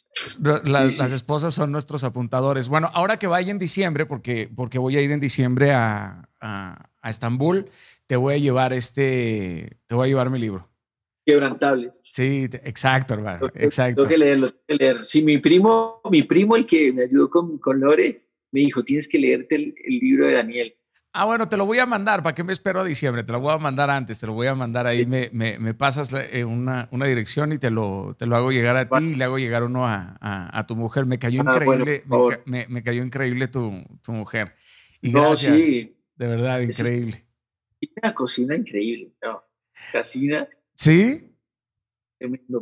La- 0.43 0.89
Sí, 0.89 0.95
sí, 0.95 0.99
las 1.03 1.13
esposas 1.13 1.55
son 1.55 1.71
nuestros 1.71 2.03
apuntadores. 2.03 2.69
Bueno, 2.69 2.91
ahora 2.95 3.19
que 3.19 3.27
vaya 3.29 3.53
en 3.53 3.59
diciembre, 3.59 4.07
porque, 4.07 4.51
porque 4.57 4.79
voy 4.79 4.97
a 4.97 5.03
ir 5.03 5.13
en 5.13 5.21
diciembre 5.21 5.73
a, 5.73 6.29
a, 6.41 6.91
a 7.01 7.11
Estambul, 7.11 7.69
te 8.07 8.17
voy 8.17 8.35
a 8.35 8.39
llevar 8.39 8.73
este, 8.73 9.79
te 9.87 9.95
voy 9.95 10.07
a 10.07 10.09
llevar 10.09 10.31
mi 10.31 10.39
libro. 10.39 10.69
Quebrantables. 11.25 11.99
Sí, 12.05 12.49
exacto, 12.63 13.15
hermano. 13.15 13.49
Que- 13.51 13.65
Exacto. 13.65 14.03
Tengo 14.03 14.09
que 14.09 14.19
leerlo, 14.19 14.49
tengo 14.49 14.63
que 14.69 14.75
leer. 14.77 15.05
Sí, 15.05 15.23
mi 15.23 15.39
primo, 15.39 16.01
mi 16.11 16.23
primo, 16.23 16.55
el 16.57 16.65
que 16.67 16.93
me 16.93 17.03
ayudó 17.05 17.29
con, 17.31 17.59
con 17.59 17.81
Lore, 17.81 18.15
me 18.53 18.61
dijo, 18.61 18.85
tienes 18.85 19.09
que 19.09 19.19
leerte 19.19 19.57
el, 19.57 19.75
el 19.85 19.99
libro 19.99 20.27
de 20.27 20.35
Daniel. 20.35 20.75
Ah, 21.19 21.25
bueno, 21.25 21.49
te 21.49 21.57
lo 21.57 21.65
voy 21.67 21.79
a 21.79 21.87
mandar. 21.87 22.23
¿Para 22.23 22.35
qué 22.35 22.45
me 22.45 22.53
espero 22.53 22.81
a 22.81 22.85
diciembre? 22.85 23.25
Te 23.25 23.33
lo 23.33 23.41
voy 23.41 23.53
a 23.55 23.59
mandar 23.59 23.89
antes. 23.89 24.21
Te 24.21 24.27
lo 24.27 24.35
voy 24.35 24.49
a 24.49 24.55
mandar 24.55 24.87
ahí. 24.87 25.07
Me, 25.07 25.31
me- 25.33 25.59
me 25.59 25.73
pasas 25.73 26.13
eh, 26.31 26.45
una, 26.45 26.89
una 26.93 27.07
dirección 27.07 27.53
y 27.55 27.59
te 27.59 27.71
lo, 27.71 28.15
te 28.19 28.27
lo 28.27 28.37
hago 28.37 28.53
llegar 28.53 28.77
a 28.77 28.87
ti 28.89 29.03
y 29.03 29.15
le 29.15 29.25
hago 29.25 29.39
llegar 29.39 29.65
uno 29.65 29.87
a, 29.87 30.17
a- 30.21 30.59
a 30.59 30.67
tu 30.67 30.77
mujer. 30.77 31.07
Me 31.07 31.19
cayó 31.19 31.41
Ah, 31.47 31.53
increíble. 31.57 32.05
me, 32.45 32.67
me- 32.69 32.83
cayó 32.83 33.03
increíble 33.03 33.49
tu, 33.49 33.83
tu 34.03 34.13
mujer. 34.13 34.53
Y 35.01 35.11
no, 35.11 35.23
gracias. 35.29 35.57
sí, 35.65 35.97
De 36.17 36.27
verdad, 36.29 36.61
es- 36.63 36.79
increíble. 36.79 37.25
Una 38.03 38.15
cocina 38.15 38.55
increíble. 38.57 39.13
No, 39.23 39.43
cocina, 39.93 40.49
¿Sí? 40.75 41.33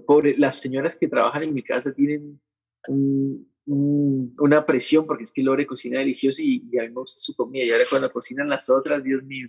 pobre, 0.07 0.35
las 0.37 0.57
señoras 0.61 0.97
que 0.97 1.09
trabajan 1.09 1.43
en 1.45 1.55
mi 1.55 1.63
casa 1.63 1.93
tienen 1.93 2.41
un- 2.89 3.49
un- 3.67 4.35
una 4.41 4.67
presión 4.67 5.07
porque 5.07 5.25
es 5.25 5.33
que 5.33 5.43
Lore 5.43 5.67
cocina 5.67 5.99
delicioso 6.01 6.43
y, 6.43 6.69
y 6.71 6.79
a 6.79 6.83
mí 6.83 6.89
me 6.89 6.95
gusta 6.97 7.21
su 7.21 7.35
comida. 7.35 7.65
Y 7.65 7.71
ahora 7.71 7.85
cuando 7.89 8.13
cocinan 8.13 8.49
las 8.49 8.69
otras, 8.69 9.03
Dios 9.03 9.23
mío. 9.25 9.49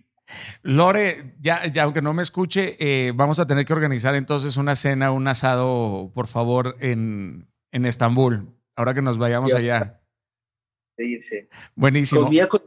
Lore, 0.63 1.35
ya, 1.39 1.65
ya 1.67 1.83
aunque 1.83 2.01
no 2.01 2.13
me 2.13 2.23
escuche, 2.23 2.77
eh, 2.79 3.11
vamos 3.13 3.39
a 3.39 3.45
tener 3.47 3.65
que 3.65 3.73
organizar 3.73 4.15
entonces 4.15 4.57
una 4.57 4.75
cena, 4.75 5.11
un 5.11 5.27
asado, 5.27 6.11
por 6.15 6.27
favor, 6.27 6.77
en, 6.79 7.47
en 7.71 7.85
Estambul. 7.85 8.47
Ahora 8.75 8.93
que 8.93 9.01
nos 9.01 9.17
vayamos 9.17 9.51
Ya. 9.51 9.57
allá. 9.57 10.01
Irse. 10.97 11.49
Buenísimo. 11.75 12.21
Comida 12.23 12.47
con- 12.47 12.63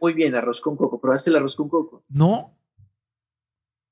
muy 0.00 0.12
bien, 0.12 0.34
arroz 0.34 0.60
con 0.60 0.76
coco. 0.76 1.00
¿Probaste 1.00 1.30
el 1.30 1.36
arroz 1.36 1.56
con 1.56 1.68
coco? 1.68 2.04
No, 2.08 2.56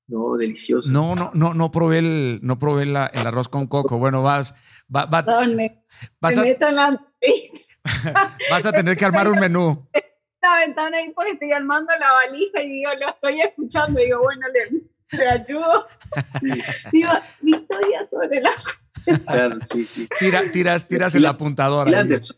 No, 0.07 0.37
delicioso. 0.37 0.91
no, 0.91 1.15
no, 1.15 1.31
no, 1.33 1.53
no 1.53 1.71
probé 1.71 1.99
el, 1.99 2.39
no 2.43 2.59
probé 2.59 2.85
la- 2.85 3.07
el 3.07 3.25
arroz 3.25 3.47
con 3.49 3.65
coco. 3.67 3.97
Bueno, 3.97 4.21
vas, 4.21 4.53
va- 4.93 5.05
va- 5.05 5.25
Perdón, 5.25 5.55
me, 5.55 5.83
vas, 6.21 6.35
me 6.37 6.51
a, 6.51 6.71
la, 6.71 7.01
vas 8.51 8.65
a 8.65 8.71
tener 8.71 8.95
que 8.97 9.05
armar 9.05 9.27
un 9.27 9.39
menú. 9.39 9.87
la 10.43 10.59
ventana 10.59 10.97
ahí 10.97 11.11
porque 11.15 11.31
estoy 11.31 11.51
armando 11.51 11.91
la 11.99 12.11
valija 12.13 12.61
y 12.61 12.69
digo, 12.69 12.91
lo 12.99 13.09
estoy 13.09 13.41
escuchando. 13.41 13.99
Y 13.99 14.05
digo, 14.05 14.19
bueno, 14.21 14.45
le, 14.53 15.17
le 15.17 15.27
ayudo. 15.27 15.87
Sí, 16.39 16.49
Digo, 16.91 17.09
mi 17.41 17.51
historia 17.53 18.05
sobre 18.05 18.41
la... 18.41 18.51
claro, 19.25 19.57
sí, 19.61 19.83
sí. 19.85 20.07
Tira, 20.19 20.51
tiras, 20.51 20.87
tiras 20.87 21.15
el 21.15 21.25
apuntador. 21.25 21.93
Anderson. 21.93 22.37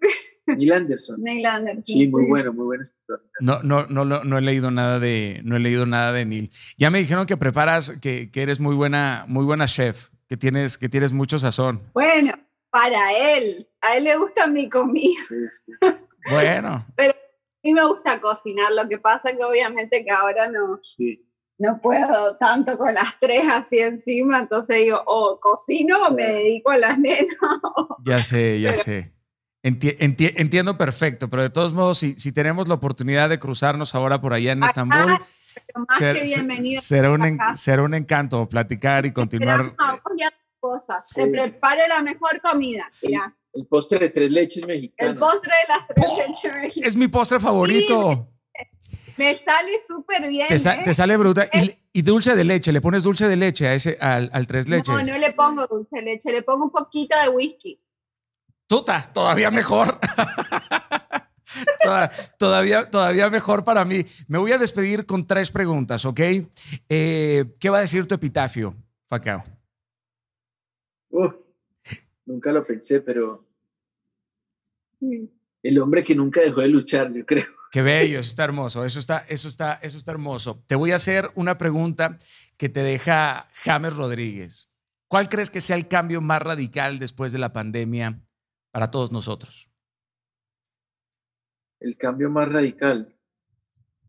Neil 0.46 0.72
Anderson. 0.72 1.22
Neil 1.22 1.46
Anderson. 1.46 1.84
Sí, 1.84 2.08
muy 2.08 2.26
bueno, 2.26 2.52
muy 2.52 2.64
buen 2.66 2.80
escritor. 2.82 3.24
No, 3.40 3.62
no, 3.62 3.86
no, 3.86 4.04
no 4.04 4.38
he 4.38 4.40
leído 4.42 4.70
nada 4.70 4.98
de, 5.00 5.40
no 5.44 5.56
he 5.56 5.60
leído 5.60 5.86
nada 5.86 6.12
de 6.12 6.24
Neil. 6.26 6.50
Ya 6.76 6.90
me 6.90 6.98
dijeron 6.98 7.26
que 7.26 7.36
preparas, 7.36 7.98
que, 8.02 8.30
que 8.30 8.42
eres 8.42 8.60
muy 8.60 8.74
buena, 8.74 9.24
muy 9.26 9.44
buena 9.44 9.66
chef, 9.66 10.08
que 10.28 10.36
tienes, 10.36 10.76
que 10.76 10.88
tienes 10.88 11.12
mucho 11.12 11.38
sazón. 11.38 11.80
Bueno, 11.94 12.34
para 12.70 13.12
él. 13.38 13.68
A 13.80 13.96
él 13.96 14.04
le 14.04 14.16
gusta 14.16 14.46
mi 14.46 14.68
comida. 14.68 15.20
Sí, 15.28 15.34
sí, 15.66 15.72
Bueno, 16.30 16.86
A 16.98 17.14
mí 17.62 17.72
me 17.74 17.86
gusta 17.86 18.20
cocinar. 18.20 18.72
Lo 18.72 18.88
que 18.88 18.98
pasa 18.98 19.30
es 19.30 19.36
que 19.36 19.44
obviamente 19.44 20.04
que 20.04 20.10
ahora 20.10 20.48
no, 20.50 20.80
sí. 20.82 21.26
no 21.58 21.80
puedo 21.80 22.36
tanto 22.38 22.76
con 22.76 22.92
las 22.92 23.18
tres 23.20 23.42
así 23.50 23.78
encima. 23.78 24.40
Entonces 24.40 24.76
digo, 24.80 25.00
o 25.06 25.38
cocino 25.40 26.06
o 26.08 26.10
me 26.10 26.26
dedico 26.26 26.70
a 26.70 26.78
las 26.78 26.98
nenas. 26.98 27.28
ya 28.04 28.18
sé, 28.18 28.60
ya 28.60 28.72
Pero- 28.72 28.82
sé. 28.82 29.13
Enti- 29.64 29.96
enti- 29.98 30.32
entiendo 30.36 30.76
perfecto, 30.76 31.30
pero 31.30 31.42
de 31.42 31.48
todos 31.50 31.72
modos, 31.72 31.96
si, 31.98 32.14
si 32.18 32.32
tenemos 32.32 32.68
la 32.68 32.74
oportunidad 32.74 33.30
de 33.30 33.38
cruzarnos 33.38 33.94
ahora 33.94 34.20
por 34.20 34.34
allá 34.34 34.52
en 34.52 34.58
Acá, 34.62 34.66
Estambul, 34.70 35.18
ser- 35.98 36.22
será, 36.82 37.10
un, 37.10 37.24
en- 37.24 37.38
será 37.56 37.82
un 37.82 37.94
encanto 37.94 38.46
platicar 38.46 39.06
y 39.06 39.12
continuar. 39.12 39.74
Te 41.14 41.26
prepare 41.28 41.88
la 41.88 42.02
mejor 42.02 42.40
comida. 42.42 42.90
Mira, 43.02 43.34
El 43.52 43.66
postre 43.66 43.98
de 43.98 44.10
tres 44.10 44.30
leches 44.30 44.62
el 44.62 44.68
mexicano. 44.68 45.18
postre 45.18 45.52
de 45.62 45.74
las 45.74 45.86
tres 45.88 46.06
¡Oh! 46.08 46.16
leches 46.18 46.54
mexicanas. 46.54 46.88
Es 46.88 46.96
mi 46.96 47.08
postre 47.08 47.40
favorito. 47.40 48.28
Me 49.16 49.34
sale 49.36 49.78
súper 49.78 50.28
bien. 50.28 50.48
Te, 50.48 50.58
sa- 50.58 50.74
¿eh? 50.74 50.80
te 50.84 50.92
sale 50.92 51.16
bruta. 51.16 51.46
Y, 51.52 51.72
y 51.92 52.02
dulce 52.02 52.34
de 52.34 52.42
leche, 52.44 52.72
le 52.72 52.80
pones 52.80 53.04
dulce 53.04 53.28
de 53.28 53.36
leche 53.36 53.68
a 53.68 53.74
ese, 53.74 53.96
al, 54.00 54.28
al 54.32 54.46
tres 54.46 54.68
leches. 54.68 54.88
No, 54.88 55.02
no 55.02 55.18
le 55.18 55.32
pongo 55.32 55.66
dulce 55.68 55.96
de 55.96 56.02
leche, 56.02 56.32
le 56.32 56.42
pongo 56.42 56.64
un 56.64 56.72
poquito 56.72 57.14
de 57.22 57.28
whisky. 57.28 57.80
Tuta, 58.66 59.10
todavía 59.12 59.50
mejor. 59.50 59.98
Toda- 61.84 62.08
todavía, 62.38 62.90
todavía 62.90 63.30
mejor 63.30 63.62
para 63.64 63.84
mí. 63.84 64.04
Me 64.26 64.38
voy 64.38 64.50
a 64.52 64.58
despedir 64.58 65.06
con 65.06 65.26
tres 65.26 65.50
preguntas, 65.50 66.04
¿ok? 66.04 66.20
Eh, 66.88 67.44
¿Qué 67.60 67.70
va 67.70 67.78
a 67.78 67.82
decir 67.82 68.08
tu 68.08 68.14
epitafio, 68.14 68.74
Facao? 69.06 69.44
Nunca 72.26 72.50
lo 72.50 72.64
pensé, 72.64 73.00
pero 73.02 73.46
el 75.62 75.78
hombre 75.78 76.02
que 76.02 76.14
nunca 76.14 76.40
dejó 76.40 76.60
de 76.62 76.68
luchar, 76.68 77.12
yo 77.12 77.24
creo. 77.24 77.44
Qué 77.70 77.82
bello, 77.82 78.18
eso 78.20 78.28
está 78.30 78.44
hermoso, 78.44 78.84
eso 78.84 78.98
está, 78.98 79.18
eso 79.28 79.46
está, 79.48 79.74
eso 79.82 79.98
está 79.98 80.10
hermoso. 80.12 80.64
Te 80.66 80.74
voy 80.74 80.92
a 80.92 80.96
hacer 80.96 81.30
una 81.34 81.58
pregunta 81.58 82.18
que 82.56 82.68
te 82.68 82.82
deja 82.82 83.48
James 83.62 83.94
Rodríguez. 83.94 84.70
¿Cuál 85.08 85.28
crees 85.28 85.50
que 85.50 85.60
sea 85.60 85.76
el 85.76 85.86
cambio 85.86 86.20
más 86.20 86.40
radical 86.42 86.98
después 86.98 87.30
de 87.32 87.38
la 87.38 87.52
pandemia 87.52 88.20
para 88.74 88.90
todos 88.90 89.12
nosotros? 89.12 89.70
El 91.78 91.96
cambio 91.96 92.28
más 92.28 92.48
radical. 92.50 93.16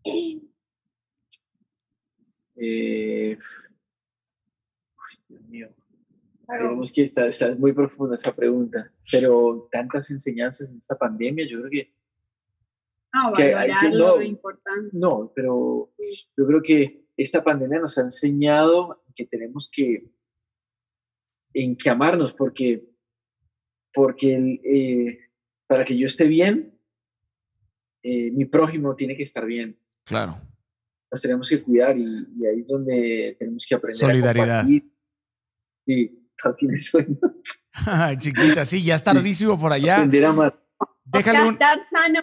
Eh, 2.57 3.37
uy, 4.97 5.19
Dios 5.27 5.41
mío. 5.49 5.75
Digamos 6.47 6.93
que 6.93 7.03
está, 7.03 7.27
está 7.27 7.53
muy 7.55 7.73
profunda 7.73 8.15
esa 8.15 8.33
pregunta, 8.33 8.93
pero 9.11 9.67
tantas 9.69 10.09
enseñanzas 10.09 10.69
en 10.69 10.77
esta 10.77 10.97
pandemia, 10.97 11.45
yo 11.49 11.59
creo 11.59 11.69
que 11.69 11.93
No, 13.13 13.33
Que 13.33 13.53
hay 13.53 13.71
que- 13.81 13.89
no. 13.89 14.15
lo 14.15 14.21
importante. 14.21 14.89
no, 14.93 15.33
pero 15.35 15.91
yo 16.37 16.47
creo 16.47 16.61
que 16.63 17.05
esta 17.17 17.43
pandemia 17.43 17.79
nos 17.81 17.97
ha 17.97 18.03
enseñado 18.03 19.03
que 19.13 19.25
tenemos 19.25 19.69
que 19.69 20.09
en 21.53 21.75
que 21.75 21.89
amarnos 21.89 22.33
porque 22.33 22.87
porque 23.95 24.35
el, 24.35 24.61
eh, 24.63 25.19
para 25.67 25.83
que 25.85 25.97
yo 25.97 26.05
esté 26.05 26.27
bien 26.27 26.77
eh, 28.03 28.29
mi 28.31 28.45
prójimo 28.45 28.95
tiene 28.95 29.15
que 29.15 29.23
estar 29.23 29.45
bien 29.45 29.79
Claro. 30.03 30.39
nos 31.11 31.21
tenemos 31.21 31.49
que 31.49 31.63
cuidar 31.63 31.97
y, 31.97 32.27
y 32.37 32.45
ahí 32.45 32.59
es 32.59 32.67
donde 32.67 33.35
tenemos 33.39 33.65
que 33.67 33.73
aprender 33.75 33.97
Solidaridad. 33.97 34.59
a. 34.59 34.65
Sí, 34.65 36.29
todo 36.41 36.55
tiene 36.55 36.77
sueño. 36.77 37.17
Ay, 37.87 38.17
chiquita, 38.17 38.65
sí, 38.65 38.83
ya 38.83 38.95
es 38.95 39.03
tardísimo 39.03 39.59
por 39.59 39.71
allá. 39.71 39.95
Aprender 39.95 40.25
a 40.25 40.29
amar. 40.29 40.53
Déjale 41.05 41.43
un, 41.47 41.53
estar 41.53 41.81
sano 41.83 42.21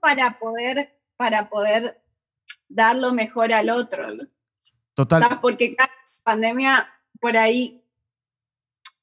para 0.00 0.38
poder, 0.38 0.98
para 1.16 1.48
poder 1.48 2.02
dar 2.68 2.96
lo 2.96 3.12
mejor 3.12 3.52
al 3.52 3.70
otro. 3.70 4.04
Total. 4.94 5.22
O 5.22 5.26
sea, 5.26 5.40
porque 5.40 5.74
cada 5.74 5.90
pandemia 6.24 6.88
por 7.20 7.36
ahí 7.36 7.81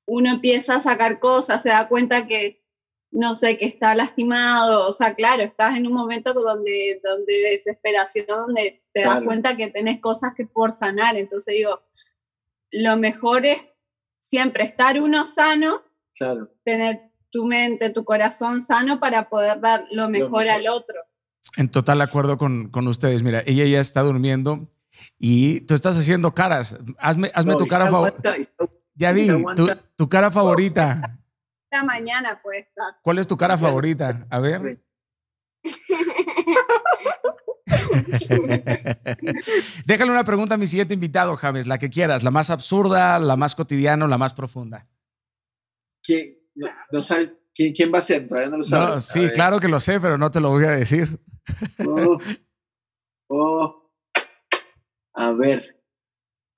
uno 0.09 0.29
empieza 0.29 0.75
a 0.75 0.79
sacar 0.79 1.19
cosas, 1.19 1.61
se 1.61 1.69
da 1.69 1.87
cuenta 1.87 2.27
que, 2.27 2.63
no 3.11 3.33
sé, 3.33 3.57
que 3.57 3.65
está 3.65 3.95
lastimado, 3.95 4.87
o 4.87 4.93
sea, 4.93 5.15
claro, 5.15 5.43
estás 5.43 5.77
en 5.77 5.87
un 5.87 5.93
momento 5.93 6.33
donde, 6.33 6.99
donde 7.03 7.33
de 7.33 7.49
desesperación, 7.51 8.25
donde 8.27 8.83
te 8.91 9.03
das 9.03 9.23
cuenta 9.23 9.55
que 9.55 9.69
tenés 9.69 9.99
cosas 10.01 10.33
que 10.35 10.45
por 10.45 10.71
sanar, 10.71 11.15
entonces 11.15 11.55
digo, 11.55 11.81
lo 12.71 12.97
mejor 12.97 13.45
es 13.45 13.61
siempre 14.19 14.63
estar 14.63 14.99
uno 14.99 15.25
sano, 15.25 15.83
claro. 16.17 16.49
tener 16.63 17.09
tu 17.31 17.45
mente, 17.45 17.89
tu 17.91 18.03
corazón 18.03 18.61
sano 18.61 18.99
para 18.99 19.29
poder 19.29 19.59
dar 19.59 19.85
lo 19.91 20.09
mejor 20.09 20.47
al 20.47 20.67
otro. 20.67 20.95
En 21.57 21.69
total 21.69 22.01
acuerdo 22.01 22.37
con, 22.37 22.69
con, 22.69 22.87
ustedes. 22.87 23.23
Mira, 23.23 23.43
ella 23.45 23.65
ya 23.65 23.79
está 23.79 24.01
durmiendo 24.01 24.67
y 25.17 25.61
tú 25.61 25.73
estás 25.73 25.97
haciendo 25.97 26.33
caras. 26.33 26.77
Hazme, 26.97 27.31
hazme 27.33 27.55
tu 27.55 27.65
cara 27.65 27.89
favorita. 27.89 28.35
Ya 28.99 29.13
vi, 29.13 29.29
tu, 29.55 29.65
tu, 29.95 30.09
cara 30.09 30.29
favorita. 30.29 31.17
Esta 31.71 31.85
mañana 31.85 32.41
puede 32.43 32.59
estar. 32.59 32.97
¿Cuál 33.01 33.19
es 33.19 33.27
tu 33.27 33.37
cara 33.37 33.57
favorita? 33.57 34.27
A 34.29 34.39
ver. 34.39 34.83
Déjale 39.85 40.11
una 40.11 40.25
pregunta 40.25 40.55
a 40.55 40.57
mi 40.57 40.67
siguiente 40.67 40.93
invitado, 40.93 41.37
James, 41.37 41.65
la 41.65 41.77
que 41.77 41.89
quieras, 41.89 42.23
la 42.23 42.31
más 42.31 42.49
absurda, 42.49 43.19
la 43.19 43.37
más 43.37 43.55
cotidiana, 43.55 44.05
la 44.05 44.17
más 44.17 44.33
profunda. 44.33 44.85
¿Quién, 46.03 46.37
no, 46.91 47.01
sabes 47.01 47.33
quién, 47.53 47.93
va 47.93 47.99
a 47.99 48.01
ser? 48.01 48.27
Todavía 48.27 48.49
no 48.49 48.57
lo 48.57 48.65
sabes. 48.65 49.05
sí, 49.05 49.29
claro 49.33 49.61
que 49.61 49.69
lo 49.69 49.79
sé, 49.79 50.01
pero 50.01 50.17
no 50.17 50.29
te 50.29 50.41
lo 50.41 50.49
voy 50.49 50.65
a 50.65 50.71
decir. 50.71 51.21
Oh, 51.87 52.17
oh. 53.29 53.93
A 55.13 55.31
ver. 55.31 55.78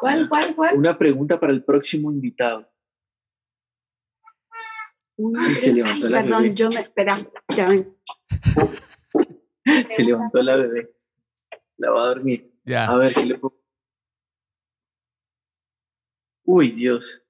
¿Cuál, 0.01 0.27
cuál, 0.27 0.55
cuál? 0.55 0.77
Una 0.79 0.97
pregunta 0.97 1.39
para 1.39 1.53
el 1.53 1.63
próximo 1.63 2.11
invitado. 2.11 2.67
se 5.59 5.71
levantó 5.71 6.09
la 6.09 6.23
perdón, 6.23 6.41
bebé. 6.41 6.55
yo 6.55 6.69
me 6.69 6.79
espera, 6.79 7.17
ya 7.55 7.69
ven. 7.69 7.95
Se 9.89 10.03
levantó 10.03 10.41
la 10.41 10.57
bebé. 10.57 10.95
La 11.77 11.91
va 11.91 12.03
a 12.03 12.07
dormir. 12.07 12.51
Ya. 12.65 12.87
A 12.87 12.97
ver, 12.97 13.13
¿qué 13.13 13.25
le 13.27 13.37
puedo? 13.37 13.61
Uy, 16.45 16.71
Dios. 16.71 17.21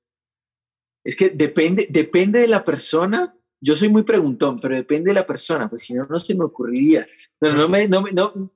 Es 1.03 1.17
que 1.17 1.29
depende, 1.29 1.87
depende 1.89 2.39
de 2.39 2.47
la 2.47 2.63
persona. 2.63 3.35
Yo 3.59 3.75
soy 3.75 3.89
muy 3.89 4.03
preguntón, 4.03 4.57
pero 4.61 4.75
depende 4.75 5.09
de 5.09 5.15
la 5.15 5.27
persona, 5.27 5.69
pues 5.69 5.83
si 5.83 5.93
no, 5.93 6.05
no 6.05 6.19
se 6.19 6.35
me 6.35 6.45
ocurriría. 6.45 7.05
Pero 7.37 7.55
no 7.55 7.67
me, 7.67 7.85
no, 7.89 8.01
no, 8.13 8.53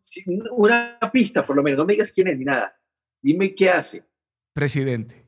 una 0.52 0.98
pista 1.12 1.46
por 1.46 1.58
lo 1.58 1.64
menos, 1.64 1.80
no 1.80 1.86
me 1.86 1.94
digas 1.94 2.14
quién 2.14 2.30
es 2.30 2.38
ni 2.38 2.46
nada. 2.46 2.74
Dime 3.26 3.56
qué 3.56 3.72
hace. 3.72 4.06
Presidente. 4.54 5.28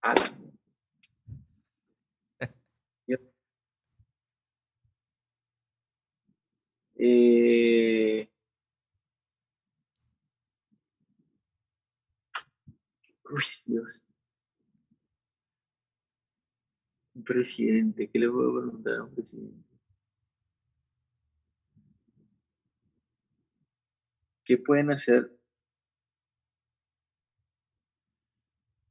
Ah. 0.00 0.14
Eh... 7.00 8.28
Uy, 13.30 13.44
Dios. 13.66 14.04
Un 17.14 17.24
presidente, 17.24 18.08
¿qué 18.08 18.18
le 18.20 18.30
puedo 18.30 18.60
preguntar 18.60 18.94
a 18.94 19.02
un 19.02 19.14
presidente? 19.14 19.64
¿Qué 24.44 24.58
pueden 24.58 24.90
hacer? 24.92 25.37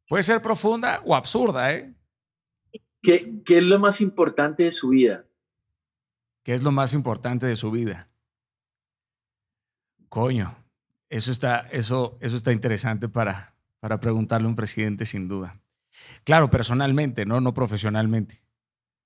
Puede 0.07 0.23
ser 0.23 0.41
profunda 0.41 1.01
o 1.05 1.15
absurda, 1.15 1.73
¿eh? 1.73 1.93
¿Qué, 3.01 3.41
¿Qué, 3.43 3.57
es 3.57 3.63
lo 3.63 3.79
más 3.79 4.01
importante 4.01 4.63
de 4.63 4.71
su 4.71 4.89
vida? 4.89 5.25
¿Qué 6.43 6.53
es 6.53 6.63
lo 6.63 6.71
más 6.71 6.93
importante 6.93 7.45
de 7.45 7.55
su 7.55 7.71
vida? 7.71 8.09
Coño, 10.09 10.55
eso 11.09 11.31
está, 11.31 11.59
eso, 11.71 12.17
eso 12.21 12.37
está 12.37 12.51
interesante 12.51 13.09
para, 13.09 13.55
para 13.79 13.99
preguntarle 13.99 14.45
a 14.45 14.49
un 14.49 14.55
presidente 14.55 15.05
sin 15.05 15.27
duda. 15.27 15.61
Claro, 16.23 16.49
personalmente, 16.49 17.25
no, 17.25 17.41
no 17.41 17.53
profesionalmente. 17.53 18.43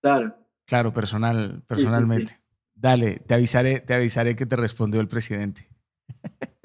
Claro. 0.01 0.35
Claro, 0.65 0.93
personal, 0.93 1.63
personalmente. 1.67 2.39
Dale, 2.73 3.19
te 3.19 3.33
avisaré, 3.33 3.79
te 3.79 3.93
avisaré 3.93 4.35
que 4.35 4.45
te 4.45 4.55
respondió 4.55 5.01
el 5.01 5.07
presidente. 5.07 5.69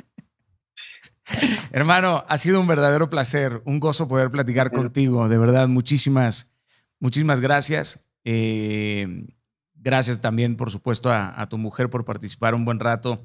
Hermano, 1.73 2.25
ha 2.29 2.39
sido 2.39 2.61
un 2.61 2.67
verdadero 2.67 3.09
placer, 3.09 3.63
un 3.65 3.81
gozo 3.81 4.09
poder 4.09 4.31
platicar 4.31 4.71
contigo. 4.71 5.29
De 5.29 5.39
verdad, 5.39 5.69
muchísimas, 5.69 6.55
muchísimas 7.01 7.41
gracias. 7.41 8.11
Eh, 8.25 9.27
gracias 9.75 10.21
también, 10.21 10.57
por 10.57 10.71
supuesto, 10.71 11.11
a, 11.11 11.41
a, 11.41 11.49
tu 11.49 11.59
mujer 11.59 11.91
por 11.91 12.05
participar 12.05 12.55
un 12.55 12.65
buen 12.65 12.81
rato. 12.81 13.25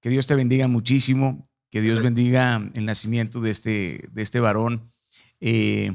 Que 0.00 0.10
Dios 0.10 0.26
te 0.26 0.34
bendiga 0.34 0.68
muchísimo. 0.68 1.48
Que 1.70 1.80
Dios 1.80 2.02
bendiga 2.02 2.68
el 2.74 2.84
nacimiento 2.84 3.40
de 3.40 3.50
este, 3.50 4.08
de 4.10 4.22
este 4.22 4.40
varón. 4.40 4.92
Eh, 5.40 5.92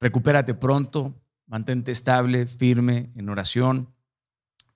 recupérate 0.00 0.52
pronto, 0.52 1.14
mantente 1.46 1.92
estable, 1.92 2.46
firme, 2.46 3.10
en 3.16 3.30
oración. 3.30 3.94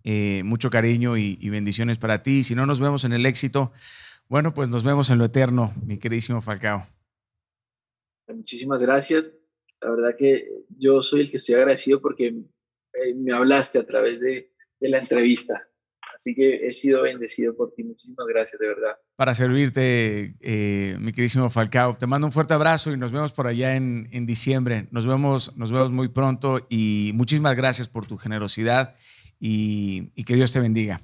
Eh, 0.04 0.42
mucho 0.44 0.70
cariño 0.70 1.18
y, 1.18 1.36
y, 1.38 1.50
bendiciones 1.50 1.98
para 1.98 2.22
ti. 2.22 2.42
Si 2.42 2.54
no 2.54 2.64
nos 2.64 2.80
vemos 2.80 3.04
en 3.04 3.12
el 3.12 3.26
éxito, 3.26 3.72
bueno, 4.28 4.54
pues 4.54 4.68
nos 4.68 4.84
vemos 4.84 5.10
en 5.10 5.18
lo 5.18 5.24
eterno, 5.24 5.72
mi 5.84 5.98
queridísimo 5.98 6.40
Falcao. 6.40 6.86
Muchísimas 8.28 8.80
gracias. 8.80 9.30
La 9.80 9.90
verdad 9.90 10.16
que 10.18 10.48
yo 10.76 11.00
soy 11.02 11.20
el 11.20 11.30
que 11.30 11.38
estoy 11.38 11.54
agradecido 11.54 12.00
porque 12.00 12.26
eh, 12.28 13.14
me 13.14 13.32
hablaste 13.32 13.78
a 13.78 13.86
través 13.86 14.20
de, 14.20 14.52
de 14.80 14.88
la 14.88 14.98
entrevista. 14.98 15.68
Así 16.18 16.34
que 16.34 16.66
he 16.66 16.72
sido 16.72 17.02
bendecido 17.02 17.54
por 17.56 17.72
ti. 17.74 17.84
Muchísimas 17.84 18.26
gracias, 18.26 18.58
de 18.58 18.66
verdad. 18.66 18.96
Para 19.14 19.34
servirte, 19.34 20.34
eh, 20.40 20.96
mi 20.98 21.12
queridísimo 21.12 21.48
Falcao. 21.48 21.94
Te 21.94 22.08
mando 22.08 22.26
un 22.26 22.32
fuerte 22.32 22.54
abrazo 22.54 22.92
y 22.92 22.96
nos 22.96 23.12
vemos 23.12 23.32
por 23.32 23.46
allá 23.46 23.76
en, 23.76 24.08
en, 24.10 24.26
diciembre. 24.26 24.88
Nos 24.90 25.06
vemos, 25.06 25.56
nos 25.56 25.70
vemos 25.70 25.92
muy 25.92 26.08
pronto 26.08 26.66
y 26.68 27.12
muchísimas 27.14 27.56
gracias 27.56 27.86
por 27.86 28.04
tu 28.06 28.18
generosidad 28.18 28.96
y, 29.38 30.10
y 30.16 30.24
que 30.24 30.34
Dios 30.34 30.52
te 30.52 30.58
bendiga. 30.58 31.02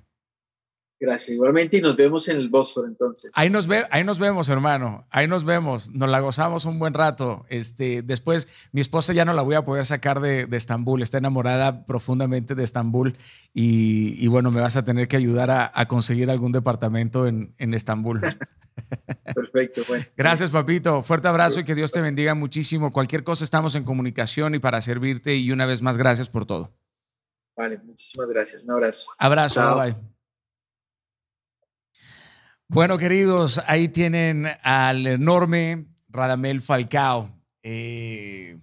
Gracias, 1.04 1.34
igualmente, 1.34 1.76
y 1.76 1.82
nos 1.82 1.96
vemos 1.96 2.28
en 2.28 2.38
el 2.38 2.48
Bósforo 2.48 2.86
entonces. 2.86 3.30
Ahí 3.34 3.50
nos, 3.50 3.66
ve, 3.66 3.84
ahí 3.90 4.04
nos 4.04 4.18
vemos, 4.18 4.48
hermano. 4.48 5.06
Ahí 5.10 5.28
nos 5.28 5.44
vemos. 5.44 5.90
Nos 5.92 6.08
la 6.08 6.20
gozamos 6.20 6.64
un 6.64 6.78
buen 6.78 6.94
rato. 6.94 7.44
Este, 7.50 8.00
después, 8.00 8.70
mi 8.72 8.80
esposa 8.80 9.12
ya 9.12 9.26
no 9.26 9.34
la 9.34 9.42
voy 9.42 9.54
a 9.54 9.64
poder 9.66 9.84
sacar 9.84 10.20
de, 10.20 10.46
de 10.46 10.56
Estambul. 10.56 11.02
Está 11.02 11.18
enamorada 11.18 11.84
profundamente 11.84 12.54
de 12.54 12.64
Estambul. 12.64 13.16
Y, 13.52 14.16
y, 14.18 14.28
bueno, 14.28 14.50
me 14.50 14.62
vas 14.62 14.76
a 14.76 14.84
tener 14.84 15.06
que 15.06 15.16
ayudar 15.18 15.50
a, 15.50 15.70
a 15.74 15.86
conseguir 15.88 16.30
algún 16.30 16.52
departamento 16.52 17.26
en, 17.26 17.54
en 17.58 17.74
Estambul. 17.74 18.22
Perfecto, 19.34 19.82
bueno. 19.86 20.04
Gracias, 20.16 20.50
papito. 20.50 21.02
Fuerte 21.02 21.28
abrazo 21.28 21.60
y 21.60 21.64
que 21.64 21.74
Dios 21.74 21.92
te 21.92 22.00
bendiga 22.00 22.34
muchísimo. 22.34 22.92
Cualquier 22.92 23.24
cosa 23.24 23.44
estamos 23.44 23.74
en 23.74 23.84
comunicación 23.84 24.54
y 24.54 24.58
para 24.58 24.80
servirte. 24.80 25.36
Y 25.36 25.52
una 25.52 25.66
vez 25.66 25.82
más, 25.82 25.98
gracias 25.98 26.30
por 26.30 26.46
todo. 26.46 26.72
Vale, 27.56 27.78
muchísimas 27.84 28.28
gracias. 28.28 28.62
Un 28.64 28.70
abrazo. 28.70 29.10
Abrazo, 29.18 29.54
Chao. 29.60 29.78
bye. 29.78 30.13
Bueno, 32.68 32.96
queridos, 32.96 33.60
ahí 33.66 33.88
tienen 33.88 34.46
al 34.62 35.06
enorme 35.06 35.86
Radamel 36.08 36.62
Falcao. 36.62 37.30
Eh, 37.62 38.58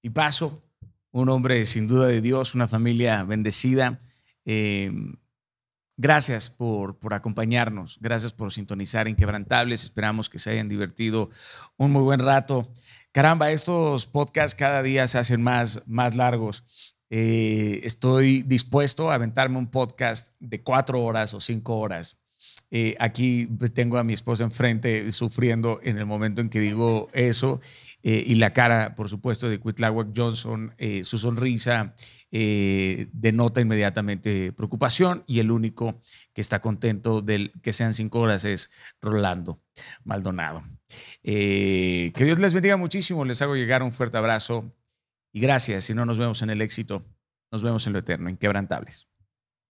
y 0.00 0.10
paso, 0.10 0.62
un 1.10 1.28
hombre 1.28 1.66
sin 1.66 1.88
duda 1.88 2.06
de 2.06 2.20
Dios, 2.20 2.54
una 2.54 2.68
familia 2.68 3.24
bendecida. 3.24 3.98
Eh, 4.44 4.92
gracias 5.96 6.50
por, 6.50 6.98
por, 6.98 7.12
acompañarnos, 7.12 7.98
gracias 8.00 8.32
por 8.32 8.52
sintonizar 8.52 9.08
Inquebrantables. 9.08 9.82
Esperamos 9.82 10.28
que 10.28 10.38
se 10.38 10.50
hayan 10.50 10.68
divertido 10.68 11.30
un 11.76 11.90
muy 11.90 12.02
buen 12.02 12.20
rato. 12.20 12.72
Caramba, 13.10 13.50
estos 13.50 14.06
podcasts 14.06 14.54
cada 14.54 14.84
día 14.84 15.08
se 15.08 15.18
hacen 15.18 15.42
más, 15.42 15.82
más 15.88 16.14
largos. 16.14 16.94
Eh, 17.10 17.80
estoy 17.82 18.42
dispuesto 18.42 19.10
a 19.10 19.14
aventarme 19.14 19.58
un 19.58 19.68
podcast 19.68 20.36
de 20.38 20.62
cuatro 20.62 21.02
horas 21.02 21.34
o 21.34 21.40
cinco 21.40 21.76
horas. 21.76 22.19
Eh, 22.70 22.96
aquí 22.98 23.48
tengo 23.74 23.98
a 23.98 24.04
mi 24.04 24.12
esposa 24.12 24.44
enfrente 24.44 25.10
sufriendo 25.12 25.80
en 25.82 25.98
el 25.98 26.06
momento 26.06 26.40
en 26.40 26.48
que 26.48 26.60
digo 26.60 27.08
eso 27.12 27.60
eh, 28.02 28.22
y 28.26 28.36
la 28.36 28.52
cara, 28.52 28.94
por 28.94 29.08
supuesto, 29.08 29.48
de 29.48 29.60
Quitlawack 29.60 30.10
Johnson, 30.16 30.72
eh, 30.78 31.02
su 31.04 31.18
sonrisa 31.18 31.94
eh, 32.30 33.08
denota 33.12 33.60
inmediatamente 33.60 34.52
preocupación 34.52 35.24
y 35.26 35.40
el 35.40 35.50
único 35.50 36.00
que 36.32 36.40
está 36.40 36.60
contento 36.60 37.22
del 37.22 37.52
que 37.60 37.72
sean 37.72 37.92
cinco 37.92 38.20
horas 38.20 38.44
es 38.44 38.72
Rolando 39.00 39.60
Maldonado. 40.04 40.62
Eh, 41.22 42.12
que 42.14 42.24
Dios 42.24 42.38
les 42.38 42.54
bendiga 42.54 42.76
muchísimo, 42.76 43.24
les 43.24 43.42
hago 43.42 43.56
llegar 43.56 43.82
un 43.82 43.92
fuerte 43.92 44.16
abrazo 44.16 44.72
y 45.32 45.40
gracias. 45.40 45.84
Si 45.84 45.94
no 45.94 46.06
nos 46.06 46.18
vemos 46.18 46.42
en 46.42 46.50
el 46.50 46.62
éxito, 46.62 47.04
nos 47.50 47.62
vemos 47.62 47.86
en 47.86 47.94
lo 47.94 47.98
eterno, 47.98 48.30
inquebrantables. 48.30 49.09